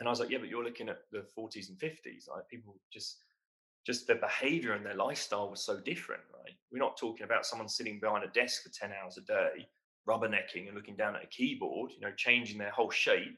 And 0.00 0.08
I 0.08 0.10
was 0.10 0.20
like, 0.20 0.30
"Yeah, 0.30 0.38
but 0.38 0.48
you're 0.48 0.64
looking 0.64 0.88
at 0.88 1.10
the 1.10 1.26
40s 1.36 1.68
and 1.68 1.78
50s. 1.78 2.28
Like 2.28 2.48
people 2.48 2.80
just." 2.92 3.24
Just 3.84 4.06
their 4.06 4.14
behavior 4.14 4.74
and 4.74 4.86
their 4.86 4.94
lifestyle 4.94 5.50
was 5.50 5.64
so 5.64 5.80
different, 5.80 6.22
right? 6.32 6.54
We're 6.70 6.78
not 6.78 6.96
talking 6.96 7.24
about 7.24 7.44
someone 7.44 7.68
sitting 7.68 7.98
behind 7.98 8.22
a 8.22 8.28
desk 8.28 8.62
for 8.62 8.68
10 8.68 8.92
hours 8.92 9.18
a 9.18 9.22
day, 9.22 9.66
rubbernecking 10.08 10.68
and 10.68 10.76
looking 10.76 10.94
down 10.94 11.16
at 11.16 11.24
a 11.24 11.26
keyboard, 11.26 11.90
you 11.90 11.98
know, 11.98 12.12
changing 12.16 12.58
their 12.58 12.70
whole 12.70 12.90
shape 12.90 13.36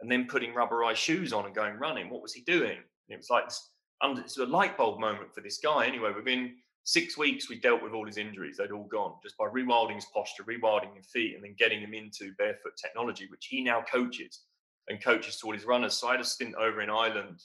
and 0.00 0.08
then 0.08 0.28
putting 0.28 0.54
rubberized 0.54 0.94
shoes 0.94 1.32
on 1.32 1.44
and 1.44 1.56
going 1.56 1.74
running. 1.74 2.08
What 2.08 2.22
was 2.22 2.32
he 2.32 2.42
doing? 2.42 2.76
And 2.76 3.08
it 3.08 3.16
was 3.16 3.30
like 3.30 3.46
this, 3.46 3.72
it's 4.00 4.38
a 4.38 4.46
light 4.46 4.76
bulb 4.76 5.00
moment 5.00 5.34
for 5.34 5.40
this 5.40 5.58
guy. 5.58 5.86
Anyway, 5.86 6.12
within 6.14 6.54
six 6.84 7.16
weeks, 7.16 7.48
we 7.48 7.58
dealt 7.58 7.82
with 7.82 7.92
all 7.92 8.06
his 8.06 8.16
injuries. 8.16 8.56
They'd 8.56 8.72
all 8.72 8.88
gone 8.90 9.14
just 9.22 9.36
by 9.36 9.46
rewilding 9.46 9.96
his 9.96 10.06
posture, 10.14 10.44
rewilding 10.44 10.96
his 10.96 11.06
feet, 11.06 11.34
and 11.34 11.44
then 11.44 11.54
getting 11.58 11.80
him 11.80 11.94
into 11.94 12.32
barefoot 12.38 12.72
technology, 12.80 13.26
which 13.30 13.46
he 13.46 13.62
now 13.62 13.82
coaches 13.82 14.44
and 14.88 15.02
coaches 15.02 15.38
to 15.38 15.46
all 15.46 15.52
his 15.52 15.64
runners. 15.64 15.94
So 15.94 16.08
I 16.08 16.12
had 16.12 16.20
a 16.20 16.24
stint 16.24 16.54
over 16.54 16.80
in 16.80 16.90
Ireland 16.90 17.40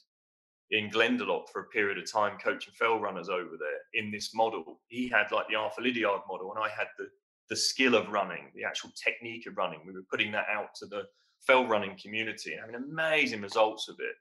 in 0.72 0.90
Glendalough 0.90 1.48
for 1.52 1.62
a 1.62 1.68
period 1.68 1.98
of 1.98 2.12
time 2.12 2.38
coaching 2.44 2.74
fell 2.78 3.00
runners 3.00 3.30
over 3.30 3.52
there 3.60 3.80
in 3.94 4.12
this 4.12 4.34
model. 4.34 4.82
He 4.88 5.08
had 5.08 5.32
like 5.32 5.48
the 5.48 5.56
Arthur 5.56 5.82
Lydiard 5.82 6.22
model, 6.28 6.52
and 6.54 6.64
I 6.64 6.70
had 6.70 6.88
the 6.98 7.08
the 7.50 7.56
skill 7.56 7.96
of 7.96 8.10
running, 8.10 8.46
the 8.56 8.64
actual 8.64 8.90
technique 9.02 9.46
of 9.48 9.58
running. 9.58 9.80
We 9.86 9.94
were 9.94 10.06
putting 10.10 10.32
that 10.32 10.48
out 10.52 10.70
to 10.78 10.88
the 10.88 11.04
fell 11.46 11.68
running 11.68 11.98
community 12.02 12.54
and 12.54 12.62
having 12.62 12.76
amazing 12.76 13.42
results 13.42 13.88
of 13.88 13.98
it. 14.00 14.16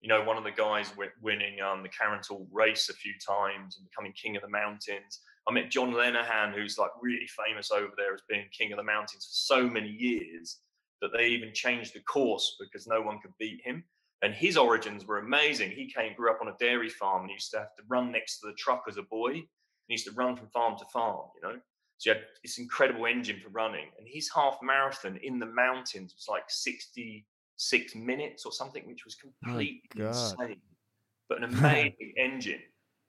You 0.00 0.08
know, 0.08 0.24
one 0.24 0.36
of 0.36 0.44
the 0.44 0.50
guys 0.50 0.90
wi- 0.90 1.12
winning 1.20 1.60
um, 1.60 1.82
the 1.82 1.88
Carrington 1.88 2.46
race 2.50 2.88
a 2.88 2.94
few 2.94 3.12
times 3.24 3.76
and 3.76 3.88
becoming 3.88 4.12
king 4.12 4.36
of 4.36 4.42
the 4.42 4.48
mountains. 4.48 5.20
I 5.48 5.52
met 5.52 5.70
John 5.70 5.92
Lenihan, 5.92 6.54
who's 6.54 6.78
like 6.78 6.90
really 7.00 7.28
famous 7.46 7.70
over 7.70 7.92
there 7.96 8.14
as 8.14 8.22
being 8.28 8.46
king 8.56 8.72
of 8.72 8.78
the 8.78 8.84
mountains 8.84 9.26
for 9.26 9.56
so 9.56 9.68
many 9.68 9.88
years 9.88 10.60
that 11.00 11.10
they 11.16 11.26
even 11.26 11.52
changed 11.52 11.94
the 11.94 12.00
course 12.00 12.56
because 12.60 12.86
no 12.86 13.00
one 13.00 13.18
could 13.20 13.32
beat 13.38 13.60
him. 13.64 13.84
And 14.22 14.34
his 14.34 14.56
origins 14.56 15.06
were 15.06 15.18
amazing. 15.18 15.70
He 15.70 15.90
came, 15.90 16.14
grew 16.14 16.30
up 16.30 16.40
on 16.42 16.48
a 16.48 16.56
dairy 16.58 16.90
farm, 16.90 17.22
and 17.22 17.30
used 17.30 17.50
to 17.52 17.58
have 17.58 17.74
to 17.76 17.82
run 17.88 18.12
next 18.12 18.40
to 18.40 18.48
the 18.48 18.54
truck 18.54 18.84
as 18.86 18.98
a 18.98 19.02
boy. 19.02 19.32
He 19.32 19.94
used 19.94 20.06
to 20.06 20.12
run 20.12 20.36
from 20.36 20.48
farm 20.48 20.76
to 20.78 20.84
farm, 20.92 21.28
you 21.34 21.48
know. 21.48 21.58
So 21.96 22.12
he 22.12 22.18
had 22.18 22.26
this 22.42 22.58
incredible 22.58 23.06
engine 23.06 23.40
for 23.42 23.48
running, 23.50 23.86
and 23.98 24.06
his 24.06 24.30
half 24.34 24.58
marathon 24.62 25.18
in 25.22 25.38
the 25.38 25.46
mountains 25.46 26.14
was 26.14 26.26
like 26.28 26.44
66 27.60 27.94
minutes 27.94 28.46
or 28.46 28.52
something, 28.52 28.86
which 28.86 29.04
was 29.04 29.14
completely 29.14 29.82
insane. 29.94 30.60
But 31.28 31.38
an 31.38 31.44
amazing 31.54 32.14
engine. 32.16 32.60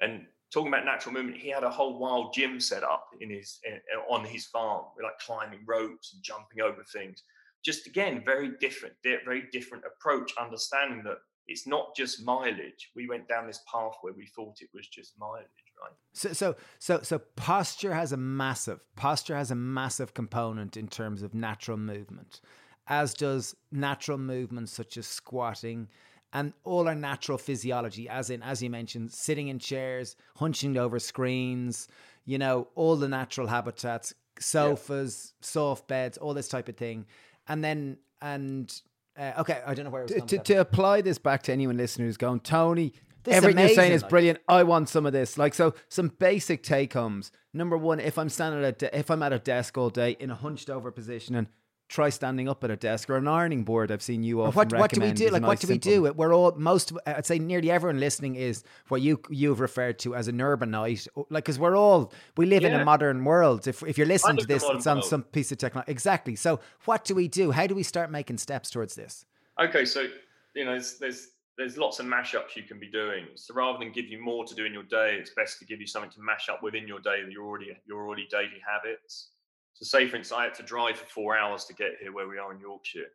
And 0.02 0.26
talking 0.54 0.68
about 0.68 0.86
natural 0.86 1.14
movement, 1.14 1.38
he 1.38 1.50
had 1.50 1.64
a 1.64 1.70
whole 1.70 1.98
wild 1.98 2.34
gym 2.34 2.60
set 2.60 2.84
up 2.84 3.08
in 3.22 3.30
his 3.30 3.60
in, 3.64 3.80
on 4.10 4.26
his 4.26 4.46
farm, 4.48 4.86
with 4.96 5.06
like 5.06 5.20
climbing 5.20 5.62
ropes 5.66 6.14
and 6.14 6.24
jumping 6.24 6.62
over 6.62 6.84
things. 6.92 7.24
Just 7.64 7.88
again, 7.88 8.24
very 8.26 8.52
different, 8.60 8.96
very 9.04 9.44
different 9.52 9.84
approach. 9.86 10.34
Understanding 10.38 11.04
that 11.04 11.18
it's 11.48 11.68
not 11.68 11.96
just 11.96 12.24
mileage. 12.24 12.92
We 12.96 13.08
went 13.08 13.28
down 13.28 13.48
this 13.48 13.62
path 13.72 13.94
where 14.02 14.14
we 14.14 14.26
thought 14.28 14.62
it 14.62 14.70
was 14.74 14.88
just 14.88 15.14
mileage, 15.20 15.48
right? 15.82 15.92
So, 16.14 16.34
so, 16.34 16.56
so, 16.80 17.02
so 17.02 17.20
posture 17.20 17.94
has 17.94 18.12
a 18.12 18.18
massive 18.18 18.80
posture 18.96 19.36
has 19.36 19.52
a 19.52 19.56
massive 19.56 20.14
component 20.14 20.78
in 20.78 20.88
terms 20.88 21.22
of 21.22 21.34
natural 21.34 21.78
movement, 21.78 22.42
as 22.88 23.14
does 23.14 23.56
natural 23.72 24.18
movements 24.18 24.72
such 24.72 24.98
as 24.98 25.08
squatting 25.08 25.88
and 26.34 26.54
all 26.64 26.88
our 26.88 26.96
natural 26.96 27.38
physiology, 27.38 28.08
as 28.08 28.30
in, 28.30 28.42
as 28.42 28.64
you 28.64 28.70
mentioned, 28.70 29.12
sitting 29.12 29.50
in 29.50 29.60
chairs, 29.60 30.16
hunching 30.38 30.78
over 30.78 30.98
screens, 30.98 31.88
you 32.26 32.38
know, 32.38 32.68
all 32.76 32.96
the 32.96 33.10
natural 33.10 33.48
habitats, 33.48 34.14
sofas, 34.40 35.34
yeah. 35.34 35.46
soft 35.46 35.88
beds, 35.88 36.18
all 36.18 36.34
this 36.34 36.48
type 36.48 36.70
of 36.70 36.78
thing. 36.78 37.06
And 37.48 37.64
then, 37.64 37.98
and 38.22 38.74
uh, 39.18 39.34
okay, 39.40 39.62
I 39.66 39.74
don't 39.74 39.86
know 39.86 39.92
where 39.92 40.06
to, 40.06 40.22
to, 40.22 40.38
to, 40.38 40.54
apply 40.56 41.02
this 41.02 41.18
back 41.18 41.44
to 41.44 41.52
anyone 41.52 41.76
listening 41.76 42.08
who's 42.08 42.18
going, 42.18 42.40
Tony, 42.40 42.94
this 43.24 43.36
everything 43.36 43.60
amazing, 43.60 43.76
you're 43.76 43.84
saying 43.84 43.92
is 43.94 44.02
like, 44.04 44.10
brilliant. 44.10 44.40
I 44.48 44.64
want 44.64 44.90
some 44.90 45.06
of 45.06 45.14
this. 45.14 45.38
Like, 45.38 45.54
so 45.54 45.74
some 45.90 46.10
basic 46.20 46.64
take 46.64 46.94
homes. 46.94 47.32
Number 47.54 47.78
one, 47.78 48.00
if 48.00 48.18
I'm 48.18 48.30
standing 48.30 48.64
at, 48.64 48.80
de- 48.80 48.98
if 48.98 49.12
I'm 49.12 49.22
at 49.22 49.34
a 49.34 49.40
desk 49.40 49.78
all 49.78 49.90
day 49.90 50.16
in 50.20 50.32
a 50.32 50.36
hunched 50.36 50.70
over 50.70 50.92
position 50.92 51.36
and 51.36 51.48
try 51.92 52.10
standing 52.10 52.48
up 52.48 52.64
at 52.64 52.72
a 52.72 52.78
desk 52.78 53.10
or 53.10 53.18
an 53.18 53.28
ironing 53.28 53.64
board. 53.64 53.92
I've 53.92 54.02
seen 54.02 54.24
you 54.24 54.42
often 54.42 54.56
what, 54.56 54.74
what 54.74 54.92
do 54.92 55.02
we 55.02 55.12
do? 55.12 55.30
Like, 55.30 55.42
nice 55.42 55.48
what 55.48 55.60
do 55.60 55.68
we 55.68 55.78
do? 55.78 56.12
We're 56.14 56.34
all 56.34 56.54
most. 56.58 56.94
I'd 57.06 57.26
say 57.26 57.38
nearly 57.38 57.70
everyone 57.70 58.00
listening 58.00 58.36
is 58.36 58.64
what 58.88 59.02
you 59.02 59.22
you've 59.30 59.60
referred 59.60 60.00
to 60.00 60.16
as 60.16 60.28
an 60.28 60.38
urbanite. 60.38 61.08
Like, 61.30 61.44
because 61.44 61.60
we're 61.60 61.78
all 61.78 62.14
we 62.38 62.46
live 62.46 62.64
yeah. 62.64 62.70
in 62.70 62.82
a 62.82 62.86
modern 62.86 63.26
world. 63.26 63.68
If 63.68 63.84
if 63.84 63.98
you're 63.98 64.08
listening 64.08 64.38
to 64.38 64.48
this, 64.48 64.64
it's 64.64 64.88
on 64.88 64.98
world. 64.98 65.06
some 65.06 65.24
piece 65.24 65.52
of 65.52 65.58
technology. 65.58 65.92
Exactly. 65.92 66.36
So, 66.36 66.62
what 66.86 67.04
do 67.04 67.14
we 67.14 67.28
do? 67.28 67.52
How 67.52 67.68
do 67.68 67.76
we 67.76 67.84
start 67.84 68.10
making 68.10 68.38
steps 68.38 68.70
towards 68.70 68.96
this? 68.96 69.26
Okay, 69.60 69.86
so 69.86 70.08
you 70.56 70.66
know, 70.66 70.72
there's, 70.72 70.98
there's 70.98 71.28
there's 71.58 71.78
lots 71.78 72.00
of 72.00 72.06
mashups 72.06 72.56
you 72.56 72.64
can 72.64 72.80
be 72.80 72.90
doing. 72.90 73.26
So 73.36 73.54
rather 73.54 73.78
than 73.78 73.92
give 73.92 74.06
you 74.08 74.24
more 74.24 74.46
to 74.46 74.56
do 74.56 74.66
in 74.66 74.74
your 74.74 74.84
day, 74.84 75.18
it's 75.20 75.32
best 75.32 75.60
to 75.60 75.66
give 75.66 75.82
you 75.82 75.88
something 75.88 76.12
to 76.12 76.22
mash 76.22 76.48
up 76.50 76.64
within 76.64 76.88
your 76.88 77.00
day 77.00 77.22
that 77.24 77.32
you're 77.32 77.46
already 77.46 77.78
your 77.86 78.08
already 78.08 78.28
daily 78.32 78.62
habits. 78.66 79.32
So, 79.74 79.86
say 79.86 80.08
for 80.08 80.18
instance, 80.18 80.38
I 80.38 80.44
had 80.44 80.54
to 80.56 80.64
drive 80.64 80.98
for 80.98 81.06
four 81.06 81.38
hours 81.38 81.66
to 81.66 81.74
get 81.74 81.98
here 82.00 82.14
where 82.14 82.28
we 82.28 82.38
are 82.38 82.52
in 82.52 82.60
Yorkshire. 82.60 83.08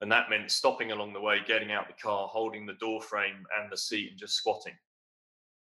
And 0.00 0.10
that 0.10 0.28
meant 0.28 0.50
stopping 0.50 0.92
along 0.92 1.12
the 1.12 1.20
way, 1.20 1.40
getting 1.46 1.72
out 1.72 1.86
the 1.86 2.02
car, 2.02 2.28
holding 2.28 2.66
the 2.66 2.74
door 2.74 3.00
frame 3.00 3.46
and 3.58 3.70
the 3.70 3.76
seat, 3.76 4.10
and 4.10 4.18
just 4.18 4.34
squatting. 4.34 4.74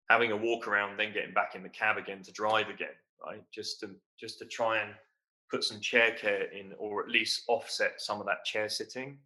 Having 0.10 0.32
a 0.32 0.38
walk 0.38 0.68
around, 0.68 0.98
then 0.98 1.14
getting 1.14 1.34
back 1.34 1.56
in 1.56 1.64
the 1.64 1.70
cab 1.70 1.98
again 1.98 2.24
to 2.24 2.32
drive 2.32 2.70
again, 2.70 2.96
right? 3.26 3.44
Just 3.54 3.80
to 3.82 3.92
just 4.20 4.40
to 4.40 4.46
try 4.46 4.80
and 4.80 4.92
put 5.50 5.64
some 5.64 5.80
chair 5.80 6.12
care 6.12 6.44
in, 6.46 6.74
or 6.78 7.04
at 7.04 7.10
least 7.10 7.44
offset 7.48 8.02
some 8.02 8.20
of 8.20 8.26
that 8.26 8.46
chair 8.46 8.70
sitting. 8.70 9.18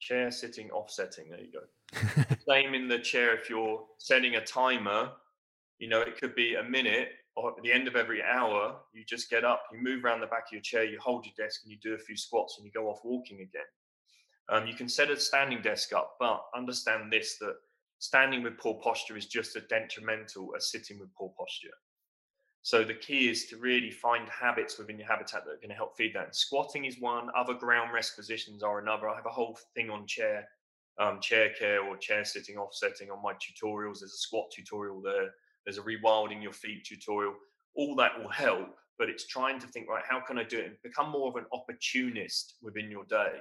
Chair 0.00 0.30
sitting, 0.30 0.70
offsetting. 0.70 1.30
There 1.30 1.40
you 1.40 1.52
go. 1.52 2.34
Same 2.48 2.74
in 2.74 2.88
the 2.88 2.98
chair. 2.98 3.34
If 3.34 3.48
you're 3.48 3.84
setting 3.98 4.36
a 4.36 4.44
timer, 4.44 5.10
you 5.78 5.88
know 5.88 6.00
it 6.00 6.18
could 6.18 6.34
be 6.34 6.54
a 6.54 6.62
minute 6.62 7.10
or 7.36 7.50
at 7.50 7.62
the 7.62 7.72
end 7.72 7.86
of 7.86 7.96
every 7.96 8.22
hour, 8.22 8.76
you 8.94 9.04
just 9.04 9.28
get 9.28 9.44
up, 9.44 9.64
you 9.70 9.78
move 9.78 10.04
around 10.04 10.20
the 10.20 10.26
back 10.26 10.46
of 10.46 10.52
your 10.52 10.62
chair, 10.62 10.84
you 10.84 10.98
hold 10.98 11.26
your 11.26 11.34
desk, 11.36 11.60
and 11.62 11.70
you 11.70 11.78
do 11.82 11.94
a 11.94 11.98
few 11.98 12.16
squats, 12.16 12.56
and 12.56 12.64
you 12.64 12.72
go 12.72 12.88
off 12.88 13.00
walking 13.04 13.40
again. 13.40 13.62
Um, 14.48 14.66
you 14.66 14.74
can 14.74 14.88
set 14.88 15.10
a 15.10 15.18
standing 15.18 15.60
desk 15.60 15.92
up, 15.92 16.16
but 16.18 16.42
understand 16.56 17.12
this: 17.12 17.36
that 17.38 17.56
standing 17.98 18.42
with 18.42 18.58
poor 18.58 18.80
posture 18.82 19.16
is 19.16 19.26
just 19.26 19.54
as 19.54 19.64
detrimental 19.68 20.54
as 20.56 20.70
sitting 20.70 20.98
with 20.98 21.14
poor 21.14 21.32
posture. 21.36 21.74
So 22.62 22.82
the 22.82 22.94
key 22.94 23.28
is 23.28 23.46
to 23.46 23.58
really 23.58 23.90
find 23.90 24.28
habits 24.28 24.78
within 24.78 24.98
your 24.98 25.06
habitat 25.06 25.44
that 25.44 25.52
are 25.52 25.56
going 25.56 25.68
to 25.68 25.74
help 25.74 25.96
feed 25.96 26.14
that. 26.14 26.24
And 26.24 26.34
squatting 26.34 26.84
is 26.84 27.00
one. 27.00 27.28
Other 27.36 27.54
ground 27.54 27.92
rest 27.92 28.16
positions 28.16 28.62
are 28.62 28.80
another. 28.80 29.08
I 29.08 29.14
have 29.14 29.26
a 29.26 29.30
whole 29.30 29.56
thing 29.74 29.88
on 29.88 30.04
chair, 30.06 30.48
um, 30.98 31.20
chair 31.20 31.50
care 31.56 31.82
or 31.82 31.96
chair 31.96 32.24
sitting 32.24 32.56
offsetting 32.56 33.10
on 33.10 33.22
my 33.22 33.34
tutorials. 33.34 34.00
There's 34.00 34.14
a 34.14 34.16
squat 34.16 34.46
tutorial 34.52 35.00
there 35.00 35.30
there's 35.66 35.78
a 35.78 35.82
rewilding 35.82 36.42
your 36.42 36.52
feet 36.52 36.84
tutorial. 36.84 37.34
All 37.74 37.94
that 37.96 38.18
will 38.18 38.30
help, 38.30 38.76
but 38.98 39.10
it's 39.10 39.26
trying 39.26 39.58
to 39.58 39.66
think, 39.66 39.88
right, 39.88 40.04
how 40.08 40.20
can 40.20 40.38
I 40.38 40.44
do 40.44 40.58
it 40.58 40.66
and 40.66 40.76
become 40.82 41.10
more 41.10 41.28
of 41.28 41.36
an 41.36 41.44
opportunist 41.52 42.54
within 42.62 42.90
your 42.90 43.04
day? 43.04 43.32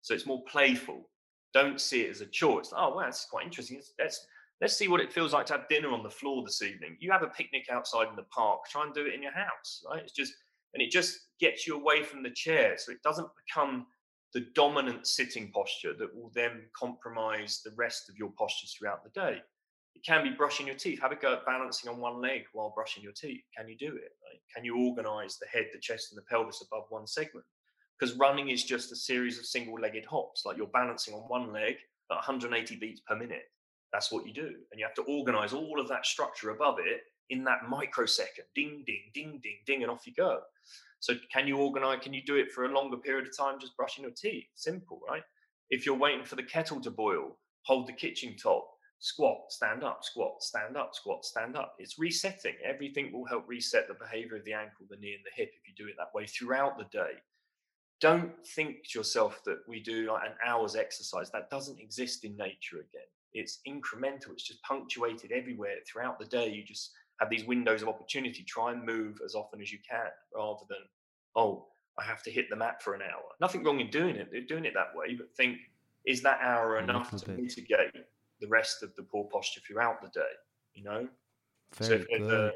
So 0.00 0.14
it's 0.14 0.26
more 0.26 0.42
playful. 0.44 1.08
Don't 1.52 1.80
see 1.80 2.02
it 2.02 2.10
as 2.10 2.20
a 2.22 2.26
chore. 2.26 2.60
It's 2.60 2.72
like, 2.72 2.80
oh, 2.80 2.94
wow, 2.94 3.02
that's 3.02 3.26
quite 3.26 3.44
interesting. 3.44 3.82
Let's 3.98 4.26
let's 4.60 4.76
see 4.76 4.88
what 4.88 5.00
it 5.00 5.12
feels 5.12 5.32
like 5.32 5.44
to 5.46 5.54
have 5.54 5.68
dinner 5.68 5.90
on 5.90 6.04
the 6.04 6.10
floor 6.10 6.44
this 6.44 6.62
evening. 6.62 6.96
You 7.00 7.10
have 7.10 7.24
a 7.24 7.28
picnic 7.28 7.66
outside 7.70 8.08
in 8.08 8.16
the 8.16 8.22
park. 8.24 8.60
Try 8.70 8.84
and 8.84 8.94
do 8.94 9.04
it 9.04 9.14
in 9.14 9.22
your 9.22 9.32
house, 9.32 9.84
right? 9.90 10.02
It's 10.02 10.12
just 10.12 10.32
and 10.72 10.82
it 10.82 10.90
just 10.90 11.18
gets 11.40 11.66
you 11.66 11.76
away 11.76 12.02
from 12.02 12.22
the 12.22 12.30
chair, 12.30 12.76
so 12.78 12.92
it 12.92 13.02
doesn't 13.02 13.28
become 13.46 13.86
the 14.32 14.46
dominant 14.54 15.06
sitting 15.06 15.50
posture 15.50 15.92
that 15.98 16.14
will 16.14 16.30
then 16.34 16.62
compromise 16.74 17.60
the 17.62 17.72
rest 17.76 18.08
of 18.08 18.16
your 18.16 18.32
postures 18.38 18.72
throughout 18.72 19.04
the 19.04 19.10
day. 19.10 19.42
It 20.02 20.10
can 20.10 20.24
be 20.24 20.30
brushing 20.30 20.66
your 20.66 20.76
teeth. 20.76 21.00
Have 21.00 21.12
a 21.12 21.16
go 21.16 21.34
at 21.34 21.46
balancing 21.46 21.90
on 21.90 22.00
one 22.00 22.20
leg 22.20 22.42
while 22.52 22.72
brushing 22.74 23.02
your 23.02 23.12
teeth. 23.12 23.42
Can 23.56 23.68
you 23.68 23.76
do 23.76 23.88
it? 23.88 24.12
Right? 24.24 24.40
Can 24.54 24.64
you 24.64 24.76
organize 24.76 25.38
the 25.38 25.46
head, 25.46 25.66
the 25.72 25.78
chest, 25.78 26.08
and 26.10 26.18
the 26.18 26.26
pelvis 26.28 26.62
above 26.62 26.84
one 26.88 27.06
segment? 27.06 27.46
Because 27.98 28.16
running 28.16 28.48
is 28.48 28.64
just 28.64 28.90
a 28.90 28.96
series 28.96 29.38
of 29.38 29.46
single 29.46 29.78
legged 29.80 30.04
hops. 30.04 30.44
Like 30.44 30.56
you're 30.56 30.66
balancing 30.66 31.14
on 31.14 31.20
one 31.22 31.52
leg 31.52 31.76
at 32.10 32.16
180 32.16 32.76
beats 32.76 33.00
per 33.00 33.16
minute. 33.16 33.44
That's 33.92 34.10
what 34.10 34.26
you 34.26 34.32
do. 34.32 34.48
And 34.70 34.78
you 34.78 34.84
have 34.84 34.94
to 34.94 35.02
organize 35.02 35.52
all 35.52 35.78
of 35.78 35.88
that 35.88 36.04
structure 36.04 36.50
above 36.50 36.78
it 36.80 37.02
in 37.30 37.44
that 37.44 37.68
microsecond. 37.68 38.46
Ding, 38.54 38.82
ding, 38.86 39.10
ding, 39.14 39.40
ding, 39.42 39.58
ding, 39.66 39.82
and 39.82 39.90
off 39.90 40.06
you 40.06 40.14
go. 40.14 40.40
So 40.98 41.14
can 41.32 41.46
you 41.46 41.58
organize? 41.58 42.00
Can 42.02 42.12
you 42.12 42.22
do 42.24 42.36
it 42.36 42.50
for 42.50 42.64
a 42.64 42.72
longer 42.72 42.96
period 42.96 43.28
of 43.28 43.36
time 43.36 43.60
just 43.60 43.76
brushing 43.76 44.02
your 44.02 44.12
teeth? 44.12 44.46
Simple, 44.54 45.00
right? 45.08 45.22
If 45.70 45.86
you're 45.86 45.94
waiting 45.94 46.24
for 46.24 46.36
the 46.36 46.42
kettle 46.42 46.80
to 46.80 46.90
boil, 46.90 47.38
hold 47.62 47.86
the 47.86 47.92
kitchen 47.92 48.36
top, 48.36 48.66
squat, 49.02 49.50
stand 49.50 49.82
up, 49.82 50.04
squat, 50.04 50.40
stand 50.44 50.76
up, 50.76 50.94
squat, 50.94 51.24
stand 51.24 51.56
up. 51.56 51.74
It's 51.80 51.98
resetting. 51.98 52.54
Everything 52.64 53.12
will 53.12 53.24
help 53.24 53.48
reset 53.48 53.88
the 53.88 53.94
behavior 53.94 54.36
of 54.36 54.44
the 54.44 54.52
ankle, 54.52 54.86
the 54.88 54.96
knee, 54.96 55.14
and 55.14 55.24
the 55.24 55.34
hip 55.34 55.52
if 55.60 55.68
you 55.68 55.74
do 55.76 55.90
it 55.90 55.96
that 55.98 56.14
way 56.14 56.24
throughout 56.24 56.78
the 56.78 56.84
day. 56.84 57.14
Don't 58.00 58.32
think 58.54 58.84
to 58.88 59.00
yourself 59.00 59.42
that 59.44 59.58
we 59.66 59.80
do 59.80 60.06
like 60.06 60.22
an 60.24 60.36
hour's 60.46 60.76
exercise. 60.76 61.32
That 61.32 61.50
doesn't 61.50 61.80
exist 61.80 62.24
in 62.24 62.36
nature 62.36 62.76
again. 62.76 63.08
It's 63.34 63.58
incremental, 63.66 64.30
it's 64.30 64.44
just 64.44 64.62
punctuated 64.62 65.32
everywhere 65.32 65.76
throughout 65.84 66.20
the 66.20 66.26
day. 66.26 66.48
You 66.50 66.62
just 66.62 66.92
have 67.18 67.28
these 67.28 67.44
windows 67.44 67.82
of 67.82 67.88
opportunity. 67.88 68.44
Try 68.44 68.70
and 68.70 68.84
move 68.84 69.20
as 69.24 69.34
often 69.34 69.60
as 69.60 69.72
you 69.72 69.78
can 69.88 70.10
rather 70.32 70.62
than, 70.68 70.78
oh, 71.34 71.66
I 71.98 72.04
have 72.04 72.22
to 72.22 72.30
hit 72.30 72.48
the 72.50 72.56
mat 72.56 72.80
for 72.80 72.94
an 72.94 73.02
hour. 73.02 73.24
Nothing 73.40 73.64
wrong 73.64 73.80
in 73.80 73.90
doing 73.90 74.14
it, 74.14 74.46
doing 74.46 74.64
it 74.64 74.74
that 74.74 74.94
way, 74.94 75.16
but 75.16 75.34
think, 75.36 75.58
is 76.06 76.22
that 76.22 76.38
hour 76.40 76.78
enough 76.78 77.10
to 77.16 77.26
bit. 77.26 77.38
mitigate 77.42 77.96
the 78.42 78.48
rest 78.48 78.82
of 78.82 78.94
the 78.96 79.02
poor 79.02 79.24
posture 79.24 79.62
throughout 79.66 80.02
the 80.02 80.08
day. 80.08 80.32
You 80.74 80.84
know, 80.84 81.08
Very 81.76 82.00
so 82.00 82.06
if, 82.10 82.52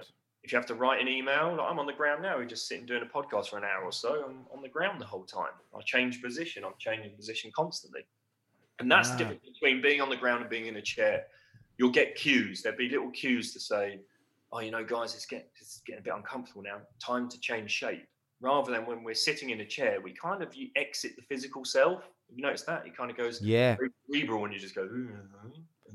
if 0.47 0.53
you 0.53 0.57
have 0.57 0.67
to 0.67 0.75
write 0.75 1.01
an 1.01 1.09
email, 1.09 1.57
like 1.59 1.69
I'm 1.69 1.79
on 1.79 1.87
the 1.87 1.93
ground 1.93 2.23
now. 2.23 2.37
We're 2.37 2.45
just 2.45 2.69
sitting 2.69 2.87
doing 2.87 3.03
a 3.03 3.07
podcast 3.07 3.49
for 3.49 3.59
an 3.59 3.65
hour 3.65 3.83
or 3.83 3.93
so. 3.93 4.25
I'm 4.29 4.47
on 4.55 4.63
the 4.63 4.69
ground 4.69 5.01
the 5.01 5.05
whole 5.05 5.25
time. 5.25 5.51
I 5.75 5.81
change 5.83 6.23
position. 6.23 6.65
I'm 6.65 6.75
changing 6.79 7.17
position 7.17 7.51
constantly, 7.55 8.03
and 8.79 8.91
that's 8.91 9.09
the 9.09 9.15
ah. 9.15 9.19
difference 9.19 9.43
between 9.45 9.83
being 9.83 10.01
on 10.01 10.09
the 10.09 10.17
ground 10.17 10.43
and 10.43 10.51
being 10.51 10.67
in 10.67 10.77
a 10.77 10.83
chair. 10.83 11.25
You'll 11.79 11.91
get 11.91 12.15
cues. 12.15 12.63
There'll 12.63 12.79
be 12.79 12.89
little 12.89 13.11
cues 13.11 13.53
to 13.55 13.61
say, 13.61 14.01
"Oh, 14.53 14.61
you 14.61 14.71
know, 14.71 14.85
guys, 14.85 15.15
it's 15.15 15.27
getting 15.27 15.47
it's 15.61 15.83
getting 15.85 16.01
a 16.01 16.05
bit 16.05 16.15
uncomfortable 16.15 16.63
now. 16.63 16.79
Time 17.05 17.29
to 17.29 17.41
change 17.41 17.71
shape." 17.71 18.07
Rather 18.41 18.71
than 18.71 18.87
when 18.87 19.03
we're 19.03 19.15
sitting 19.15 19.51
in 19.51 19.61
a 19.61 19.67
chair, 19.67 20.01
we 20.01 20.13
kind 20.13 20.43
of 20.43 20.55
you 20.55 20.69
exit 20.77 21.17
the 21.17 21.23
physical 21.23 21.65
self. 21.65 22.09
you 22.33 22.43
notice 22.43 22.63
that? 22.63 22.87
It 22.87 22.97
kind 22.97 23.11
of 23.11 23.17
goes 23.17 23.43
yeah 23.43 23.77
cerebral, 24.11 24.45
and 24.45 24.55
you 24.55 24.61
just 24.61 24.75
go. 24.75 24.89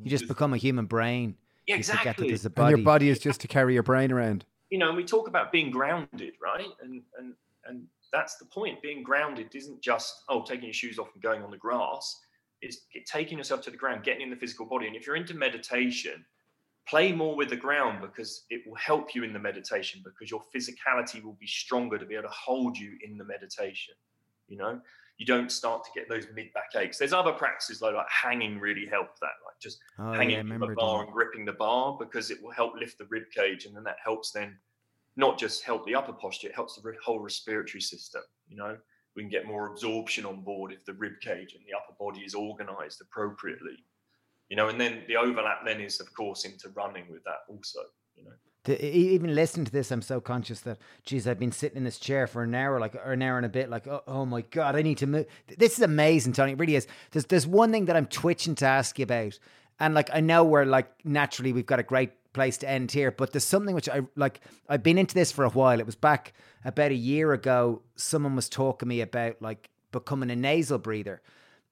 You 0.02 0.10
just 0.10 0.28
become 0.28 0.54
a 0.54 0.58
human 0.58 0.86
brain. 0.86 1.36
Yeah, 1.68 1.76
exactly. 1.76 2.30
You 2.30 2.38
and 2.58 2.70
your 2.70 2.78
body 2.80 3.10
is 3.10 3.20
just 3.20 3.42
to 3.42 3.48
carry 3.48 3.74
your 3.74 3.84
brain 3.84 4.12
around. 4.12 4.46
You 4.70 4.78
know, 4.78 4.94
we 4.94 5.04
talk 5.04 5.28
about 5.28 5.52
being 5.52 5.72
grounded, 5.72 6.34
right? 6.42 6.68
And 6.82 7.02
and 7.18 7.34
and 7.66 7.86
that's 8.12 8.38
the 8.38 8.46
point. 8.46 8.82
Being 8.82 9.04
grounded 9.04 9.54
isn't 9.54 9.82
just 9.82 10.24
oh 10.30 10.44
taking 10.44 10.66
your 10.66 10.74
shoes 10.74 10.98
off 11.00 11.10
and 11.14 11.22
going 11.22 11.44
on 11.44 11.52
the 11.52 11.58
grass. 11.58 12.20
It's 12.62 12.82
taking 13.08 13.38
yourself 13.38 13.62
to 13.62 13.72
the 13.72 13.78
ground, 13.78 14.04
getting 14.04 14.22
in 14.22 14.30
the 14.30 14.36
physical 14.36 14.68
body. 14.68 14.86
And 14.86 14.96
if 14.96 15.08
you're 15.08 15.16
into 15.16 15.34
meditation, 15.34 16.24
play 16.88 17.12
more 17.12 17.36
with 17.36 17.50
the 17.50 17.56
ground 17.56 18.02
because 18.02 18.46
it 18.52 18.62
will 18.68 18.76
help 18.76 19.16
you 19.16 19.24
in 19.24 19.34
the 19.34 19.40
meditation 19.40 20.02
because 20.04 20.30
your 20.30 20.44
physicality 20.56 21.24
will 21.24 21.38
be 21.40 21.48
stronger 21.48 21.98
to 21.98 22.06
be 22.06 22.14
able 22.14 22.28
to 22.28 22.34
hold 22.36 22.78
you 22.78 22.98
in 23.04 23.18
the 23.18 23.24
meditation. 23.24 23.96
You 24.48 24.58
know, 24.58 24.82
you 25.22 25.28
don't 25.28 25.52
start 25.52 25.84
to 25.84 25.92
get 25.94 26.10
those 26.10 26.26
mid 26.34 26.52
back 26.52 26.72
aches. 26.76 26.98
There's 26.98 27.14
other 27.14 27.32
practices 27.32 27.80
like, 27.80 27.94
like 27.94 28.10
hanging 28.10 28.60
really 28.60 28.88
help 28.88 29.20
that, 29.20 29.38
like 29.46 29.60
just 29.62 29.78
oh, 30.00 30.14
hanging 30.14 30.48
yeah, 30.48 30.58
the 30.58 30.74
bar 30.76 31.04
and 31.04 31.14
gripping 31.14 31.46
the 31.46 31.54
bar 31.54 31.96
because 32.00 32.32
it 32.32 32.42
will 32.42 32.50
help 32.50 32.74
lift 32.76 32.98
the 32.98 33.06
rib 33.12 33.26
cage, 33.32 33.66
and 33.66 33.76
then 33.76 33.84
that 33.84 33.98
helps 34.04 34.32
then 34.32 34.58
not 35.18 35.38
just 35.38 35.64
help 35.64 35.86
the 35.86 35.94
upper 35.94 36.12
posture, 36.12 36.48
it 36.48 36.56
helps 36.56 36.76
the 36.76 36.94
whole 37.06 37.20
respiratory 37.20 37.82
system. 37.82 38.24
You 38.48 38.58
know, 38.58 38.78
we 39.16 39.22
can 39.22 39.30
get 39.30 39.46
more 39.46 39.68
absorption 39.68 40.26
on 40.26 40.42
board 40.42 40.74
if 40.74 40.84
the 40.86 40.94
rib 40.94 41.14
cage 41.22 41.54
and 41.54 41.64
the 41.68 41.78
upper 41.78 41.94
body 42.00 42.22
is 42.22 42.34
organized 42.34 43.00
appropriately. 43.00 43.78
You 44.50 44.56
know, 44.56 44.70
and 44.70 44.82
then 44.82 45.04
the 45.08 45.18
overlap 45.18 45.60
then 45.64 45.82
is, 45.82 46.00
of 46.00 46.12
course, 46.16 46.46
into 46.46 46.70
running 46.70 47.06
with 47.12 47.24
that 47.26 47.42
also. 47.48 47.82
You 48.16 48.24
know. 48.24 48.32
To 48.66 48.86
even 48.86 49.34
listen 49.34 49.66
to 49.66 49.72
this, 49.72 49.92
I'm 49.92 50.04
so 50.04 50.22
conscious 50.22 50.60
that, 50.62 50.78
geez, 51.04 51.28
I've 51.28 51.40
been 51.40 51.52
sitting 51.52 51.78
in 51.78 51.84
this 51.84 51.98
chair 51.98 52.28
for 52.28 52.44
an 52.44 52.54
hour, 52.54 52.80
like 52.80 52.94
or 52.96 53.14
an 53.14 53.24
hour 53.24 53.38
and 53.38 53.46
a 53.46 53.50
bit, 53.50 53.72
like, 53.72 53.88
oh, 53.88 54.04
oh 54.08 54.26
my 54.26 54.42
god, 54.42 54.76
I 54.76 54.84
need 54.84 55.00
to 55.00 55.08
move. 55.08 55.26
This 55.58 55.74
is 55.74 55.80
amazing, 55.84 56.34
Tony. 56.34 56.52
It 56.52 56.60
really 56.60 56.76
is. 56.76 56.86
There's 57.10 57.26
there's 57.26 57.48
one 57.48 57.72
thing 57.72 57.86
that 57.86 57.96
I'm 57.96 58.06
twitching 58.06 58.54
to 58.56 58.66
ask 58.68 59.00
you 59.00 59.04
about, 59.04 59.40
and 59.80 59.96
like 59.96 60.12
I 60.14 60.20
know 60.20 60.44
we're 60.44 60.66
like 60.66 60.92
naturally 61.04 61.54
we've 61.54 61.66
got 61.66 61.80
a 61.80 61.84
great 61.84 62.12
place 62.34 62.58
to 62.60 62.70
end 62.70 62.92
here, 62.92 63.10
but 63.10 63.34
there's 63.34 63.44
something 63.44 63.74
which 63.74 63.90
I 63.90 64.02
like. 64.16 64.42
I've 64.70 64.84
been 64.84 65.00
into 65.00 65.16
this 65.16 65.32
for 65.32 65.44
a 65.44 65.50
while. 65.50 65.80
It 65.80 65.88
was 65.88 65.96
back 65.96 66.34
about 66.64 66.92
a 66.92 66.96
year 66.96 67.34
ago. 67.34 67.82
Someone 67.96 68.36
was 68.36 68.48
talking 68.48 68.80
to 68.80 68.86
me 68.86 69.02
about 69.02 69.42
like 69.42 69.72
becoming 69.92 70.30
a 70.30 70.36
nasal 70.36 70.78
breather. 70.78 71.22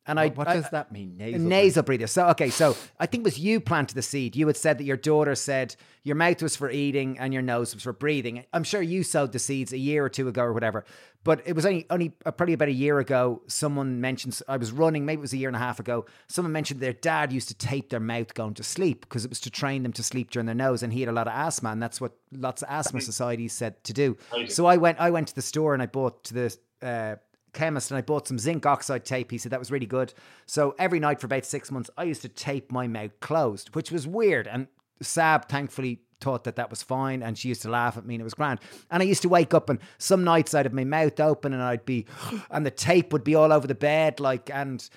And 0.10 0.20
I, 0.20 0.30
what 0.30 0.48
does 0.48 0.70
that 0.72 0.92
mean? 0.92 1.18
Nasal, 1.18 1.40
nasal 1.40 1.84
breather. 1.84 2.08
So 2.08 2.28
okay, 2.30 2.50
so 2.50 2.76
I 3.00 3.06
think 3.06 3.22
it 3.22 3.26
was 3.26 3.40
you 3.40 3.60
planted 3.60 3.94
the 3.94 4.02
seed. 4.02 4.36
You 4.36 4.48
had 4.48 4.58
said 4.58 4.80
that 4.80 4.84
your 4.84 4.98
daughter 4.98 5.36
said 5.36 5.76
your 6.04 6.16
mouth 6.16 6.42
was 6.42 6.56
for 6.56 6.70
eating 6.70 7.20
and 7.20 7.34
your 7.34 7.44
nose 7.44 7.74
was 7.76 7.84
for 7.84 7.94
breathing. 7.94 8.44
I'm 8.52 8.64
sure 8.64 8.82
you 8.82 9.04
sowed 9.04 9.32
the 9.32 9.40
seeds 9.40 9.72
a 9.72 9.78
year 9.78 10.04
or 10.04 10.10
two 10.10 10.28
ago 10.28 10.42
or 10.42 10.54
whatever. 10.54 10.86
But 11.24 11.44
it 11.46 11.54
was 11.54 11.66
only 11.66 11.86
only 11.90 12.14
uh, 12.26 12.32
probably 12.32 12.54
about 12.54 12.70
a 12.70 12.74
year 12.74 12.98
ago. 12.98 13.42
Someone 13.48 14.00
mentioned 14.02 14.40
I 14.48 14.58
was 14.58 14.72
running. 14.72 15.06
Maybe 15.06 15.20
it 15.20 15.22
was 15.22 15.34
a 15.34 15.38
year 15.38 15.50
and 15.50 15.56
a 15.56 15.60
half 15.60 15.80
ago. 15.80 16.06
Someone 16.28 16.54
mentioned 16.54 16.80
their 16.80 16.94
dad 16.94 17.32
used 17.32 17.50
to 17.50 17.54
tape 17.54 17.90
their 17.90 18.00
mouth 18.00 18.34
going 18.34 18.54
to 18.56 18.64
sleep 18.64 19.02
because 19.02 19.26
it 19.26 19.30
was 19.30 19.42
to 19.42 19.52
train 19.52 19.84
them 19.84 19.94
to 19.94 20.04
sleep 20.04 20.32
during 20.32 20.46
their 20.46 20.56
nose. 20.56 20.82
And 20.82 20.94
he 20.94 21.02
had 21.02 21.10
a 21.10 21.14
lot 21.14 21.28
of 21.28 21.34
asthma, 21.34 21.70
and 21.72 21.84
that's 21.84 22.00
what 22.00 22.14
lots 22.32 22.62
of 22.62 22.70
asthma 22.70 23.02
societies 23.02 23.54
said 23.54 23.84
to 23.84 23.94
do. 23.94 24.18
So 24.48 24.66
I 24.66 24.78
went 24.78 25.00
I 25.00 25.10
went 25.12 25.28
to 25.28 25.36
the 25.36 25.42
store 25.42 25.74
and 25.74 25.84
I 25.84 25.88
bought 25.88 26.24
to 26.26 26.34
the. 26.34 26.58
Uh, 26.82 27.16
chemist 27.54 27.92
and 27.92 27.98
I 27.98 28.02
bought 28.02 28.28
some 28.28 28.40
zinc 28.40 28.66
oxide 28.66 29.06
tape. 29.06 29.32
He 29.32 29.38
said 29.38 29.52
that 29.52 29.60
was 29.60 29.72
really 29.72 29.86
good. 29.86 30.14
So 30.46 30.76
every 30.80 31.00
night 31.00 31.20
for 31.20 31.26
about 31.26 31.46
six 31.46 31.72
months, 31.72 31.90
I 31.98 32.04
used 32.04 32.22
to 32.24 32.30
tape 32.30 32.72
my 32.72 32.88
mouth 32.88 33.20
closed, 33.20 33.76
which 33.76 33.92
was 33.92 34.08
weird. 34.08 34.48
And 34.48 34.68
Sab 35.02 35.48
thankfully 35.48 36.02
thought 36.22 36.44
that 36.44 36.58
that 36.58 36.70
was 36.70 36.84
fine 36.84 37.24
and 37.24 37.38
she 37.38 37.48
used 37.48 37.62
to 37.62 37.70
laugh 37.70 37.98
at 37.98 38.06
me 38.06 38.16
and 38.16 38.22
it 38.22 38.26
was 38.26 38.34
grand 38.34 38.60
and 38.92 39.02
i 39.02 39.06
used 39.06 39.22
to 39.22 39.30
wake 39.30 39.54
up 39.54 39.70
and 39.70 39.80
some 39.98 40.24
nights 40.24 40.54
i'd 40.54 40.66
have 40.66 40.74
my 40.74 40.84
mouth 40.84 41.18
open 41.20 41.54
and 41.54 41.62
i'd 41.64 41.86
be 41.86 42.06
and 42.52 42.66
the 42.66 42.72
tape 42.72 43.14
would 43.14 43.24
be 43.24 43.36
all 43.36 43.54
over 43.54 43.68
the 43.68 43.76
bed 43.76 44.20
like 44.20 44.50
and 44.54 44.90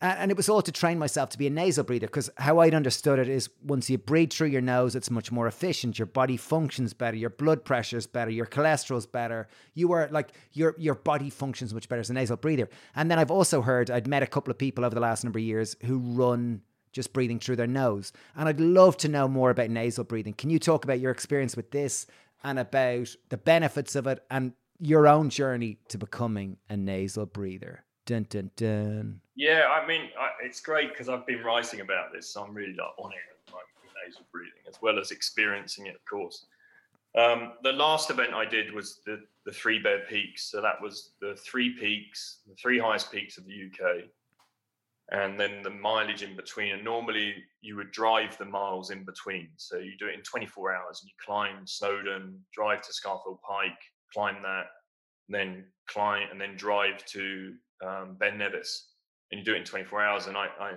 and 0.00 0.30
it 0.30 0.36
was 0.36 0.48
all 0.48 0.60
to 0.60 0.72
train 0.72 0.98
myself 0.98 1.30
to 1.30 1.38
be 1.38 1.46
a 1.46 1.50
nasal 1.50 1.82
breather 1.82 2.06
because 2.06 2.28
how 2.36 2.58
I'd 2.58 2.74
understood 2.74 3.18
it 3.18 3.28
is 3.28 3.48
once 3.62 3.88
you 3.88 3.96
breathe 3.96 4.30
through 4.30 4.48
your 4.48 4.60
nose, 4.60 4.94
it's 4.94 5.10
much 5.10 5.32
more 5.32 5.46
efficient. 5.46 5.98
Your 5.98 6.06
body 6.06 6.36
functions 6.36 6.92
better, 6.92 7.16
your 7.16 7.30
blood 7.30 7.64
pressure 7.64 7.96
is 7.96 8.06
better, 8.06 8.30
your 8.30 8.44
cholesterol's 8.44 9.06
better. 9.06 9.48
You 9.72 9.92
are 9.92 10.08
like 10.10 10.32
your 10.52 10.74
your 10.76 10.96
body 10.96 11.30
functions 11.30 11.72
much 11.72 11.88
better 11.88 12.00
as 12.00 12.10
a 12.10 12.14
nasal 12.14 12.36
breather. 12.36 12.68
And 12.94 13.10
then 13.10 13.18
I've 13.18 13.30
also 13.30 13.62
heard 13.62 13.90
I'd 13.90 14.06
met 14.06 14.22
a 14.22 14.26
couple 14.26 14.50
of 14.50 14.58
people 14.58 14.84
over 14.84 14.94
the 14.94 15.00
last 15.00 15.24
number 15.24 15.38
of 15.38 15.44
years 15.44 15.76
who 15.84 15.98
run 15.98 16.60
just 16.92 17.14
breathing 17.14 17.38
through 17.38 17.56
their 17.56 17.66
nose. 17.66 18.12
And 18.34 18.48
I'd 18.48 18.60
love 18.60 18.98
to 18.98 19.08
know 19.08 19.28
more 19.28 19.50
about 19.50 19.70
nasal 19.70 20.04
breathing. 20.04 20.34
Can 20.34 20.50
you 20.50 20.58
talk 20.58 20.84
about 20.84 21.00
your 21.00 21.10
experience 21.10 21.56
with 21.56 21.70
this 21.70 22.06
and 22.44 22.58
about 22.58 23.08
the 23.30 23.38
benefits 23.38 23.96
of 23.96 24.06
it 24.06 24.22
and 24.30 24.52
your 24.78 25.08
own 25.08 25.30
journey 25.30 25.78
to 25.88 25.96
becoming 25.96 26.58
a 26.68 26.76
nasal 26.76 27.24
breather? 27.24 27.85
Dun, 28.06 28.24
dun, 28.30 28.50
dun. 28.56 29.20
Yeah, 29.34 29.64
I 29.68 29.86
mean, 29.86 30.02
I, 30.18 30.30
it's 30.44 30.60
great 30.60 30.90
because 30.90 31.08
I've 31.08 31.26
been 31.26 31.42
writing 31.42 31.80
about 31.80 32.12
this, 32.12 32.30
so 32.30 32.42
I'm 32.42 32.54
really 32.54 32.72
like, 32.72 32.98
on 32.98 33.10
it 33.10 33.16
at 33.28 33.52
the 33.52 33.88
nasal 34.06 34.24
breathing, 34.32 34.52
as 34.68 34.80
well 34.80 34.98
as 34.98 35.10
experiencing 35.10 35.86
it, 35.86 35.96
of 35.96 36.04
course. 36.04 36.46
Um, 37.16 37.54
the 37.62 37.72
last 37.72 38.10
event 38.10 38.32
I 38.32 38.44
did 38.44 38.72
was 38.72 39.00
the, 39.04 39.22
the 39.44 39.50
Three 39.50 39.80
Bear 39.80 40.00
Peaks. 40.08 40.44
So 40.44 40.60
that 40.60 40.80
was 40.80 41.10
the 41.20 41.34
three 41.34 41.70
peaks, 41.70 42.40
the 42.46 42.54
three 42.54 42.78
highest 42.78 43.10
peaks 43.10 43.38
of 43.38 43.46
the 43.46 43.54
UK, 43.54 44.04
and 45.10 45.40
then 45.40 45.62
the 45.62 45.70
mileage 45.70 46.22
in 46.22 46.36
between. 46.36 46.72
And 46.72 46.84
normally 46.84 47.34
you 47.62 47.74
would 47.76 47.90
drive 47.90 48.38
the 48.38 48.44
miles 48.44 48.90
in 48.90 49.04
between. 49.04 49.48
So 49.56 49.78
you 49.78 49.96
do 49.98 50.06
it 50.06 50.14
in 50.14 50.22
24 50.22 50.74
hours 50.74 51.00
and 51.00 51.08
you 51.08 51.14
climb 51.24 51.66
Snowdon, 51.66 52.38
drive 52.52 52.82
to 52.82 52.92
Scafell 52.92 53.40
Pike, 53.40 53.78
climb 54.12 54.36
that, 54.42 54.66
then 55.28 55.64
climb 55.88 56.28
and 56.30 56.40
then 56.40 56.56
drive 56.56 57.04
to 57.06 57.54
um, 57.84 58.16
Ben 58.18 58.38
Nevis, 58.38 58.90
and 59.30 59.38
you 59.38 59.44
do 59.44 59.54
it 59.54 59.58
in 59.58 59.64
24 59.64 60.02
hours. 60.02 60.26
And 60.26 60.36
I, 60.36 60.46
I, 60.60 60.72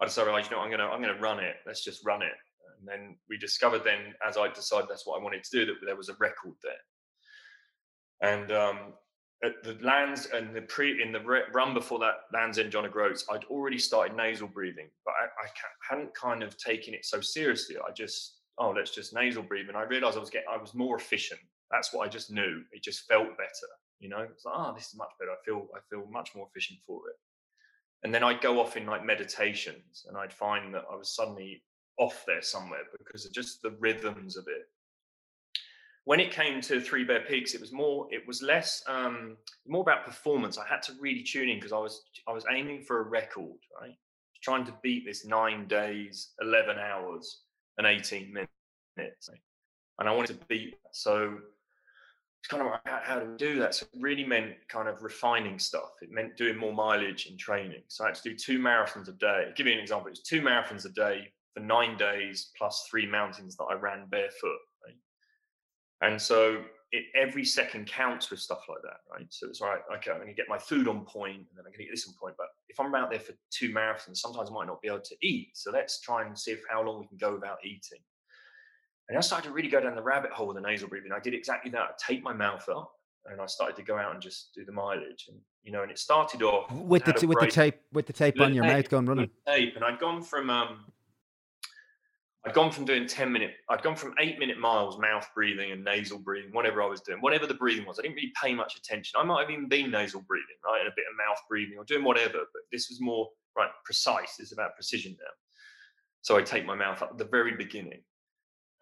I 0.00 0.04
decided, 0.04 0.32
oh, 0.32 0.36
you 0.36 0.50
know, 0.50 0.60
I'm 0.60 0.70
gonna, 0.70 0.88
I'm 0.88 1.00
gonna 1.00 1.20
run 1.20 1.38
it. 1.38 1.56
Let's 1.66 1.84
just 1.84 2.04
run 2.04 2.22
it. 2.22 2.32
And 2.78 2.88
then 2.88 3.16
we 3.28 3.38
discovered, 3.38 3.82
then 3.84 4.14
as 4.26 4.36
I 4.36 4.48
decided 4.48 4.88
that's 4.88 5.06
what 5.06 5.20
I 5.20 5.22
wanted 5.22 5.44
to 5.44 5.50
do, 5.50 5.66
that 5.66 5.74
there 5.84 5.96
was 5.96 6.08
a 6.08 6.14
record 6.18 6.54
there. 6.62 8.32
And 8.32 8.52
um, 8.52 8.78
at 9.44 9.62
the 9.62 9.76
lands 9.84 10.26
and 10.26 10.54
the 10.54 10.62
pre 10.62 11.02
in 11.02 11.12
the 11.12 11.20
run 11.52 11.74
before 11.74 11.98
that 11.98 12.14
Land's 12.32 12.58
End 12.58 12.72
John 12.72 12.86
O'Groats, 12.86 13.24
I'd 13.30 13.44
already 13.44 13.78
started 13.78 14.16
nasal 14.16 14.48
breathing, 14.48 14.88
but 15.04 15.12
I, 15.12 15.24
I 15.44 15.48
hadn't 15.88 16.14
kind 16.14 16.42
of 16.42 16.56
taken 16.56 16.94
it 16.94 17.04
so 17.04 17.20
seriously. 17.20 17.76
I 17.76 17.92
just, 17.92 18.38
oh, 18.58 18.70
let's 18.70 18.90
just 18.90 19.14
nasal 19.14 19.42
breathe, 19.42 19.68
and 19.68 19.76
I 19.76 19.82
realized 19.82 20.16
I 20.16 20.20
was 20.20 20.30
getting, 20.30 20.48
I 20.52 20.56
was 20.56 20.74
more 20.74 20.96
efficient. 20.96 21.40
That's 21.70 21.92
what 21.92 22.06
I 22.06 22.10
just 22.10 22.30
knew. 22.30 22.62
It 22.72 22.82
just 22.82 23.06
felt 23.06 23.36
better. 23.36 23.70
You 24.00 24.08
know, 24.08 24.20
it's 24.20 24.44
like, 24.44 24.54
oh, 24.56 24.72
this 24.74 24.88
is 24.88 24.96
much 24.96 25.10
better. 25.18 25.30
I 25.30 25.36
feel 25.44 25.66
I 25.74 25.80
feel 25.88 26.06
much 26.10 26.30
more 26.34 26.46
efficient 26.50 26.80
for 26.86 27.08
it. 27.08 27.16
And 28.02 28.12
then 28.12 28.22
I'd 28.22 28.42
go 28.42 28.60
off 28.60 28.76
in 28.76 28.86
like 28.86 29.04
meditations, 29.04 30.04
and 30.08 30.16
I'd 30.16 30.32
find 30.32 30.74
that 30.74 30.84
I 30.92 30.94
was 30.94 31.14
suddenly 31.14 31.62
off 31.96 32.24
there 32.26 32.42
somewhere 32.42 32.80
because 32.98 33.24
of 33.24 33.32
just 33.32 33.62
the 33.62 33.76
rhythms 33.80 34.36
of 34.36 34.46
it. 34.48 34.68
When 36.04 36.20
it 36.20 36.30
came 36.30 36.60
to 36.62 36.80
Three 36.82 37.04
Bear 37.04 37.20
Peaks, 37.20 37.54
it 37.54 37.62
was 37.62 37.72
more, 37.72 38.06
it 38.10 38.26
was 38.26 38.42
less, 38.42 38.82
um, 38.86 39.38
more 39.66 39.80
about 39.80 40.04
performance. 40.04 40.58
I 40.58 40.66
had 40.66 40.82
to 40.82 40.92
really 41.00 41.22
tune 41.22 41.48
in 41.48 41.56
because 41.56 41.72
I 41.72 41.78
was, 41.78 42.02
I 42.28 42.32
was 42.32 42.44
aiming 42.52 42.82
for 42.82 43.00
a 43.00 43.04
record, 43.04 43.56
right? 43.80 43.96
Trying 44.42 44.66
to 44.66 44.74
beat 44.82 45.06
this 45.06 45.24
nine 45.24 45.66
days, 45.66 46.34
eleven 46.42 46.78
hours, 46.78 47.44
and 47.78 47.86
eighteen 47.86 48.34
minutes, 48.34 49.30
and 49.98 50.06
I 50.06 50.12
wanted 50.12 50.38
to 50.38 50.46
beat. 50.46 50.74
So 50.92 51.38
it's 52.44 52.50
kind 52.50 52.62
of 52.62 52.72
like, 52.72 52.80
how, 52.84 53.00
how 53.02 53.20
do 53.20 53.30
we 53.30 53.36
do 53.38 53.58
that? 53.58 53.74
So 53.74 53.86
it 53.90 54.02
really 54.02 54.22
meant 54.22 54.52
kind 54.68 54.86
of 54.86 55.02
refining 55.02 55.58
stuff. 55.58 55.92
It 56.02 56.10
meant 56.10 56.36
doing 56.36 56.58
more 56.58 56.74
mileage 56.74 57.24
in 57.24 57.38
training. 57.38 57.80
So 57.88 58.04
I 58.04 58.08
had 58.08 58.16
to 58.16 58.22
do 58.22 58.36
two 58.36 58.58
marathons 58.58 59.08
a 59.08 59.12
day. 59.12 59.46
I'll 59.46 59.54
give 59.54 59.66
you 59.66 59.72
an 59.72 59.78
example. 59.78 60.08
It 60.08 60.10
was 60.10 60.20
two 60.20 60.42
marathons 60.42 60.84
a 60.84 60.90
day 60.90 61.32
for 61.54 61.60
nine 61.60 61.96
days 61.96 62.50
plus 62.54 62.86
three 62.90 63.06
mountains 63.06 63.56
that 63.56 63.64
I 63.64 63.76
ran 63.76 64.08
barefoot. 64.10 64.58
Right? 64.84 64.96
And 66.02 66.20
so 66.20 66.60
it, 66.92 67.04
every 67.16 67.46
second 67.46 67.86
counts 67.86 68.30
with 68.30 68.40
stuff 68.40 68.60
like 68.68 68.82
that, 68.82 68.98
right? 69.10 69.26
So 69.30 69.48
it's 69.48 69.62
all 69.62 69.68
right. 69.68 69.80
Okay, 69.96 70.10
I'm 70.10 70.18
going 70.18 70.28
to 70.28 70.34
get 70.34 70.46
my 70.46 70.58
food 70.58 70.86
on 70.86 71.06
point, 71.06 71.38
and 71.38 71.46
then 71.54 71.60
I'm 71.60 71.72
going 71.72 71.78
to 71.78 71.84
get 71.84 71.92
this 71.92 72.06
on 72.06 72.14
point. 72.20 72.34
But 72.36 72.48
if 72.68 72.78
I'm 72.78 72.94
out 72.94 73.10
there 73.10 73.20
for 73.20 73.32
two 73.50 73.70
marathons, 73.70 74.18
sometimes 74.18 74.50
I 74.50 74.52
might 74.52 74.66
not 74.66 74.82
be 74.82 74.88
able 74.88 75.00
to 75.00 75.16
eat. 75.22 75.52
So 75.54 75.70
let's 75.70 76.02
try 76.02 76.26
and 76.26 76.38
see 76.38 76.50
if 76.50 76.60
how 76.70 76.84
long 76.84 77.00
we 77.00 77.06
can 77.06 77.16
go 77.16 77.32
without 77.32 77.56
eating. 77.64 78.00
And 79.08 79.18
I 79.18 79.20
started 79.20 79.48
to 79.48 79.54
really 79.54 79.68
go 79.68 79.80
down 79.80 79.94
the 79.94 80.02
rabbit 80.02 80.30
hole 80.30 80.46
with 80.48 80.56
the 80.56 80.62
nasal 80.62 80.88
breathing. 80.88 81.12
I 81.12 81.20
did 81.20 81.34
exactly 81.34 81.70
that. 81.72 81.80
I 81.80 81.90
tape 81.98 82.22
my 82.22 82.32
mouth 82.32 82.66
up 82.68 82.90
and 83.26 83.40
I 83.40 83.46
started 83.46 83.76
to 83.76 83.82
go 83.82 83.96
out 83.96 84.12
and 84.12 84.22
just 84.22 84.54
do 84.54 84.64
the 84.64 84.72
mileage. 84.72 85.26
And 85.28 85.38
you 85.62 85.72
know, 85.72 85.82
and 85.82 85.90
it 85.90 85.98
started 85.98 86.42
off 86.42 86.70
with 86.72 87.04
the 87.04 87.12
t- 87.12 87.26
with 87.26 87.40
the 87.40 87.46
tape 87.46 87.80
with 87.92 88.06
the 88.06 88.12
tape 88.12 88.40
on 88.40 88.54
your 88.54 88.64
tape, 88.64 88.72
mouth 88.72 88.88
going 88.90 89.06
running. 89.06 89.30
Tape, 89.46 89.76
and 89.76 89.84
I'd 89.84 89.98
gone 89.98 90.22
from 90.22 90.50
um, 90.50 90.86
I'd 92.46 92.52
gone 92.52 92.70
from 92.70 92.84
doing 92.84 93.06
ten 93.06 93.32
minute, 93.32 93.52
I'd 93.70 93.82
gone 93.82 93.96
from 93.96 94.14
eight 94.20 94.38
minute 94.38 94.58
miles, 94.58 94.98
mouth 94.98 95.26
breathing 95.34 95.72
and 95.72 95.82
nasal 95.82 96.18
breathing, 96.18 96.52
whatever 96.52 96.82
I 96.82 96.86
was 96.86 97.00
doing, 97.00 97.20
whatever 97.20 97.46
the 97.46 97.54
breathing 97.54 97.86
was. 97.86 97.98
I 97.98 98.02
didn't 98.02 98.16
really 98.16 98.32
pay 98.42 98.54
much 98.54 98.76
attention. 98.76 99.18
I 99.18 99.24
might 99.24 99.42
have 99.42 99.50
even 99.50 99.68
been 99.68 99.90
nasal 99.90 100.22
breathing, 100.28 100.56
right, 100.64 100.80
and 100.80 100.88
a 100.88 100.92
bit 100.94 101.06
of 101.10 101.16
mouth 101.16 101.38
breathing 101.48 101.78
or 101.78 101.84
doing 101.84 102.04
whatever, 102.04 102.38
but 102.38 102.62
this 102.70 102.88
was 102.90 103.00
more 103.00 103.28
right 103.56 103.70
precise. 103.84 104.36
It's 104.38 104.52
about 104.52 104.74
precision 104.74 105.12
now. 105.12 105.30
So 106.20 106.36
I 106.36 106.42
take 106.42 106.66
my 106.66 106.74
mouth 106.74 107.02
up 107.02 107.10
at 107.12 107.18
the 107.18 107.24
very 107.24 107.56
beginning 107.56 108.00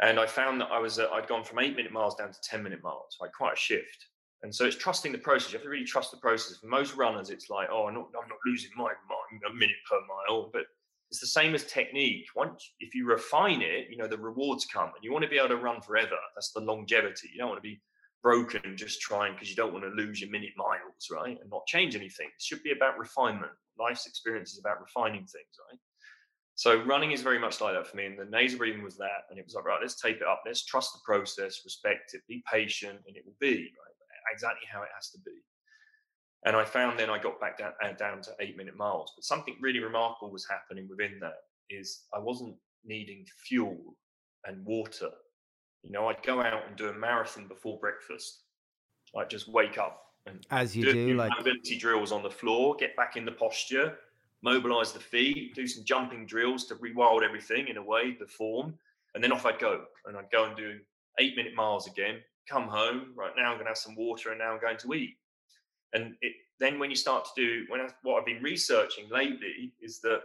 and 0.01 0.19
I 0.19 0.27
found 0.27 0.61
that 0.61 0.71
I 0.71 0.79
was 0.79 0.99
uh, 0.99 1.09
I'd 1.13 1.29
gone 1.29 1.45
from 1.45 1.59
eight 1.61 1.77
minute 1.77 1.93
miles 1.93 2.15
down 2.15 2.33
to 2.33 2.39
ten 2.43 2.63
minute 2.63 2.83
miles, 2.83 3.17
like 3.21 3.33
quite 3.33 3.55
a 3.55 3.57
shift. 3.57 4.07
And 4.43 4.53
so 4.53 4.65
it's 4.65 4.77
trusting 4.77 5.13
the 5.13 5.19
process. 5.19 5.53
You 5.53 5.59
have 5.59 5.65
to 5.65 5.71
really 5.71 5.85
trust 5.85 6.11
the 6.11 6.17
process. 6.17 6.57
For 6.57 6.67
most 6.67 6.97
runners, 6.97 7.31
it's 7.31 7.49
like, 7.49 7.69
oh, 7.71 7.87
I'm 7.87 7.95
not, 7.95 8.09
I'm 8.21 8.29
not 8.29 8.39
losing 8.45 8.71
my 8.77 8.91
a 8.91 9.55
minute 9.55 9.77
per 9.89 10.01
mile, 10.01 10.51
but 10.53 10.63
it's 11.11 11.21
the 11.21 11.27
same 11.27 11.55
as 11.55 11.65
technique. 11.65 12.27
Once 12.35 12.73
if 12.81 12.95
you 12.95 13.07
refine 13.07 13.63
it, 13.63 13.87
you 13.91 13.97
know 13.97 14.09
the 14.09 14.19
rewards 14.19 14.65
come, 14.67 14.87
and 14.95 15.03
you 15.03 15.13
want 15.13 15.23
to 15.23 15.31
be 15.31 15.39
able 15.39 15.49
to 15.49 15.57
run 15.57 15.81
forever. 15.81 16.17
That's 16.35 16.53
the 16.53 16.61
longevity. 16.61 17.31
You 17.33 17.39
don't 17.39 17.51
want 17.51 17.63
to 17.63 17.69
be 17.69 17.81
broken 18.23 18.77
just 18.77 19.01
trying 19.01 19.35
because 19.35 19.51
you 19.51 19.57
don't 19.57 19.73
want 19.73 19.85
to 19.85 19.91
lose 19.91 20.21
your 20.21 20.31
minute 20.31 20.53
miles, 20.57 21.09
right? 21.11 21.39
And 21.41 21.51
not 21.51 21.67
change 21.67 21.95
anything. 21.95 22.27
It 22.27 22.43
should 22.43 22.63
be 22.63 22.73
about 22.73 22.99
refinement. 22.99 23.53
Life's 23.79 24.07
experience 24.07 24.53
is 24.53 24.59
about 24.59 24.81
refining 24.81 25.27
things, 25.27 25.59
right? 25.71 25.79
So 26.55 26.83
running 26.85 27.13
is 27.13 27.23
very 27.23 27.39
much 27.39 27.61
like 27.61 27.75
that 27.75 27.87
for 27.87 27.97
me. 27.97 28.07
And 28.07 28.19
the 28.19 28.25
nasal 28.27 28.59
breathing 28.59 28.83
was 28.83 28.97
that. 28.99 29.27
And 29.31 29.39
it 29.39 29.45
was 29.45 29.55
like, 29.55 29.65
right, 29.65 29.79
let's 29.81 30.01
tape 30.01 30.17
it 30.17 30.27
up. 30.27 30.43
Let's 30.45 30.65
trust 30.65 30.93
the 30.93 31.01
process, 31.05 31.63
respect 31.65 32.15
it, 32.15 32.23
be 32.29 32.43
patient, 32.51 32.99
and 33.07 33.17
it 33.17 33.25
will 33.25 33.37
be 33.41 33.57
right, 33.57 34.33
exactly 34.33 34.67
how 34.71 34.83
it 34.83 34.89
has 34.95 35.11
to 35.11 35.19
be. 35.19 35.33
And 36.45 36.57
I 36.57 36.65
found 36.65 36.99
then 36.99 37.11
I 37.11 37.19
got 37.19 37.41
back 37.41 37.59
down, 37.59 37.73
uh, 37.83 37.93
down 37.93 38.21
to 38.23 38.31
eight 38.41 38.57
minute 38.57 38.77
miles. 38.77 39.13
But 39.17 39.25
something 39.25 39.57
really 39.61 39.79
remarkable 39.79 40.31
was 40.31 40.47
happening 40.49 40.89
within 40.89 41.19
that 41.21 41.37
is 41.71 42.03
I 42.13 42.19
wasn't 42.19 42.57
needing 42.85 43.25
fuel 43.47 43.97
and 44.45 44.65
water 44.67 45.11
You 45.83 45.93
know, 45.93 46.09
I'd 46.09 46.23
go 46.23 46.41
out 46.41 46.67
and 46.69 46.77
do 46.77 46.89
a 46.89 46.93
marathon 46.93 47.47
before 47.49 47.79
breakfast. 47.79 48.43
Like 49.15 49.29
just 49.29 49.49
wake 49.49 49.79
up 49.79 50.03
and 50.27 50.47
as 50.51 50.77
you 50.77 50.85
do, 50.85 50.93
do 50.93 51.15
like 51.15 51.31
mobility 51.37 51.77
drills 51.77 52.13
on 52.13 52.23
the 52.23 52.31
floor, 52.31 52.77
get 52.79 52.97
back 52.97 53.17
in 53.17 53.25
the 53.25 53.33
posture, 53.33 53.99
mobilize 54.43 54.93
the 54.93 55.01
feet, 55.01 55.55
do 55.55 55.67
some 55.67 55.85
jumping 55.85 56.27
drills 56.27 56.67
to 56.67 56.75
rewild 56.77 57.23
everything 57.23 57.69
in 57.69 57.77
a 57.77 57.83
way, 57.83 58.17
the 58.19 58.27
form, 58.27 58.75
and 59.15 59.23
then 59.23 59.33
off 59.33 59.47
I'd 59.47 59.59
go. 59.59 59.85
And 60.07 60.17
I'd 60.17 60.31
go 60.31 60.45
and 60.45 60.57
do 60.57 60.79
eight 61.19 61.37
minute 61.37 61.55
miles 61.55 61.87
again, 61.87 62.21
come 62.49 62.69
home, 62.69 63.13
right 63.15 63.33
now 63.37 63.51
I'm 63.51 63.55
going 63.55 63.67
to 63.67 63.71
have 63.71 63.79
some 63.79 63.95
water 63.95 64.31
and 64.31 64.39
now 64.39 64.53
I'm 64.53 64.61
going 64.61 64.79
to 64.79 64.95
eat. 64.95 65.17
And 65.93 66.15
it, 66.23 66.33
then 66.59 66.79
when 66.79 66.91
you 66.91 66.97
start 66.97 67.25
to 67.25 67.31
do, 67.37 67.65
when 67.69 67.81
I, 67.81 67.89
what 68.03 68.19
I've 68.19 68.27
been 68.27 68.43
researching 68.43 69.09
lately 69.11 69.73
is 69.81 70.01
that, 70.01 70.21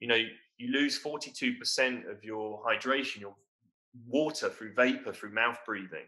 you 0.00 0.08
know, 0.08 0.20
you 0.58 0.72
lose 0.72 1.00
42% 1.02 2.10
of 2.10 2.24
your 2.24 2.62
hydration, 2.64 3.20
your 3.20 3.34
water 4.06 4.48
through 4.48 4.74
vapor, 4.74 5.12
through 5.12 5.32
mouth 5.32 5.58
breathing. 5.66 6.06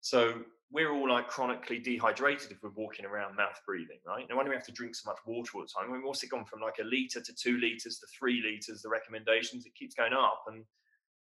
So 0.00 0.42
we're 0.72 0.92
all 0.92 1.08
like 1.08 1.28
chronically 1.28 1.78
dehydrated 1.78 2.52
if 2.52 2.62
we're 2.62 2.70
walking 2.70 3.04
around 3.04 3.36
mouth 3.36 3.60
breathing, 3.66 3.98
right? 4.06 4.26
No 4.28 4.36
wonder 4.36 4.50
we 4.50 4.56
have 4.56 4.66
to 4.66 4.72
drink 4.72 4.94
so 4.94 5.10
much 5.10 5.18
water 5.26 5.50
all 5.54 5.62
the 5.62 5.68
time. 5.68 6.02
What's 6.02 6.22
it 6.22 6.30
gone 6.30 6.44
from 6.44 6.60
like 6.60 6.78
a 6.80 6.84
liter 6.84 7.20
to 7.20 7.34
two 7.34 7.58
liters 7.58 7.98
to 7.98 8.06
three 8.16 8.40
liters? 8.42 8.82
The 8.82 8.88
recommendations 8.88 9.66
it 9.66 9.74
keeps 9.74 9.94
going 9.94 10.12
up, 10.12 10.44
and 10.46 10.64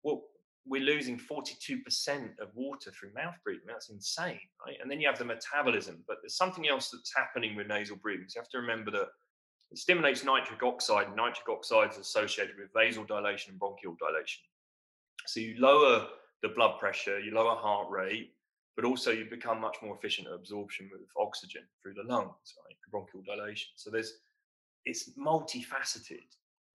well, 0.03 0.24
we're 0.66 0.82
losing 0.82 1.18
42% 1.18 2.40
of 2.40 2.49
water 2.53 2.91
through 2.91 3.14
mouth 3.16 3.36
breathing. 3.44 3.68
That's 3.68 3.90
insane, 3.90 4.40
right? 4.66 4.78
And 4.82 4.91
then 4.91 4.99
you 4.99 5.08
have 5.08 5.18
the 5.18 5.26
metabolism, 5.26 6.03
but 6.08 6.18
there's 6.22 6.36
something 6.36 6.68
else 6.68 6.90
that's 6.91 7.12
happening 7.16 7.56
with 7.56 7.68
nasal 7.68 7.98
breathing. 7.98 8.26
So 8.28 8.38
you 8.38 8.41
have 8.41 8.49
to 8.49 8.60
remember 8.60 8.91
that 8.91 9.08
it 9.72 9.78
stimulates 9.78 10.24
nitric 10.24 10.62
oxide, 10.62 11.08
and 11.08 11.16
nitric 11.16 11.48
oxide 11.49 11.91
is 11.91 11.98
associated 11.98 12.56
with 12.60 12.74
vasodilation 12.74 13.49
and 13.49 13.60
bronchial 13.60 13.95
dilation. 13.98 14.44
So 15.26 15.40
you 15.40 15.56
lower 15.58 16.08
the 16.44 16.49
blood 16.49 16.80
pressure, 16.80 17.20
you 17.20 17.34
lower 17.34 17.56
heart 17.56 17.90
rate, 17.90 18.34
but 18.76 18.85
also 18.85 19.11
you 19.11 19.26
become 19.30 19.60
much 19.60 19.77
more 19.84 19.95
efficient 19.95 20.27
at 20.27 20.34
absorption 20.34 20.89
with 20.91 21.02
oxygen 21.18 21.64
through 21.81 21.93
the 21.93 22.03
lungs, 22.03 22.56
right? 22.65 22.76
Bronchial 22.91 23.23
dilation. 23.26 23.69
So 23.76 23.89
there's 23.89 24.14
it's 24.85 25.11
multifaceted. 25.18 26.26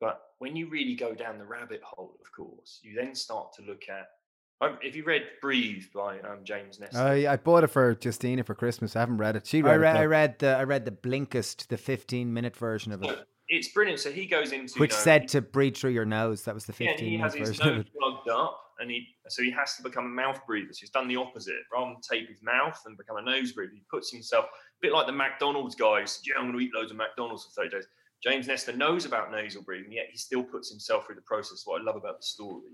But 0.01 0.21
when 0.39 0.55
you 0.57 0.69
really 0.69 0.95
go 0.95 1.15
down 1.15 1.39
the 1.39 1.45
rabbit 1.45 1.81
hole, 1.83 2.17
of 2.21 2.31
course, 2.33 2.81
you 2.83 2.95
then 2.95 3.15
start 3.15 3.53
to 3.55 3.63
look 3.63 3.85
at. 3.89 4.07
Um, 4.61 4.79
if 4.83 4.97
you 4.97 5.05
read 5.05 5.23
"Breathe" 5.43 5.85
by 5.95 6.19
um, 6.21 6.39
James 6.45 6.81
Nestor, 6.81 6.99
I, 6.99 7.33
I 7.33 7.37
bought 7.37 7.65
it 7.65 7.69
for 7.69 7.97
Justina 8.03 8.43
for 8.43 8.55
Christmas. 8.55 8.97
I 8.97 9.01
haven't 9.01 9.19
read 9.19 9.37
it. 9.37 9.47
She 9.47 9.63
read 9.63 9.75
I 9.75 9.77
read, 9.77 9.97
it. 9.97 9.99
I 9.99 10.05
read 10.07 10.39
the 10.39 10.47
I 10.49 10.63
read 10.65 10.85
the 10.85 10.91
Blinkist, 10.93 11.69
the 11.69 11.77
fifteen 11.77 12.33
minute 12.33 12.57
version 12.57 12.93
of 12.93 13.03
it. 13.03 13.19
it's 13.49 13.69
brilliant. 13.69 14.01
So 14.01 14.11
he 14.11 14.27
goes 14.27 14.53
into 14.53 14.79
which 14.79 14.93
you 14.93 14.97
know, 14.97 15.03
said 15.03 15.29
to 15.29 15.41
breathe 15.41 15.77
through 15.77 15.93
your 15.93 16.05
nose. 16.05 16.43
That 16.43 16.55
was 16.55 16.65
the 16.65 16.73
fifteen 16.73 17.13
yeah. 17.13 17.17
He 17.17 17.23
has 17.23 17.35
his 17.35 17.61
nose 17.61 17.85
plugged 17.99 18.29
up, 18.29 18.61
and 18.81 18.91
he 18.91 19.07
so 19.29 19.43
he 19.43 19.51
has 19.53 19.77
to 19.77 19.83
become 19.83 20.05
a 20.05 20.09
mouth 20.09 20.41
breather. 20.47 20.73
So 20.73 20.81
he's 20.81 20.91
done 20.91 21.09
the 21.09 21.17
opposite. 21.17 21.57
Rather 21.73 21.93
than 21.93 22.01
tape 22.01 22.29
his 22.29 22.43
mouth 22.43 22.81
and 22.87 22.97
become 22.97 23.17
a 23.17 23.23
nose 23.23 23.53
breather, 23.53 23.73
he 23.75 23.83
puts 23.91 24.11
himself 24.11 24.47
a 24.47 24.81
bit 24.81 24.93
like 24.93 25.07
the 25.07 25.13
McDonald's 25.13 25.75
guys. 25.75 26.21
Yeah, 26.25 26.35
I'm 26.39 26.47
going 26.51 26.59
to 26.59 26.65
eat 26.65 26.75
loads 26.75 26.91
of 26.91 26.97
McDonald's 26.97 27.45
for 27.45 27.63
30 27.63 27.71
days. 27.71 27.87
James 28.23 28.49
Nestor 28.49 28.73
knows 28.73 29.05
about 29.05 29.31
nasal 29.31 29.63
breathing, 29.63 29.93
yet 29.93 30.07
he 30.11 30.17
still 30.17 30.43
puts 30.43 30.71
himself 30.71 31.07
through 31.07 31.17
the 31.17 31.21
process. 31.23 31.63
What 31.65 31.81
I 31.81 31.85
love 31.85 31.97
about 31.97 32.21
the 32.21 32.27
story. 32.27 32.73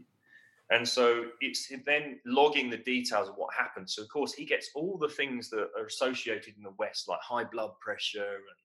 And 0.70 0.88
so 0.88 1.26
it's 1.40 1.70
then 1.84 2.18
logging 2.24 2.70
the 2.70 2.78
details 2.78 3.28
of 3.28 3.34
what 3.34 3.52
happened. 3.52 3.90
So 3.90 4.02
of 4.02 4.08
course 4.08 4.32
he 4.32 4.46
gets 4.46 4.70
all 4.74 4.96
the 4.96 5.08
things 5.08 5.50
that 5.50 5.68
are 5.76 5.86
associated 5.86 6.54
in 6.56 6.62
the 6.62 6.72
West, 6.78 7.08
like 7.08 7.20
high 7.20 7.44
blood 7.44 7.72
pressure 7.80 8.20
and 8.20 8.56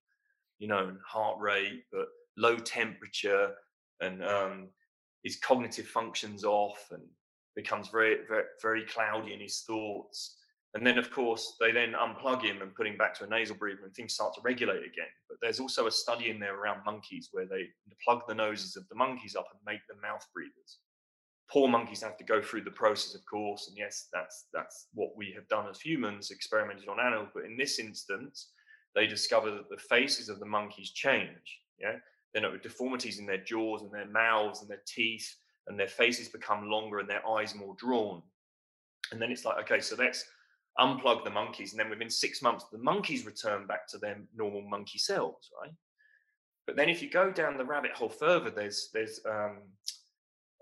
you 0.60 0.68
know 0.68 0.88
and 0.88 0.98
heart 1.06 1.40
rate, 1.40 1.84
but 1.92 2.08
low 2.38 2.58
temperature 2.58 3.52
and 4.00 4.24
um, 4.24 4.68
his 5.24 5.38
cognitive 5.38 5.88
functions 5.88 6.44
off 6.44 6.88
and 6.92 7.04
becomes 7.56 7.90
very, 7.90 8.18
very, 8.28 8.44
very 8.62 8.86
cloudy 8.86 9.34
in 9.34 9.40
his 9.40 9.64
thoughts. 9.68 10.38
And 10.74 10.86
then, 10.86 11.00
of 11.00 11.10
course, 11.10 11.56
they 11.60 11.72
then 11.72 11.94
unplug 11.94 12.44
him 12.44 12.62
and 12.62 12.76
put 12.76 12.86
him 12.86 12.98
back 12.98 13.16
to 13.16 13.24
a 13.24 13.28
nasal 13.28 13.56
breather, 13.56 13.84
and 13.84 13.94
things 13.96 14.14
start 14.14 14.36
to 14.36 14.42
regulate 14.44 14.80
again. 14.80 15.12
But 15.28 15.40
there's 15.42 15.60
also 15.60 15.88
a 15.88 15.92
study 15.92 16.30
in 16.30 16.40
there 16.40 16.56
around 16.56 16.86
monkeys 16.86 17.30
where 17.32 17.48
they 17.48 17.64
plug 18.06 18.22
the 18.28 18.36
noses 18.36 18.76
of 18.76 18.88
the 18.90 18.96
monkeys 18.96 19.36
up 19.36 19.48
and 19.52 19.60
make 19.66 19.86
them 19.88 19.98
mouth 20.02 20.26
breathers. 20.36 20.80
Poor 21.50 21.68
monkeys 21.68 22.04
have 22.04 22.18
to 22.18 22.24
go 22.26 22.42
through 22.42 22.64
the 22.64 22.72
process, 22.72 23.16
of 23.16 23.22
course, 23.26 23.70
and 23.70 23.78
yes, 23.78 24.08
that's 24.14 24.48
that's 24.54 24.90
what 24.94 25.16
we 25.16 25.32
have 25.34 25.48
done 25.48 25.68
as 25.68 25.80
humans, 25.80 26.30
experimented 26.30 26.90
on 26.90 27.00
animals. 27.00 27.30
But 27.34 27.46
in 27.46 27.58
this 27.58 27.80
instance, 27.80 28.52
they 28.98 29.06
discover 29.06 29.52
that 29.52 29.70
the 29.70 29.78
faces 29.78 30.28
of 30.28 30.40
the 30.40 30.46
monkeys 30.46 30.90
change. 30.90 31.62
Yeah, 31.80 31.98
then 32.34 32.52
with 32.52 32.64
deformities 32.64 33.20
in 33.20 33.28
their 33.28 33.44
jaws 33.44 33.84
and 33.84 33.92
their 33.94 34.08
mouths 34.08 34.62
and 34.62 34.70
their 34.70 34.82
teeth 34.88 35.36
and 35.68 35.80
their 35.80 35.88
faces 35.88 36.30
become 36.30 36.70
longer 36.70 37.00
and 37.00 37.10
their 37.10 37.26
eyes 37.28 37.54
more 37.54 37.76
drawn. 37.78 38.24
And 39.12 39.22
then 39.22 39.32
it's 39.32 39.46
like, 39.46 39.60
okay, 39.60 39.80
so 39.80 39.96
let's 39.98 40.26
unplug 40.80 41.24
the 41.24 41.30
monkeys. 41.30 41.74
And 41.74 41.80
then 41.80 41.92
within 41.92 42.10
six 42.10 42.42
months, 42.42 42.66
the 42.72 42.80
monkeys 42.80 43.26
return 43.26 43.68
back 43.68 43.88
to 43.90 44.00
their 44.00 44.18
normal 44.36 44.64
monkey 44.64 44.98
selves, 44.98 45.52
right? 45.62 45.72
But 46.66 46.76
then 46.76 46.90
if 46.90 47.02
you 47.04 47.10
go 47.10 47.32
down 47.32 47.58
the 47.58 47.66
rabbit 47.66 47.92
hole 47.92 48.10
further, 48.10 48.50
there's 48.50 48.90
there's 48.94 49.22
um, 49.30 49.60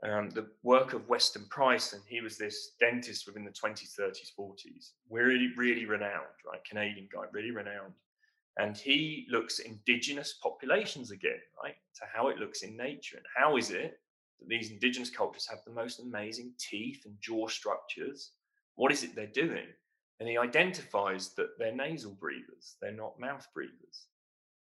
um, 0.03 0.29
the 0.29 0.47
work 0.61 0.93
of 0.93 1.07
Weston 1.07 1.45
Price, 1.49 1.93
and 1.93 2.01
he 2.07 2.21
was 2.21 2.37
this 2.37 2.73
dentist 2.79 3.25
within 3.25 3.45
the 3.45 3.51
20s, 3.51 3.99
30s, 3.99 4.31
40s, 4.37 4.91
really, 5.09 5.49
really 5.57 5.85
renowned, 5.85 6.37
right? 6.45 6.63
Canadian 6.69 7.07
guy, 7.11 7.23
really 7.31 7.51
renowned. 7.51 7.93
And 8.57 8.77
he 8.77 9.27
looks 9.29 9.59
at 9.59 9.65
indigenous 9.65 10.35
populations 10.41 11.11
again, 11.11 11.41
right? 11.61 11.75
To 11.99 12.05
how 12.13 12.29
it 12.29 12.37
looks 12.37 12.63
in 12.63 12.77
nature. 12.77 13.17
And 13.17 13.25
how 13.35 13.57
is 13.57 13.71
it 13.71 13.99
that 14.39 14.47
these 14.47 14.71
indigenous 14.71 15.09
cultures 15.09 15.47
have 15.49 15.59
the 15.65 15.73
most 15.73 15.99
amazing 15.99 16.53
teeth 16.57 17.01
and 17.05 17.15
jaw 17.19 17.47
structures? 17.47 18.31
What 18.75 18.91
is 18.91 19.03
it 19.03 19.15
they're 19.15 19.27
doing? 19.27 19.67
And 20.19 20.29
he 20.29 20.37
identifies 20.37 21.33
that 21.35 21.57
they're 21.59 21.75
nasal 21.75 22.13
breathers, 22.13 22.77
they're 22.81 22.93
not 22.93 23.19
mouth 23.19 23.45
breathers. 23.53 24.07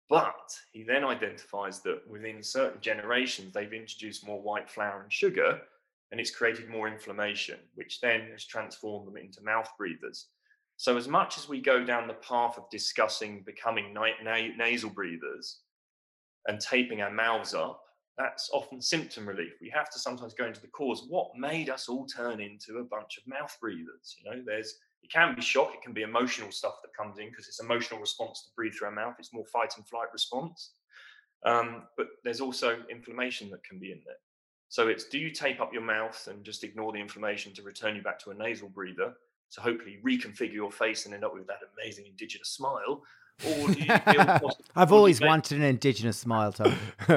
But 0.09 0.57
he 0.71 0.83
then 0.83 1.03
identifies 1.03 1.81
that 1.81 2.01
within 2.07 2.41
certain 2.41 2.81
generations, 2.81 3.53
they've 3.53 3.73
introduced 3.73 4.25
more 4.25 4.41
white 4.41 4.69
flour 4.69 5.03
and 5.03 5.11
sugar, 5.11 5.61
and 6.11 6.19
it's 6.19 6.31
created 6.31 6.69
more 6.69 6.87
inflammation, 6.87 7.59
which 7.75 7.99
then 7.99 8.29
has 8.31 8.45
transformed 8.45 9.07
them 9.07 9.17
into 9.17 9.43
mouth 9.43 9.69
breathers. 9.77 10.27
So, 10.77 10.95
as 10.95 11.07
much 11.07 11.37
as 11.37 11.49
we 11.49 11.59
go 11.59 11.83
down 11.83 12.07
the 12.07 12.13
path 12.13 12.57
of 12.57 12.69
discussing 12.69 13.41
becoming 13.43 13.93
na- 13.93 14.21
na- 14.23 14.55
nasal 14.55 14.91
breathers 14.91 15.61
and 16.47 16.59
taping 16.59 17.01
our 17.01 17.11
mouths 17.11 17.55
up, 17.55 17.81
that's 18.17 18.49
often 18.53 18.81
symptom 18.81 19.27
relief. 19.27 19.53
We 19.59 19.71
have 19.71 19.89
to 19.89 19.99
sometimes 19.99 20.33
go 20.35 20.45
into 20.45 20.61
the 20.61 20.67
cause. 20.67 21.05
What 21.07 21.35
made 21.35 21.69
us 21.69 21.89
all 21.89 22.05
turn 22.05 22.39
into 22.39 22.77
a 22.77 22.83
bunch 22.83 23.17
of 23.17 23.27
mouth 23.27 23.55
breathers? 23.59 24.15
You 24.19 24.31
know, 24.31 24.43
there's 24.45 24.75
it 25.03 25.11
can 25.11 25.35
be 25.35 25.41
shock, 25.41 25.73
it 25.73 25.81
can 25.81 25.93
be 25.93 26.01
emotional 26.03 26.51
stuff 26.51 26.75
that 26.83 26.95
comes 26.95 27.17
in 27.17 27.29
because 27.29 27.47
it's 27.47 27.61
emotional 27.61 27.99
response 27.99 28.43
to 28.43 28.49
breathe 28.55 28.73
through 28.73 28.87
our 28.87 28.93
mouth. 28.93 29.15
It's 29.19 29.33
more 29.33 29.45
fight 29.45 29.73
and 29.77 29.87
flight 29.87 30.07
response. 30.13 30.73
Um, 31.45 31.83
but 31.95 32.07
there's 32.23 32.41
also 32.41 32.83
inflammation 32.89 33.49
that 33.51 33.63
can 33.63 33.79
be 33.79 33.91
in 33.91 34.01
there. 34.05 34.15
So 34.69 34.89
it's 34.89 35.05
do 35.05 35.17
you 35.17 35.31
tape 35.31 35.61
up 35.61 35.73
your 35.73 35.83
mouth 35.83 36.27
and 36.29 36.43
just 36.43 36.63
ignore 36.63 36.91
the 36.91 36.99
inflammation 36.99 37.53
to 37.53 37.63
return 37.63 37.95
you 37.95 38.01
back 38.01 38.19
to 38.19 38.31
a 38.31 38.33
nasal 38.35 38.69
breather? 38.69 39.13
To 39.53 39.61
hopefully 39.61 39.99
reconfigure 40.05 40.53
your 40.53 40.71
face 40.71 41.05
and 41.05 41.13
end 41.13 41.23
up 41.23 41.33
with 41.33 41.47
that 41.47 41.59
amazing 41.77 42.05
indigenous 42.07 42.49
smile? 42.49 43.03
Or 43.45 43.67
do 43.67 43.79
you 43.79 43.85
feel 43.85 44.51
I've 44.75 44.91
always 44.91 45.21
wanted 45.21 45.57
an 45.57 45.63
indigenous 45.63 46.17
smile, 46.17 46.51
Tom. 46.51 46.75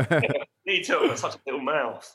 Me 0.66 0.82
too. 0.82 1.01
Got 1.07 1.19
such 1.19 1.35
a 1.35 1.39
little 1.47 1.62
mouth. 1.62 2.15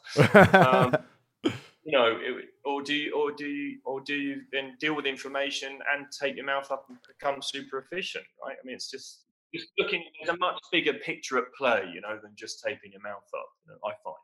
Um, 0.53 0.95
you 1.43 1.91
know, 1.91 2.17
it, 2.19 2.45
or 2.63 2.81
do 2.83 2.93
you, 2.93 3.13
or 3.13 3.31
do 3.31 3.47
you, 3.47 3.79
or 3.83 4.01
do 4.01 4.15
you 4.15 4.41
then 4.51 4.75
deal 4.79 4.95
with 4.95 5.05
inflammation 5.05 5.79
and 5.93 6.05
take 6.11 6.35
your 6.35 6.45
mouth 6.45 6.71
up 6.71 6.85
and 6.89 6.97
become 7.07 7.41
super 7.41 7.79
efficient? 7.79 8.25
Right? 8.45 8.55
I 8.61 8.65
mean, 8.65 8.75
it's 8.75 8.89
just 8.89 9.23
just 9.53 9.67
looking. 9.79 10.03
There's 10.19 10.35
a 10.35 10.37
much 10.37 10.59
bigger 10.71 10.93
picture 10.93 11.37
at 11.39 11.45
play, 11.57 11.89
you 11.93 12.01
know, 12.01 12.19
than 12.21 12.31
just 12.35 12.63
taping 12.63 12.91
your 12.91 13.01
mouth 13.01 13.25
up. 13.33 13.49
You 13.65 13.73
know, 13.73 13.79
I 13.83 13.93
find 14.03 14.15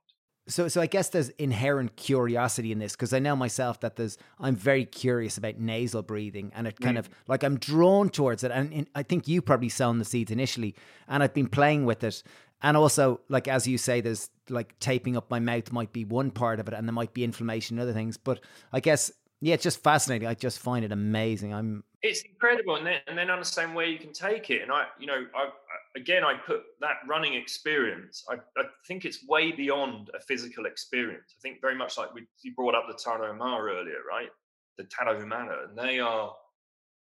so 0.52 0.68
so 0.68 0.82
I 0.82 0.86
guess 0.86 1.10
there's 1.10 1.30
inherent 1.30 1.96
curiosity 1.96 2.72
in 2.72 2.80
this 2.80 2.94
because 2.94 3.14
I 3.14 3.20
know 3.20 3.36
myself 3.36 3.80
that 3.80 3.96
there's 3.96 4.18
I'm 4.40 4.56
very 4.56 4.86
curious 4.86 5.38
about 5.38 5.58
nasal 5.58 6.02
breathing 6.02 6.52
and 6.54 6.68
it 6.68 6.80
kind 6.80 6.98
mm. 6.98 7.00
of 7.00 7.10
like 7.28 7.44
I'm 7.44 7.58
drawn 7.58 8.10
towards 8.10 8.44
it. 8.44 8.52
And 8.52 8.72
in, 8.72 8.88
I 8.94 9.04
think 9.04 9.28
you 9.28 9.42
probably 9.42 9.70
sown 9.70 10.00
the 10.00 10.06
seeds 10.06 10.32
initially 10.32 10.76
and 11.08 11.24
I've 11.24 11.34
been 11.34 11.48
playing 11.48 11.86
with 11.86 12.04
it. 12.04 12.22
And 12.62 12.76
also 12.78 13.22
like 13.30 13.48
as 13.48 13.66
you 13.68 13.78
say 13.78 14.02
there's 14.02 14.30
like 14.50 14.78
taping 14.80 15.16
up 15.16 15.32
my 15.32 15.40
mouth 15.40 15.72
might 15.72 15.94
be 15.94 16.06
one 16.06 16.32
part 16.32 16.60
of 16.60 16.68
it 16.68 16.74
and 16.74 16.88
there 16.88 16.94
might 16.94 17.14
be 17.14 17.24
inflammation 17.24 17.78
and 17.78 17.84
other 17.84 17.94
things. 17.94 18.18
But 18.18 18.42
I 18.74 18.80
guess 18.82 19.12
yeah 19.42 19.54
it's 19.54 19.64
just 19.64 19.84
fascinating 19.84 20.28
I 20.28 20.34
just 20.34 20.60
find 20.60 20.86
it 20.86 20.92
amazing 20.92 21.54
I'm 21.54 21.84
it's 22.02 22.22
incredible 22.22 22.76
and 22.78 22.86
then 22.86 23.00
and 23.08 23.18
then 23.18 23.30
understand 23.30 23.76
where 23.76 23.86
you 23.86 23.98
can 23.98 24.14
take 24.14 24.50
it 24.50 24.62
and 24.62 24.72
I 24.72 24.86
you 25.00 25.08
know 25.08 25.26
I 25.36 25.50
again, 25.96 26.24
I 26.24 26.36
put 26.36 26.64
that 26.80 26.98
running 27.08 27.34
experience. 27.34 28.24
I, 28.30 28.36
I, 28.60 28.66
think 28.88 29.06
it's 29.06 29.26
way 29.28 29.52
beyond 29.52 30.10
a 30.16 30.20
physical 30.20 30.66
experience. 30.66 31.36
I 31.38 31.40
think 31.42 31.62
very 31.62 31.76
much 31.76 31.98
like 31.98 32.14
we 32.14 32.26
you 32.42 32.54
brought 32.56 32.76
up 32.76 32.86
the 32.88 32.94
Tarahumara 32.94 33.82
earlier, 33.82 34.02
right? 34.10 34.30
The 34.78 34.86
Tarahumara, 34.86 35.70
and 35.70 35.78
they 35.78 36.00
are 36.00 36.34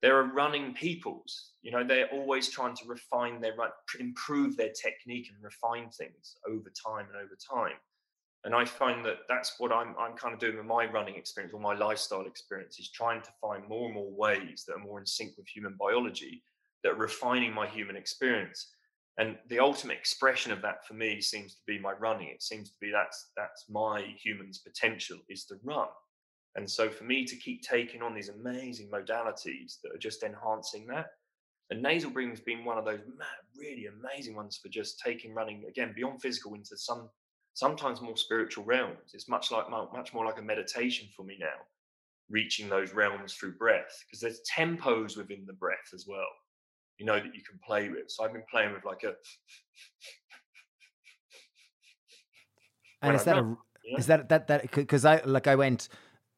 they're 0.01 0.21
a 0.21 0.33
running 0.33 0.75
peoples. 0.75 1.53
You 1.63 1.73
know, 1.73 1.85
they're 1.85 2.09
always 2.09 2.49
trying 2.49 2.75
to 2.77 2.85
refine 2.87 3.41
their 3.41 3.55
right 3.57 3.71
improve 4.01 4.57
their 4.57 4.73
technique 4.73 5.29
and 5.33 5.43
refine 5.43 5.91
things 5.91 6.37
over 6.49 6.71
time 6.71 7.07
and 7.13 7.17
over 7.17 7.37
time. 7.37 7.77
And 8.45 8.55
I 8.55 8.65
find 8.65 9.05
that 9.07 9.19
that's 9.29 9.55
what 9.59 9.73
I'm, 9.73 9.95
I'm 9.99 10.17
kind 10.17 10.35
of 10.35 10.41
doing 10.41 10.57
with 10.57 10.67
my 10.67 10.87
running 10.87 11.15
experience 11.15 11.55
or 11.55 11.61
my 11.61 11.75
lifestyle 11.75 12.27
experience 12.27 12.79
is 12.81 12.91
trying 12.91 13.23
to 13.23 13.31
find 13.41 13.69
more 13.69 13.87
and 13.87 13.95
more 13.95 14.11
ways 14.11 14.65
that 14.67 14.75
are 14.75 14.85
more 14.85 14.99
in 14.99 15.07
sync 15.07 15.37
with 15.37 15.47
human 15.47 15.77
biology 15.79 16.43
that 16.83 16.93
are 16.93 16.97
refining 16.97 17.55
my 17.55 17.69
human 17.69 17.95
experience. 17.97 18.73
And 19.19 19.37
the 19.49 19.61
ultimate 19.61 19.99
expression 19.99 20.53
of 20.53 20.63
that 20.63 20.87
for 20.87 20.95
me 20.95 21.21
seems 21.21 21.55
to 21.55 21.61
be 21.67 21.79
my 21.79 21.93
running. 21.93 22.29
It 22.29 22.43
seems 22.43 22.71
to 22.71 22.77
be 22.81 22.91
that's 22.91 23.31
that's 23.37 23.67
my 23.69 24.03
human's 24.17 24.59
potential 24.59 25.19
is 25.29 25.45
to 25.47 25.57
run. 25.63 25.89
And 26.57 26.69
so 26.69 26.89
for 26.91 27.05
me 27.05 27.25
to 27.27 27.37
keep 27.37 27.63
taking 27.63 28.03
on 28.03 28.15
these 28.15 28.31
amazing 28.31 28.91
modalities 28.91 29.81
that 29.83 29.93
are 29.95 29.99
just 29.99 30.23
enhancing 30.23 30.87
that, 30.89 31.07
and 31.71 31.83
nasal 31.83 32.11
breathing 32.11 32.33
has 32.33 32.41
been 32.41 32.65
one 32.65 32.79
of 32.79 32.85
those 32.85 33.01
really 33.57 33.87
amazing 33.87 34.35
ones 34.35 34.59
for 34.63 34.69
just 34.69 34.99
taking 34.99 35.35
running 35.35 35.65
again 35.69 35.93
beyond 35.95 36.21
physical 36.21 36.55
into 36.55 36.77
some 36.77 37.09
sometimes 37.55 38.01
more 38.01 38.17
spiritual 38.17 38.65
realms. 38.65 39.13
It's 39.15 39.29
much 39.29 39.51
like 39.51 39.71
much 39.71 40.15
more 40.15 40.25
like 40.25 40.39
a 40.39 40.43
meditation 40.43 41.09
for 41.15 41.25
me 41.25 41.37
now, 41.39 41.47
reaching 42.31 42.69
those 42.69 42.93
realms 42.93 43.35
through 43.35 43.57
breath 43.57 44.05
because 44.07 44.21
there's 44.21 44.41
tempos 44.51 45.17
within 45.17 45.45
the 45.47 45.53
breath 45.53 45.93
as 45.95 46.07
well. 46.09 46.27
You 46.99 47.07
know 47.07 47.17
that 47.17 47.35
you 47.35 47.43
can 47.49 47.59
play 47.65 47.89
with. 47.89 48.09
So 48.09 48.25
I've 48.25 48.33
been 48.33 48.45
playing 48.51 48.73
with 48.73 48.85
like 48.85 49.03
a. 49.05 49.13
And 53.05 53.17
is 53.17 53.25
that 53.25 53.37
a, 53.37 53.57
is 53.99 54.07
that 54.07 54.29
that 54.29 54.47
that 54.47 54.71
because 54.71 55.05
I 55.05 55.21
like 55.25 55.49
I 55.49 55.57
went 55.57 55.89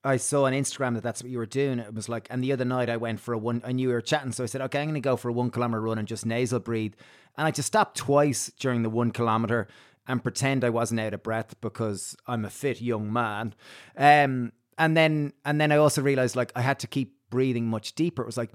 I 0.04 0.18
saw 0.18 0.44
on 0.44 0.52
Instagram 0.52 0.94
that 0.94 1.02
that's 1.02 1.22
what 1.22 1.30
you 1.30 1.38
were 1.38 1.46
doing. 1.46 1.78
It 1.78 1.94
was 1.94 2.10
like, 2.10 2.26
and 2.30 2.44
the 2.44 2.52
other 2.52 2.66
night 2.66 2.90
I 2.90 2.98
went 2.98 3.20
for 3.20 3.32
a 3.32 3.38
one, 3.38 3.62
I 3.64 3.72
knew 3.72 3.88
we 3.88 3.94
were 3.94 4.02
chatting. 4.02 4.32
So 4.32 4.44
I 4.44 4.46
said, 4.46 4.60
okay, 4.60 4.80
I'm 4.80 4.86
going 4.86 4.94
to 4.94 5.00
go 5.00 5.16
for 5.16 5.30
a 5.30 5.32
one 5.32 5.50
kilometer 5.50 5.80
run 5.80 5.98
and 5.98 6.06
just 6.06 6.26
nasal 6.26 6.60
breathe. 6.60 6.92
And 7.38 7.46
I 7.46 7.50
just 7.50 7.66
stopped 7.66 7.96
twice 7.96 8.52
during 8.58 8.82
the 8.82 8.90
one 8.90 9.12
kilometer 9.12 9.66
and 10.06 10.22
pretend 10.22 10.64
I 10.64 10.70
wasn't 10.70 11.00
out 11.00 11.14
of 11.14 11.22
breath 11.22 11.60
because 11.60 12.16
I'm 12.26 12.44
a 12.44 12.50
fit 12.50 12.80
young 12.80 13.12
man. 13.12 13.54
Um, 13.96 14.52
and 14.76 14.96
then 14.96 15.32
and 15.44 15.60
then 15.60 15.72
I 15.72 15.76
also 15.76 16.02
realized 16.02 16.36
like 16.36 16.52
I 16.54 16.62
had 16.62 16.78
to 16.80 16.86
keep 16.86 17.16
breathing 17.30 17.66
much 17.66 17.94
deeper. 17.94 18.22
It 18.22 18.26
was 18.26 18.36
like 18.36 18.50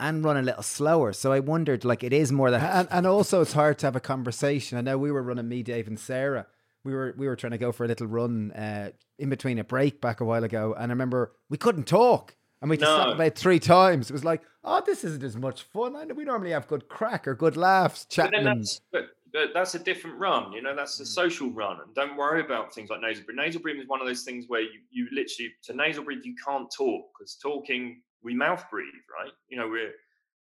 and 0.00 0.24
run 0.24 0.36
a 0.36 0.42
little 0.42 0.62
slower. 0.62 1.12
So 1.12 1.32
I 1.32 1.40
wondered 1.40 1.84
like 1.84 2.02
it 2.02 2.12
is 2.12 2.32
more 2.32 2.50
that 2.50 2.74
and, 2.74 2.88
and 2.90 3.06
also 3.06 3.40
it's 3.40 3.52
hard 3.52 3.78
to 3.78 3.86
have 3.86 3.96
a 3.96 4.00
conversation. 4.00 4.78
I 4.78 4.80
know 4.80 4.98
we 4.98 5.12
were 5.12 5.22
running 5.22 5.48
me, 5.48 5.62
Dave, 5.62 5.86
and 5.86 5.98
Sarah. 5.98 6.46
We 6.82 6.92
were 6.92 7.14
we 7.16 7.26
were 7.26 7.36
trying 7.36 7.52
to 7.52 7.58
go 7.58 7.72
for 7.72 7.84
a 7.84 7.88
little 7.88 8.06
run 8.06 8.52
uh, 8.52 8.90
in 9.18 9.30
between 9.30 9.58
a 9.58 9.64
break 9.64 10.00
back 10.00 10.20
a 10.20 10.24
while 10.24 10.44
ago, 10.44 10.74
and 10.74 10.90
I 10.90 10.92
remember 10.92 11.32
we 11.48 11.56
couldn't 11.56 11.84
talk. 11.86 12.36
And 12.64 12.70
we 12.70 12.78
just 12.78 12.88
no. 12.88 12.96
stopped 12.96 13.16
about 13.16 13.34
three 13.34 13.58
times. 13.58 14.08
It 14.08 14.14
was 14.14 14.24
like, 14.24 14.40
oh, 14.64 14.82
this 14.86 15.04
isn't 15.04 15.22
as 15.22 15.36
much 15.36 15.64
fun. 15.64 15.94
I 15.94 16.04
know 16.04 16.14
we 16.14 16.24
normally 16.24 16.52
have 16.52 16.66
good 16.66 16.88
crack 16.88 17.28
or 17.28 17.34
good 17.34 17.58
laughs 17.58 18.06
chatting. 18.06 18.42
But, 18.42 18.54
that's, 18.56 18.80
but, 18.90 19.08
but 19.34 19.48
that's 19.52 19.74
a 19.74 19.78
different 19.78 20.18
run, 20.18 20.50
you 20.50 20.62
know, 20.62 20.74
that's 20.74 20.98
a 20.98 21.02
mm. 21.02 21.08
social 21.08 21.50
run. 21.50 21.76
And 21.84 21.94
don't 21.94 22.16
worry 22.16 22.40
about 22.40 22.74
things 22.74 22.88
like 22.88 23.02
nasal 23.02 23.22
breathing. 23.26 23.44
Nasal 23.44 23.60
breathing 23.60 23.82
is 23.82 23.88
one 23.88 24.00
of 24.00 24.06
those 24.06 24.22
things 24.22 24.46
where 24.48 24.62
you, 24.62 24.80
you 24.90 25.08
literally, 25.12 25.52
to 25.64 25.76
nasal 25.76 26.04
breathe, 26.04 26.24
you 26.24 26.34
can't 26.42 26.66
talk 26.74 27.04
because 27.18 27.34
talking, 27.34 28.00
we 28.22 28.32
mouth 28.32 28.64
breathe, 28.70 28.94
right? 29.14 29.32
You 29.48 29.58
know, 29.58 29.68
we're, 29.68 29.92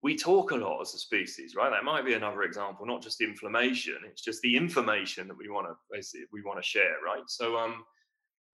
we 0.03 0.15
talk 0.15 0.51
a 0.51 0.57
lot 0.57 0.83
as 0.83 0.93
a 0.93 0.99
species, 0.99 1.55
right? 1.57 1.71
That 1.71 1.83
might 1.83 2.05
be 2.05 2.13
another 2.13 2.43
example, 2.43 2.85
not 2.85 3.01
just 3.01 3.23
inflammation, 3.23 3.97
it's 4.05 4.21
just 4.21 4.43
the 4.43 4.55
information 4.55 5.29
that 5.29 5.39
we 5.39 5.49
want 5.49 5.67
to 5.67 5.77
basically 5.91 6.27
we 6.31 6.43
want 6.43 6.59
to 6.59 6.63
share, 6.63 6.97
right? 7.03 7.23
So 7.27 7.57
um, 7.57 7.85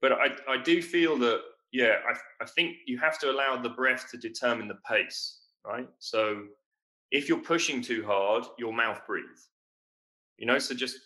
but 0.00 0.12
I, 0.12 0.28
I 0.48 0.58
do 0.62 0.80
feel 0.80 1.18
that 1.18 1.40
yeah, 1.72 1.96
I, 2.08 2.44
I 2.44 2.46
think 2.46 2.76
you 2.86 2.98
have 2.98 3.18
to 3.20 3.30
allow 3.30 3.60
the 3.60 3.68
breath 3.68 4.08
to 4.10 4.16
determine 4.16 4.68
the 4.68 4.78
pace, 4.88 5.40
right? 5.66 5.88
So 5.98 6.44
if 7.10 7.28
you're 7.28 7.38
pushing 7.38 7.82
too 7.82 8.04
hard, 8.06 8.44
your 8.58 8.72
mouth 8.72 9.00
breathe. 9.06 9.24
You 10.38 10.46
know, 10.46 10.58
so 10.58 10.74
just 10.74 10.96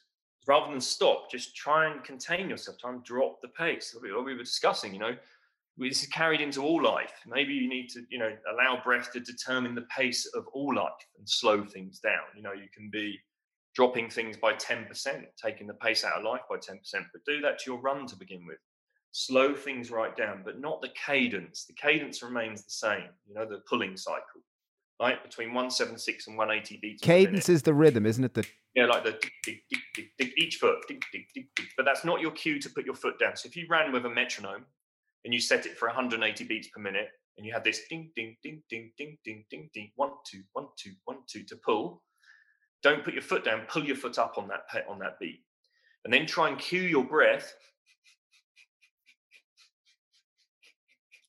rather 0.47 0.70
than 0.70 0.80
stop, 0.80 1.30
just 1.30 1.56
try 1.56 1.90
and 1.90 2.05
contain 2.05 2.48
yourself, 2.48 2.78
try 2.78 2.90
and 2.90 3.02
drop 3.05 3.40
the 3.40 3.48
pace. 3.48 3.94
What 3.94 4.24
we 4.24 4.34
were 4.34 4.43
discussing, 4.43 4.93
you 4.93 5.01
know, 5.01 5.16
this 5.78 6.02
is 6.02 6.09
carried 6.09 6.40
into 6.40 6.62
all 6.62 6.82
life. 6.82 7.12
Maybe 7.26 7.55
you 7.55 7.68
need 7.68 7.89
to, 7.90 8.02
you 8.10 8.18
know, 8.18 8.30
allow 8.52 8.82
breath 8.82 9.12
to 9.12 9.20
determine 9.20 9.74
the 9.74 9.86
pace 9.97 10.26
of 10.34 10.47
all 10.52 10.74
life 10.74 10.93
and 11.18 11.28
slow 11.28 11.64
things 11.64 11.98
down. 11.98 12.22
You 12.36 12.43
know, 12.43 12.52
you 12.52 12.68
can 12.74 12.90
be 12.90 13.18
dropping 13.74 14.10
things 14.10 14.36
by 14.36 14.52
10%, 14.52 15.24
taking 15.43 15.66
the 15.66 15.74
pace 15.74 16.05
out 16.05 16.18
of 16.18 16.24
life 16.24 16.43
by 16.48 16.56
10%, 16.56 16.78
but 16.93 17.24
do 17.26 17.40
that 17.40 17.59
to 17.60 17.70
your 17.70 17.80
run 17.80 18.06
to 18.06 18.16
begin 18.16 18.44
with 18.47 18.59
slow 19.12 19.55
things 19.55 19.90
right 19.90 20.16
down, 20.16 20.43
but 20.44 20.59
not 20.59 20.80
the 20.80 20.89
cadence. 21.06 21.66
The 21.66 21.74
cadence 21.74 22.22
remains 22.22 22.64
the 22.64 22.70
same, 22.70 23.09
you 23.28 23.34
know, 23.34 23.47
the 23.47 23.60
pulling 23.68 23.97
cycle, 23.97 24.43
right? 25.01 25.22
Between 25.22 25.48
176 25.48 26.26
and 26.26 26.36
180 26.36 26.78
beats. 26.82 27.02
Cadence 27.02 27.48
is 27.48 27.62
the 27.62 27.74
rhythm, 27.74 28.06
isn't 28.06 28.24
it? 28.24 28.34
The 28.34 28.47
yeah, 28.74 28.86
like 28.86 29.05
the 29.05 29.18
each 30.39 30.56
foot, 30.56 30.78
but 31.76 31.84
that's 31.84 32.06
not 32.06 32.22
your 32.22 32.30
cue 32.30 32.59
to 32.59 32.70
put 32.70 32.86
your 32.86 32.94
foot 32.94 33.18
down. 33.18 33.36
So 33.36 33.47
if 33.47 33.55
you 33.55 33.66
ran 33.68 33.93
with 33.93 34.06
a 34.06 34.10
metronome 34.10 34.64
and 35.24 35.34
you 35.34 35.40
set 35.40 35.66
it 35.66 35.76
for 35.76 35.89
180 35.89 36.44
beats 36.44 36.68
per 36.68 36.80
minute, 36.80 37.09
and 37.36 37.47
you 37.47 37.52
had 37.52 37.64
this 37.64 37.82
ding, 37.89 38.10
ding, 38.16 38.36
ding, 38.43 38.62
ding, 38.70 38.93
ding, 38.97 39.18
ding, 39.24 39.44
ding, 39.51 39.70
ding, 39.74 39.90
one, 39.97 40.10
two, 40.26 40.43
one, 40.52 40.66
two, 40.78 40.93
one, 41.05 41.18
two 41.26 41.43
to 41.44 41.56
pull. 41.56 42.02
Don't 42.82 43.05
put 43.05 43.14
your 43.14 43.22
foot 43.22 43.44
down. 43.44 43.62
Pull 43.68 43.84
your 43.84 43.97
foot 43.97 44.18
up 44.18 44.34
on 44.39 44.48
that 44.48 44.62
on 44.89 44.98
that 45.01 45.18
beat, 45.20 45.40
and 46.06 46.12
then 46.12 46.24
try 46.24 46.48
and 46.48 46.59
cue 46.59 46.80
your 46.80 47.05
breath 47.05 47.55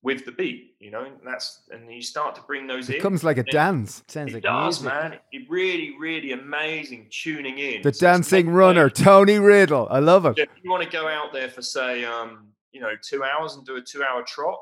with 0.04 0.26
the 0.26 0.34
beat, 0.34 0.76
you 0.80 0.92
know, 0.92 1.06
and 1.06 1.16
that's 1.26 1.62
and 1.72 1.92
you 1.92 2.02
start 2.02 2.36
to 2.36 2.42
bring 2.42 2.68
those 2.68 2.90
it 2.90 2.96
in. 2.96 3.00
It 3.00 3.02
comes 3.02 3.24
like 3.24 3.38
a 3.38 3.44
dance. 3.44 4.04
Sounds 4.10 4.32
it 4.32 4.36
like 4.36 4.44
does, 4.44 4.82
music. 4.82 5.02
man. 5.02 5.20
It 5.32 5.50
really, 5.50 5.96
really 5.98 6.34
amazing 6.34 7.08
tuning 7.10 7.58
in. 7.58 7.82
The 7.82 7.94
so 7.94 8.08
dancing 8.08 8.50
runner, 8.50 8.90
Tony 8.90 9.40
Riddle. 9.40 9.88
I 9.90 10.00
love 10.00 10.26
it. 10.26 10.38
If 10.38 10.50
you 10.62 10.70
want 10.70 10.84
to 10.84 10.90
go 10.90 11.08
out 11.08 11.32
there 11.32 11.50
for 11.50 11.62
say, 11.62 12.04
um, 12.04 12.50
you 12.74 12.82
know, 12.82 12.92
two 13.02 13.24
hours 13.24 13.56
and 13.56 13.66
do 13.66 13.78
a 13.78 13.82
two-hour 13.82 14.24
trot, 14.24 14.60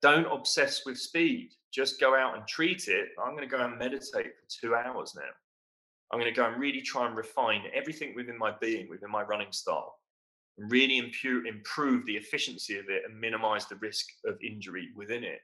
don't 0.00 0.26
obsess 0.30 0.86
with 0.86 0.96
speed. 0.96 1.50
Just 1.72 1.98
go 1.98 2.14
out 2.14 2.36
and 2.36 2.46
treat 2.46 2.86
it. 2.86 3.08
I'm 3.22 3.32
going 3.32 3.48
to 3.48 3.56
go 3.56 3.64
and 3.64 3.76
meditate 3.78 4.32
for 4.36 4.60
two 4.60 4.74
hours 4.76 5.14
now. 5.16 5.22
I'm 6.12 6.20
going 6.20 6.32
to 6.32 6.36
go 6.38 6.46
and 6.46 6.60
really 6.60 6.82
try 6.82 7.06
and 7.06 7.16
refine 7.16 7.62
everything 7.74 8.14
within 8.14 8.38
my 8.38 8.52
being, 8.60 8.88
within 8.88 9.10
my 9.10 9.22
running 9.22 9.50
style 9.50 9.96
really 10.58 10.98
improve, 10.98 11.46
improve 11.46 12.06
the 12.06 12.16
efficiency 12.16 12.78
of 12.78 12.86
it 12.88 13.02
and 13.08 13.18
minimize 13.18 13.66
the 13.66 13.76
risk 13.76 14.06
of 14.26 14.36
injury 14.42 14.88
within 14.96 15.24
it. 15.24 15.40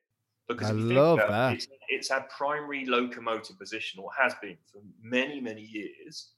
Because 0.49 0.71
I 0.71 0.73
love 0.73 1.19
that. 1.19 1.55
It's, 1.55 1.69
it's 1.89 2.11
our 2.11 2.27
primary 2.35 2.87
locomotive 2.87 3.59
position, 3.59 4.01
or 4.01 4.09
has 4.19 4.35
been 4.41 4.57
for 4.73 4.81
many, 5.03 5.41
many 5.41 5.61
years. 5.61 6.31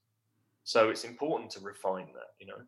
So 0.65 0.91
it's 0.91 1.05
important 1.05 1.51
to 1.53 1.61
refine 1.61 2.09
that, 2.15 2.35
you 2.41 2.47
know. 2.47 2.63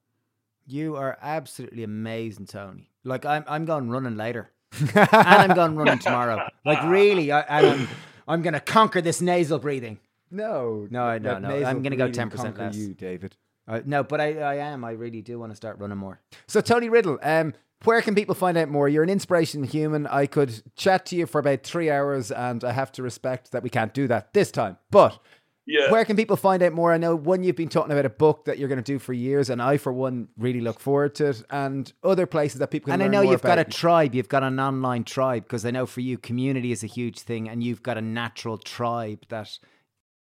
You 0.66 0.95
are 0.97 1.19
absolutely 1.20 1.83
amazing, 1.83 2.47
Tony. 2.47 2.91
Like 3.03 3.27
I'm, 3.27 3.45
I'm 3.49 3.65
going 3.65 3.91
running 3.91 4.16
later, 4.16 4.53
and 4.81 5.09
I'm 5.12 5.55
going 5.55 5.74
running 5.74 5.99
tomorrow. 5.99 6.49
Like 6.65 6.83
really, 6.85 7.33
I, 7.33 7.45
I'm, 7.61 7.89
I'm 8.29 8.43
going 8.43 8.55
to 8.55 8.61
conquer 8.61 9.01
this 9.01 9.20
nasal 9.20 9.59
breathing. 9.59 9.99
No, 10.31 10.87
no, 10.91 11.19
no, 11.19 11.39
no. 11.39 11.49
I'm 11.49 11.83
going 11.83 11.91
to 11.91 11.97
go 11.97 12.11
ten 12.11 12.31
percent 12.31 12.57
less. 12.57 12.77
You, 12.77 12.95
David. 12.95 13.37
Uh, 13.66 13.80
no, 13.84 14.02
but 14.02 14.20
I, 14.20 14.39
I 14.39 14.55
am. 14.56 14.84
I 14.84 14.93
really 14.93 15.22
do 15.22 15.39
want 15.39 15.52
to 15.52 15.56
start 15.56 15.78
running 15.78 15.98
more. 15.98 16.20
So, 16.47 16.60
Tony 16.60 16.89
Riddle, 16.89 17.18
um, 17.22 17.55
where 17.84 18.02
can 18.02 18.14
people 18.14 18.34
find 18.34 18.56
out 18.56 18.68
more? 18.68 18.89
You're 18.89 19.02
an 19.02 19.10
inspiration 19.10 19.64
human. 19.64 20.06
I 20.06 20.26
could 20.26 20.62
chat 20.76 21.06
to 21.06 21.16
you 21.16 21.26
for 21.26 21.39
about 21.39 21.62
three 21.62 21.90
hours, 21.90 22.30
and 22.30 22.64
I 22.64 22.72
have 22.72 22.93
to 22.93 23.02
respect 23.02 23.52
that 23.52 23.62
we 23.62 23.70
can't 23.70 23.94
do 23.94 24.09
that 24.09 24.32
this 24.34 24.51
time. 24.51 24.78
But 24.90 25.18
yeah. 25.66 25.90
where 25.90 26.05
can 26.05 26.16
people 26.16 26.36
find 26.36 26.62
out 26.62 26.72
more? 26.72 26.93
I 26.93 26.98
know 26.98 27.14
one, 27.14 27.44
you've 27.44 27.56
been 27.56 27.68
talking 27.68 27.93
about 27.93 28.05
a 28.05 28.10
book 28.10 28.44
that 28.47 28.59
you're 28.59 28.68
going 28.68 28.82
to 28.82 28.93
do 28.93 28.98
for 28.98 29.12
years, 29.12 29.51
and 29.51 29.62
I, 29.62 29.76
for 29.76 29.93
one, 29.93 30.28
really 30.36 30.60
look 30.60 30.80
forward 30.80 31.14
to 31.16 31.28
it, 31.28 31.43
and 31.51 31.93
other 32.02 32.26
places 32.26 32.59
that 32.59 32.68
people 32.70 32.90
can. 32.90 33.01
And 33.01 33.02
I 33.02 33.09
know 33.09 33.22
you've 33.22 33.43
got 33.43 33.59
a 33.59 33.64
tribe. 33.64 34.14
You've 34.14 34.28
got 34.28 34.43
an 34.43 34.59
online 34.59 35.05
tribe 35.05 35.44
because 35.44 35.64
I 35.64 35.70
know 35.70 35.86
for 35.86 36.01
you, 36.01 36.18
community 36.18 36.72
is 36.72 36.82
a 36.82 36.89
huge 36.89 37.20
thing, 37.20 37.48
and 37.48 37.62
you've 37.62 37.82
got 37.82 37.97
a 37.97 38.02
natural 38.02 38.59
tribe 38.59 39.24
that. 39.28 39.59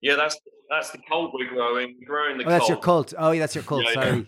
Yeah, 0.03 0.17
that's 0.17 0.39
that's 0.71 0.91
the 0.91 0.99
cult 0.99 1.35
we're 1.35 1.49
growing. 1.49 1.97
We're 2.01 2.07
growing 2.07 2.39
the 2.39 2.45
oh, 2.45 2.49
that's 2.49 2.69
your 2.69 2.79
cult. 2.79 3.13
Oh, 3.19 3.33
yeah, 3.33 3.41
that's 3.41 3.55
your 3.55 3.65
cult. 3.65 3.85
Yeah, 3.85 3.93
Sorry. 3.95 4.19
Yeah. 4.19 4.25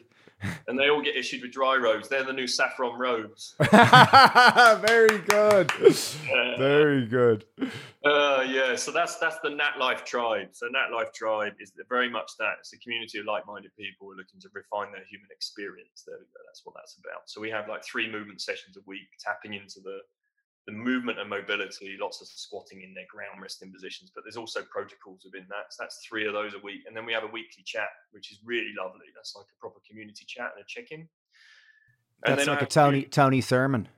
and 0.68 0.78
they 0.78 0.88
all 0.88 1.02
get 1.02 1.16
issued 1.16 1.42
with 1.42 1.52
dry 1.52 1.76
robes. 1.76 2.08
They're 2.08 2.24
the 2.24 2.32
new 2.32 2.46
saffron 2.46 2.98
robes. 2.98 3.54
Very 3.60 5.18
good. 5.18 5.70
Yeah. 5.80 6.58
Very 6.58 7.06
good. 7.06 7.44
Uh, 8.04 8.44
yeah, 8.48 8.74
so 8.74 8.90
that's 8.90 9.16
that's 9.16 9.38
the 9.44 9.50
Nat 9.50 9.78
Life 9.78 10.04
Tribe. 10.04 10.48
So 10.52 10.66
Nat 10.66 10.94
Life 10.94 11.12
Tribe 11.12 11.52
is 11.60 11.72
very 11.88 12.10
much 12.10 12.32
that. 12.38 12.54
It's 12.60 12.72
a 12.72 12.78
community 12.78 13.18
of 13.18 13.26
like-minded 13.26 13.70
people 13.78 14.06
who 14.06 14.12
are 14.12 14.16
looking 14.16 14.40
to 14.40 14.48
refine 14.52 14.90
their 14.92 15.04
human 15.08 15.28
experience. 15.30 16.02
There 16.06 16.16
we 16.18 16.24
go. 16.24 16.40
That's 16.46 16.62
what 16.64 16.74
that's 16.74 16.96
about. 16.98 17.22
So 17.26 17.40
we 17.40 17.50
have 17.50 17.68
like 17.68 17.84
three 17.84 18.10
movement 18.10 18.40
sessions 18.40 18.76
a 18.76 18.80
week, 18.86 19.06
tapping 19.20 19.54
into 19.54 19.80
the 19.80 20.00
the 20.66 20.72
movement 20.72 21.18
and 21.18 21.28
mobility, 21.28 21.96
lots 22.00 22.20
of 22.20 22.28
squatting 22.28 22.82
in 22.82 22.94
their 22.94 23.06
ground 23.10 23.42
resting 23.42 23.72
positions, 23.72 24.12
but 24.14 24.22
there's 24.24 24.36
also 24.36 24.62
protocols 24.62 25.22
within 25.24 25.46
that. 25.48 25.70
So 25.70 25.82
that's 25.82 26.04
three 26.06 26.26
of 26.26 26.34
those 26.34 26.54
a 26.54 26.58
week. 26.58 26.82
And 26.86 26.96
then 26.96 27.04
we 27.04 27.12
have 27.12 27.24
a 27.24 27.28
weekly 27.28 27.64
chat, 27.64 27.88
which 28.12 28.30
is 28.30 28.38
really 28.44 28.72
lovely. 28.78 29.06
That's 29.14 29.34
like 29.34 29.46
a 29.46 29.60
proper 29.60 29.80
community 29.88 30.24
chat 30.26 30.52
and 30.54 30.62
a 30.62 30.66
check-in. 30.66 31.08
And 32.24 32.38
that's 32.38 32.46
like 32.46 32.62
a 32.62 32.66
Tony 32.66 33.02
Tony 33.02 33.40
sermon. 33.40 33.88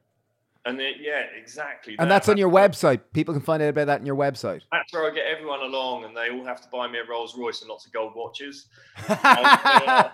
And 0.66 0.80
then 0.80 0.94
yeah, 0.98 1.24
exactly. 1.38 1.96
And 1.98 2.10
that. 2.10 2.14
that's 2.14 2.28
on 2.30 2.38
your 2.38 2.50
website. 2.50 3.00
People 3.12 3.34
can 3.34 3.42
find 3.42 3.62
out 3.62 3.68
about 3.68 3.86
that 3.88 4.00
on 4.00 4.06
your 4.06 4.16
website. 4.16 4.62
That's 4.72 4.90
where 4.94 5.10
I 5.10 5.14
get 5.14 5.26
everyone 5.26 5.60
along, 5.60 6.04
and 6.04 6.16
they 6.16 6.30
all 6.30 6.44
have 6.46 6.62
to 6.62 6.68
buy 6.70 6.88
me 6.88 6.98
a 7.00 7.04
Rolls 7.04 7.36
Royce 7.36 7.60
and 7.60 7.68
lots 7.68 7.84
of 7.84 7.92
gold 7.92 8.14
watches. 8.16 8.66
and, 9.08 9.18
uh, 9.44 10.10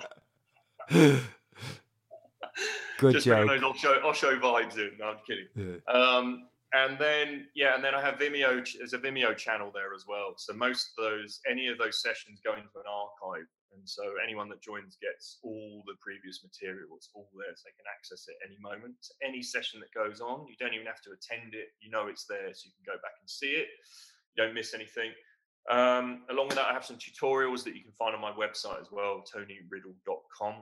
Good 3.00 3.14
Just 3.14 3.24
joke. 3.24 3.48
Those 3.48 3.62
Osho, 3.62 3.96
Osho 4.04 4.38
vibes 4.38 4.76
in. 4.76 4.92
No, 5.00 5.16
I'm 5.16 5.24
kidding. 5.26 5.48
Yeah. 5.56 5.80
Um, 5.88 6.48
and 6.74 6.98
then 7.00 7.48
yeah, 7.56 7.74
and 7.74 7.82
then 7.82 7.94
I 7.94 8.00
have 8.00 8.20
Vimeo. 8.20 8.60
There's 8.76 8.92
a 8.92 8.98
Vimeo 8.98 9.34
channel 9.34 9.72
there 9.72 9.94
as 9.96 10.04
well. 10.06 10.34
So 10.36 10.52
most 10.52 10.92
of 10.92 11.02
those, 11.02 11.40
any 11.50 11.66
of 11.68 11.78
those 11.78 12.02
sessions 12.02 12.44
go 12.44 12.52
into 12.52 12.76
an 12.76 12.86
archive, 12.86 13.48
and 13.72 13.80
so 13.88 14.04
anyone 14.22 14.50
that 14.50 14.60
joins 14.60 15.00
gets 15.00 15.40
all 15.42 15.82
the 15.86 15.96
previous 15.98 16.44
material. 16.44 16.92
It's 16.94 17.08
all 17.14 17.28
there, 17.32 17.56
so 17.56 17.64
they 17.64 17.74
can 17.74 17.88
access 17.88 18.28
it 18.28 18.36
any 18.44 18.60
moment. 18.60 18.94
So 19.00 19.14
any 19.24 19.42
session 19.42 19.80
that 19.80 19.90
goes 19.96 20.20
on, 20.20 20.46
you 20.46 20.54
don't 20.60 20.74
even 20.74 20.86
have 20.86 21.00
to 21.08 21.16
attend 21.16 21.54
it. 21.54 21.72
You 21.80 21.90
know 21.90 22.06
it's 22.06 22.26
there, 22.28 22.52
so 22.52 22.68
you 22.68 22.76
can 22.76 22.84
go 22.84 23.00
back 23.00 23.16
and 23.18 23.28
see 23.28 23.56
it. 23.64 23.68
You 24.36 24.44
don't 24.44 24.54
miss 24.54 24.74
anything. 24.74 25.10
Um, 25.72 26.22
along 26.30 26.48
with 26.48 26.56
that, 26.56 26.68
I 26.68 26.72
have 26.72 26.84
some 26.84 26.98
tutorials 27.00 27.64
that 27.64 27.74
you 27.74 27.82
can 27.82 27.92
find 27.98 28.14
on 28.14 28.20
my 28.20 28.32
website 28.32 28.80
as 28.80 28.92
well, 28.92 29.24
tonyriddle.com. 29.26 30.54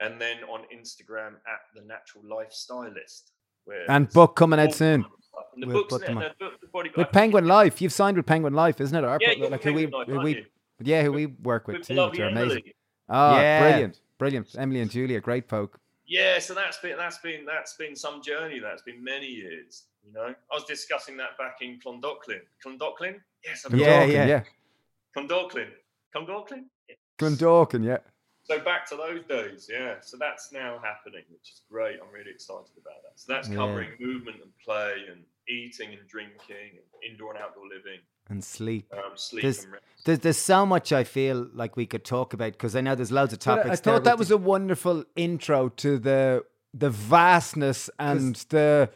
And 0.00 0.20
then 0.20 0.38
on 0.44 0.62
Instagram 0.74 1.34
at 1.46 1.60
the 1.74 1.82
Natural 1.82 2.24
Lifestylist. 2.24 3.30
Where 3.64 3.90
And 3.90 4.08
book 4.10 4.36
coming 4.36 4.60
out 4.60 4.74
soon. 4.74 5.02
kinds 5.02 5.14
of 5.18 5.24
stuff. 5.24 5.44
And 5.54 5.62
the 5.62 5.66
We'll 5.68 5.76
book's 5.78 5.92
put 5.92 6.00
there, 6.02 6.08
them 6.08 6.18
and 6.18 6.30
the 6.38 6.44
book- 6.44 6.60
the 6.60 6.66
body- 6.68 6.90
I 6.96 7.00
With 7.00 7.12
Penguin 7.12 7.46
Life, 7.46 7.80
you've 7.80 7.92
signed 7.92 8.16
with 8.16 8.26
Penguin 8.26 8.54
Life, 8.54 8.80
isn't 8.80 8.96
it? 8.96 9.04
Our, 9.04 9.18
Yeah, 9.20 9.46
like 9.48 9.62
who 9.62 9.72
we, 9.72 9.86
Life, 9.86 10.06
who 10.06 10.12
aren't 10.14 10.24
we 10.24 10.46
yeah, 10.80 11.02
who 11.02 11.12
we 11.12 11.26
work 11.26 11.66
with 11.68 11.78
With 11.78 11.86
too. 11.86 11.94
lovely 11.94 12.18
They're 12.18 12.28
amazing. 12.28 12.50
Emily. 12.58 12.74
Oh, 13.08 13.14
ah, 13.14 13.40
Yeah. 13.40 13.60
brilliant, 13.68 14.00
brilliant. 14.18 14.54
Emily 14.58 14.80
and 14.80 14.90
Julia, 14.90 15.20
great 15.20 15.48
folk. 15.48 15.78
Yeah, 16.06 16.38
so 16.40 16.52
that's 16.54 16.78
been 16.78 16.96
that's 16.98 17.18
been 17.18 17.44
that's 17.46 17.74
been 17.76 17.94
some 17.96 18.20
journey. 18.22 18.58
That's 18.58 18.82
been 18.82 19.02
many 19.02 19.26
years. 19.26 19.84
You 20.04 20.12
know, 20.12 20.34
I 20.50 20.54
was 20.54 20.64
discussing 20.64 21.16
that 21.16 21.38
back 21.38 21.58
in 21.62 21.80
Clondalkin. 21.80 22.40
Clondalkin? 22.64 23.20
Yes, 23.44 23.64
I'm 23.64 23.74
Yeah, 23.78 24.04
yeah. 24.04 24.26
yeah. 24.26 24.42
Clondalkin. 25.16 25.68
Clondalkin? 26.14 26.64
Yeah. 26.88 26.96
Clondalkin, 27.18 27.84
yeah. 27.84 27.98
So 28.44 28.60
back 28.60 28.86
to 28.90 28.96
those 28.96 29.24
days, 29.24 29.68
yeah. 29.72 29.96
So 30.00 30.16
that's 30.18 30.52
now 30.52 30.78
happening, 30.82 31.24
which 31.32 31.50
is 31.50 31.62
great. 31.70 31.96
I'm 32.02 32.12
really 32.12 32.30
excited 32.30 32.70
about 32.76 33.02
that. 33.02 33.12
So 33.16 33.32
that's 33.32 33.48
Yeah. 33.48 33.56
covering 33.56 33.90
movement 33.98 34.42
and 34.42 34.52
play 34.62 34.94
and 35.10 35.24
eating 35.48 35.94
and 35.94 36.06
drinking 36.06 36.78
and 36.78 37.10
indoor 37.10 37.32
and 37.34 37.42
outdoor 37.42 37.66
living, 37.68 38.00
And 38.28 38.44
sleep. 38.44 38.92
um, 38.92 39.16
sleep 39.16 39.42
There's- 39.42 39.64
and 39.64 39.72
rest. 39.72 39.84
There's, 40.04 40.18
there's 40.18 40.36
so 40.38 40.66
much 40.66 40.92
I 40.92 41.04
feel 41.04 41.48
like 41.54 41.76
we 41.76 41.86
could 41.86 42.04
talk 42.04 42.34
about 42.34 42.52
because 42.52 42.76
I 42.76 42.82
know 42.82 42.94
there's 42.94 43.10
loads 43.12 43.32
of 43.32 43.38
But 43.38 43.50
I- 43.50 43.56
topics. 43.56 43.66
I 43.66 43.82
there 43.82 43.94
thought 43.94 44.04
that 44.04 44.14
with 44.18 44.28
was 44.28 44.30
a 44.30 44.36
wonderful 44.36 45.04
intro 45.16 45.68
to 45.70 45.98
the 45.98 46.44
the 46.76 46.90
vastness 46.90 47.88
and 48.00 48.34
the 48.50 48.90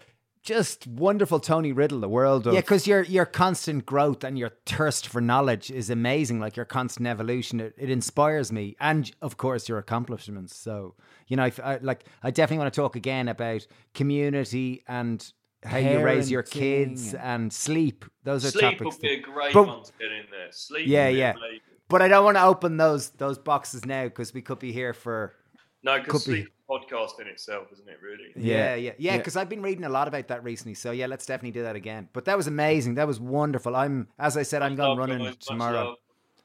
just 0.49 0.87
wonderful 0.87 1.39
Tony 1.41 1.73
Riddle, 1.73 2.01
the 2.01 2.09
world 2.09 2.47
of 2.47 2.55
Yeah, 2.55 2.61
because 2.61 2.87
your 2.87 3.03
your 3.03 3.27
constant 3.27 3.85
growth 3.85 4.25
and 4.25 4.39
your 4.39 4.51
thirst 4.67 5.07
for 5.07 5.21
knowledge 5.21 5.71
is 5.71 5.91
amazing. 5.91 6.41
Like 6.41 6.57
your 6.57 6.65
constant 6.65 7.07
evolution, 7.07 7.61
it, 7.61 7.75
it 7.77 7.91
inspires 7.91 8.51
me, 8.51 8.75
and 8.81 9.11
of 9.21 9.37
course 9.37 9.69
your 9.69 9.79
accomplishments. 9.79 10.57
So 10.57 10.95
you 11.27 11.37
know, 11.37 11.45
I 11.45 11.49
f 11.49 11.61
I 11.63 11.77
like 11.83 12.05
I 12.23 12.31
definitely 12.31 12.63
want 12.63 12.73
to 12.75 12.81
talk 12.81 12.97
again 12.97 13.29
about 13.29 13.67
community 13.95 14.83
and 14.89 15.19
how 15.65 15.77
you 15.79 16.01
raise 16.01 16.31
your 16.31 16.43
kids 16.45 17.15
and 17.15 17.53
sleep. 17.53 18.05
Those 18.25 18.45
are 18.47 18.51
Sleep 18.51 18.79
topics. 18.79 18.85
would 18.97 19.03
be 19.03 19.15
a 19.15 19.21
great 19.21 19.53
But- 19.53 19.67
one 19.67 19.83
to 19.85 19.93
get 19.99 20.11
in 20.13 20.25
there. 20.31 20.51
Sleep. 20.53 20.87
Yeah, 20.87 21.09
yeah. 21.09 21.33
amazing. 21.33 21.61
but 21.89 22.01
I 22.01 22.09
don't 22.09 22.25
want 22.25 22.37
to 22.39 22.45
open 22.45 22.77
those 22.79 23.11
those 23.11 23.39
boxes 23.39 23.85
now 23.85 24.05
because 24.05 24.33
we 24.33 24.41
could 24.41 24.59
be 24.61 24.73
here 24.73 24.95
for 24.95 25.35
No, 25.83 25.97
Could 25.97 26.05
because 26.05 26.25
be. 26.27 26.33
sleep 26.33 26.45
is 26.47 26.51
a 26.51 26.58
podcast 26.69 27.21
in 27.21 27.27
itself, 27.27 27.69
isn't 27.73 27.89
it? 27.89 27.99
Really. 28.03 28.31
Yeah, 28.37 28.57
Yeah. 28.57 28.75
yeah, 28.75 28.75
yeah. 28.77 28.93
Yeah. 28.99 29.17
Because 29.19 29.37
I've 29.37 29.49
been 29.49 29.63
reading 29.63 29.85
a 29.85 29.89
lot 29.89 30.09
about 30.09 30.29
that 30.29 30.45
recently. 30.45 30.75
So 30.75 30.91
yeah, 30.91 31.07
let's 31.07 31.27
definitely 31.27 31.53
do 31.53 31.63
that 31.63 31.77
again. 31.77 32.09
But 32.13 32.25
that 32.27 32.37
was 32.37 32.47
amazing. 32.47 32.95
That 32.97 33.07
was 33.07 33.19
wonderful. 33.19 33.75
I'm, 33.75 34.09
as 34.19 34.37
I 34.37 34.43
said, 34.43 34.63
I'm 34.63 34.77
going 34.77 34.91
love, 34.91 34.99
running 34.99 35.25
guys, 35.25 35.37
tomorrow. 35.37 35.85
love. 35.85 35.97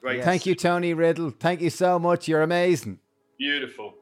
Great. 0.02 0.18
Yes. 0.18 0.26
Thank 0.26 0.46
you, 0.46 0.56
Tony 0.56 0.94
Riddle. 0.94 1.30
Thank 1.32 1.62
you 1.62 1.70
so 1.70 1.98
much. 2.00 2.28
You're 2.28 2.42
amazing. 2.42 3.00
Beautiful. 3.38 3.96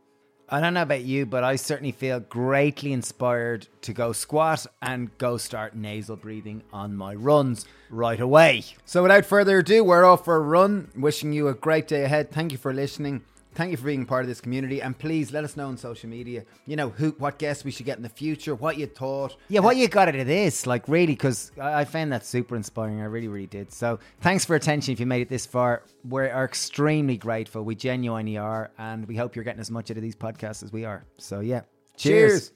I 0.53 0.59
don't 0.59 0.73
know 0.73 0.81
about 0.81 1.03
you, 1.03 1.25
but 1.25 1.45
I 1.45 1.55
certainly 1.55 1.93
feel 1.93 2.19
greatly 2.19 2.91
inspired 2.91 3.67
to 3.83 3.93
go 3.93 4.11
squat 4.11 4.65
and 4.81 5.17
go 5.17 5.37
start 5.37 5.75
nasal 5.77 6.17
breathing 6.17 6.61
on 6.73 6.93
my 6.97 7.15
runs 7.15 7.65
right 7.89 8.19
away. 8.19 8.65
So 8.83 9.01
without 9.03 9.25
further 9.25 9.59
ado, 9.59 9.83
we're 9.85 10.03
off 10.03 10.25
for 10.25 10.35
a 10.35 10.41
run. 10.41 10.89
Wishing 10.93 11.31
you 11.31 11.47
a 11.47 11.53
great 11.53 11.87
day 11.87 12.03
ahead. 12.03 12.31
Thank 12.31 12.51
you 12.51 12.57
for 12.57 12.73
listening. 12.73 13.23
Thank 13.53 13.71
you 13.71 13.77
for 13.77 13.85
being 13.85 14.05
part 14.05 14.23
of 14.23 14.27
this 14.27 14.39
community, 14.39 14.81
and 14.81 14.97
please 14.97 15.33
let 15.33 15.43
us 15.43 15.57
know 15.57 15.67
on 15.67 15.77
social 15.77 16.09
media. 16.09 16.45
You 16.65 16.75
know 16.77 16.89
who, 16.89 17.11
what 17.17 17.37
guests 17.37 17.63
we 17.63 17.71
should 17.71 17.85
get 17.85 17.97
in 17.97 18.03
the 18.03 18.09
future, 18.09 18.55
what 18.55 18.77
you 18.77 18.85
thought. 18.85 19.35
Yeah, 19.49 19.59
what 19.59 19.75
you 19.75 19.87
got 19.87 20.07
out 20.07 20.15
of 20.15 20.27
this? 20.27 20.65
Like, 20.65 20.87
really, 20.87 21.13
because 21.13 21.51
I 21.59 21.81
I 21.81 21.85
found 21.85 22.11
that 22.13 22.25
super 22.25 22.55
inspiring. 22.55 23.01
I 23.01 23.05
really, 23.05 23.27
really 23.27 23.47
did. 23.47 23.73
So, 23.73 23.99
thanks 24.21 24.45
for 24.45 24.55
attention. 24.55 24.93
If 24.93 24.99
you 24.99 25.05
made 25.05 25.21
it 25.21 25.29
this 25.29 25.45
far, 25.45 25.83
we 26.07 26.27
are 26.27 26.45
extremely 26.45 27.17
grateful. 27.17 27.63
We 27.63 27.75
genuinely 27.75 28.37
are, 28.37 28.71
and 28.77 29.07
we 29.07 29.15
hope 29.15 29.35
you're 29.35 29.45
getting 29.45 29.61
as 29.61 29.71
much 29.71 29.91
out 29.91 29.97
of 29.97 30.03
these 30.03 30.15
podcasts 30.15 30.63
as 30.63 30.71
we 30.71 30.85
are. 30.85 31.03
So, 31.17 31.41
yeah, 31.41 31.61
Cheers. 31.97 32.51